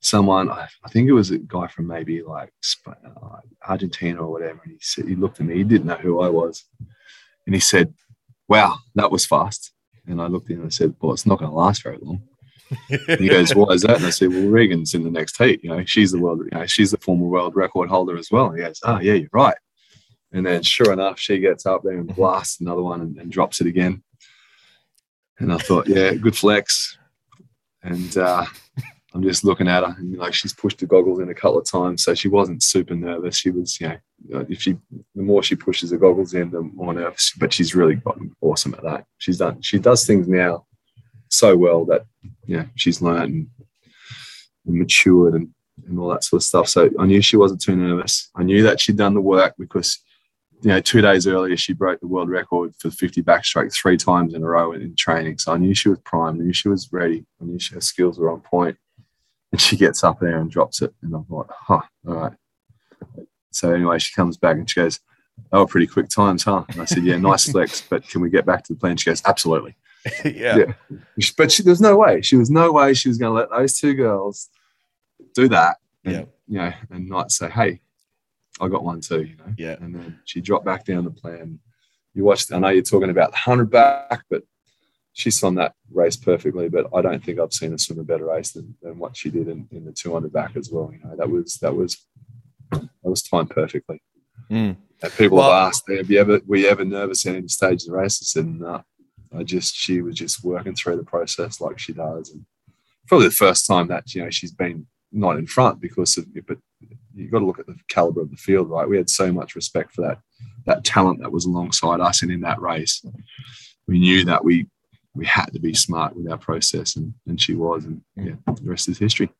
someone, 0.00 0.50
I, 0.50 0.66
I 0.84 0.88
think 0.88 1.08
it 1.08 1.12
was 1.12 1.30
a 1.30 1.38
guy 1.38 1.68
from 1.68 1.86
maybe 1.86 2.22
like 2.22 2.52
uh, 2.86 3.36
Argentina 3.66 4.20
or 4.20 4.32
whatever, 4.32 4.60
and 4.64 4.72
he 4.72 4.78
said 4.80 5.06
he 5.06 5.14
looked 5.14 5.38
at 5.38 5.46
me, 5.46 5.56
he 5.56 5.64
didn't 5.64 5.86
know 5.86 5.94
who 5.94 6.20
I 6.20 6.28
was, 6.28 6.64
and 7.46 7.54
he 7.54 7.60
said, 7.60 7.94
"Wow, 8.48 8.78
that 8.96 9.12
was 9.12 9.24
fast." 9.24 9.72
And 10.06 10.20
I 10.20 10.26
looked 10.26 10.46
at 10.46 10.54
him 10.54 10.62
and 10.62 10.66
I 10.66 10.70
said, 10.70 10.94
"Well, 11.00 11.12
it's 11.12 11.26
not 11.26 11.38
going 11.38 11.50
to 11.50 11.56
last 11.56 11.82
very 11.82 11.98
long." 12.00 12.22
And 12.90 13.20
he 13.20 13.28
goes, 13.28 13.54
"Why 13.54 13.74
is 13.74 13.82
that?" 13.82 13.96
And 13.96 14.06
I 14.06 14.10
said, 14.10 14.30
"Well, 14.30 14.48
Regan's 14.48 14.94
in 14.94 15.04
the 15.04 15.10
next 15.10 15.36
heat. 15.36 15.62
You 15.62 15.70
know, 15.70 15.84
she's 15.84 16.12
the 16.12 16.18
world. 16.18 16.40
You 16.40 16.58
know, 16.58 16.66
she's 16.66 16.90
the 16.90 16.98
former 16.98 17.26
world 17.26 17.54
record 17.54 17.90
holder 17.90 18.16
as 18.16 18.30
well." 18.30 18.46
And 18.46 18.58
he 18.58 18.64
goes, 18.64 18.80
"Oh, 18.84 18.98
yeah, 18.98 19.14
you're 19.14 19.28
right." 19.32 19.56
And 20.32 20.46
then, 20.46 20.62
sure 20.62 20.92
enough, 20.92 21.18
she 21.18 21.38
gets 21.38 21.66
up 21.66 21.82
there 21.82 21.98
and 21.98 22.14
blasts 22.14 22.60
another 22.60 22.82
one 22.82 23.00
and, 23.00 23.16
and 23.18 23.32
drops 23.32 23.60
it 23.60 23.66
again. 23.66 24.02
And 25.40 25.52
I 25.52 25.56
thought, 25.56 25.88
yeah, 25.88 26.14
good 26.14 26.36
flex. 26.36 26.98
And 27.82 28.16
uh, 28.16 28.44
I'm 29.14 29.22
just 29.22 29.42
looking 29.42 29.68
at 29.68 29.82
her, 29.82 29.96
and 29.98 30.16
like 30.16 30.34
she's 30.34 30.52
pushed 30.52 30.78
the 30.78 30.86
goggles 30.86 31.18
in 31.18 31.30
a 31.30 31.34
couple 31.34 31.58
of 31.58 31.68
times, 31.68 32.04
so 32.04 32.14
she 32.14 32.28
wasn't 32.28 32.62
super 32.62 32.94
nervous. 32.94 33.36
She 33.36 33.50
was, 33.50 33.80
you 33.80 33.88
know, 34.28 34.46
if 34.48 34.60
she, 34.60 34.76
the 35.14 35.22
more 35.22 35.42
she 35.42 35.56
pushes 35.56 35.90
the 35.90 35.96
goggles 35.96 36.34
in, 36.34 36.50
the 36.50 36.60
more 36.60 36.92
nervous. 36.92 37.32
But 37.38 37.52
she's 37.52 37.74
really 37.74 37.96
gotten 37.96 38.36
awesome 38.40 38.74
at 38.74 38.84
that. 38.84 39.06
She's 39.18 39.38
done. 39.38 39.62
She 39.62 39.78
does 39.78 40.06
things 40.06 40.28
now 40.28 40.66
so 41.30 41.56
well 41.56 41.84
that 41.86 42.04
yeah, 42.46 42.66
she's 42.74 43.00
learned 43.00 43.32
and, 43.32 43.48
and 44.66 44.78
matured 44.78 45.34
and, 45.34 45.48
and 45.86 45.98
all 45.98 46.08
that 46.10 46.24
sort 46.24 46.42
of 46.42 46.44
stuff. 46.44 46.68
So 46.68 46.90
I 46.98 47.06
knew 47.06 47.22
she 47.22 47.36
wasn't 47.36 47.62
too 47.62 47.76
nervous. 47.76 48.30
I 48.36 48.42
knew 48.42 48.62
that 48.64 48.80
she'd 48.80 48.96
done 48.96 49.14
the 49.14 49.20
work 49.20 49.54
because 49.58 49.98
you 50.62 50.68
know 50.68 50.80
two 50.80 51.00
days 51.00 51.26
earlier 51.26 51.56
she 51.56 51.72
broke 51.72 52.00
the 52.00 52.06
world 52.06 52.28
record 52.28 52.74
for 52.78 52.90
50 52.90 53.22
backstroke 53.22 53.72
three 53.72 53.96
times 53.96 54.34
in 54.34 54.42
a 54.42 54.46
row 54.46 54.72
in, 54.72 54.82
in 54.82 54.94
training. 54.96 55.38
So 55.38 55.52
I 55.52 55.56
knew 55.56 55.74
she 55.74 55.88
was 55.88 56.00
primed. 56.00 56.40
I 56.40 56.44
knew 56.44 56.52
she 56.52 56.68
was 56.68 56.92
ready. 56.92 57.24
I 57.40 57.44
knew 57.44 57.58
she, 57.58 57.74
her 57.74 57.80
skills 57.80 58.18
were 58.18 58.30
on 58.30 58.40
point. 58.40 58.76
And 59.52 59.60
she 59.60 59.76
gets 59.76 60.04
up 60.04 60.20
there 60.20 60.38
and 60.38 60.48
drops 60.48 60.80
it, 60.80 60.94
and 61.02 61.12
I'm 61.12 61.26
like, 61.28 61.46
huh, 61.50 61.80
all 62.06 62.14
right. 62.14 62.32
So 63.50 63.72
anyway, 63.72 63.98
she 63.98 64.14
comes 64.14 64.36
back 64.36 64.56
and 64.56 64.70
she 64.70 64.78
goes, 64.80 65.00
Oh, 65.52 65.66
pretty 65.66 65.86
quick 65.86 66.08
times, 66.08 66.44
huh?" 66.44 66.64
And 66.68 66.80
I 66.80 66.84
said, 66.84 67.04
"Yeah, 67.04 67.16
nice 67.16 67.48
flex, 67.50 67.80
but 67.80 68.06
can 68.08 68.20
we 68.20 68.30
get 68.30 68.46
back 68.46 68.64
to 68.64 68.74
the 68.74 68.78
plan?" 68.78 68.96
She 68.96 69.10
goes, 69.10 69.22
"Absolutely." 69.24 69.76
yeah. 70.24 70.56
Yeah. 70.56 70.98
But 71.36 71.52
she, 71.52 71.62
there 71.62 71.72
was 71.72 71.80
no 71.80 71.96
way. 71.96 72.22
She 72.22 72.36
was 72.36 72.50
no 72.50 72.72
way 72.72 72.94
she 72.94 73.08
was 73.08 73.18
going 73.18 73.34
to 73.34 73.38
let 73.38 73.50
those 73.50 73.78
two 73.78 73.94
girls 73.94 74.48
do 75.34 75.48
that. 75.48 75.76
And, 76.04 76.14
Yeah. 76.14 76.24
You 76.48 76.58
know, 76.58 76.72
and 76.90 77.08
not 77.08 77.30
say, 77.30 77.50
hey, 77.50 77.80
I 78.60 78.68
got 78.68 78.84
one 78.84 79.00
too, 79.00 79.22
you 79.22 79.36
know. 79.36 79.52
Yeah. 79.56 79.76
And 79.80 79.94
then 79.94 80.20
she 80.24 80.40
dropped 80.40 80.64
back 80.64 80.84
down 80.84 81.04
the 81.04 81.10
plan. 81.10 81.58
You 82.14 82.24
watched, 82.24 82.52
I 82.52 82.58
know 82.58 82.68
you're 82.68 82.82
talking 82.82 83.10
about 83.10 83.30
the 83.30 83.38
100 83.44 83.70
back, 83.70 84.24
but 84.28 84.42
she 85.12 85.30
swam 85.30 85.54
that 85.56 85.74
race 85.90 86.16
perfectly. 86.16 86.68
But 86.68 86.86
I 86.94 87.02
don't 87.02 87.24
think 87.24 87.38
I've 87.38 87.52
seen 87.52 87.70
her 87.72 87.78
swim 87.78 88.00
a 88.00 88.04
better 88.04 88.26
race 88.26 88.52
than, 88.52 88.76
than 88.82 88.98
what 88.98 89.16
she 89.16 89.30
did 89.30 89.48
in, 89.48 89.68
in 89.70 89.84
the 89.84 89.92
200 89.92 90.32
back 90.32 90.56
as 90.56 90.70
well. 90.70 90.90
You 90.92 91.00
know, 91.04 91.16
that 91.16 91.30
was, 91.30 91.54
that 91.62 91.74
was, 91.74 92.04
that 92.72 92.88
was 93.02 93.22
timed 93.22 93.50
perfectly. 93.50 94.02
Mm. 94.50 94.76
And 95.02 95.12
people 95.12 95.38
Well- 95.38 95.50
have 95.50 95.68
asked, 95.68 95.84
have 95.88 96.10
you 96.10 96.18
ever, 96.20 96.40
were 96.46 96.56
you 96.56 96.68
ever 96.68 96.84
nervous 96.84 97.24
at 97.26 97.36
any 97.36 97.48
stage 97.48 97.82
of 97.82 97.88
the 97.90 97.96
race? 97.96 98.20
I 98.22 98.24
said, 98.24 98.46
no. 98.46 98.82
I 99.36 99.44
just, 99.44 99.76
she 99.76 100.02
was 100.02 100.16
just 100.16 100.42
working 100.42 100.74
through 100.74 100.96
the 100.96 101.04
process 101.04 101.60
like 101.60 101.78
she 101.78 101.92
does. 101.92 102.30
And 102.30 102.44
probably 103.06 103.28
the 103.28 103.34
first 103.34 103.66
time 103.66 103.86
that, 103.88 104.12
you 104.12 104.24
know, 104.24 104.30
she's 104.30 104.52
been 104.52 104.86
not 105.12 105.36
in 105.36 105.46
front 105.46 105.80
because 105.80 106.16
of, 106.18 106.26
but 106.46 106.58
you've 107.20 107.30
got 107.30 107.40
to 107.40 107.46
look 107.46 107.58
at 107.58 107.66
the 107.66 107.76
caliber 107.88 108.22
of 108.22 108.30
the 108.30 108.36
field, 108.36 108.70
right? 108.70 108.88
We 108.88 108.96
had 108.96 109.10
so 109.10 109.32
much 109.32 109.54
respect 109.54 109.92
for 109.92 110.02
that, 110.02 110.18
that 110.66 110.84
talent 110.84 111.20
that 111.20 111.32
was 111.32 111.44
alongside 111.44 112.00
us 112.00 112.22
and 112.22 112.30
in 112.30 112.40
that 112.40 112.60
race. 112.60 113.04
We 113.86 113.98
knew 113.98 114.24
that 114.24 114.44
we, 114.44 114.66
we 115.14 115.26
had 115.26 115.46
to 115.52 115.60
be 115.60 115.74
smart 115.74 116.16
with 116.16 116.30
our 116.30 116.38
process 116.38 116.96
and, 116.96 117.12
and 117.26 117.40
she 117.40 117.54
was. 117.54 117.84
And 117.84 118.02
mm. 118.18 118.28
yeah, 118.28 118.54
the 118.54 118.70
rest 118.70 118.88
is 118.88 118.98
history. 118.98 119.30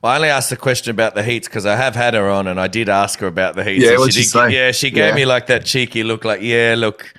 Well, 0.00 0.12
I 0.12 0.16
only 0.16 0.28
asked 0.28 0.50
the 0.50 0.56
question 0.56 0.92
about 0.92 1.14
the 1.14 1.24
heats 1.24 1.48
because 1.48 1.66
I 1.66 1.74
have 1.74 1.96
had 1.96 2.14
her 2.14 2.30
on, 2.30 2.46
and 2.46 2.60
I 2.60 2.68
did 2.68 2.88
ask 2.88 3.18
her 3.18 3.26
about 3.26 3.56
the 3.56 3.64
heats. 3.64 3.84
Yeah, 3.84 3.96
she 4.04 4.12
she 4.12 4.20
did, 4.20 4.28
say? 4.28 4.50
Yeah, 4.50 4.70
she 4.70 4.90
gave 4.90 5.08
Yeah. 5.08 5.14
me 5.14 5.24
like 5.24 5.48
that 5.48 5.64
cheeky 5.64 6.04
look, 6.04 6.24
like, 6.24 6.40
yeah, 6.40 6.76
look, 6.78 7.12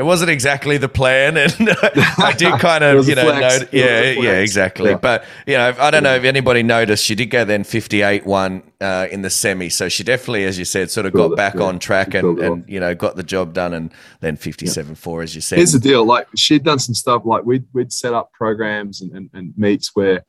it 0.00 0.04
wasn't 0.04 0.30
exactly 0.30 0.78
the 0.78 0.88
plan, 0.88 1.36
and 1.36 1.52
I 1.60 2.32
did 2.34 2.58
kind 2.58 2.82
of, 2.82 3.06
you 3.06 3.14
know, 3.14 3.24
note, 3.24 3.42
It 3.42 3.44
was 3.44 3.62
a 3.64 3.76
yeah, 3.76 4.10
yeah, 4.12 4.38
exactly. 4.38 4.92
Yeah. 4.92 4.96
But 4.96 5.24
you 5.46 5.58
know, 5.58 5.74
I 5.78 5.90
don't 5.90 6.02
know 6.02 6.14
if 6.14 6.24
anybody 6.24 6.62
noticed, 6.62 7.04
she 7.04 7.14
did 7.14 7.26
go 7.26 7.44
then 7.44 7.64
fifty-eight 7.64 8.24
one 8.24 8.62
uh, 8.80 9.08
in 9.10 9.20
the 9.20 9.28
semi, 9.28 9.68
so 9.68 9.90
she 9.90 10.02
definitely, 10.02 10.46
as 10.46 10.58
you 10.58 10.64
said, 10.64 10.90
sort 10.90 11.04
of 11.04 11.12
got 11.12 11.36
back 11.36 11.56
yeah. 11.56 11.64
on 11.64 11.78
track 11.78 12.14
and, 12.14 12.38
and 12.38 12.64
you 12.66 12.80
know 12.80 12.94
got 12.94 13.16
the 13.16 13.22
job 13.22 13.52
done, 13.52 13.74
and 13.74 13.92
then 14.20 14.36
fifty-seven 14.36 14.94
four, 14.94 15.20
as 15.20 15.34
you 15.34 15.42
said. 15.42 15.58
Here's 15.58 15.72
the 15.72 15.78
deal: 15.78 16.02
like 16.06 16.26
she'd 16.34 16.64
done 16.64 16.78
some 16.78 16.94
stuff, 16.94 17.26
like 17.26 17.44
we'd 17.44 17.66
we'd 17.74 17.92
set 17.92 18.14
up 18.14 18.32
programs 18.32 19.02
and, 19.02 19.12
and, 19.12 19.28
and 19.34 19.52
meets 19.58 19.90
where 19.94 20.24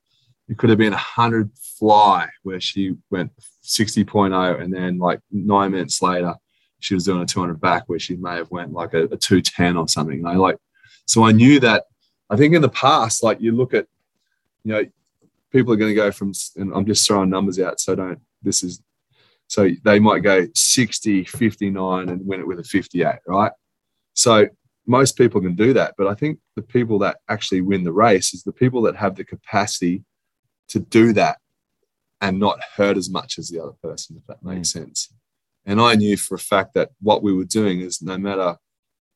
it 0.50 0.58
could 0.58 0.70
have 0.70 0.80
been 0.80 0.92
a 0.92 0.98
hundred 0.98 1.50
fly, 1.80 2.28
where 2.44 2.60
she 2.60 2.96
went 3.10 3.32
60.0, 3.64 4.62
and 4.62 4.74
then 4.74 4.98
like 4.98 5.22
nine 5.32 5.72
minutes 5.72 6.02
later, 6.02 6.36
she 6.82 6.94
was 6.94 7.06
doing 7.06 7.22
a 7.22 7.26
200 7.26 7.60
back, 7.62 7.84
where 7.88 8.00
she 8.00 8.16
may 8.16 8.36
have 8.36 8.52
went 8.52 8.74
like 8.74 8.94
a, 8.94 9.04
a 9.04 9.18
210 9.18 9.78
or 9.78 9.88
something. 9.88 10.22
Know, 10.22 10.34
like 10.34 10.58
so 11.06 11.24
I 11.24 11.32
knew 11.32 11.60
that. 11.62 11.86
I 12.30 12.38
think 12.38 12.54
in 12.54 12.62
the 12.62 12.70
past, 12.70 13.24
like 13.24 13.42
you 13.42 13.52
look 13.52 13.74
at, 13.74 13.88
you 14.64 14.74
know, 14.74 14.86
people 15.52 15.74
are 15.74 15.78
going 15.78 15.92
to 15.92 15.96
go 15.96 16.12
from, 16.12 16.34
and 16.56 16.72
I'm 16.74 16.86
just 16.86 17.06
throwing 17.06 17.30
numbers 17.30 17.60
out, 17.60 17.80
so 17.80 17.96
don't. 17.96 18.20
This 18.42 18.64
is 18.64 18.82
so 19.48 19.70
they 19.84 20.00
might 20.00 20.20
go 20.20 20.48
60, 20.56 21.26
59, 21.26 22.08
and 22.08 22.26
win 22.26 22.40
it 22.40 22.48
with 22.48 22.60
a 22.60 22.64
58, 22.64 23.16
right? 23.28 23.52
So 24.14 24.48
most 24.88 25.18
people 25.18 25.42
can 25.42 25.56
do 25.56 25.74
that, 25.74 25.96
but 25.98 26.08
I 26.08 26.16
think 26.16 26.40
the 26.56 26.62
people 26.62 27.00
that 27.00 27.18
actually 27.28 27.60
win 27.60 27.84
the 27.84 27.92
race 27.92 28.34
is 28.34 28.44
the 28.44 28.54
people 28.54 28.82
that 28.84 28.96
have 28.96 29.16
the 29.16 29.26
capacity 29.26 30.06
to 30.70 30.80
do 30.80 31.12
that 31.14 31.38
and 32.22 32.40
not 32.40 32.60
hurt 32.78 32.96
as 32.96 33.10
much 33.10 33.38
as 33.38 33.50
the 33.50 33.62
other 33.62 33.74
person, 33.84 34.16
if 34.18 34.26
that 34.28 34.42
makes 34.42 34.70
mm. 34.70 34.86
sense. 34.86 35.14
And 35.66 35.80
I 35.80 35.96
knew 35.96 36.18
for 36.18 36.36
a 36.36 36.40
fact 36.40 36.74
that 36.74 36.90
what 37.02 37.24
we 37.24 37.34
were 37.34 37.46
doing 37.46 37.82
is 37.82 38.02
no 38.02 38.18
matter 38.18 38.58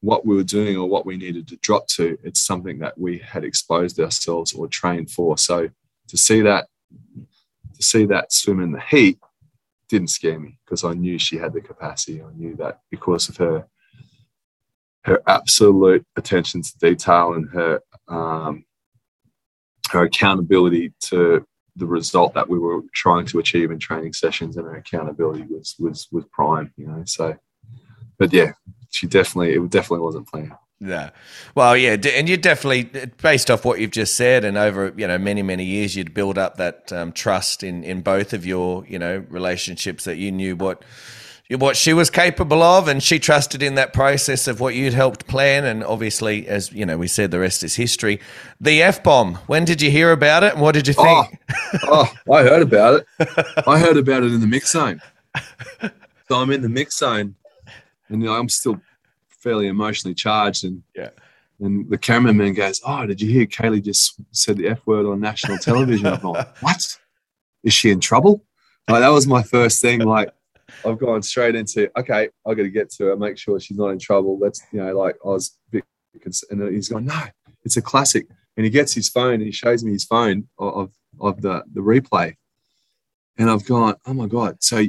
what 0.02 0.26
we 0.26 0.36
were 0.36 0.43
doing 0.43 0.78
or 0.78 0.88
what 0.88 1.06
we 1.06 1.18
needed 1.18 1.48
to 1.48 1.58
drop 1.58 1.88
to, 1.88 2.18
it's 2.24 2.43
something 2.43 2.80
that 2.80 2.98
we 2.98 3.18
had 3.18 3.43
exposed 3.43 4.00
ourselves 4.00 4.54
or 4.54 4.68
trained 4.68 5.10
for. 5.10 5.38
So 5.38 5.70
to 6.08 6.18
see 6.18 6.41
that, 6.41 6.68
to 7.74 7.84
see 7.84 8.06
that 8.06 8.32
swim 8.32 8.60
in 8.60 8.72
the 8.72 8.82
heat 8.82 9.18
didn't 9.89 10.10
scare 10.10 10.39
me 10.39 10.58
because 10.66 10.84
I 10.84 10.93
knew 10.93 11.18
she 11.18 11.38
had 11.38 11.54
the 11.54 11.62
capacity. 11.62 12.22
I 12.22 12.32
knew 12.36 12.56
that 12.58 12.82
because 12.91 13.30
of 13.30 13.38
her 13.38 13.66
her 15.06 15.22
absolute 15.28 16.04
attention 16.16 16.64
to 16.64 16.78
detail 16.80 17.34
and 17.34 17.48
her 17.52 17.80
um, 18.08 18.66
her 19.91 20.04
accountability 20.04 20.93
to 21.00 21.46
the 21.76 21.86
result 21.86 22.34
that 22.34 22.50
we 22.50 22.58
were 22.58 22.82
trying 22.94 23.26
to 23.26 23.40
achieve 23.40 23.72
in 23.72 23.80
training 23.80 24.14
sessions 24.14 24.58
and 24.58 24.66
her 24.66 24.76
accountability 24.76 25.44
was 25.50 25.76
was 25.80 26.08
was 26.12 26.26
prime 26.32 26.72
you 26.78 26.88
know 26.88 27.04
so 27.06 27.36
but 28.18 28.32
yeah 28.32 28.54
she 28.90 29.08
definitely 29.08 29.54
it 29.54 29.70
definitely 29.70 30.04
wasn't 30.04 30.28
planned 30.28 30.54
Yeah. 30.80 31.12
Well, 31.56 31.78
yeah, 31.78 31.96
and 32.14 32.28
you 32.28 32.36
definitely, 32.36 32.84
based 33.22 33.50
off 33.50 33.64
what 33.64 33.80
you've 33.80 33.92
just 33.92 34.16
said, 34.16 34.44
and 34.44 34.58
over 34.58 34.94
you 34.98 35.08
know 35.08 35.18
many 35.18 35.42
many 35.42 35.64
years, 35.64 35.96
you'd 35.96 36.14
build 36.14 36.38
up 36.38 36.58
that 36.58 36.92
um, 36.92 37.14
trust 37.14 37.64
in 37.64 37.84
in 37.84 38.02
both 38.02 38.34
of 38.34 38.46
your 38.46 38.86
you 38.86 39.00
know 39.00 39.24
relationships 39.30 40.04
that 40.04 40.18
you 40.18 40.32
knew 40.32 40.56
what 40.56 40.84
what 41.52 41.78
she 41.78 41.93
was 41.93 42.10
capable 42.10 42.64
of, 42.64 42.88
and 42.88 43.04
she 43.04 43.20
trusted 43.20 43.62
in 43.62 43.76
that 43.76 43.93
process 43.93 44.48
of 44.48 44.60
what 44.60 44.74
you'd 44.74 44.93
helped 44.93 45.28
plan. 45.28 45.64
And 45.66 45.84
obviously, 45.84 46.48
as 46.48 46.72
you 46.72 46.86
know, 46.86 46.98
we 46.98 47.08
said 47.08 47.30
the 47.32 47.39
rest 47.39 47.64
is 47.64 47.76
history. 47.76 48.20
The 48.60 48.82
f 48.82 49.04
bomb. 49.04 49.36
When 49.48 49.64
did 49.66 49.82
you 49.82 49.91
hear 49.91 50.12
about 50.12 50.43
it, 50.43 50.54
and 50.54 50.62
what 50.62 50.74
did 50.74 50.88
you 50.88 50.93
think? 50.93 51.39
Oh, 51.84 52.12
oh 52.28 52.34
i 52.34 52.43
heard 52.43 52.62
about 52.62 53.02
it 53.20 53.68
i 53.68 53.78
heard 53.78 53.98
about 53.98 54.24
it 54.24 54.32
in 54.34 54.39
the 54.39 54.48
mix 54.48 54.72
zone 54.72 55.02
so 56.28 56.36
i'm 56.38 56.50
in 56.52 56.62
the 56.62 56.70
mix 56.70 56.98
zone 56.98 57.36
and 58.10 58.22
you 58.22 58.28
know, 58.28 58.34
i'm 58.34 58.50
still 58.50 58.80
fairly 59.30 59.68
emotionally 59.68 60.16
charged 60.16 60.64
and 60.64 60.82
Yeah. 60.96 61.10
and 61.60 61.89
the 61.89 61.98
cameraman 61.98 62.54
goes 62.54 62.82
oh 62.86 63.06
did 63.06 63.22
you 63.22 63.30
hear 63.30 63.46
kaylee 63.46 63.84
just 63.84 64.16
said 64.32 64.58
the 64.58 64.68
f 64.70 64.80
word 64.88 65.06
on 65.06 65.20
national 65.20 65.58
television 65.58 66.08
i'm 66.08 66.22
like 66.22 66.58
what 66.64 66.98
is 67.64 67.74
she 67.74 67.91
in 67.91 68.00
trouble 68.00 68.43
like 68.89 69.02
that 69.02 69.10
was 69.10 69.28
my 69.28 69.43
first 69.43 69.82
thing 69.82 70.00
like 70.02 70.30
i've 70.86 71.00
gone 71.00 71.22
straight 71.22 71.56
into 71.56 71.90
okay 72.00 72.30
i 72.46 72.54
got 72.54 72.64
to 72.64 72.70
get 72.70 72.90
to 72.90 73.06
her 73.06 73.18
make 73.18 73.38
sure 73.38 73.60
she's 73.60 73.78
not 73.78 73.90
in 73.90 74.00
trouble. 74.00 74.38
Let's 74.40 74.62
you 74.72 74.82
know 74.82 74.98
like 74.98 75.16
i 75.26 75.30
was 75.30 75.58
a 75.74 75.82
and 76.50 76.74
he's 76.74 76.90
going 76.90 77.06
no 77.06 77.22
it's 77.66 77.78
a 77.78 77.82
classic. 77.82 78.28
And 78.58 78.64
he 78.64 78.70
gets 78.70 78.94
his 78.94 79.10
phone 79.10 79.34
and 79.34 79.44
he 79.44 79.52
shows 79.52 79.84
me 79.84 79.92
his 79.92 80.06
phone 80.06 80.48
of 80.58 80.94
of, 81.20 81.42
the 81.42 81.64
the 81.74 81.82
replay. 81.82 82.36
And 83.38 83.50
i've 83.50 83.66
gone 83.66 83.96
oh 84.06 84.14
my 84.14 84.28
god 84.28 84.64
so 84.64 84.84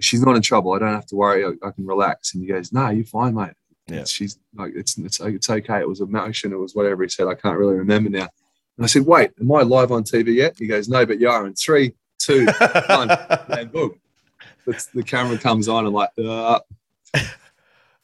she's 0.00 0.22
not 0.22 0.36
in 0.36 0.42
trouble. 0.42 0.72
I 0.74 0.78
don't 0.78 0.94
have 0.94 1.06
to 1.06 1.16
worry. 1.16 1.44
I, 1.44 1.66
I 1.66 1.72
can 1.72 1.86
relax. 1.86 2.34
And 2.34 2.42
he 2.42 2.48
goes 2.48 2.72
no 2.72 2.90
you're 2.90 3.04
fine 3.04 3.34
mate. 3.34 3.54
Yeah. 3.88 4.04
she's 4.04 4.38
like 4.54 4.72
it's, 4.76 4.96
it's 4.98 5.18
it's 5.20 5.50
okay. 5.50 5.80
It 5.80 5.88
was 5.88 6.00
emotion 6.00 6.52
it 6.52 6.56
was 6.56 6.74
whatever 6.74 7.02
he 7.02 7.08
said. 7.08 7.26
I 7.26 7.34
can't 7.34 7.58
really 7.58 7.76
remember 7.76 8.10
now. 8.10 8.28
And 8.76 8.84
i 8.84 8.86
said 8.86 9.06
wait 9.06 9.32
am 9.40 9.50
i 9.50 9.62
live 9.62 9.90
on 9.90 10.04
tv 10.04 10.34
yet? 10.34 10.54
He 10.56 10.68
goes 10.68 10.88
no 10.88 11.04
but 11.04 11.18
you 11.18 11.28
are 11.28 11.46
in 11.46 11.54
three 11.54 11.94
two 12.18 12.46
one. 12.88 13.08
And 13.48 13.72
boom 13.72 13.98
the 14.94 15.02
camera 15.02 15.38
comes 15.38 15.68
on 15.68 15.84
and 15.86 15.94
like 15.94 16.10
uh, 16.18 16.60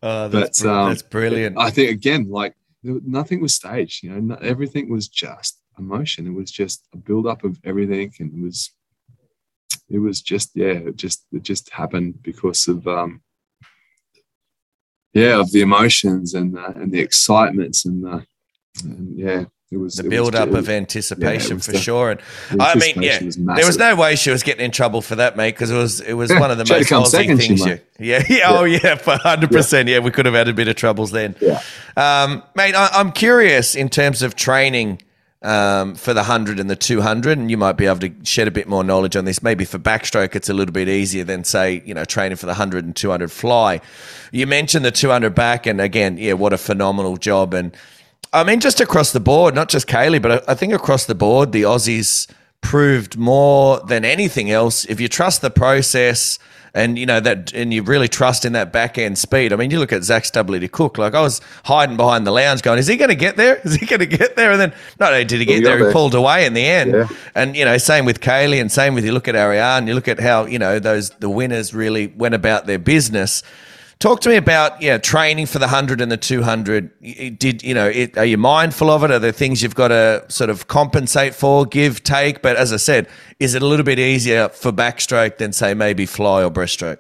Oh, 0.07 0.29
that's, 0.29 0.63
But, 0.63 0.69
um, 0.71 0.89
that's 0.91 1.01
brilliant. 1.01 1.57
I 1.59 1.71
think 1.71 1.91
again, 1.91 2.29
like 2.29 2.55
nothing 2.83 3.41
was 3.41 3.55
staged. 3.55 4.03
You 4.03 4.11
know, 4.11 4.21
no- 4.21 4.39
everything 4.43 4.91
was 4.91 5.09
just 5.09 5.63
emotion. 5.79 6.27
It 6.27 6.35
was 6.35 6.51
just 6.51 6.87
a 6.93 6.99
build 6.99 7.27
up 7.27 7.43
of 7.43 7.59
everything, 7.65 8.13
and 8.21 8.31
it 8.35 8.45
was, 8.45 8.71
it 9.89 9.99
was 9.99 10.21
just 10.21 10.51
yeah, 10.55 10.75
it 10.91 10.97
just 10.97 11.25
it 11.33 11.43
just 11.43 11.71
happened 11.71 12.23
because 12.23 12.69
of 12.69 12.87
um, 12.87 13.23
yeah, 15.15 15.41
of 15.41 15.51
the 15.53 15.63
emotions 15.63 16.35
and 16.35 16.55
the, 16.55 16.67
and 16.77 16.93
the 16.93 17.01
excitements 17.01 17.87
and 17.87 18.05
the 18.05 18.27
and 18.83 19.19
yeah, 19.19 19.45
it 19.71 19.79
was 19.79 19.97
the 19.97 20.03
it 20.05 20.07
was 20.07 20.11
build 20.11 20.35
up 20.35 20.51
ju- 20.51 20.57
of 20.57 20.69
anticipation 20.69 21.57
was 21.57 21.67
for 21.67 21.73
the- 21.73 21.79
sure. 21.79 22.11
And 22.11 22.21
I 22.61 22.75
mean, 22.77 23.03
yeah, 23.03 23.23
was 23.23 23.37
there 23.37 23.67
was 23.67 23.79
no 23.79 23.97
way 23.97 24.17
she 24.17 24.31
was 24.31 24.43
getting 24.43 24.65
in 24.65 24.71
trouble 24.71 25.01
for 25.03 25.17
that, 25.17 25.37
mate, 25.37 25.53
because 25.53 25.71
it 25.71 25.77
was 25.77 26.01
it 26.01 26.15
was 26.15 26.31
one 26.31 26.51
of 26.51 26.59
the 26.59 26.65
most 26.65 26.91
Aussie 26.91 27.37
things. 27.37 27.61
You, 27.61 27.67
might. 27.67 27.85
yeah, 27.99 28.23
yeah, 28.29 28.43
oh 28.47 28.65
yeah, 28.65 28.95
for 28.97 29.17
hundred 29.17 29.51
percent. 29.51 29.89
Yeah, 29.89 29.99
we 30.01 30.11
could 30.11 30.27
have 30.27 30.35
had 30.35 30.49
a 30.49 30.53
bit 30.53 30.69
of 30.69 30.77
troubles 30.77 31.11
then. 31.11 31.35
Yeah. 31.41 31.61
Um, 31.97 32.43
mate, 32.55 32.75
I, 32.75 32.89
I'm 32.93 33.11
curious 33.13 33.75
in 33.75 33.89
terms 33.89 34.23
of 34.23 34.37
training 34.37 35.01
um, 35.45 35.95
for 35.95 36.15
the 36.15 36.21
100 36.21 36.59
and 36.59 36.71
the 36.71 36.77
200, 36.77 37.37
and 37.39 37.51
you 37.51 37.59
might 37.59 37.77
be 37.77 37.85
able 37.87 37.99
to 37.99 38.13
shed 38.23 38.49
a 38.49 38.51
bit 38.51 38.67
more 38.67 38.83
knowledge 38.83 39.15
on 39.15 39.27
this. 39.27 39.43
Maybe 39.43 39.67
for 39.67 39.79
backstroke, 39.79 40.35
it's 40.35 40.49
a 40.49 40.55
little 40.55 40.73
bit 40.73 40.89
easier 40.89 41.23
than, 41.23 41.45
say, 41.45 41.83
you 41.85 41.93
know, 41.93 42.05
training 42.07 42.37
for 42.37 42.47
the 42.47 42.53
100 42.53 42.85
and 42.85 42.97
200 42.97 43.31
fly. 43.31 43.83
You 44.33 44.47
mentioned 44.47 44.87
the 44.87 44.91
200 44.91 45.35
back, 45.35 45.67
and 45.67 45.83
again, 45.83 46.17
yeah, 46.17 46.33
what 46.33 46.55
a 46.55 46.59
phenomenal 46.59 47.19
job. 47.19 47.53
And 47.53 47.77
I 48.35 48.43
mean, 48.43 48.61
just 48.61 48.81
across 48.81 49.13
the 49.13 49.21
board, 49.21 49.55
not 49.55 49.69
just 49.69 49.87
Kaylee, 49.87 50.21
but 50.21 50.49
I, 50.49 50.55
think 50.55 50.73
across 50.73 51.07
the 51.07 51.15
board, 51.15 51.53
the 51.53 51.63
Aussies 51.63 52.29
proved 52.61 53.17
more 53.17 53.79
than 53.81 54.05
anything 54.05 54.51
else. 54.51 54.85
If 54.87 55.01
you 55.01 55.09
trust 55.09 55.41
the 55.41 55.51
process, 55.51 56.41
and 56.77 56.99
you 56.99 57.07
know 57.07 57.21
that, 57.21 57.53
and 57.55 57.73
you 57.73 57.85
really 57.85 58.09
trust 58.09 58.45
in 58.45 58.53
that 58.55 58.73
back 58.73 58.99
end 58.99 59.17
speed. 59.17 59.53
I 59.53 59.57
mean, 59.57 59.71
you 59.71 59.79
look 59.79 59.93
at 59.93 60.03
Zac 60.03 60.25
Stubblety-Cook. 60.25 60.99
Like 60.99 61.15
I 61.15 61.21
was 61.21 61.41
hiding 61.65 61.97
behind 61.97 62.27
the 62.27 62.33
lounge, 62.33 62.63
going, 62.63 62.81
"Is 62.81 62.89
he 62.89 62.97
going 62.97 63.11
to 63.11 63.15
get 63.15 63.37
there? 63.37 63.61
Is 63.65 63.77
he 63.77 63.87
going 63.87 64.01
to 64.01 64.07
get 64.07 64.35
there?" 64.35 64.51
And 64.51 64.61
then, 64.61 64.75
not 64.99 65.13
only 65.13 65.25
did 65.25 65.39
he 65.39 65.47
get 65.47 65.59
He 65.59 65.63
there, 65.63 65.87
he 65.87 65.93
pulled 65.93 66.17
away 66.17 66.47
in 66.47 66.53
the 66.53 66.67
end. 66.67 66.91
Yeah. 66.91 67.09
And 67.37 67.57
you 67.57 67.65
know, 67.65 67.79
same 67.79 68.05
with 68.05 68.21
Kaylee, 68.21 68.61
and 68.61 68.73
same 68.73 68.95
with 68.95 69.05
you 69.05 69.13
look 69.13 69.29
at 69.29 69.37
Ariarne. 69.37 69.87
You 69.87 69.95
look 69.95 70.09
at 70.09 70.19
how 70.19 70.47
you 70.47 70.59
know 70.59 70.81
those 70.81 71.11
the 71.11 71.31
winners 71.31 71.73
really 71.73 72.09
went 72.09 72.35
about 72.35 72.67
their 72.67 72.81
business. 72.81 73.45
Talk 73.99 74.21
to 74.21 74.29
me 74.29 74.37
about 74.37 74.83
yeah 74.83 74.99
training 74.99 75.47
for 75.47 75.59
the 75.59 75.69
hundred 75.69 76.01
and 76.01 76.13
the 76.13 76.17
two 76.17 76.43
hundred. 76.43 76.91
Did 77.39 77.63
you 77.63 77.75
know? 77.75 77.89
It, 77.89 78.19
are 78.19 78.25
you 78.25 78.37
mindful 78.37 78.91
of 78.91 79.03
it? 79.05 79.11
Are 79.11 79.19
there 79.19 79.33
things 79.33 79.63
you've 79.63 79.75
got 79.75 79.89
to 79.89 80.25
sort 80.29 80.51
of 80.51 80.67
compensate 80.67 81.35
for, 81.35 81.65
give, 81.65 82.05
take? 82.05 82.43
But 82.43 82.57
as 82.57 82.73
I 82.73 82.77
said, 82.77 83.09
is 83.41 83.55
it 83.55 83.63
a 83.63 83.67
little 83.67 83.85
bit 83.85 83.99
easier 83.99 84.49
for 84.51 84.73
backstroke 84.73 85.39
than 85.39 85.53
say 85.53 85.73
maybe 85.75 86.07
fly 86.07 86.43
or 86.43 86.51
breaststroke? 86.51 86.99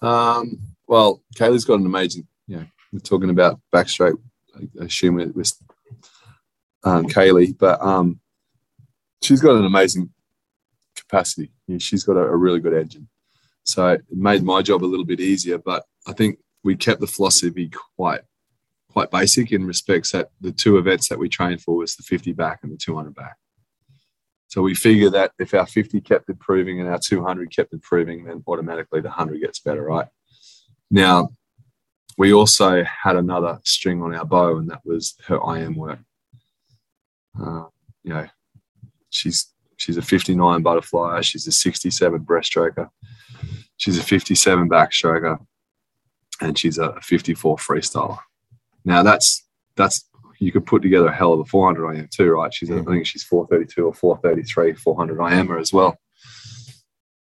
Um, 0.00 0.58
well, 0.86 1.22
Kaylee's 1.36 1.64
got 1.64 1.80
an 1.80 1.86
amazing, 1.86 2.26
you 2.46 2.56
know, 2.56 2.66
we're 2.92 2.98
talking 2.98 3.30
about 3.30 3.60
backstroke, 3.72 4.18
I 4.56 4.84
assume 4.84 5.20
it 5.20 5.34
was 5.34 5.56
um, 6.84 7.06
Kaylee, 7.06 7.56
but 7.56 7.80
um, 7.80 8.20
she's 9.22 9.40
got 9.40 9.56
an 9.56 9.64
amazing 9.64 10.10
capacity. 10.96 11.50
She's 11.78 12.04
got 12.04 12.16
a, 12.16 12.20
a 12.20 12.36
really 12.36 12.60
good 12.60 12.74
engine. 12.74 13.08
So 13.64 13.86
it 13.88 14.04
made 14.10 14.42
my 14.42 14.60
job 14.62 14.84
a 14.84 14.86
little 14.86 15.06
bit 15.06 15.20
easier, 15.20 15.58
but 15.58 15.84
I 16.06 16.12
think 16.12 16.38
we 16.64 16.76
kept 16.76 17.00
the 17.00 17.06
philosophy 17.06 17.70
quite 17.96 18.22
quite 18.88 19.10
basic 19.10 19.52
in 19.52 19.64
respects 19.64 20.12
that 20.12 20.30
the 20.40 20.52
two 20.52 20.76
events 20.76 21.08
that 21.08 21.18
we 21.18 21.28
trained 21.28 21.62
for 21.62 21.76
was 21.76 21.96
the 21.96 22.02
50 22.02 22.32
back 22.32 22.60
and 22.62 22.70
the 22.70 22.76
200 22.76 23.14
back. 23.14 23.36
So 24.48 24.60
we 24.60 24.74
figure 24.74 25.08
that 25.08 25.32
if 25.38 25.54
our 25.54 25.66
50 25.66 26.02
kept 26.02 26.28
improving 26.28 26.78
and 26.78 26.90
our 26.90 26.98
200 26.98 27.50
kept 27.50 27.72
improving, 27.72 28.24
then 28.24 28.44
automatically 28.46 29.00
the 29.00 29.08
100 29.08 29.40
gets 29.40 29.60
better, 29.60 29.82
right? 29.82 30.08
Now, 30.90 31.30
we 32.18 32.34
also 32.34 32.84
had 32.84 33.16
another 33.16 33.60
string 33.64 34.02
on 34.02 34.14
our 34.14 34.26
bow, 34.26 34.58
and 34.58 34.68
that 34.70 34.84
was 34.84 35.14
her 35.26 35.40
IM 35.56 35.74
work. 35.74 36.00
Uh, 37.40 37.64
you 38.04 38.12
know, 38.12 38.26
she's 39.08 39.54
she's 39.78 39.96
a 39.96 40.02
59 40.02 40.62
butterfly, 40.62 41.22
she's 41.22 41.46
a 41.46 41.52
67 41.52 42.20
breaststroker, 42.20 42.90
she's 43.78 43.96
a 43.96 44.02
57 44.02 44.68
backstroker, 44.68 45.38
and 46.42 46.58
she's 46.58 46.78
a 46.78 46.98
54 47.00 47.56
freestyler. 47.56 48.18
Now 48.84 49.02
that's 49.02 49.46
that's 49.76 50.08
you 50.38 50.50
could 50.50 50.66
put 50.66 50.82
together 50.82 51.06
a 51.06 51.14
hell 51.14 51.32
of 51.32 51.40
a 51.40 51.44
400 51.44 51.94
IM 51.94 52.08
too, 52.10 52.32
right? 52.32 52.52
She's 52.52 52.70
I 52.70 52.74
mm. 52.74 52.86
think 52.86 53.06
she's 53.06 53.22
432 53.22 53.86
or 53.86 53.94
433, 53.94 54.74
400 54.74 55.32
IM 55.32 55.56
as 55.56 55.72
well. 55.72 55.96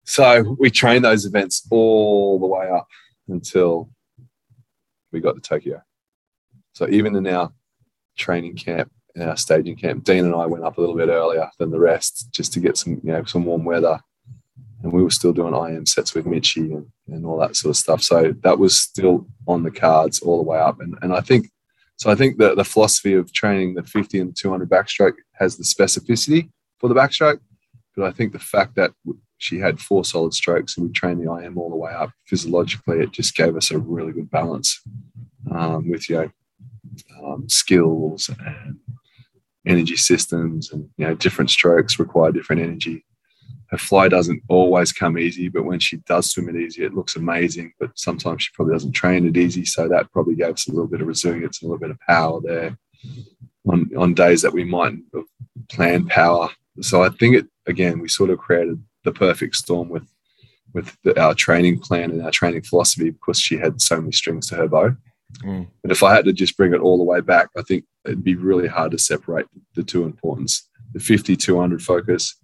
So 0.05 0.55
we 0.59 0.69
trained 0.69 1.05
those 1.05 1.25
events 1.25 1.67
all 1.71 2.39
the 2.39 2.45
way 2.45 2.69
up 2.69 2.87
until 3.27 3.89
we 5.11 5.19
got 5.19 5.35
to 5.35 5.41
Tokyo. 5.41 5.81
So 6.73 6.87
even 6.89 7.15
in 7.15 7.27
our 7.27 7.51
training 8.17 8.55
camp, 8.55 8.91
in 9.15 9.23
our 9.23 9.37
staging 9.37 9.75
camp, 9.75 10.03
Dean 10.03 10.25
and 10.25 10.35
I 10.35 10.45
went 10.45 10.63
up 10.63 10.77
a 10.77 10.81
little 10.81 10.95
bit 10.95 11.09
earlier 11.09 11.49
than 11.57 11.71
the 11.71 11.79
rest 11.79 12.29
just 12.31 12.53
to 12.53 12.59
get 12.59 12.77
some, 12.77 13.01
you 13.03 13.11
know, 13.11 13.23
some 13.25 13.45
warm 13.45 13.65
weather. 13.65 13.99
And 14.81 14.93
we 14.93 15.03
were 15.03 15.09
still 15.09 15.33
doing 15.33 15.53
IM 15.53 15.85
sets 15.85 16.13
with 16.13 16.25
Mitchy 16.25 16.71
and, 16.73 16.87
and 17.07 17.25
all 17.25 17.37
that 17.39 17.55
sort 17.55 17.71
of 17.71 17.77
stuff. 17.77 18.01
So 18.01 18.33
that 18.43 18.59
was 18.59 18.77
still 18.77 19.27
on 19.47 19.63
the 19.63 19.71
cards 19.71 20.19
all 20.21 20.37
the 20.37 20.49
way 20.49 20.57
up. 20.57 20.79
And, 20.79 20.97
and 21.01 21.13
I 21.13 21.21
think, 21.21 21.49
so 21.97 22.09
I 22.09 22.15
think 22.15 22.37
that 22.37 22.55
the 22.55 22.63
philosophy 22.63 23.13
of 23.13 23.33
training 23.33 23.73
the 23.73 23.83
50 23.83 24.19
and 24.19 24.35
200 24.35 24.69
backstroke 24.69 25.15
has 25.33 25.57
the 25.57 25.63
specificity 25.63 26.49
for 26.77 26.87
the 26.87 26.95
backstroke. 26.95 27.39
But 27.95 28.05
I 28.05 28.11
think 28.11 28.31
the 28.31 28.39
fact 28.39 28.75
that 28.75 28.91
she 29.37 29.59
had 29.59 29.81
four 29.81 30.05
solid 30.05 30.33
strokes 30.33 30.77
and 30.77 30.87
we 30.87 30.93
trained 30.93 31.25
the 31.25 31.33
IM 31.33 31.57
all 31.57 31.69
the 31.69 31.75
way 31.75 31.91
up 31.91 32.11
physiologically, 32.25 32.99
it 32.99 33.11
just 33.11 33.35
gave 33.35 33.57
us 33.57 33.71
a 33.71 33.79
really 33.79 34.13
good 34.13 34.29
balance 34.31 34.81
um, 35.51 35.89
with, 35.89 36.09
you 36.09 36.17
know, 36.17 36.31
um, 37.21 37.49
skills 37.49 38.29
and 38.29 38.79
energy 39.65 39.95
systems 39.95 40.71
and 40.71 40.89
you 40.97 41.05
know 41.05 41.13
different 41.15 41.49
strokes 41.49 41.99
require 41.99 42.31
different 42.31 42.61
energy 42.61 43.05
her 43.69 43.77
fly 43.77 44.07
doesn't 44.07 44.41
always 44.47 44.91
come 44.91 45.17
easy 45.17 45.47
but 45.47 45.65
when 45.65 45.79
she 45.79 45.97
does 45.97 46.31
swim 46.31 46.49
it 46.49 46.55
easy 46.55 46.83
it 46.83 46.93
looks 46.93 47.15
amazing. 47.15 47.73
But 47.79 47.91
sometimes 47.95 48.43
she 48.43 48.51
probably 48.53 48.73
doesn't 48.73 48.93
train 48.93 49.27
it 49.27 49.37
easy 49.37 49.65
so 49.65 49.87
that 49.87 50.11
probably 50.11 50.35
gave 50.35 50.53
us 50.53 50.67
a 50.67 50.71
little 50.71 50.87
bit 50.87 51.01
of 51.01 51.07
resilience 51.07 51.61
a 51.61 51.65
little 51.65 51.79
bit 51.79 51.91
of 51.91 51.99
power 52.01 52.39
there 52.41 52.77
on, 53.67 53.89
on 53.97 54.13
days 54.13 54.41
that 54.41 54.53
we 54.53 54.63
might 54.63 54.93
have 55.13 55.23
planned 55.69 56.09
power. 56.09 56.49
So 56.81 57.03
i 57.03 57.09
think 57.09 57.35
it 57.35 57.47
again 57.65 57.99
we 57.99 58.07
sort 58.07 58.29
of 58.29 58.39
created 58.39 58.81
the 59.03 59.11
perfect 59.11 59.55
storm 59.55 59.89
with 59.89 60.07
with 60.73 60.95
the, 61.03 61.19
our 61.19 61.33
training 61.33 61.79
plan 61.79 62.11
and 62.11 62.21
our 62.21 62.31
training 62.31 62.61
philosophy 62.61 63.09
because 63.09 63.39
she 63.39 63.57
had 63.57 63.81
so 63.81 63.99
many 63.99 64.11
strings 64.11 64.47
to 64.47 64.55
her 64.55 64.67
bow. 64.67 64.95
Mm. 65.43 65.67
But 65.81 65.91
if 65.91 66.03
I 66.03 66.13
had 66.13 66.25
to 66.25 66.33
just 66.33 66.57
bring 66.57 66.73
it 66.73 66.79
all 66.79 66.97
the 66.97 67.03
way 67.03 67.21
back, 67.21 67.49
I 67.57 67.63
think 67.63 67.85
it'd 68.05 68.23
be 68.23 68.35
really 68.35 68.67
hard 68.67 68.91
to 68.91 68.99
separate 68.99 69.47
the 69.75 69.83
two 69.83 70.03
importance 70.03 70.69
the 70.93 70.99
50 70.99 71.35
200 71.35 71.81
focus 71.81 72.35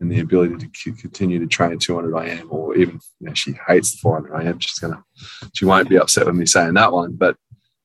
and 0.00 0.10
the 0.10 0.20
ability 0.20 0.66
to 0.66 0.92
continue 0.92 1.38
to 1.38 1.46
train 1.46 1.78
200 1.78 2.16
IM, 2.24 2.48
or 2.50 2.74
even 2.76 3.00
you 3.20 3.28
know, 3.28 3.34
she 3.34 3.54
hates 3.68 3.92
the 3.92 3.98
400 3.98 4.40
IM. 4.40 4.58
She's 4.58 4.78
gonna, 4.78 5.02
she 5.52 5.64
won't 5.64 5.88
be 5.88 5.98
upset 5.98 6.26
with 6.26 6.34
me 6.34 6.46
saying 6.46 6.74
that 6.74 6.92
one, 6.92 7.12
but 7.12 7.36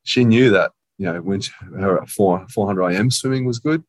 she 0.03 0.23
knew 0.23 0.49
that 0.51 0.71
you 0.97 1.05
know 1.05 1.19
when 1.21 1.41
she, 1.41 1.51
her 1.77 2.05
400 2.07 2.89
IM 2.89 3.11
swimming 3.11 3.45
was 3.45 3.59
good, 3.59 3.83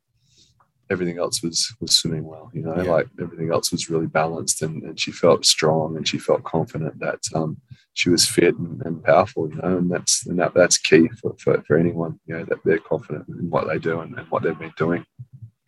everything 0.89 1.17
else 1.17 1.41
was 1.43 1.73
was 1.79 1.95
swimming 1.95 2.25
well. 2.25 2.49
You 2.53 2.63
know, 2.63 2.75
yeah. 2.75 2.91
like 2.91 3.07
everything 3.21 3.51
else 3.51 3.71
was 3.71 3.89
really 3.89 4.07
balanced, 4.07 4.61
and, 4.61 4.83
and 4.83 4.99
she 4.99 5.11
felt 5.11 5.45
strong 5.45 5.97
and 5.97 6.07
she 6.07 6.17
felt 6.17 6.43
confident 6.43 6.99
that 6.99 7.19
um, 7.35 7.57
she 7.93 8.09
was 8.09 8.25
fit 8.25 8.57
and, 8.57 8.81
and, 8.85 9.03
powerful. 9.03 9.49
You 9.49 9.55
know, 9.55 9.77
and 9.77 9.91
that's 9.91 10.25
and 10.25 10.39
that, 10.39 10.53
that's 10.53 10.77
key 10.77 11.07
for, 11.21 11.35
for, 11.39 11.61
for 11.63 11.77
anyone. 11.77 12.19
You 12.25 12.37
know, 12.37 12.45
that 12.45 12.59
they're 12.63 12.79
confident 12.79 13.27
in 13.29 13.49
what 13.49 13.67
they 13.67 13.79
do 13.79 14.01
and, 14.01 14.17
and 14.17 14.29
what 14.29 14.43
they've 14.43 14.57
been 14.57 14.73
doing. 14.77 15.05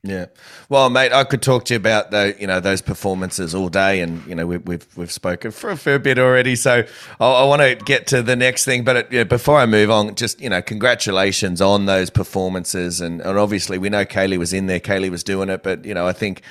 Yeah, 0.02 0.28
well, 0.70 0.90
mate, 0.90 1.12
I 1.12 1.26
could 1.26 1.42
talk 1.42 1.66
to 1.66 1.74
you 1.74 1.78
about 1.78 2.10
the 2.12 2.34
you 2.40 2.48
know 2.48 2.62
those 2.62 2.82
performances 2.82 3.54
all 3.54 3.68
day, 3.68 4.00
and 4.00 4.26
you 4.26 4.34
know 4.34 4.48
we, 4.48 4.56
we've 4.56 4.88
we've 4.96 5.12
spoken 5.12 5.52
for 5.52 5.72
a 5.72 5.76
fair 5.76 6.00
bit 6.00 6.18
already. 6.18 6.56
So 6.56 6.86
I, 7.20 7.26
I 7.26 7.44
want 7.44 7.62
to 7.62 7.76
get 7.76 8.08
to 8.08 8.22
the 8.22 8.38
next 8.38 8.64
thing, 8.64 8.86
but 8.86 9.12
it, 9.14 9.28
before 9.28 9.58
I 9.60 9.66
move 9.66 9.92
on, 9.92 10.16
just 10.16 10.40
you 10.40 10.50
know, 10.50 10.62
congratulations 10.62 11.60
on 11.60 11.86
those 11.86 12.10
performances, 12.10 13.02
and, 13.02 13.20
and 13.20 13.38
obviously 13.38 13.78
we 13.78 13.90
know 13.90 14.06
Kaylee 14.06 14.38
was 14.38 14.54
in 14.54 14.68
there, 14.68 14.80
Kaylee 14.80 15.10
was 15.10 15.22
doing 15.22 15.50
it, 15.50 15.64
but 15.64 15.84
you 15.84 15.94
know 15.94 16.08
I 16.08 16.14
think 16.14 16.44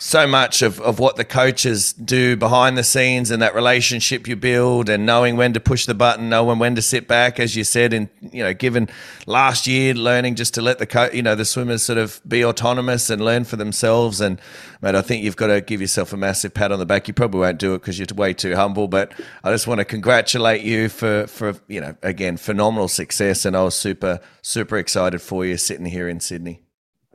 so 0.00 0.28
much 0.28 0.62
of, 0.62 0.80
of 0.80 1.00
what 1.00 1.16
the 1.16 1.24
coaches 1.24 1.92
do 1.92 2.36
behind 2.36 2.78
the 2.78 2.84
scenes 2.84 3.32
and 3.32 3.42
that 3.42 3.52
relationship 3.52 4.28
you 4.28 4.36
build 4.36 4.88
and 4.88 5.04
knowing 5.04 5.36
when 5.36 5.52
to 5.52 5.58
push 5.58 5.86
the 5.86 5.94
button, 5.94 6.28
knowing 6.28 6.60
when 6.60 6.76
to 6.76 6.82
sit 6.82 7.08
back, 7.08 7.40
as 7.40 7.56
you 7.56 7.64
said, 7.64 7.92
and 7.92 8.08
you 8.20 8.44
know, 8.44 8.54
given 8.54 8.88
last 9.26 9.66
year 9.66 9.94
learning 9.94 10.36
just 10.36 10.54
to 10.54 10.62
let 10.62 10.78
the 10.78 10.86
co- 10.86 11.10
you 11.12 11.20
know 11.20 11.34
the 11.34 11.44
swimmers 11.44 11.82
sort 11.82 11.98
of 11.98 12.20
be 12.28 12.44
autonomous 12.44 13.10
and 13.10 13.24
learn 13.24 13.42
for 13.42 13.56
themselves. 13.56 14.20
And 14.20 14.40
mate, 14.80 14.94
I 14.94 15.02
think 15.02 15.24
you've 15.24 15.34
got 15.34 15.48
to 15.48 15.60
give 15.60 15.80
yourself 15.80 16.12
a 16.12 16.16
massive 16.16 16.54
pat 16.54 16.70
on 16.70 16.78
the 16.78 16.86
back. 16.86 17.08
You 17.08 17.14
probably 17.14 17.40
won't 17.40 17.58
do 17.58 17.74
it 17.74 17.80
because 17.80 17.98
you're 17.98 18.06
way 18.14 18.32
too 18.34 18.54
humble, 18.54 18.86
but 18.86 19.12
I 19.42 19.50
just 19.50 19.66
want 19.66 19.80
to 19.80 19.84
congratulate 19.84 20.62
you 20.62 20.88
for 20.88 21.26
for 21.26 21.56
you 21.66 21.80
know 21.80 21.96
again 22.04 22.36
phenomenal 22.36 22.86
success, 22.86 23.44
and 23.44 23.56
I 23.56 23.64
was 23.64 23.74
super 23.74 24.20
super 24.42 24.78
excited 24.78 25.20
for 25.20 25.44
you 25.44 25.56
sitting 25.56 25.86
here 25.86 26.08
in 26.08 26.20
Sydney. 26.20 26.62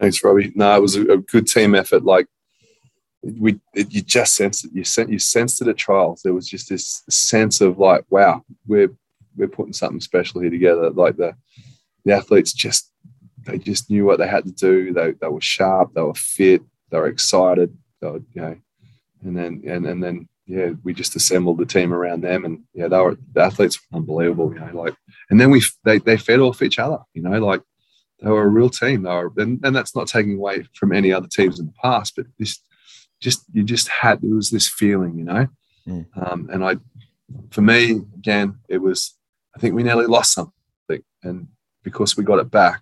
Thanks, 0.01 0.21
Robbie. 0.21 0.51
No, 0.53 0.75
it 0.75 0.81
was 0.81 0.97
a, 0.97 1.03
a 1.03 1.17
good 1.17 1.47
team 1.47 1.75
effort. 1.75 2.03
Like 2.03 2.27
we 3.23 3.59
you 3.73 4.01
just 4.01 4.35
sensed 4.35 4.65
it. 4.65 4.71
You 4.73 4.83
sent 4.83 5.09
you 5.09 5.19
sensed 5.19 5.61
it 5.61 5.67
at 5.67 5.77
trials. 5.77 6.21
There 6.21 6.33
was 6.33 6.47
just 6.47 6.69
this 6.69 7.03
sense 7.09 7.61
of 7.61 7.79
like, 7.79 8.03
wow, 8.09 8.43
we're 8.67 8.93
we're 9.35 9.47
putting 9.47 9.73
something 9.73 10.01
special 10.01 10.41
here 10.41 10.49
together. 10.49 10.89
Like 10.89 11.15
the 11.15 11.33
the 12.05 12.13
athletes 12.13 12.53
just 12.53 12.91
they 13.45 13.57
just 13.57 13.89
knew 13.89 14.05
what 14.05 14.19
they 14.19 14.27
had 14.27 14.45
to 14.45 14.51
do. 14.51 14.93
They 14.93 15.11
they 15.11 15.27
were 15.27 15.41
sharp. 15.41 15.93
They 15.93 16.01
were 16.01 16.13
fit. 16.13 16.61
They 16.89 16.97
were 16.97 17.07
excited. 17.07 17.75
They 18.01 18.07
were, 18.07 18.21
you 18.33 18.41
know, 18.41 18.57
and 19.23 19.37
then 19.37 19.63
and 19.65 19.85
and 19.85 20.03
then 20.03 20.27
yeah, 20.45 20.71
we 20.83 20.93
just 20.93 21.15
assembled 21.15 21.57
the 21.57 21.65
team 21.65 21.93
around 21.93 22.21
them, 22.21 22.43
and 22.43 22.63
yeah, 22.73 22.89
they 22.89 22.99
were 22.99 23.17
the 23.33 23.41
athletes 23.41 23.79
were 23.91 23.97
unbelievable. 23.97 24.53
You 24.53 24.59
know, 24.59 24.81
like 24.81 24.95
and 25.29 25.39
then 25.39 25.49
we 25.49 25.61
they 25.85 25.99
they 25.99 26.17
fed 26.17 26.41
off 26.41 26.61
each 26.61 26.79
other. 26.79 26.99
You 27.13 27.21
know, 27.21 27.39
like 27.39 27.61
they 28.19 28.29
were 28.29 28.43
a 28.43 28.49
real 28.49 28.69
team. 28.69 29.03
They 29.03 29.09
were, 29.09 29.31
and, 29.37 29.63
and 29.63 29.75
that's 29.75 29.95
not 29.95 30.07
taking 30.07 30.35
away 30.35 30.65
from 30.73 30.91
any 30.91 31.13
other 31.13 31.27
teams 31.27 31.59
in 31.59 31.67
the 31.67 31.73
past, 31.81 32.15
but 32.17 32.25
this 32.37 32.59
just 33.23 33.45
you 33.53 33.63
just 33.63 33.87
had 33.87 34.23
it 34.23 34.29
was 34.29 34.49
this 34.49 34.67
feeling, 34.67 35.17
you 35.17 35.23
know. 35.23 35.47
Mm. 35.87 36.05
Um, 36.15 36.49
and 36.51 36.63
I, 36.63 36.75
for 37.49 37.61
me, 37.61 38.01
again, 38.15 38.59
it 38.67 38.79
was 38.79 39.15
I 39.55 39.59
think 39.59 39.73
we 39.73 39.83
nearly 39.83 40.05
lost 40.05 40.33
something, 40.33 40.53
and 41.23 41.47
because 41.83 42.17
we 42.17 42.23
got 42.23 42.39
it 42.39 42.51
back, 42.51 42.81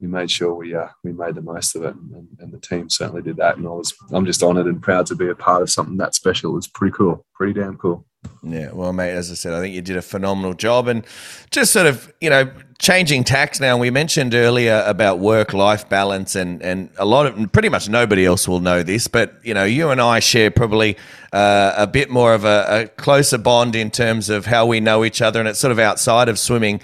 we 0.00 0.06
made 0.06 0.30
sure 0.30 0.54
we 0.54 0.74
uh, 0.74 0.88
we 1.02 1.12
made 1.12 1.34
the 1.34 1.40
most 1.40 1.74
of 1.74 1.84
it, 1.84 1.94
and, 1.94 2.28
and, 2.38 2.52
the 2.52 2.58
team 2.58 2.90
certainly 2.90 3.22
did 3.22 3.38
that. 3.38 3.56
And 3.56 3.66
I 3.66 3.70
was 3.70 3.94
I'm 4.12 4.26
just 4.26 4.42
honoured 4.42 4.66
and 4.66 4.82
proud 4.82 5.06
to 5.06 5.14
be 5.14 5.28
a 5.28 5.34
part 5.34 5.62
of 5.62 5.70
something 5.70 5.96
that 5.96 6.14
special. 6.14 6.50
It 6.50 6.54
was 6.54 6.68
pretty 6.68 6.94
cool, 6.94 7.24
pretty 7.34 7.58
damn 7.58 7.78
cool. 7.78 8.06
Yeah, 8.42 8.72
well, 8.72 8.92
mate, 8.92 9.12
as 9.12 9.30
I 9.30 9.34
said, 9.34 9.54
I 9.54 9.60
think 9.60 9.74
you 9.74 9.80
did 9.80 9.96
a 9.96 10.02
phenomenal 10.02 10.52
job, 10.52 10.86
and 10.88 11.04
just 11.50 11.72
sort 11.72 11.86
of, 11.86 12.12
you 12.20 12.28
know, 12.28 12.50
changing 12.78 13.24
tax 13.24 13.58
now. 13.58 13.78
We 13.78 13.90
mentioned 13.90 14.34
earlier 14.34 14.82
about 14.86 15.18
work-life 15.18 15.88
balance, 15.88 16.36
and 16.36 16.62
and 16.62 16.90
a 16.98 17.06
lot 17.06 17.26
of 17.26 17.52
pretty 17.52 17.70
much 17.70 17.88
nobody 17.88 18.26
else 18.26 18.46
will 18.46 18.60
know 18.60 18.82
this, 18.82 19.08
but 19.08 19.34
you 19.42 19.54
know, 19.54 19.64
you 19.64 19.90
and 19.90 20.00
I 20.00 20.20
share 20.20 20.50
probably 20.50 20.96
uh, 21.32 21.72
a 21.76 21.86
bit 21.86 22.10
more 22.10 22.34
of 22.34 22.44
a, 22.44 22.66
a 22.68 22.88
closer 23.00 23.38
bond 23.38 23.74
in 23.74 23.90
terms 23.90 24.28
of 24.28 24.46
how 24.46 24.66
we 24.66 24.78
know 24.80 25.04
each 25.04 25.22
other, 25.22 25.40
and 25.40 25.48
it's 25.48 25.58
sort 25.58 25.72
of 25.72 25.78
outside 25.78 26.28
of 26.28 26.38
swimming 26.38 26.80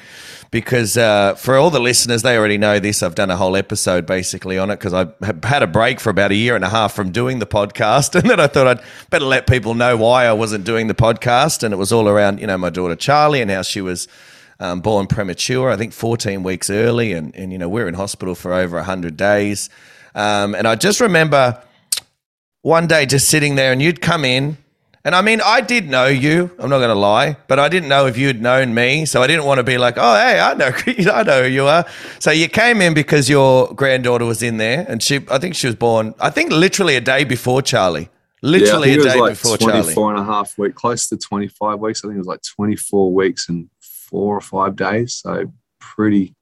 because 0.51 0.97
uh, 0.97 1.35
for 1.35 1.57
all 1.57 1.71
the 1.71 1.81
listeners, 1.81 2.23
they 2.23 2.37
already 2.37 2.59
know 2.59 2.79
this. 2.79 3.03
I've 3.03 3.15
done 3.15 3.31
a 3.31 3.37
whole 3.37 3.57
episode 3.57 4.05
basically 4.07 4.59
on 4.59 4.71
it 4.71 4.77
because 4.77 4.93
I 4.93 5.07
had 5.47 5.63
a 5.63 5.67
break 5.67 6.01
for 6.01 6.11
about 6.11 6.33
a 6.33 6.35
year 6.35 6.57
and 6.57 6.65
a 6.65 6.69
half 6.69 6.93
from 6.93 7.13
doing 7.13 7.39
the 7.39 7.47
podcast, 7.47 8.15
and 8.21 8.29
then 8.29 8.41
I 8.41 8.47
thought 8.47 8.67
I'd 8.67 8.83
better 9.11 9.25
let 9.25 9.47
people 9.47 9.75
know 9.75 9.97
why 9.97 10.27
I 10.27 10.33
wasn't 10.33 10.65
doing 10.65 10.89
the 10.89 10.95
podcast, 10.95 11.63
and 11.63 11.73
it 11.73 11.77
was 11.77 11.93
all 11.93 12.09
around 12.09 12.41
you 12.41 12.47
know 12.47 12.59
my 12.59 12.71
daughter 12.71 12.97
Charlie 12.97 13.41
and 13.41 13.51
how 13.51 13.63
she 13.63 13.81
was. 13.81 14.09
Um, 14.63 14.83
born 14.83 15.07
premature, 15.07 15.71
I 15.71 15.79
think 15.79 15.95
14 15.95 16.43
weeks 16.43 16.69
early, 16.69 17.15
and, 17.15 17.35
and 17.35 17.51
you 17.51 17.57
know 17.57 17.67
we're 17.67 17.89
in 17.89 17.95
hospital 17.95 18.35
for 18.35 18.53
over 18.53 18.77
100 18.77 19.17
days. 19.17 19.71
Um, 20.15 20.55
and 20.55 20.69
I 20.69 20.75
just 20.75 21.01
remember 21.01 21.63
one 22.61 22.87
day 22.87 23.07
just 23.07 23.29
sitting 23.29 23.55
there, 23.55 23.73
and 23.73 23.81
you'd 23.81 24.03
come 24.03 24.23
in, 24.23 24.59
and 25.03 25.15
I 25.15 25.23
mean, 25.23 25.41
I 25.41 25.63
did 25.63 25.89
know 25.89 26.07
you. 26.07 26.51
I'm 26.59 26.69
not 26.69 26.79
going 26.79 26.91
to 26.91 26.95
lie, 26.95 27.37
but 27.49 27.59
I 27.59 27.71
didn't 27.71 27.89
know 27.89 28.07
if 28.07 28.19
you'd 28.19 28.43
known 28.43 28.75
me. 28.75 29.07
So 29.07 29.23
I 29.23 29.27
didn't 29.27 29.47
want 29.47 29.59
to 29.59 29.65
be 29.65 29.79
like, 29.79 29.95
oh, 29.97 30.15
hey, 30.15 30.39
I 30.39 30.53
know, 30.55 30.71
I 31.13 31.23
know 31.23 31.43
who 31.45 31.49
you 31.49 31.67
are. 31.67 31.87
So 32.19 32.31
you 32.31 32.49
came 32.49 32.83
in 32.83 32.93
because 32.93 33.29
your 33.31 33.73
granddaughter 33.73 34.27
was 34.27 34.43
in 34.43 34.59
there, 34.59 34.85
and 34.87 35.03
she, 35.03 35.21
I 35.31 35.39
think 35.39 35.55
she 35.55 35.67
was 35.67 35.77
born, 35.77 36.15
I 36.21 36.29
think 36.29 36.53
literally 36.53 36.97
a 36.97 37.01
day 37.01 37.25
before 37.25 37.63
Charlie. 37.63 38.11
Literally 38.43 38.93
yeah, 38.93 39.01
a 39.01 39.03
day 39.03 39.21
like 39.21 39.33
before 39.33 39.59
24 39.59 39.93
Charlie. 39.93 40.11
and 40.11 40.19
a 40.19 40.25
half 40.25 40.57
weeks, 40.59 40.75
close 40.75 41.09
to 41.09 41.17
25 41.17 41.79
weeks. 41.79 42.05
I 42.05 42.09
think 42.09 42.17
it 42.17 42.19
was 42.19 42.27
like 42.27 42.43
24 42.43 43.13
weeks 43.13 43.49
and 43.49 43.69
four 43.81 44.37
or 44.37 44.41
five 44.41 44.77
days. 44.77 45.15
So 45.15 45.53
pretty, 45.79 46.35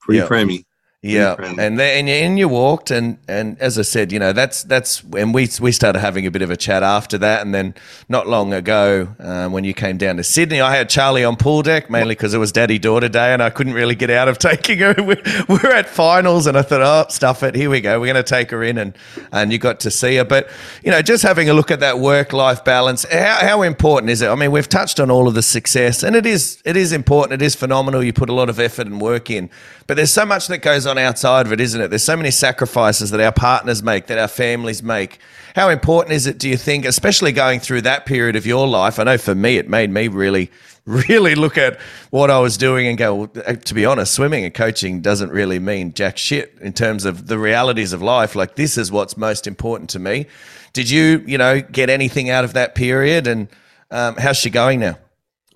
pretty 0.00 0.20
yeah. 0.20 0.26
creamy. 0.26 0.66
Yeah, 1.04 1.34
and 1.58 1.80
then 1.80 1.98
and 1.98 2.08
you, 2.08 2.14
and 2.14 2.38
you 2.38 2.46
walked, 2.46 2.92
and 2.92 3.18
and 3.26 3.58
as 3.58 3.76
I 3.76 3.82
said, 3.82 4.12
you 4.12 4.20
know 4.20 4.32
that's 4.32 4.62
that's 4.62 5.02
when 5.02 5.32
we 5.32 5.48
we 5.60 5.72
started 5.72 5.98
having 5.98 6.28
a 6.28 6.30
bit 6.30 6.42
of 6.42 6.50
a 6.52 6.56
chat 6.56 6.84
after 6.84 7.18
that, 7.18 7.42
and 7.42 7.52
then 7.52 7.74
not 8.08 8.28
long 8.28 8.52
ago 8.52 9.08
um, 9.18 9.50
when 9.50 9.64
you 9.64 9.74
came 9.74 9.96
down 9.96 10.18
to 10.18 10.22
Sydney, 10.22 10.60
I 10.60 10.76
had 10.76 10.88
Charlie 10.88 11.24
on 11.24 11.34
pool 11.34 11.62
deck 11.62 11.90
mainly 11.90 12.14
because 12.14 12.34
it 12.34 12.38
was 12.38 12.52
Daddy 12.52 12.78
Daughter 12.78 13.08
Day, 13.08 13.32
and 13.32 13.42
I 13.42 13.50
couldn't 13.50 13.72
really 13.72 13.96
get 13.96 14.10
out 14.10 14.28
of 14.28 14.38
taking 14.52 14.78
her. 14.78 14.94
We 14.96 15.16
we're 15.48 15.72
at 15.72 15.88
finals, 15.88 16.46
and 16.46 16.56
I 16.56 16.62
thought, 16.62 16.82
oh, 16.82 17.10
stuff 17.10 17.42
it, 17.42 17.56
here 17.56 17.68
we 17.68 17.80
go, 17.80 17.98
we're 17.98 18.12
going 18.12 18.14
to 18.14 18.22
take 18.22 18.52
her 18.52 18.62
in, 18.62 18.78
and 18.78 18.96
and 19.32 19.52
you 19.52 19.58
got 19.58 19.80
to 19.80 19.90
see 19.90 20.14
her, 20.18 20.24
but 20.24 20.48
you 20.84 20.92
know, 20.92 21.02
just 21.02 21.24
having 21.24 21.50
a 21.50 21.52
look 21.52 21.72
at 21.72 21.80
that 21.80 21.98
work 21.98 22.32
life 22.32 22.64
balance, 22.64 23.04
how 23.10 23.38
how 23.40 23.62
important 23.62 24.08
is 24.08 24.22
it? 24.22 24.28
I 24.28 24.36
mean, 24.36 24.52
we've 24.52 24.68
touched 24.68 25.00
on 25.00 25.10
all 25.10 25.26
of 25.26 25.34
the 25.34 25.42
success, 25.42 26.04
and 26.04 26.14
it 26.14 26.26
is 26.26 26.62
it 26.64 26.76
is 26.76 26.92
important, 26.92 27.42
it 27.42 27.44
is 27.44 27.56
phenomenal. 27.56 28.04
You 28.04 28.12
put 28.12 28.30
a 28.30 28.34
lot 28.34 28.48
of 28.48 28.60
effort 28.60 28.86
and 28.86 29.00
work 29.00 29.30
in, 29.30 29.50
but 29.88 29.96
there's 29.96 30.12
so 30.12 30.24
much 30.24 30.46
that 30.46 30.58
goes 30.58 30.86
on 30.86 30.91
outside 30.98 31.46
of 31.46 31.52
it, 31.52 31.60
isn't 31.60 31.80
it? 31.80 31.88
There's 31.88 32.04
so 32.04 32.16
many 32.16 32.30
sacrifices 32.30 33.10
that 33.10 33.20
our 33.20 33.32
partners 33.32 33.82
make, 33.82 34.06
that 34.06 34.18
our 34.18 34.28
families 34.28 34.82
make. 34.82 35.18
How 35.54 35.68
important 35.68 36.14
is 36.14 36.26
it, 36.26 36.38
do 36.38 36.48
you 36.48 36.56
think, 36.56 36.84
especially 36.84 37.32
going 37.32 37.60
through 37.60 37.82
that 37.82 38.06
period 38.06 38.36
of 38.36 38.46
your 38.46 38.66
life? 38.66 38.98
I 38.98 39.04
know 39.04 39.18
for 39.18 39.34
me, 39.34 39.56
it 39.56 39.68
made 39.68 39.90
me 39.90 40.08
really, 40.08 40.50
really 40.86 41.34
look 41.34 41.58
at 41.58 41.78
what 42.10 42.30
I 42.30 42.38
was 42.38 42.56
doing 42.56 42.86
and 42.86 42.96
go, 42.96 43.14
well, 43.14 43.30
uh, 43.46 43.54
to 43.54 43.74
be 43.74 43.84
honest, 43.84 44.14
swimming 44.14 44.44
and 44.44 44.54
coaching 44.54 45.00
doesn't 45.00 45.30
really 45.30 45.58
mean 45.58 45.92
jack 45.92 46.18
shit 46.18 46.56
in 46.60 46.72
terms 46.72 47.04
of 47.04 47.26
the 47.26 47.38
realities 47.38 47.92
of 47.92 48.02
life. 48.02 48.34
Like, 48.34 48.56
this 48.56 48.78
is 48.78 48.90
what's 48.90 49.16
most 49.16 49.46
important 49.46 49.90
to 49.90 49.98
me. 49.98 50.26
Did 50.72 50.88
you, 50.88 51.22
you 51.26 51.38
know, 51.38 51.60
get 51.60 51.90
anything 51.90 52.30
out 52.30 52.44
of 52.44 52.54
that 52.54 52.74
period? 52.74 53.26
And 53.26 53.48
um, 53.90 54.16
how's 54.16 54.38
she 54.38 54.48
going 54.48 54.80
now? 54.80 54.96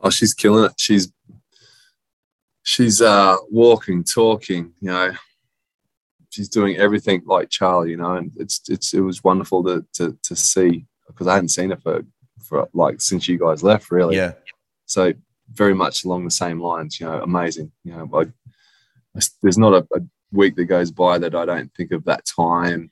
Oh, 0.03 0.11
she's 0.11 0.35
killing 0.35 0.65
it. 0.65 0.73
She's 0.77 1.11
she's 2.63 3.01
uh 3.01 3.37
walking, 3.51 4.05
talking, 4.05 4.73
you 4.81 4.91
know. 4.91 5.13
She's 6.37 6.51
doing 6.51 6.77
everything 6.77 7.23
like 7.25 7.49
Charlie, 7.49 7.93
you 7.93 7.97
know, 7.97 8.17
and 8.17 8.31
it's 8.37 8.61
it's 8.69 8.93
it 8.93 9.01
was 9.01 9.25
wonderful 9.25 9.65
to 9.65 9.87
to 9.95 10.19
to 10.23 10.37
see 10.37 10.85
because 11.07 11.27
I 11.27 11.35
hadn't 11.35 11.49
seen 11.49 11.71
her 11.71 11.79
for 11.79 12.03
for 12.43 12.69
like 12.75 13.01
since 13.01 13.27
you 13.27 13.39
guys 13.39 13.63
left, 13.63 13.91
really. 13.91 14.17
Yeah. 14.17 14.33
So 14.85 15.15
very 15.51 15.75
much 15.75 16.05
along 16.05 16.27
the 16.27 16.31
same 16.31 16.61
lines, 16.61 17.01
you 17.01 17.07
know, 17.07 17.23
amazing. 17.23 17.73
You 17.85 17.93
know, 17.93 18.11
I, 18.13 18.21
I, 19.17 19.21
there's 19.43 19.57
not 19.57 19.73
a, 19.73 19.87
a 19.97 20.01
week 20.31 20.57
that 20.57 20.67
goes 20.67 20.91
by 20.91 21.17
that 21.17 21.35
I 21.35 21.47
don't 21.47 21.73
think 21.75 21.93
of 21.93 22.05
that 22.05 22.27
time 22.27 22.91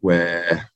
where 0.00 0.68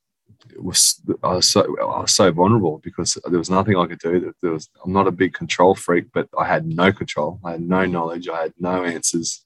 it 0.49 0.63
was 0.63 1.03
I 1.25 1.35
was 1.35 1.49
so 1.49 1.63
I 1.81 2.03
was 2.03 2.15
so 2.15 2.31
vulnerable 2.31 2.79
because 2.85 3.19
there 3.29 3.39
was 3.41 3.51
nothing 3.51 3.77
I 3.77 3.89
could 3.89 3.99
do. 3.99 4.33
There 4.43 4.53
was 4.53 4.71
I'm 4.85 4.93
not 4.93 5.09
a 5.09 5.13
big 5.13 5.35
control 5.35 5.75
freak, 5.75 6.07
but 6.15 6.29
I 6.39 6.47
had 6.47 6.67
no 6.67 6.93
control. 6.93 7.41
I 7.45 7.53
had 7.53 7.63
no 7.63 7.85
knowledge. 7.85 8.29
I 8.29 8.43
had 8.43 8.55
no 8.61 8.85
answers. 8.85 9.45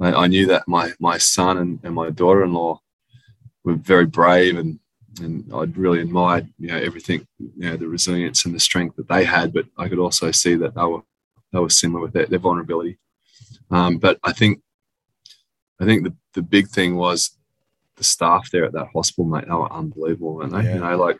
I, 0.00 0.12
I 0.12 0.26
knew 0.26 0.46
that 0.46 0.66
my 0.66 0.92
my 0.98 1.18
son 1.18 1.58
and, 1.58 1.80
and 1.82 1.94
my 1.94 2.10
daughter-in-law 2.10 2.80
were 3.64 3.74
very 3.74 4.06
brave 4.06 4.58
and 4.58 4.78
and 5.20 5.48
I'd 5.54 5.76
really 5.76 6.00
admired 6.00 6.48
you 6.58 6.68
know 6.68 6.78
everything 6.78 7.26
you 7.38 7.70
know 7.70 7.76
the 7.76 7.86
resilience 7.86 8.44
and 8.44 8.54
the 8.54 8.60
strength 8.60 8.96
that 8.96 9.08
they 9.08 9.24
had, 9.24 9.52
but 9.52 9.66
I 9.78 9.88
could 9.88 9.98
also 9.98 10.30
see 10.30 10.54
that 10.56 10.74
they 10.74 10.82
were 10.82 11.02
they 11.52 11.60
were 11.60 11.70
similar 11.70 12.02
with 12.02 12.12
their, 12.12 12.26
their 12.26 12.38
vulnerability. 12.38 12.98
Um, 13.70 13.98
but 13.98 14.18
I 14.24 14.32
think 14.32 14.60
I 15.80 15.84
think 15.84 16.04
the, 16.04 16.14
the 16.34 16.42
big 16.42 16.68
thing 16.68 16.96
was 16.96 17.36
the 17.96 18.04
staff 18.04 18.50
there 18.50 18.64
at 18.64 18.72
that 18.72 18.88
hospital, 18.92 19.24
mate. 19.24 19.46
They 19.46 19.54
were 19.54 19.72
unbelievable, 19.72 20.34
weren't 20.34 20.52
they? 20.52 20.64
Yeah. 20.64 20.74
You 20.74 20.80
know, 20.80 20.96
like 20.96 21.18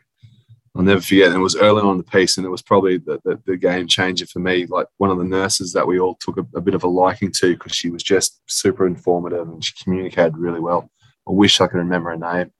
I'll 0.75 0.83
never 0.83 0.99
forget. 1.01 1.27
And 1.27 1.35
it 1.35 1.39
was 1.43 1.55
early 1.55 1.81
on 1.81 1.91
in 1.91 1.97
the 1.97 2.03
piece, 2.03 2.37
and 2.37 2.45
it 2.45 2.49
was 2.49 2.61
probably 2.61 2.97
the, 2.97 3.19
the, 3.23 3.39
the 3.45 3.55
game 3.57 3.87
changer 3.87 4.25
for 4.25 4.39
me. 4.39 4.65
Like 4.65 4.87
one 4.97 5.09
of 5.09 5.17
the 5.17 5.23
nurses 5.23 5.71
that 5.73 5.87
we 5.87 5.99
all 5.99 6.15
took 6.15 6.37
a, 6.37 6.45
a 6.55 6.61
bit 6.61 6.73
of 6.75 6.83
a 6.83 6.87
liking 6.87 7.31
to 7.33 7.53
because 7.53 7.71
she 7.73 7.89
was 7.89 8.03
just 8.03 8.41
super 8.47 8.85
informative 8.85 9.47
and 9.47 9.63
she 9.63 9.73
communicated 9.81 10.37
really 10.37 10.59
well. 10.59 10.89
I 11.27 11.31
wish 11.31 11.61
I 11.61 11.67
could 11.67 11.77
remember 11.77 12.09
her 12.11 12.17
name. 12.17 12.51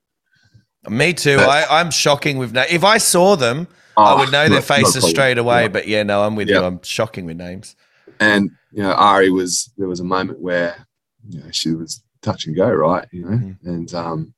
Me 0.90 1.14
too. 1.14 1.38
But- 1.38 1.50
I, 1.50 1.80
I'm 1.80 1.92
shocking 1.92 2.38
with 2.38 2.54
names. 2.54 2.68
If 2.72 2.84
I 2.84 2.98
saw 3.00 3.36
them, 3.36 3.68
I 3.98 4.14
Oh, 4.14 4.18
would 4.20 4.32
know 4.32 4.44
not- 4.44 4.52
their 4.52 4.62
faces 4.62 4.94
problem. 4.94 5.10
straight 5.12 5.38
away. 5.38 5.62
Yeah. 5.64 5.68
But 5.70 5.88
yeah, 5.88 6.04
no, 6.04 6.24
I'm 6.24 6.36
with 6.36 6.50
you. 6.50 6.62
I'm 6.62 6.82
shocking 6.84 7.26
with 7.26 7.38
names. 7.38 7.76
and 8.20 8.50
you 8.72 8.82
know 8.84 8.94
Ari 8.94 9.30
was 9.30 9.72
there 9.78 9.88
was 9.88 10.00
a 10.00 10.04
moment 10.06 10.40
where 10.40 10.86
you 11.30 11.40
know 11.40 11.48
she 11.52 11.72
was 11.74 12.02
touch 12.22 12.46
and 12.46 12.56
go 12.56 12.70
right 12.70 13.06
you 13.12 13.24
know 13.24 13.30
Mhm. 13.38 13.58
and 13.64 13.94
um 13.94 14.34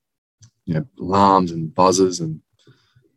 you 0.66 0.74
know 0.76 0.86
alarms 0.99 1.52
and 1.52 1.74
buzzers 1.76 2.20
and 2.20 2.41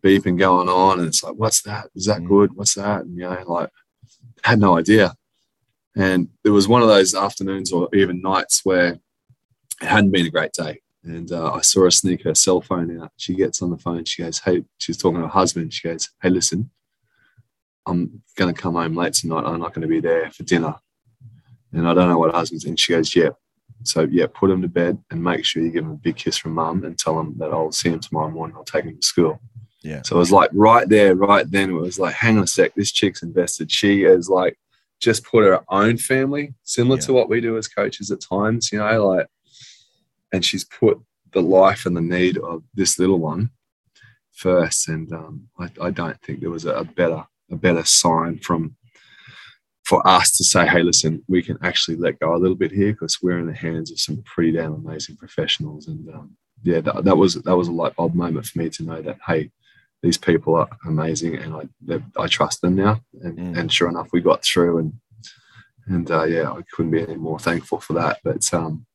beeping 0.03 0.39
going 0.39 0.69
on 0.69 0.99
and 0.99 1.09
it's 1.09 1.23
like 1.23 1.35
what's 1.35 1.63
that 1.63 1.89
is 1.95 2.07
that 2.07 2.21
Mhm. 2.21 2.29
good 2.29 2.57
what's 2.57 2.75
that 2.75 3.03
and 3.03 3.17
you 3.17 3.23
know 3.23 3.43
like 3.47 3.71
had 4.45 4.59
no 4.59 4.77
idea 4.79 5.15
and 5.97 6.29
it 6.45 6.51
was 6.51 6.69
one 6.69 6.83
of 6.83 6.89
those 6.89 7.15
afternoons 7.15 7.73
or 7.73 7.89
even 7.95 8.23
nights 8.23 8.61
where 8.65 8.95
it 9.83 9.87
hadn't 9.87 10.11
been 10.11 10.27
a 10.27 10.31
great 10.31 10.53
day 10.53 10.81
and 11.05 11.33
uh, 11.33 11.53
I 11.53 11.61
saw 11.63 11.83
her 11.83 11.91
sneak 11.91 12.23
her 12.25 12.35
cell 12.35 12.61
phone 12.61 13.01
out 13.01 13.13
she 13.17 13.35
gets 13.35 13.61
on 13.63 13.71
the 13.71 13.79
phone 13.79 14.05
she 14.05 14.23
goes 14.23 14.39
hey 14.39 14.65
she's 14.79 14.97
talking 14.97 15.19
to 15.21 15.27
her 15.27 15.33
husband 15.33 15.73
she 15.73 15.89
goes 15.89 16.09
hey 16.23 16.31
listen 16.31 16.71
I'm 17.87 18.23
going 18.37 18.55
to 18.55 18.61
come 18.61 18.75
home 18.75 18.95
late 18.95 19.15
tonight. 19.15 19.45
I'm 19.45 19.59
not 19.59 19.73
going 19.75 19.83
to 19.83 19.89
be 19.89 20.01
there 20.01 20.31
for 20.31 20.45
dinner. 20.45 20.75
And 21.73 21.89
I 21.89 21.95
don't 21.95 22.09
know 22.09 22.19
what 22.19 22.35
husband's. 22.35 22.65
And 22.67 22.79
she 22.79 22.93
goes, 22.93 23.17
yeah. 23.17 23.31
So, 23.85 24.03
yeah, 24.03 24.27
put 24.33 24.51
him 24.51 24.61
to 24.63 24.69
bed 24.69 24.99
and 25.11 25.25
make 25.25 25.45
sure 25.45 25.63
you 25.63 25.71
give 25.71 25.85
him 25.85 25.93
a 25.93 25.97
big 25.97 26.17
kiss 26.17 26.37
from 26.37 26.53
mum 26.53 26.85
and 26.85 26.99
tell 26.99 27.19
him 27.19 27.35
that 27.39 27.51
I'll 27.51 27.73
see 27.73 27.89
him 27.89 27.99
tomorrow 27.99 28.31
morning. 28.31 28.55
I'll 28.57 28.65
take 28.65 28.85
him 28.85 28.97
to 28.97 29.07
school. 29.07 29.41
Yeah. 29.83 30.03
So 30.05 30.17
it 30.17 30.19
was 30.19 30.33
like 30.33 30.51
right 30.53 30.89
there, 30.89 31.15
right 31.15 31.51
then, 31.51 31.71
it 31.71 31.75
was 31.75 31.99
like, 31.99 32.15
hang 32.15 32.37
on 32.37 32.45
a 32.45 32.47
sec, 32.47 32.75
this 32.75 32.93
chick's 32.93 33.23
invested. 33.23 33.73
She 33.73 34.05
is 34.05 34.29
like 34.29 34.59
just 35.01 35.25
put 35.25 35.45
her 35.45 35.61
own 35.71 35.97
family, 35.97 36.55
similar 36.65 36.97
Yeah. 36.97 37.07
to 37.07 37.13
what 37.15 37.29
we 37.31 37.41
do 37.41 37.57
as 37.57 37.69
coaches 37.69 38.11
at 38.11 38.21
times, 38.21 38.71
you 38.73 38.79
know, 38.79 39.07
like, 39.09 39.27
and 40.33 40.45
she's 40.45 40.65
put 40.65 40.99
the 41.33 41.41
life 41.41 41.87
and 41.87 41.97
the 41.97 42.03
need 42.03 42.37
of 42.39 42.63
this 42.75 42.99
little 42.99 43.19
one 43.19 43.51
first. 44.33 44.89
And 44.89 45.11
um, 45.13 45.49
I, 45.59 45.71
I 45.81 45.91
don't 45.91 46.21
think 46.23 46.41
there 46.41 46.51
was 46.51 46.67
a, 46.67 46.75
a 46.75 46.85
better 46.85 47.25
a 47.51 47.57
better 47.57 47.85
sign 47.85 48.39
from 48.39 48.77
for 49.85 50.07
us 50.07 50.31
to 50.37 50.45
say, 50.45 50.67
hey, 50.69 50.83
listen, 50.83 51.21
we 51.27 51.43
can 51.43 51.59
actually 51.63 51.97
let 51.97 52.21
go 52.21 52.35
a 52.35 52.39
little 52.39 52.55
bit 52.55 52.71
here 52.71 52.93
because 52.93 53.19
we're 53.23 53.41
in 53.41 53.47
the 53.47 53.53
hands 53.53 53.91
of 53.91 53.99
some 53.99 54.23
pretty 54.23 54.53
damn 54.53 54.75
amazing 54.75 55.17
professionals. 55.17 55.89
And 55.89 56.09
um, 56.15 56.37
yeah, 56.63 56.81
that, 56.81 57.05
that 57.05 57.17
was 57.17 57.35
that 57.35 57.57
was 57.57 57.69
a 57.69 57.73
light 57.73 57.97
bulb 57.97 58.15
moment 58.15 58.47
for 58.47 58.59
me 58.59 58.69
to 58.71 58.83
know 58.85 59.03
that 59.03 59.17
hey, 59.27 59.51
these 60.03 60.19
people 60.19 60.55
are 60.55 60.69
amazing, 60.87 61.37
and 61.37 61.55
I 61.55 62.03
I 62.17 62.27
trust 62.27 62.61
them 62.61 62.75
now. 62.75 63.01
And, 63.23 63.39
Mm. 63.39 63.59
and 63.59 63.73
sure 63.73 63.89
enough, 63.89 64.09
we 64.13 64.21
got 64.21 64.43
through, 64.45 64.79
and 64.79 64.93
and 65.87 66.11
uh, 66.11 66.25
yeah, 66.25 66.51
I 66.51 66.63
couldn't 66.73 66.93
be 66.93 67.03
any 67.03 67.17
more 67.17 67.39
thankful 67.39 67.81
for 67.81 67.93
that. 67.95 68.19
But 68.25 68.53
um, 68.55 68.87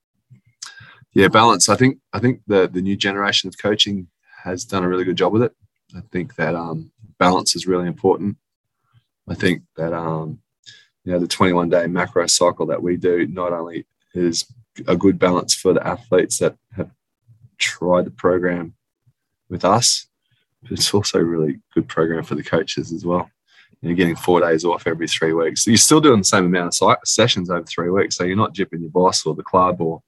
yeah, 1.14 1.28
balance. 1.28 1.70
I 1.70 1.76
think 1.76 2.00
I 2.14 2.20
think 2.20 2.42
the 2.48 2.68
the 2.68 2.82
new 2.82 2.96
generation 2.96 3.48
of 3.48 3.58
coaching 3.58 4.08
has 4.44 4.66
done 4.66 4.84
a 4.84 4.88
really 4.90 5.04
good 5.06 5.18
job 5.18 5.34
with 5.34 5.44
it. 5.44 5.54
I 5.96 6.02
think 6.12 6.36
that 6.36 6.56
um, 6.56 6.92
balance 7.20 7.56
is 7.56 7.68
really 7.68 7.88
important. 7.88 8.38
I 9.28 9.34
think 9.36 9.64
that 9.78 9.94
um, 9.94 10.40
you 11.04 11.12
know 11.12 11.20
the 11.20 11.28
21 11.28 11.70
day 11.70 11.88
macro 11.88 12.28
cycle 12.28 12.66
that 12.68 12.82
we 12.82 12.98
do 12.98 13.28
not 13.28 13.54
only 13.54 13.86
is 14.14 14.46
a 14.88 14.96
good 14.96 15.18
balance 15.20 15.54
for 15.54 15.74
the 15.74 15.86
athletes 15.86 16.38
that 16.40 16.56
have 16.76 16.92
tried 17.58 18.06
the 18.06 18.12
program 18.12 18.74
with 19.50 19.64
us, 19.64 20.08
it's 20.72 20.94
also 20.94 21.20
a 21.20 21.24
really 21.24 21.60
good 21.74 21.88
program 21.88 22.24
for 22.24 22.36
the 22.36 22.44
coaches 22.44 22.92
as 22.92 23.06
well. 23.06 23.30
You're 23.82 23.94
getting 23.94 24.16
four 24.16 24.40
days 24.40 24.66
off 24.66 24.88
every 24.88 25.08
three 25.08 25.34
weeks. 25.34 25.68
You're 25.68 25.78
still 25.78 26.02
doing 26.02 26.20
the 26.20 26.26
same 26.26 26.46
amount 26.46 26.76
of 26.82 26.98
sessions 27.06 27.50
over 27.50 27.66
three 27.66 27.90
weeks. 27.90 28.16
So 28.16 28.24
you're 28.24 28.36
not 28.36 28.56
jipping 28.56 28.82
your 28.82 28.90
boss 28.90 29.26
or 29.26 29.36
the 29.36 29.44
club 29.44 29.82
or 29.82 30.02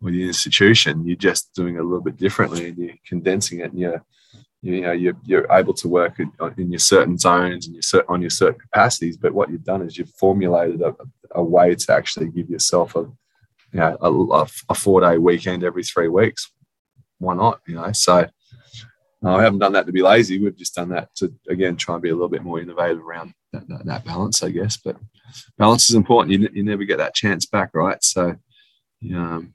or 0.00 0.12
the 0.12 0.24
institution. 0.24 1.04
You're 1.04 1.16
just 1.16 1.52
doing 1.54 1.74
it 1.74 1.80
a 1.80 1.82
little 1.82 2.00
bit 2.00 2.16
differently, 2.16 2.68
and 2.68 2.78
you're 2.78 2.94
condensing 3.06 3.60
it, 3.60 3.72
and 3.72 3.80
you're 3.80 4.04
you 4.62 4.80
know 4.80 4.92
you're, 4.92 5.16
you're 5.24 5.52
able 5.52 5.74
to 5.74 5.88
work 5.88 6.18
in, 6.18 6.32
your 6.70 6.78
certain 6.78 7.16
zones 7.16 7.66
and 7.66 7.76
your 7.76 8.04
on 8.10 8.20
your 8.20 8.30
certain 8.30 8.58
capacities 8.58 9.16
but 9.16 9.32
what 9.32 9.50
you've 9.50 9.64
done 9.64 9.82
is 9.82 9.96
you've 9.96 10.10
formulated 10.10 10.82
a, 10.82 10.94
a 11.32 11.42
way 11.42 11.74
to 11.74 11.92
actually 11.92 12.28
give 12.28 12.50
yourself 12.50 12.96
a 12.96 13.00
you 13.72 13.80
know 13.80 13.96
a, 14.00 14.46
a 14.68 14.74
four 14.74 15.00
day 15.00 15.16
weekend 15.16 15.62
every 15.62 15.84
three 15.84 16.08
weeks 16.08 16.50
why 17.18 17.34
not 17.34 17.60
you 17.66 17.74
know 17.74 17.92
so 17.92 18.26
I 19.24 19.42
haven't 19.42 19.58
done 19.58 19.72
that 19.72 19.86
to 19.86 19.92
be 19.92 20.02
lazy. 20.02 20.38
We've 20.38 20.56
just 20.56 20.74
done 20.74 20.90
that 20.90 21.14
to 21.16 21.32
again 21.48 21.76
try 21.76 21.94
and 21.94 22.02
be 22.02 22.10
a 22.10 22.14
little 22.14 22.28
bit 22.28 22.44
more 22.44 22.60
innovative 22.60 23.00
around 23.00 23.34
that, 23.52 23.66
that, 23.68 23.84
that 23.84 24.04
balance, 24.04 24.42
I 24.42 24.50
guess. 24.50 24.76
But 24.76 24.96
balance 25.56 25.90
is 25.90 25.96
important. 25.96 26.32
You, 26.32 26.48
you 26.52 26.62
never 26.62 26.84
get 26.84 26.98
that 26.98 27.14
chance 27.14 27.44
back, 27.44 27.70
right? 27.74 28.02
So 28.04 28.36
um, 29.14 29.54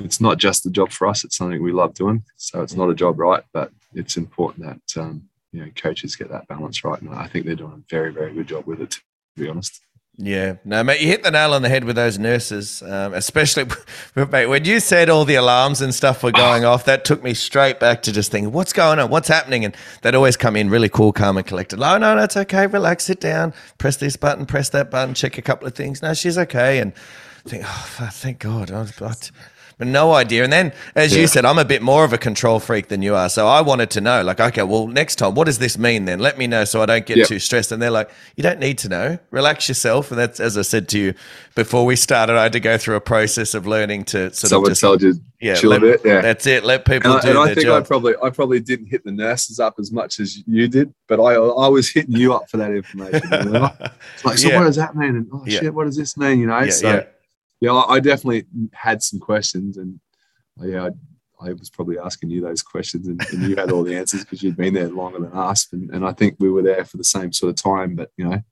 it's 0.00 0.20
not 0.20 0.38
just 0.38 0.66
a 0.66 0.70
job 0.70 0.92
for 0.92 1.06
us. 1.06 1.24
It's 1.24 1.36
something 1.36 1.62
we 1.62 1.72
love 1.72 1.94
doing. 1.94 2.24
So 2.36 2.62
it's 2.62 2.74
not 2.74 2.88
a 2.88 2.94
job, 2.94 3.18
right? 3.18 3.42
But 3.52 3.70
it's 3.94 4.16
important 4.16 4.66
that 4.66 5.00
um, 5.00 5.28
you 5.52 5.60
know 5.60 5.70
coaches 5.76 6.16
get 6.16 6.30
that 6.30 6.48
balance 6.48 6.82
right, 6.82 7.00
and 7.00 7.14
I 7.14 7.26
think 7.26 7.44
they're 7.44 7.54
doing 7.54 7.84
a 7.84 7.94
very 7.94 8.12
very 8.12 8.32
good 8.32 8.48
job 8.48 8.66
with 8.66 8.80
it. 8.80 8.92
To 8.92 9.00
be 9.36 9.48
honest. 9.48 9.80
Yeah, 10.18 10.56
no, 10.64 10.84
mate, 10.84 11.00
you 11.00 11.06
hit 11.06 11.22
the 11.22 11.30
nail 11.30 11.54
on 11.54 11.62
the 11.62 11.70
head 11.70 11.84
with 11.84 11.96
those 11.96 12.18
nurses, 12.18 12.82
um, 12.82 13.14
especially 13.14 13.64
mate, 14.30 14.46
when 14.46 14.64
you 14.66 14.78
said 14.78 15.08
all 15.08 15.24
the 15.24 15.36
alarms 15.36 15.80
and 15.80 15.94
stuff 15.94 16.22
were 16.22 16.32
going 16.32 16.66
off. 16.66 16.84
That 16.84 17.06
took 17.06 17.22
me 17.22 17.32
straight 17.32 17.80
back 17.80 18.02
to 18.02 18.12
just 18.12 18.30
thinking, 18.30 18.52
what's 18.52 18.74
going 18.74 18.98
on, 18.98 19.08
what's 19.08 19.28
happening, 19.28 19.64
and 19.64 19.74
they'd 20.02 20.14
always 20.14 20.36
come 20.36 20.54
in 20.54 20.68
really 20.68 20.90
cool, 20.90 21.12
calm, 21.12 21.38
and 21.38 21.46
collected. 21.46 21.82
Oh 21.82 21.96
no, 21.96 22.14
that's 22.14 22.36
okay. 22.36 22.66
Relax, 22.66 23.04
sit 23.04 23.20
down, 23.20 23.54
press 23.78 23.96
this 23.96 24.16
button, 24.16 24.44
press 24.44 24.68
that 24.68 24.90
button, 24.90 25.14
check 25.14 25.38
a 25.38 25.42
couple 25.42 25.66
of 25.66 25.74
things. 25.74 26.02
No, 26.02 26.12
she's 26.12 26.36
okay, 26.36 26.78
and 26.78 26.92
think, 27.48 27.64
oh, 27.66 28.08
thank 28.12 28.38
God. 28.38 28.70
I, 28.70 28.82
I, 28.82 29.14
no 29.84 30.12
idea. 30.12 30.44
And 30.44 30.52
then, 30.52 30.72
as 30.94 31.14
you 31.16 31.26
said, 31.26 31.44
I'm 31.44 31.58
a 31.58 31.64
bit 31.64 31.82
more 31.82 32.04
of 32.04 32.12
a 32.12 32.18
control 32.18 32.60
freak 32.60 32.88
than 32.88 33.02
you 33.02 33.14
are. 33.14 33.28
So 33.28 33.46
I 33.48 33.60
wanted 33.60 33.90
to 33.90 34.00
know, 34.00 34.22
like, 34.22 34.40
okay, 34.40 34.62
well, 34.62 34.86
next 34.86 35.16
time, 35.16 35.34
what 35.34 35.44
does 35.44 35.58
this 35.58 35.76
mean 35.78 36.04
then? 36.04 36.18
Let 36.20 36.38
me 36.38 36.46
know 36.46 36.64
so 36.64 36.82
I 36.82 36.86
don't 36.86 37.04
get 37.06 37.16
Yep. 37.18 37.26
too 37.28 37.38
stressed. 37.38 37.72
And 37.72 37.80
they're 37.82 37.90
like, 37.90 38.10
you 38.36 38.42
don't 38.42 38.58
need 38.60 38.78
to 38.78 38.88
know. 38.88 39.18
Relax 39.30 39.68
yourself. 39.68 40.10
And 40.10 40.18
that's, 40.20 40.40
as 40.40 40.56
I 40.58 40.62
said 40.62 40.88
to 40.90 40.98
you 40.98 41.14
before 41.54 41.84
we 41.84 41.96
started, 41.96 42.36
I 42.36 42.44
had 42.44 42.52
to 42.52 42.60
go 42.60 42.78
through 42.78 42.96
a 42.96 43.00
process 43.00 43.54
of 43.54 43.66
learning 43.66 44.04
to 44.06 44.32
sort 44.32 44.50
Someone 44.50 44.70
of 44.70 44.72
just, 44.72 44.80
told 44.80 45.02
you, 45.02 45.14
yeah, 45.40 45.54
chill 45.54 45.70
let- 45.70 45.78
a 45.82 45.86
bit. 45.86 46.00
Yeah. 46.04 46.20
that's 46.20 46.46
it. 46.46 46.64
Let 46.64 46.84
people 46.84 47.10
And, 47.12 47.20
I, 47.20 47.22
do 47.22 47.30
and 47.30 47.38
I 47.38 47.54
think 47.54 47.66
I 47.68 47.80
probably 47.80 48.14
I 48.22 48.30
probably 48.30 48.60
didn't 48.60 48.86
hit 48.86 49.04
the 49.04 49.10
nurses 49.12 49.58
up 49.60 49.74
as 49.78 49.90
much 49.92 50.20
as 50.20 50.38
you 50.46 50.68
did, 50.68 50.94
but 51.08 51.18
I 51.20 51.34
I 51.34 51.68
was 51.68 51.88
hitting 51.90 52.14
you 52.16 52.32
up 52.34 52.48
for 52.48 52.56
that 52.58 52.70
information. 52.70 53.22
You 53.32 53.50
know? 53.50 53.70
It's 54.14 54.24
like, 54.24 54.38
so 54.38 54.48
Yeah. 54.48 54.58
what 54.60 54.64
does 54.66 54.76
that 54.76 54.94
mean? 54.94 55.16
And 55.16 55.26
oh 55.32 55.42
Yeah. 55.46 55.60
shit, 55.60 55.74
what 55.74 55.84
does 55.84 55.96
this 55.96 56.16
mean? 56.16 56.38
You 56.40 56.46
know? 56.46 56.60
yeah, 56.60 56.70
so 56.70 57.06
yeah. 57.62 57.72
I 57.88 58.00
definitely 58.00 58.46
had 58.72 59.02
some 59.02 59.20
questions, 59.20 59.76
and 59.76 60.00
uh, 60.60 60.66
yeah, 60.66 60.88
I, 61.40 61.48
I 61.48 61.52
was 61.52 61.70
probably 61.70 61.98
asking 61.98 62.30
you 62.30 62.40
those 62.40 62.62
questions, 62.62 63.06
and, 63.06 63.20
and 63.30 63.42
you 63.48 63.56
had 63.56 63.70
all 63.70 63.82
the 63.82 63.96
answers 63.96 64.24
because 64.24 64.42
you'd 64.42 64.56
been 64.56 64.74
there 64.74 64.88
longer 64.88 65.20
than 65.20 65.32
us, 65.32 65.68
and, 65.72 65.90
and 65.90 66.04
I 66.04 66.12
think 66.12 66.36
we 66.38 66.50
were 66.50 66.62
there 66.62 66.84
for 66.84 66.96
the 66.96 67.04
same 67.04 67.32
sort 67.32 67.50
of 67.50 67.56
time. 67.56 67.94
But 67.94 68.10
you 68.16 68.28
know, 68.28 68.42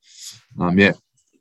um, 0.59 0.79
yeah, 0.79 0.93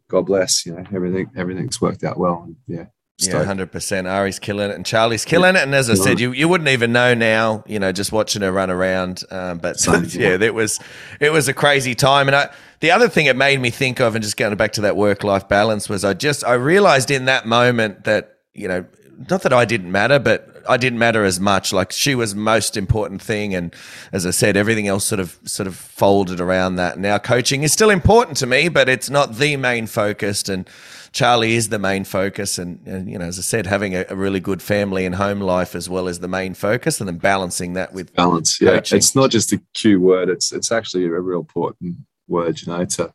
God 0.07 0.25
bless. 0.25 0.65
You 0.65 0.73
know, 0.73 0.83
everything 0.93 1.31
everything's 1.35 1.79
worked 1.79 2.03
out 2.03 2.17
well, 2.17 2.43
and 2.45 2.55
yeah, 2.67 2.85
Yeah, 3.19 3.43
hundred 3.43 3.71
percent. 3.71 4.07
Ari's 4.07 4.39
killing 4.39 4.69
it, 4.69 4.75
and 4.75 4.85
Charlie's 4.85 5.25
killing 5.25 5.55
it. 5.55 5.63
And 5.63 5.75
as 5.75 5.89
I 5.89 5.95
said, 5.95 6.19
you, 6.19 6.31
you 6.31 6.47
wouldn't 6.47 6.69
even 6.69 6.93
know 6.93 7.13
now, 7.13 7.63
you 7.67 7.79
know, 7.79 7.91
just 7.91 8.11
watching 8.11 8.41
her 8.41 8.51
run 8.51 8.69
around. 8.69 9.23
Um, 9.29 9.57
but 9.57 9.85
yeah, 10.13 10.37
that 10.37 10.53
was 10.53 10.79
it 11.19 11.31
was 11.31 11.47
a 11.47 11.53
crazy 11.53 11.95
time. 11.95 12.27
And 12.27 12.35
I, 12.35 12.49
the 12.79 12.91
other 12.91 13.09
thing 13.09 13.25
it 13.25 13.35
made 13.35 13.59
me 13.59 13.69
think 13.71 13.99
of, 13.99 14.15
and 14.15 14.23
just 14.23 14.37
going 14.37 14.55
back 14.55 14.73
to 14.73 14.81
that 14.81 14.95
work 14.95 15.23
life 15.23 15.47
balance, 15.49 15.89
was 15.89 16.05
I 16.05 16.13
just 16.13 16.45
I 16.45 16.53
realized 16.53 17.11
in 17.11 17.25
that 17.25 17.45
moment 17.45 18.05
that 18.05 18.37
you 18.53 18.67
know, 18.67 18.85
not 19.29 19.41
that 19.43 19.53
I 19.53 19.65
didn't 19.65 19.91
matter, 19.91 20.19
but 20.19 20.63
I 20.67 20.77
didn't 20.77 20.99
matter 20.99 21.25
as 21.25 21.39
much. 21.39 21.73
Like 21.73 21.91
she 21.91 22.15
was 22.15 22.35
most 22.35 22.77
important 22.77 23.21
thing, 23.21 23.53
and 23.53 23.73
as 24.11 24.25
I 24.25 24.31
said, 24.31 24.55
everything 24.55 24.87
else 24.87 25.05
sort 25.05 25.19
of 25.19 25.37
sort 25.43 25.67
of 25.67 25.75
folded 25.75 26.39
around 26.39 26.75
that. 26.75 26.99
Now 26.99 27.17
coaching 27.17 27.63
is 27.63 27.73
still 27.73 27.89
important 27.89 28.37
to 28.37 28.45
me, 28.45 28.69
but 28.69 28.87
it's 28.87 29.09
not 29.09 29.35
the 29.35 29.57
main 29.57 29.87
focus. 29.87 30.47
And 30.47 30.69
Charlie 31.11 31.55
is 31.55 31.69
the 31.69 31.79
main 31.79 32.03
focus, 32.03 32.57
and, 32.57 32.85
and 32.85 33.09
you 33.09 33.17
know, 33.17 33.25
as 33.25 33.39
I 33.39 33.41
said, 33.41 33.65
having 33.65 33.95
a, 33.95 34.05
a 34.09 34.15
really 34.15 34.39
good 34.39 34.61
family 34.61 35.05
and 35.05 35.15
home 35.15 35.39
life 35.41 35.75
as 35.75 35.89
well 35.89 36.07
as 36.07 36.19
the 36.19 36.27
main 36.27 36.53
focus, 36.53 36.99
and 36.99 37.07
then 37.07 37.17
balancing 37.17 37.73
that 37.73 37.93
with 37.93 38.13
balance. 38.13 38.59
Yeah, 38.61 38.81
it's 38.91 39.15
not 39.15 39.31
just 39.31 39.51
a 39.53 39.61
Q 39.73 39.99
word. 40.01 40.29
It's 40.29 40.51
it's 40.51 40.71
actually 40.71 41.05
a 41.05 41.19
real 41.19 41.39
important 41.39 41.95
word. 42.27 42.61
You 42.61 42.71
know, 42.73 42.85
to 42.85 43.13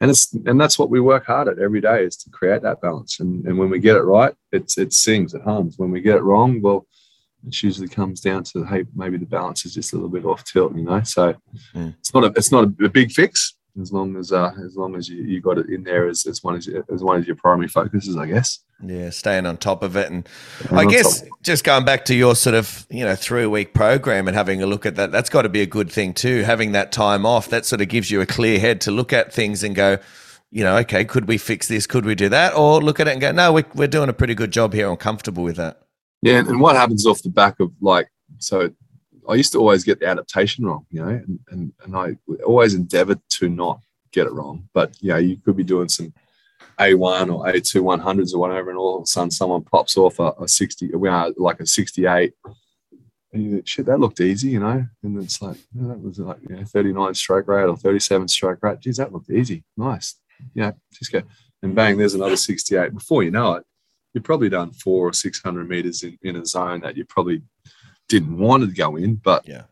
and 0.00 0.10
it's 0.10 0.32
and 0.46 0.60
that's 0.60 0.78
what 0.78 0.90
we 0.90 1.00
work 1.00 1.26
hard 1.26 1.48
at 1.48 1.58
every 1.58 1.80
day 1.80 2.04
is 2.04 2.16
to 2.18 2.30
create 2.30 2.62
that 2.62 2.80
balance. 2.80 3.20
And 3.20 3.44
and 3.46 3.58
when 3.58 3.70
we 3.70 3.78
get 3.78 3.96
it 3.96 4.02
right, 4.02 4.34
it's 4.52 4.78
it 4.78 4.92
sings, 4.92 5.34
it 5.34 5.42
hums. 5.42 5.78
When 5.78 5.90
we 5.90 6.00
get 6.00 6.16
it 6.16 6.22
wrong, 6.22 6.60
well, 6.62 6.86
it 7.46 7.62
usually 7.62 7.88
comes 7.88 8.20
down 8.20 8.44
to 8.44 8.64
hey, 8.64 8.84
maybe 8.94 9.16
the 9.16 9.26
balance 9.26 9.64
is 9.64 9.74
just 9.74 9.92
a 9.92 9.96
little 9.96 10.10
bit 10.10 10.24
off 10.24 10.44
tilt. 10.44 10.76
You 10.76 10.82
know, 10.84 11.02
so 11.02 11.34
Mm. 11.74 11.94
it's 11.98 12.12
not 12.14 12.24
a 12.24 12.32
it's 12.36 12.52
not 12.52 12.64
a, 12.64 12.84
a 12.84 12.88
big 12.88 13.12
fix 13.12 13.54
as 13.80 13.92
long 13.92 14.16
as 14.16 14.32
uh 14.32 14.52
as 14.64 14.76
long 14.76 14.96
as 14.96 15.08
you, 15.08 15.22
you 15.22 15.40
got 15.40 15.58
it 15.58 15.68
in 15.68 15.82
there 15.82 16.08
as, 16.08 16.26
as 16.26 16.42
one 16.42 16.56
as 16.56 16.66
your, 16.66 16.84
as 16.92 17.02
one 17.02 17.16
of 17.16 17.26
your 17.26 17.36
primary 17.36 17.68
focuses, 17.68 18.16
I 18.16 18.26
guess. 18.26 18.60
Yeah, 18.82 19.10
staying 19.10 19.46
on 19.46 19.58
top 19.58 19.82
of 19.82 19.96
it. 19.96 20.10
And 20.10 20.28
And 20.68 20.78
I 20.78 20.86
guess 20.86 21.22
just 21.42 21.64
going 21.64 21.84
back 21.84 22.04
to 22.06 22.14
your 22.14 22.34
sort 22.34 22.54
of, 22.54 22.86
you 22.90 23.04
know, 23.04 23.14
three 23.14 23.46
week 23.46 23.74
program 23.74 24.26
and 24.26 24.36
having 24.36 24.62
a 24.62 24.66
look 24.66 24.86
at 24.86 24.96
that, 24.96 25.12
that's 25.12 25.28
got 25.28 25.42
to 25.42 25.48
be 25.48 25.60
a 25.60 25.66
good 25.66 25.92
thing 25.92 26.14
too. 26.14 26.42
Having 26.42 26.72
that 26.72 26.90
time 26.92 27.26
off, 27.26 27.48
that 27.50 27.66
sort 27.66 27.82
of 27.82 27.88
gives 27.88 28.10
you 28.10 28.20
a 28.20 28.26
clear 28.26 28.58
head 28.58 28.80
to 28.82 28.90
look 28.90 29.12
at 29.12 29.32
things 29.32 29.62
and 29.62 29.74
go, 29.74 29.98
you 30.50 30.64
know, 30.64 30.76
okay, 30.78 31.04
could 31.04 31.28
we 31.28 31.38
fix 31.38 31.68
this? 31.68 31.86
Could 31.86 32.04
we 32.04 32.14
do 32.14 32.28
that? 32.30 32.54
Or 32.54 32.80
look 32.80 33.00
at 33.00 33.06
it 33.06 33.12
and 33.12 33.20
go, 33.20 33.32
no, 33.32 33.52
we're 33.52 33.66
we're 33.74 33.88
doing 33.88 34.08
a 34.08 34.14
pretty 34.14 34.34
good 34.34 34.50
job 34.50 34.72
here. 34.72 34.88
I'm 34.88 34.96
comfortable 34.96 35.44
with 35.44 35.56
that. 35.56 35.82
Yeah, 36.22 36.38
and 36.38 36.60
what 36.60 36.76
happens 36.76 37.06
off 37.06 37.22
the 37.22 37.30
back 37.30 37.60
of 37.60 37.72
like 37.80 38.10
so 38.38 38.70
I 39.30 39.36
used 39.36 39.52
to 39.52 39.58
always 39.58 39.84
get 39.84 40.00
the 40.00 40.06
adaptation 40.06 40.66
wrong, 40.66 40.86
you 40.90 41.00
know, 41.00 41.08
and, 41.08 41.38
and, 41.50 41.72
and 41.84 41.96
I 41.96 42.16
always 42.44 42.74
endeavored 42.74 43.20
to 43.38 43.48
not 43.48 43.80
get 44.12 44.26
it 44.26 44.32
wrong. 44.32 44.68
But 44.74 44.96
yeah, 45.00 45.18
you 45.18 45.36
could 45.36 45.56
be 45.56 45.64
doing 45.64 45.88
some 45.88 46.12
A1 46.78 47.32
or 47.32 47.46
A2 47.46 47.82
100s 47.82 48.34
or 48.34 48.38
whatever, 48.38 48.70
and 48.70 48.78
all 48.78 48.96
of 48.96 49.02
a 49.04 49.06
sudden 49.06 49.30
someone 49.30 49.62
pops 49.62 49.96
off 49.96 50.18
a, 50.18 50.32
a 50.42 50.48
60, 50.48 50.92
uh, 50.94 51.30
like 51.36 51.60
a 51.60 51.66
68. 51.66 52.32
And 53.32 53.44
you 53.44 53.50
think, 53.52 53.68
shit, 53.68 53.86
that 53.86 54.00
looked 54.00 54.20
easy, 54.20 54.48
you 54.48 54.58
know? 54.58 54.84
And 55.04 55.22
it's 55.22 55.40
like, 55.40 55.56
that 55.74 56.00
was 56.00 56.18
like, 56.18 56.38
you 56.48 56.56
know, 56.56 56.64
39 56.64 57.14
stroke 57.14 57.46
rate 57.46 57.68
or 57.68 57.76
37 57.76 58.26
stroke 58.26 58.58
rate. 58.62 58.80
Geez, 58.80 58.96
that 58.96 59.12
looked 59.12 59.30
easy. 59.30 59.62
Nice. 59.76 60.16
Yeah, 60.54 60.72
just 60.92 61.12
go. 61.12 61.22
And 61.62 61.74
bang, 61.74 61.96
there's 61.96 62.14
another 62.14 62.36
68. 62.36 62.92
Before 62.92 63.22
you 63.22 63.30
know 63.30 63.54
it, 63.54 63.64
you've 64.12 64.24
probably 64.24 64.48
done 64.48 64.72
four 64.72 65.08
or 65.08 65.12
600 65.12 65.68
meters 65.68 66.02
in, 66.02 66.18
in 66.22 66.36
a 66.36 66.44
zone 66.44 66.80
that 66.80 66.96
you 66.96 67.04
probably 67.04 67.42
didn't 68.10 68.36
want 68.36 68.64
to 68.64 68.70
go 68.84 68.96
in, 68.96 69.14
but 69.14 69.46
Yeah. 69.48 69.64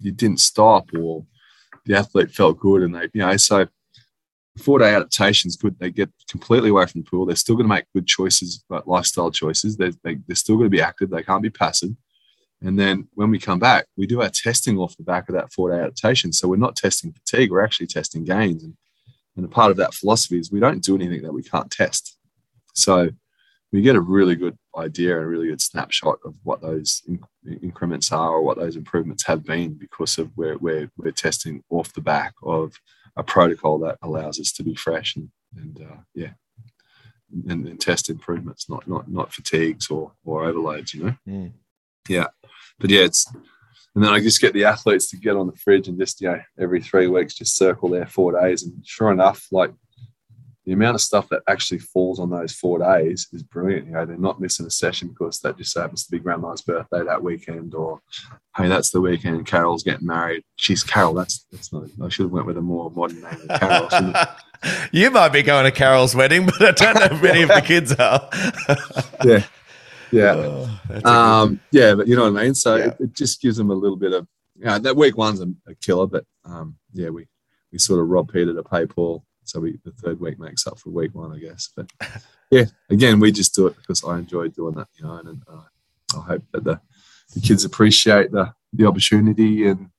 you 0.00 0.10
didn't 0.10 0.40
stop 0.40 0.88
or 0.98 1.24
the 1.84 1.94
athlete 1.94 2.30
felt 2.30 2.58
good 2.58 2.82
and 2.82 2.94
they, 2.94 3.08
you 3.12 3.20
know, 3.20 3.36
so 3.36 3.66
four 4.58 4.78
day 4.78 4.94
adaptation 4.94 5.48
is 5.48 5.56
good. 5.56 5.78
They 5.78 5.90
get 5.90 6.10
completely 6.30 6.70
away 6.70 6.86
from 6.86 7.02
the 7.02 7.08
pool. 7.10 7.26
They're 7.26 7.36
still 7.36 7.54
going 7.56 7.68
to 7.68 7.74
make 7.76 7.84
good 7.94 8.06
choices, 8.06 8.64
like 8.68 8.86
lifestyle 8.86 9.30
choices. 9.30 9.76
They're, 9.76 9.92
they, 10.04 10.16
they're 10.26 10.36
still 10.36 10.56
going 10.56 10.66
to 10.70 10.76
be 10.76 10.80
active. 10.82 11.10
They 11.10 11.22
can't 11.22 11.42
be 11.42 11.50
passive. 11.50 11.90
And 12.64 12.78
then 12.78 13.08
when 13.14 13.30
we 13.30 13.38
come 13.38 13.58
back, 13.58 13.86
we 13.96 14.06
do 14.06 14.22
our 14.22 14.30
testing 14.30 14.78
off 14.78 14.96
the 14.96 15.02
back 15.02 15.28
of 15.28 15.34
that 15.34 15.52
four 15.52 15.70
day 15.70 15.78
adaptation. 15.80 16.32
So 16.32 16.48
we're 16.48 16.56
not 16.56 16.76
testing 16.76 17.12
fatigue, 17.12 17.50
we're 17.50 17.64
actually 17.64 17.88
testing 17.88 18.24
gains. 18.24 18.62
And, 18.64 18.74
and 19.36 19.44
a 19.44 19.48
part 19.48 19.70
of 19.70 19.76
that 19.78 19.94
philosophy 19.94 20.38
is 20.38 20.52
we 20.52 20.60
don't 20.60 20.82
do 20.82 20.94
anything 20.94 21.22
that 21.22 21.32
we 21.32 21.42
can't 21.42 21.70
test. 21.70 22.16
So 22.74 23.10
we 23.72 23.80
get 23.82 23.96
a 23.96 24.00
really 24.00 24.36
good 24.36 24.56
idea 24.76 25.16
and 25.16 25.24
a 25.24 25.26
really 25.26 25.48
good 25.48 25.60
snapshot 25.60 26.18
of 26.24 26.34
what 26.42 26.60
those 26.60 27.02
in- 27.08 27.24
increments 27.72 28.12
are 28.12 28.32
or 28.34 28.42
what 28.42 28.58
those 28.58 28.76
improvements 28.76 29.24
have 29.26 29.44
been 29.44 29.72
because 29.72 30.18
of 30.18 30.30
where 30.36 30.58
we're, 30.58 30.90
we're 30.98 31.10
testing 31.10 31.64
off 31.70 31.94
the 31.94 32.02
back 32.02 32.34
of 32.42 32.74
a 33.16 33.22
protocol 33.22 33.78
that 33.78 33.96
allows 34.02 34.38
us 34.38 34.52
to 34.52 34.62
be 34.62 34.74
fresh 34.74 35.16
and, 35.16 35.30
and 35.56 35.80
uh, 35.80 35.96
yeah, 36.14 36.32
and, 37.48 37.66
and 37.66 37.80
test 37.80 38.10
improvements, 38.10 38.68
not 38.68 38.86
not 38.86 39.10
not 39.10 39.32
fatigues 39.32 39.88
or 39.88 40.12
or 40.24 40.44
overloads, 40.44 40.94
you 40.94 41.04
know. 41.04 41.16
Mm. 41.26 41.52
Yeah, 42.08 42.26
but 42.78 42.90
yeah, 42.90 43.02
it's 43.02 43.26
and 43.94 44.02
then 44.02 44.12
I 44.12 44.20
just 44.20 44.40
get 44.40 44.54
the 44.54 44.64
athletes 44.64 45.10
to 45.10 45.16
get 45.16 45.36
on 45.36 45.46
the 45.46 45.56
fridge 45.56 45.88
and 45.88 45.98
just 45.98 46.20
you 46.20 46.28
know 46.28 46.40
every 46.58 46.80
three 46.80 47.06
weeks 47.06 47.34
just 47.34 47.56
circle 47.56 47.88
their 47.88 48.06
four 48.06 48.40
days, 48.40 48.62
and 48.62 48.74
sure 48.84 49.12
enough, 49.12 49.46
like 49.50 49.72
the 50.64 50.72
amount 50.72 50.94
of 50.94 51.00
stuff 51.00 51.28
that 51.30 51.42
actually 51.48 51.78
falls 51.80 52.20
on 52.20 52.30
those 52.30 52.52
four 52.52 52.78
days 52.78 53.26
is 53.32 53.42
brilliant. 53.42 53.86
You 53.86 53.92
know, 53.94 54.06
they're 54.06 54.16
not 54.16 54.40
missing 54.40 54.64
a 54.66 54.70
session 54.70 55.08
because 55.08 55.40
that 55.40 55.56
just 55.58 55.76
happens 55.76 56.04
to 56.04 56.10
be 56.10 56.18
grandma's 56.20 56.62
birthday 56.62 57.02
that 57.04 57.22
weekend, 57.22 57.74
or 57.74 58.00
hey, 58.56 58.68
that's 58.68 58.90
the 58.90 59.00
weekend 59.00 59.46
Carol's 59.46 59.82
getting 59.82 60.06
married. 60.06 60.42
She's 60.56 60.84
Carol. 60.84 61.14
That's 61.14 61.46
that's 61.50 61.72
not. 61.72 61.84
I 62.02 62.08
should 62.08 62.24
have 62.26 62.32
went 62.32 62.46
with 62.46 62.58
a 62.58 62.62
more 62.62 62.90
modern 62.92 63.22
name 63.22 63.46
than 63.46 63.58
Carol. 63.58 63.88
you 64.92 65.10
might 65.10 65.30
be 65.30 65.42
going 65.42 65.64
to 65.64 65.72
Carol's 65.72 66.14
wedding, 66.14 66.46
but 66.46 66.62
I 66.62 66.70
don't 66.70 66.94
know 66.94 67.16
if 67.16 67.22
many 67.22 67.42
of 67.42 67.48
the 67.48 67.60
kids 67.64 67.92
are. 67.94 68.28
yeah, 69.24 69.44
yeah. 70.12 70.34
Oh, 70.36 70.80
that's 70.88 71.00
a 71.00 71.02
good- 71.02 71.06
Um, 71.06 71.60
yeah, 71.72 71.94
but 71.94 72.06
you 72.06 72.14
know 72.16 72.30
what 72.30 72.40
I 72.40 72.44
mean. 72.44 72.54
So 72.54 72.76
Yeah. 72.76 72.84
it, 72.88 72.96
it 73.00 73.12
just 73.14 73.40
gives 73.40 73.56
them 73.56 73.70
a 73.70 73.74
little 73.74 73.96
bit 73.96 74.12
of, 74.12 74.28
you 74.58 74.66
know, 74.66 74.78
that 74.78 74.94
week 74.96 75.16
one's 75.16 75.40
a, 75.40 75.46
a 75.66 75.74
killer, 75.76 76.06
but 76.06 76.24
um, 76.44 76.76
yeah, 76.92 77.08
we 77.08 77.26
we 77.72 77.78
sort 77.78 77.98
of 78.00 78.08
rob 78.08 78.30
Peter 78.32 78.52
to 78.54 78.62
pay 78.62 78.84
Paul, 78.86 79.24
so 79.44 79.60
we 79.60 79.78
the 79.84 79.92
third 79.92 80.20
week 80.20 80.38
makes 80.38 80.66
up 80.66 80.78
for 80.78 80.90
week 80.90 81.14
one, 81.14 81.32
I 81.32 81.38
guess. 81.38 81.70
But 81.76 81.90
yeah, 82.50 82.64
again, 82.90 83.20
we 83.20 83.32
just 83.32 83.54
do 83.54 83.66
it 83.66 83.76
because 83.76 84.04
I 84.04 84.18
enjoy 84.18 84.48
doing 84.48 84.74
that, 84.74 84.88
you 84.98 85.04
know, 85.04 85.14
and, 85.14 85.28
and 85.28 85.42
uh, 85.48 86.18
I 86.18 86.20
hope 86.22 86.42
that 86.52 86.64
the, 86.64 86.80
the 87.34 87.40
kids 87.40 87.64
appreciate 87.64 88.30
the 88.32 88.52
the 88.72 88.86
opportunity 88.86 89.66
and 89.66 89.90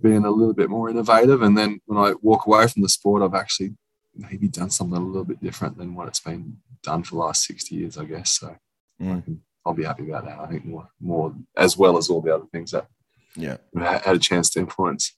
being 0.00 0.24
a 0.24 0.30
little 0.30 0.54
bit 0.54 0.70
more 0.70 0.88
innovative. 0.88 1.42
And 1.42 1.56
then 1.58 1.80
when 1.86 1.98
I 1.98 2.14
walk 2.22 2.46
away 2.46 2.66
from 2.68 2.82
the 2.82 2.88
sport, 2.88 3.22
I've 3.22 3.34
actually 3.34 3.74
maybe 4.14 4.48
done 4.48 4.70
something 4.70 4.96
a 4.96 5.04
little 5.04 5.24
bit 5.24 5.42
different 5.42 5.76
than 5.78 5.94
what 5.94 6.08
it's 6.08 6.20
been 6.20 6.58
done 6.82 7.02
for 7.02 7.16
the 7.16 7.20
last 7.20 7.44
sixty 7.44 7.76
years, 7.76 7.98
I 7.98 8.04
guess. 8.04 8.32
So. 8.32 8.48
I 8.48 8.56
Mm. 9.02 9.24
can, 9.24 9.40
I'll 9.64 9.72
be 9.72 9.84
happy 9.84 10.06
about 10.10 10.26
that. 10.26 10.38
I 10.38 10.46
think 10.46 10.66
more, 10.66 10.86
more 11.00 11.34
as 11.56 11.74
well 11.74 11.96
as 11.96 12.10
all 12.10 12.20
the 12.20 12.34
other 12.34 12.44
things 12.52 12.72
that 12.72 12.86
yeah. 13.34 13.56
had 13.74 14.02
had 14.02 14.16
a 14.16 14.18
chance 14.18 14.50
to 14.50 14.60
influence. 14.60 15.16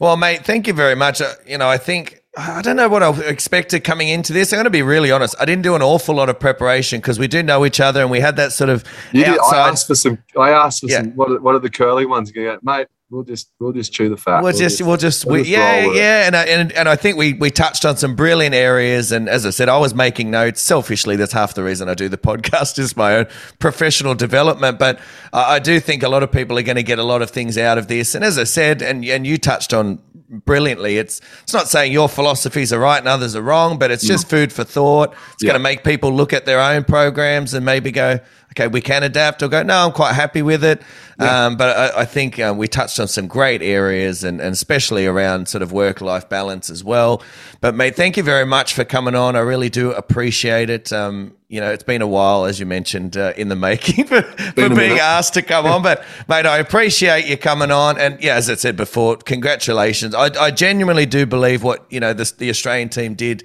Well, 0.00 0.16
mate, 0.16 0.44
thank 0.44 0.66
you 0.66 0.72
very 0.72 0.96
much. 0.96 1.20
Uh, 1.20 1.34
you 1.46 1.56
know, 1.56 1.68
I 1.68 1.78
think 1.78 2.22
I 2.38 2.60
don't 2.60 2.76
know 2.76 2.88
what 2.88 3.02
I 3.02 3.10
expected 3.22 3.82
coming 3.82 4.08
into 4.08 4.32
this. 4.34 4.52
I'm 4.52 4.58
going 4.58 4.64
to 4.64 4.70
be 4.70 4.82
really 4.82 5.10
honest. 5.10 5.34
I 5.40 5.46
didn't 5.46 5.62
do 5.62 5.74
an 5.74 5.80
awful 5.82 6.14
lot 6.14 6.28
of 6.28 6.38
preparation 6.38 7.00
because 7.00 7.18
we 7.18 7.28
do 7.28 7.42
know 7.42 7.64
each 7.64 7.80
other 7.80 8.02
and 8.02 8.10
we 8.10 8.20
had 8.20 8.36
that 8.36 8.52
sort 8.52 8.68
of 8.68 8.84
You 9.12 9.24
did, 9.24 9.38
I 9.38 9.68
asked 9.68 9.86
for 9.86 9.94
some. 9.94 10.18
I 10.38 10.50
asked 10.50 10.80
for 10.80 10.88
Yeah. 10.90 11.00
some. 11.02 11.12
What 11.12 11.30
are, 11.30 11.40
what 11.40 11.54
are 11.54 11.60
the 11.60 11.70
curly 11.70 12.04
ones? 12.04 12.30
Go, 12.32 12.58
mate. 12.62 12.88
we'll 13.08 13.22
just 13.22 13.50
we'll 13.58 13.72
just 13.72 13.90
chew 13.92 14.10
the 14.10 14.18
fat. 14.18 14.42
We'll 14.42 14.52
just, 14.52 14.82
we'll 14.82 14.98
just, 14.98 15.24
we, 15.24 15.44
yeah, 15.44 15.76
roll 15.80 15.88
with 15.88 15.96
it. 15.96 16.00
yeah, 16.00 16.26
and 16.26 16.36
I, 16.36 16.44
and 16.44 16.72
and 16.72 16.88
I 16.90 16.96
think 16.96 17.16
we 17.16 17.32
we 17.32 17.50
touched 17.50 17.86
on 17.86 17.96
some 17.96 18.14
brilliant 18.14 18.54
areas, 18.54 19.12
and 19.12 19.30
as 19.30 19.46
I 19.46 19.50
said, 19.50 19.70
I 19.70 19.78
was 19.78 19.94
making 19.94 20.30
notes. 20.30 20.60
Selfishly, 20.60 21.16
that's 21.16 21.32
half 21.32 21.54
the 21.54 21.62
reason 21.64 21.88
I 21.88 21.94
do 21.94 22.08
the 22.10 22.18
podcast 22.30 22.78
is 22.78 22.96
my 22.98 23.16
own 23.16 23.26
professional 23.60 24.14
development. 24.14 24.78
But 24.78 24.98
I, 25.32 25.54
I 25.54 25.58
do 25.58 25.80
think 25.80 26.02
a 26.02 26.08
lot 26.10 26.22
of 26.22 26.30
people 26.32 26.58
are 26.58 26.62
going 26.62 26.76
to 26.76 26.82
get 26.82 26.98
a 26.98 27.04
lot 27.04 27.22
of 27.22 27.30
things 27.30 27.56
out 27.56 27.78
of 27.78 27.88
this. 27.88 28.14
And 28.14 28.22
as 28.22 28.36
I 28.38 28.44
said, 28.44 28.82
and 28.82 29.02
and 29.06 29.26
you 29.26 29.38
touched 29.38 29.72
on 29.72 30.00
brilliantly, 30.28 30.98
it's 30.98 31.20
it's 31.42 31.52
not 31.54 31.68
saying 31.68 31.92
your 31.92 32.08
philosophies 32.08 32.72
are 32.72 32.78
right 32.80 32.98
and 32.98 33.08
others 33.08 33.34
are 33.36 33.42
wrong, 33.42 33.78
but 33.78 33.90
it's 33.90 34.04
just 34.06 34.28
food 34.28 34.52
for 34.52 34.64
thought. 34.64 35.14
It's 35.34 35.42
Yeah. 35.42 35.48
going 35.48 35.60
to 35.60 35.62
make 35.62 35.84
people 35.84 36.12
look 36.12 36.32
at 36.32 36.46
their 36.46 36.60
own 36.60 36.84
programs 36.84 37.54
and 37.54 37.64
maybe 37.64 37.90
go, 37.90 38.18
okay, 38.56 38.68
we 38.68 38.80
can 38.80 39.02
adapt, 39.02 39.42
or 39.42 39.48
go, 39.48 39.62
no, 39.62 39.86
I'm 39.86 39.92
quite 39.92 40.14
happy 40.14 40.42
with 40.42 40.64
it. 40.64 40.80
Um, 41.18 41.56
but 41.56 41.76
I, 41.76 42.02
I 42.02 42.04
think 42.04 42.38
uh, 42.38 42.54
we 42.56 42.68
touched 42.68 43.00
on 43.00 43.08
some 43.08 43.26
great 43.26 43.62
areas, 43.62 44.24
and, 44.24 44.40
and 44.40 44.52
especially 44.52 45.06
around 45.06 45.48
sort 45.48 45.62
of 45.62 45.72
work 45.72 46.00
life 46.00 46.28
balance 46.28 46.68
as 46.68 46.84
well. 46.84 47.22
But 47.60 47.74
mate, 47.74 47.96
thank 47.96 48.16
you 48.16 48.22
very 48.22 48.44
much 48.44 48.74
for 48.74 48.84
coming 48.84 49.14
on. 49.14 49.34
I 49.34 49.40
really 49.40 49.70
do 49.70 49.92
appreciate 49.92 50.68
it. 50.68 50.92
Um, 50.92 51.34
you 51.48 51.60
know, 51.60 51.70
it's 51.70 51.84
been 51.84 52.02
a 52.02 52.06
while, 52.06 52.44
as 52.44 52.60
you 52.60 52.66
mentioned, 52.66 53.16
uh, 53.16 53.32
in 53.36 53.48
the 53.48 53.56
making 53.56 54.04
for, 54.06 54.22
for 54.22 54.52
being 54.54 54.74
minute. 54.74 54.98
asked 54.98 55.34
to 55.34 55.42
come 55.42 55.64
on. 55.64 55.82
But 55.82 56.04
mate, 56.28 56.44
I 56.44 56.58
appreciate 56.58 57.26
you 57.26 57.36
coming 57.36 57.70
on, 57.70 57.98
and 57.98 58.22
yeah, 58.22 58.34
as 58.34 58.50
I 58.50 58.54
said 58.54 58.76
before, 58.76 59.16
congratulations. 59.16 60.14
I, 60.14 60.30
I 60.38 60.50
genuinely 60.50 61.06
do 61.06 61.24
believe 61.24 61.62
what 61.62 61.86
you 61.88 62.00
know 62.00 62.12
the, 62.12 62.30
the 62.36 62.50
Australian 62.50 62.88
team 62.90 63.14
did 63.14 63.44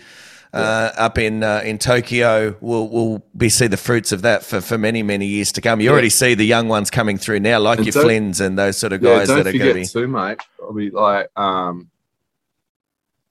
uh, 0.53 0.91
up 0.97 1.17
in 1.17 1.43
uh, 1.43 1.61
in 1.63 1.77
Tokyo. 1.77 2.55
We'll 2.61 2.87
we'll 2.87 3.23
be 3.35 3.49
see 3.49 3.67
the 3.67 3.77
fruits 3.77 4.11
of 4.11 4.21
that 4.23 4.43
for, 4.43 4.61
for 4.61 4.77
many 4.77 5.03
many 5.03 5.25
years 5.25 5.51
to 5.53 5.61
come. 5.61 5.79
You 5.81 5.91
already 5.91 6.09
see 6.09 6.33
the 6.33 6.45
young 6.45 6.67
ones 6.67 6.89
coming 6.89 7.17
through 7.17 7.39
now, 7.39 7.59
like 7.59 7.79
And 7.79 7.87
your 7.87 8.03
Flynn's 8.03 8.41
and 8.41 8.57
those 8.57 8.77
sort 8.77 8.93
of 8.93 9.01
guys 9.01 9.27
don't 9.27 9.37
that 9.37 9.47
are 9.47 9.51
going 9.51 9.53
to 9.53 9.59
forget 9.59 9.75
be. 9.75 9.85
too, 9.85 10.07
mate. 10.07 10.39
I'll 10.61 10.73
be 10.73 10.89
like, 10.89 11.29
um, 11.37 11.89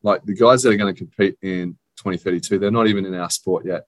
like 0.02 0.22
the 0.24 0.34
guys 0.34 0.62
that 0.62 0.70
are 0.70 0.76
going 0.76 0.94
to 0.94 0.98
compete 0.98 1.36
in 1.42 1.76
2032. 1.96 2.58
They're 2.58 2.70
not 2.70 2.86
even 2.86 3.04
in 3.04 3.14
our 3.14 3.30
sport 3.30 3.66
yet. 3.66 3.86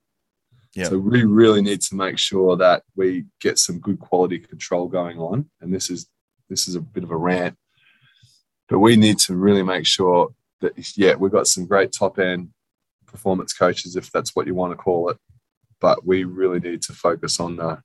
Yeah. 0.75 0.85
So 0.85 0.97
we 0.97 1.23
really 1.23 1.61
need 1.61 1.81
to 1.81 1.95
make 1.95 2.17
sure 2.17 2.55
that 2.57 2.83
we 2.95 3.25
get 3.39 3.59
some 3.59 3.79
good 3.79 3.99
quality 3.99 4.39
control 4.39 4.87
going 4.87 5.19
on. 5.19 5.49
And 5.61 5.73
this 5.73 5.89
is 5.89 6.07
this 6.49 6.67
is 6.67 6.75
a 6.75 6.81
bit 6.81 7.03
of 7.03 7.11
a 7.11 7.17
rant, 7.17 7.57
but 8.69 8.79
we 8.79 8.95
need 8.95 9.17
to 9.19 9.35
really 9.35 9.63
make 9.63 9.85
sure 9.85 10.33
that 10.61 10.73
yeah, 10.97 11.15
we've 11.15 11.31
got 11.31 11.47
some 11.47 11.65
great 11.65 11.91
top 11.91 12.19
end 12.19 12.49
performance 13.13 13.53
coaches, 13.53 13.95
if 13.95 14.11
that's 14.11 14.35
what 14.35 14.47
you 14.47 14.55
want 14.55 14.71
to 14.73 14.77
call 14.77 15.09
it. 15.09 15.17
But 15.79 16.05
we 16.05 16.25
really 16.25 16.59
need 16.59 16.81
to 16.83 16.93
focus 16.93 17.39
on 17.39 17.55
the 17.55 17.81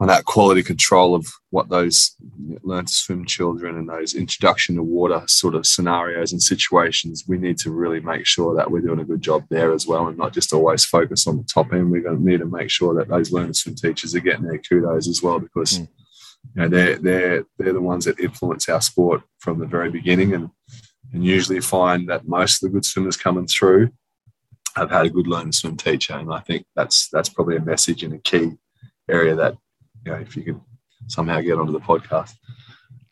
on 0.00 0.06
that 0.06 0.24
quality 0.24 0.62
control 0.62 1.16
of 1.16 1.26
what 1.50 1.68
those 1.70 2.14
learn 2.62 2.84
to 2.84 2.92
swim 2.92 3.24
children 3.24 3.76
and 3.76 3.88
those 3.88 4.14
introduction 4.14 4.76
to 4.76 4.82
water 4.82 5.22
sort 5.26 5.56
of 5.56 5.66
scenarios 5.66 6.30
and 6.30 6.40
situations, 6.40 7.24
we 7.26 7.36
need 7.36 7.58
to 7.58 7.72
really 7.72 7.98
make 7.98 8.24
sure 8.24 8.54
that 8.54 8.70
we're 8.70 8.80
doing 8.80 9.00
a 9.00 9.04
good 9.04 9.20
job 9.20 9.42
there 9.50 9.72
as 9.72 9.88
well 9.88 10.06
and 10.06 10.16
not 10.16 10.32
just 10.32 10.52
always 10.52 10.84
focus 10.84 11.26
on 11.26 11.36
the 11.36 11.42
top 11.42 11.72
end. 11.72 11.90
We're 11.90 12.02
going 12.02 12.18
to 12.18 12.24
need 12.24 12.38
to 12.38 12.46
make 12.46 12.70
sure 12.70 12.94
that 12.94 13.08
those 13.08 13.32
learn 13.32 13.48
to 13.48 13.54
swim 13.54 13.74
teachers 13.74 14.14
are 14.14 14.20
getting 14.20 14.44
their 14.46 14.58
kudos 14.58 15.08
as 15.08 15.20
well 15.22 15.40
because 15.40 15.80
Mm. 15.80 15.88
you 16.54 16.62
know 16.62 16.68
they're 16.68 16.96
they're 16.98 17.44
they're 17.58 17.72
the 17.72 17.80
ones 17.80 18.04
that 18.04 18.20
influence 18.20 18.68
our 18.68 18.80
sport 18.80 19.22
from 19.40 19.58
the 19.58 19.66
very 19.66 19.90
beginning 19.90 20.32
and 20.34 20.50
and 21.12 21.24
usually 21.24 21.60
find 21.60 22.08
that 22.08 22.28
most 22.28 22.62
of 22.62 22.68
the 22.68 22.74
good 22.74 22.84
swimmers 22.84 23.16
coming 23.16 23.46
through 23.46 23.90
have 24.76 24.90
had 24.90 25.06
a 25.06 25.10
good 25.10 25.26
learn 25.26 25.46
to 25.46 25.52
swim 25.52 25.76
teacher. 25.76 26.14
And 26.14 26.32
I 26.32 26.40
think 26.40 26.64
that's 26.76 27.08
that's 27.08 27.28
probably 27.28 27.56
a 27.56 27.60
message 27.60 28.02
and 28.02 28.14
a 28.14 28.18
key 28.18 28.52
area 29.08 29.34
that 29.34 29.56
you 30.04 30.12
know, 30.12 30.18
if 30.18 30.36
you 30.36 30.42
could 30.44 30.60
somehow 31.06 31.40
get 31.40 31.58
onto 31.58 31.72
the 31.72 31.80
podcast, 31.80 32.34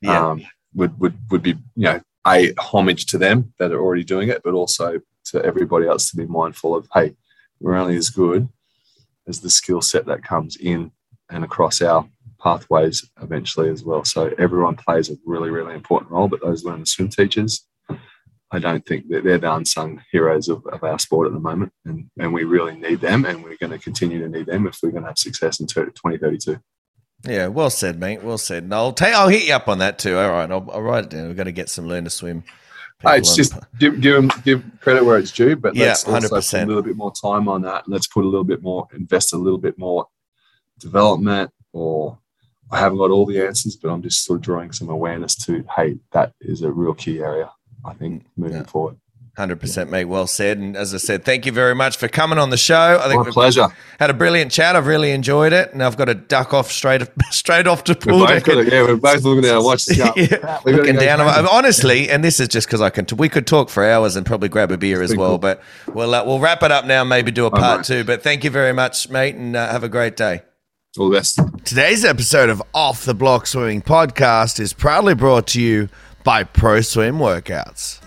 Yeah. 0.03 0.27
um, 0.31 0.47
would 0.75 0.99
would 1.01 1.15
would 1.31 1.43
be 1.43 1.51
you 1.75 1.85
know 1.85 2.01
a 2.27 2.53
homage 2.59 3.07
to 3.07 3.19
them 3.19 3.53
that 3.59 3.73
are 3.73 3.81
already 3.81 4.05
doing 4.05 4.29
it, 4.29 4.43
but 4.45 4.53
also 4.55 5.01
to 5.27 5.45
everybody 5.45 5.87
else 5.87 6.11
to 6.11 6.17
be 6.17 6.27
mindful 6.27 6.75
of 6.77 6.87
hey, 6.95 7.15
we're 7.61 7.75
only 7.77 7.97
as 7.97 8.11
good 8.11 8.49
as 9.27 9.41
the 9.41 9.51
skill 9.51 9.81
set 9.81 10.07
that 10.07 10.23
comes 10.23 10.57
in 10.57 10.93
and 11.31 11.43
across 11.43 11.83
our 11.83 12.07
pathways 12.41 13.09
eventually 13.23 13.71
as 13.71 13.83
well. 13.83 14.05
So 14.05 14.33
everyone 14.39 14.77
plays 14.77 15.11
a 15.11 15.17
really 15.25 15.51
really 15.51 15.75
important 15.75 16.11
role, 16.11 16.29
but 16.29 16.43
those 16.43 16.65
learn 16.65 16.81
to 16.81 16.87
swim 16.87 17.09
teachers. 17.09 17.67
I 18.53 18.59
don't 18.61 18.87
think 18.87 19.09
that 19.09 19.25
they're 19.25 19.39
the 19.39 19.53
unsung 19.53 20.03
heroes 20.13 20.49
of, 20.49 20.65
of 20.67 20.85
our 20.85 20.99
sport 21.01 21.27
at 21.27 21.33
the 21.33 21.41
moment, 21.41 21.73
and, 21.85 22.09
and 22.19 22.33
we 22.33 22.45
really 22.45 22.77
need 22.77 23.01
them, 23.01 23.25
and 23.25 23.43
we're 23.43 23.57
going 23.57 23.73
to 23.73 23.79
continue 23.79 24.21
to 24.21 24.29
need 24.29 24.47
them 24.47 24.67
if 24.69 24.79
we're 24.83 24.91
going 24.93 25.03
to 25.03 25.09
have 25.09 25.19
success 25.19 25.59
in 25.59 25.67
2032. 25.67 26.59
Yeah, 27.25 27.49
well 27.49 27.71
said, 27.71 27.99
mate. 27.99 28.23
Well 28.23 28.39
said. 28.39 28.63
And 28.65 28.75
I'll 28.75 28.93
take. 28.93 29.15
I'll 29.15 29.29
hit 29.29 29.47
you 29.47 29.55
up 29.55 29.67
on 29.69 29.79
that 29.79 29.99
too. 29.99 30.17
All 30.17 30.31
right, 30.31 30.51
I'll, 30.51 30.69
I'll 30.71 30.83
write 30.83 31.05
it 31.05 31.11
down. 31.11 31.27
We've 31.27 31.37
got 31.37 31.45
to 31.45 31.53
get 31.53 31.69
some 31.69 31.89
learn 31.89 32.05
to 32.05 32.11
swim. 32.11 32.45
Hey, 33.03 33.19
it's 33.19 33.31
on- 33.31 33.37
just 33.37 33.55
give 33.81 34.01
give 34.01 34.17
'em- 34.17 34.43
give 34.45 34.63
credit 34.81 35.05
where 35.05 35.19
it's 35.19 35.33
due, 35.33 35.57
but 35.57 35.75
Yeah, 35.75 35.87
let's 35.89 36.05
also 36.05 36.29
put 36.29 36.45
100%. 36.45 36.63
a 36.63 36.67
little 36.67 36.83
bit 36.83 36.97
more 36.97 37.13
time 37.13 37.49
on 37.49 37.63
that. 37.63 37.89
Let's 37.89 38.07
put 38.07 38.25
a 38.25 38.29
little 38.29 38.45
bit 38.45 38.63
more, 38.63 38.87
invest 38.95 39.33
a 39.33 39.37
little 39.39 39.59
bit 39.59 39.77
more 39.79 40.07
development. 40.79 41.51
Or 41.73 42.19
I 42.71 42.79
haven't 42.79 42.99
got 42.99 43.11
all 43.11 43.27
the 43.27 43.45
answers, 43.45 43.77
but 43.77 43.91
I'm 43.91 44.03
just 44.03 44.25
sort 44.25 44.37
of 44.39 44.43
drawing 44.43 44.73
some 44.73 44.89
awareness 44.89 45.35
to 45.47 45.65
hey, 45.77 45.99
that 46.13 46.33
is 46.41 46.63
a 46.63 46.71
real 46.71 46.95
key 46.95 47.19
area. 47.21 47.51
I 47.87 47.95
think 47.95 48.25
moving 48.37 48.59
Yeah. 48.59 48.65
forward. 48.65 48.97
Hundred 49.37 49.61
percent, 49.61 49.91
mate. 49.91 50.07
Well 50.07 50.27
said. 50.27 50.57
And 50.57 50.75
as 50.79 50.95
I 50.95 50.97
said, 50.97 51.23
thank 51.27 51.45
you 51.45 51.53
very 51.53 51.75
much 51.75 51.99
for 51.99 52.09
coming 52.09 52.39
on 52.39 52.49
the 52.49 52.57
show. 52.57 52.99
I 53.05 53.07
think 53.09 53.23
My 53.27 53.31
pleasure. 53.31 53.69
had 54.01 54.09
a 54.09 54.15
brilliant 54.15 54.51
chat. 54.51 54.75
I've 54.77 54.87
really 54.87 55.11
enjoyed 55.11 55.53
it, 55.53 55.75
and 55.75 55.83
I've 55.83 55.95
got 55.99 56.07
to 56.07 56.15
duck 56.15 56.55
off 56.55 56.73
straight 56.73 57.03
straight 57.31 57.67
off 57.67 57.85
to 57.85 57.95
pool. 57.95 58.21
We're 58.21 58.41
both 58.41 58.49
it. 58.49 58.73
Yeah, 58.73 58.83
we're 58.85 58.97
both 58.97 59.23
looking 59.25 59.45
at 59.45 59.55
our 59.55 59.63
watch. 59.63 59.85
Yeah. 59.95 60.59
Looking 60.65 60.97
down. 60.97 61.21
honestly, 61.21 62.09
and 62.09 62.25
this 62.25 62.41
is 62.41 62.49
just 62.49 62.67
because 62.67 62.81
I 62.81 62.89
can. 62.89 63.05
we 63.19 63.29
could 63.29 63.47
talk 63.47 63.69
for 63.69 63.85
hours 63.85 64.17
and 64.17 64.25
probably 64.25 64.49
grab 64.49 64.73
a 64.73 64.79
beer 64.79 65.03
as 65.03 65.15
well. 65.15 65.33
cool. 65.33 65.39
But 65.39 65.63
we'll 65.93 66.15
uh, 66.15 66.25
we'll 66.25 66.41
wrap 66.41 66.63
it 66.63 66.73
up 66.73 66.87
now. 66.87 67.03
and 67.03 67.11
Maybe 67.11 67.31
do 67.31 67.45
a 67.45 67.51
part 67.51 67.77
right. 67.81 67.85
two. 67.85 68.05
But 68.05 68.23
thank 68.23 68.43
you 68.43 68.49
very 68.49 68.73
much, 68.73 69.11
mate, 69.11 69.35
and 69.35 69.55
uh, 69.55 69.71
have 69.71 69.85
a 69.85 69.91
great 69.91 70.17
day. 70.17 70.41
All 70.99 71.11
the 71.11 71.19
best. 71.19 71.39
Today's 71.67 72.07
episode 72.07 72.49
of 72.49 72.63
Off 72.73 73.05
the 73.05 73.13
Block 73.13 73.47
Swimming 73.47 73.83
Podcast 73.83 74.59
is 74.61 74.73
proudly 74.73 75.13
brought 75.15 75.47
to 75.49 75.61
you 75.61 75.91
by 76.27 76.43
Pro 76.43 76.81
Swim 76.81 77.19
Workouts. 77.19 78.01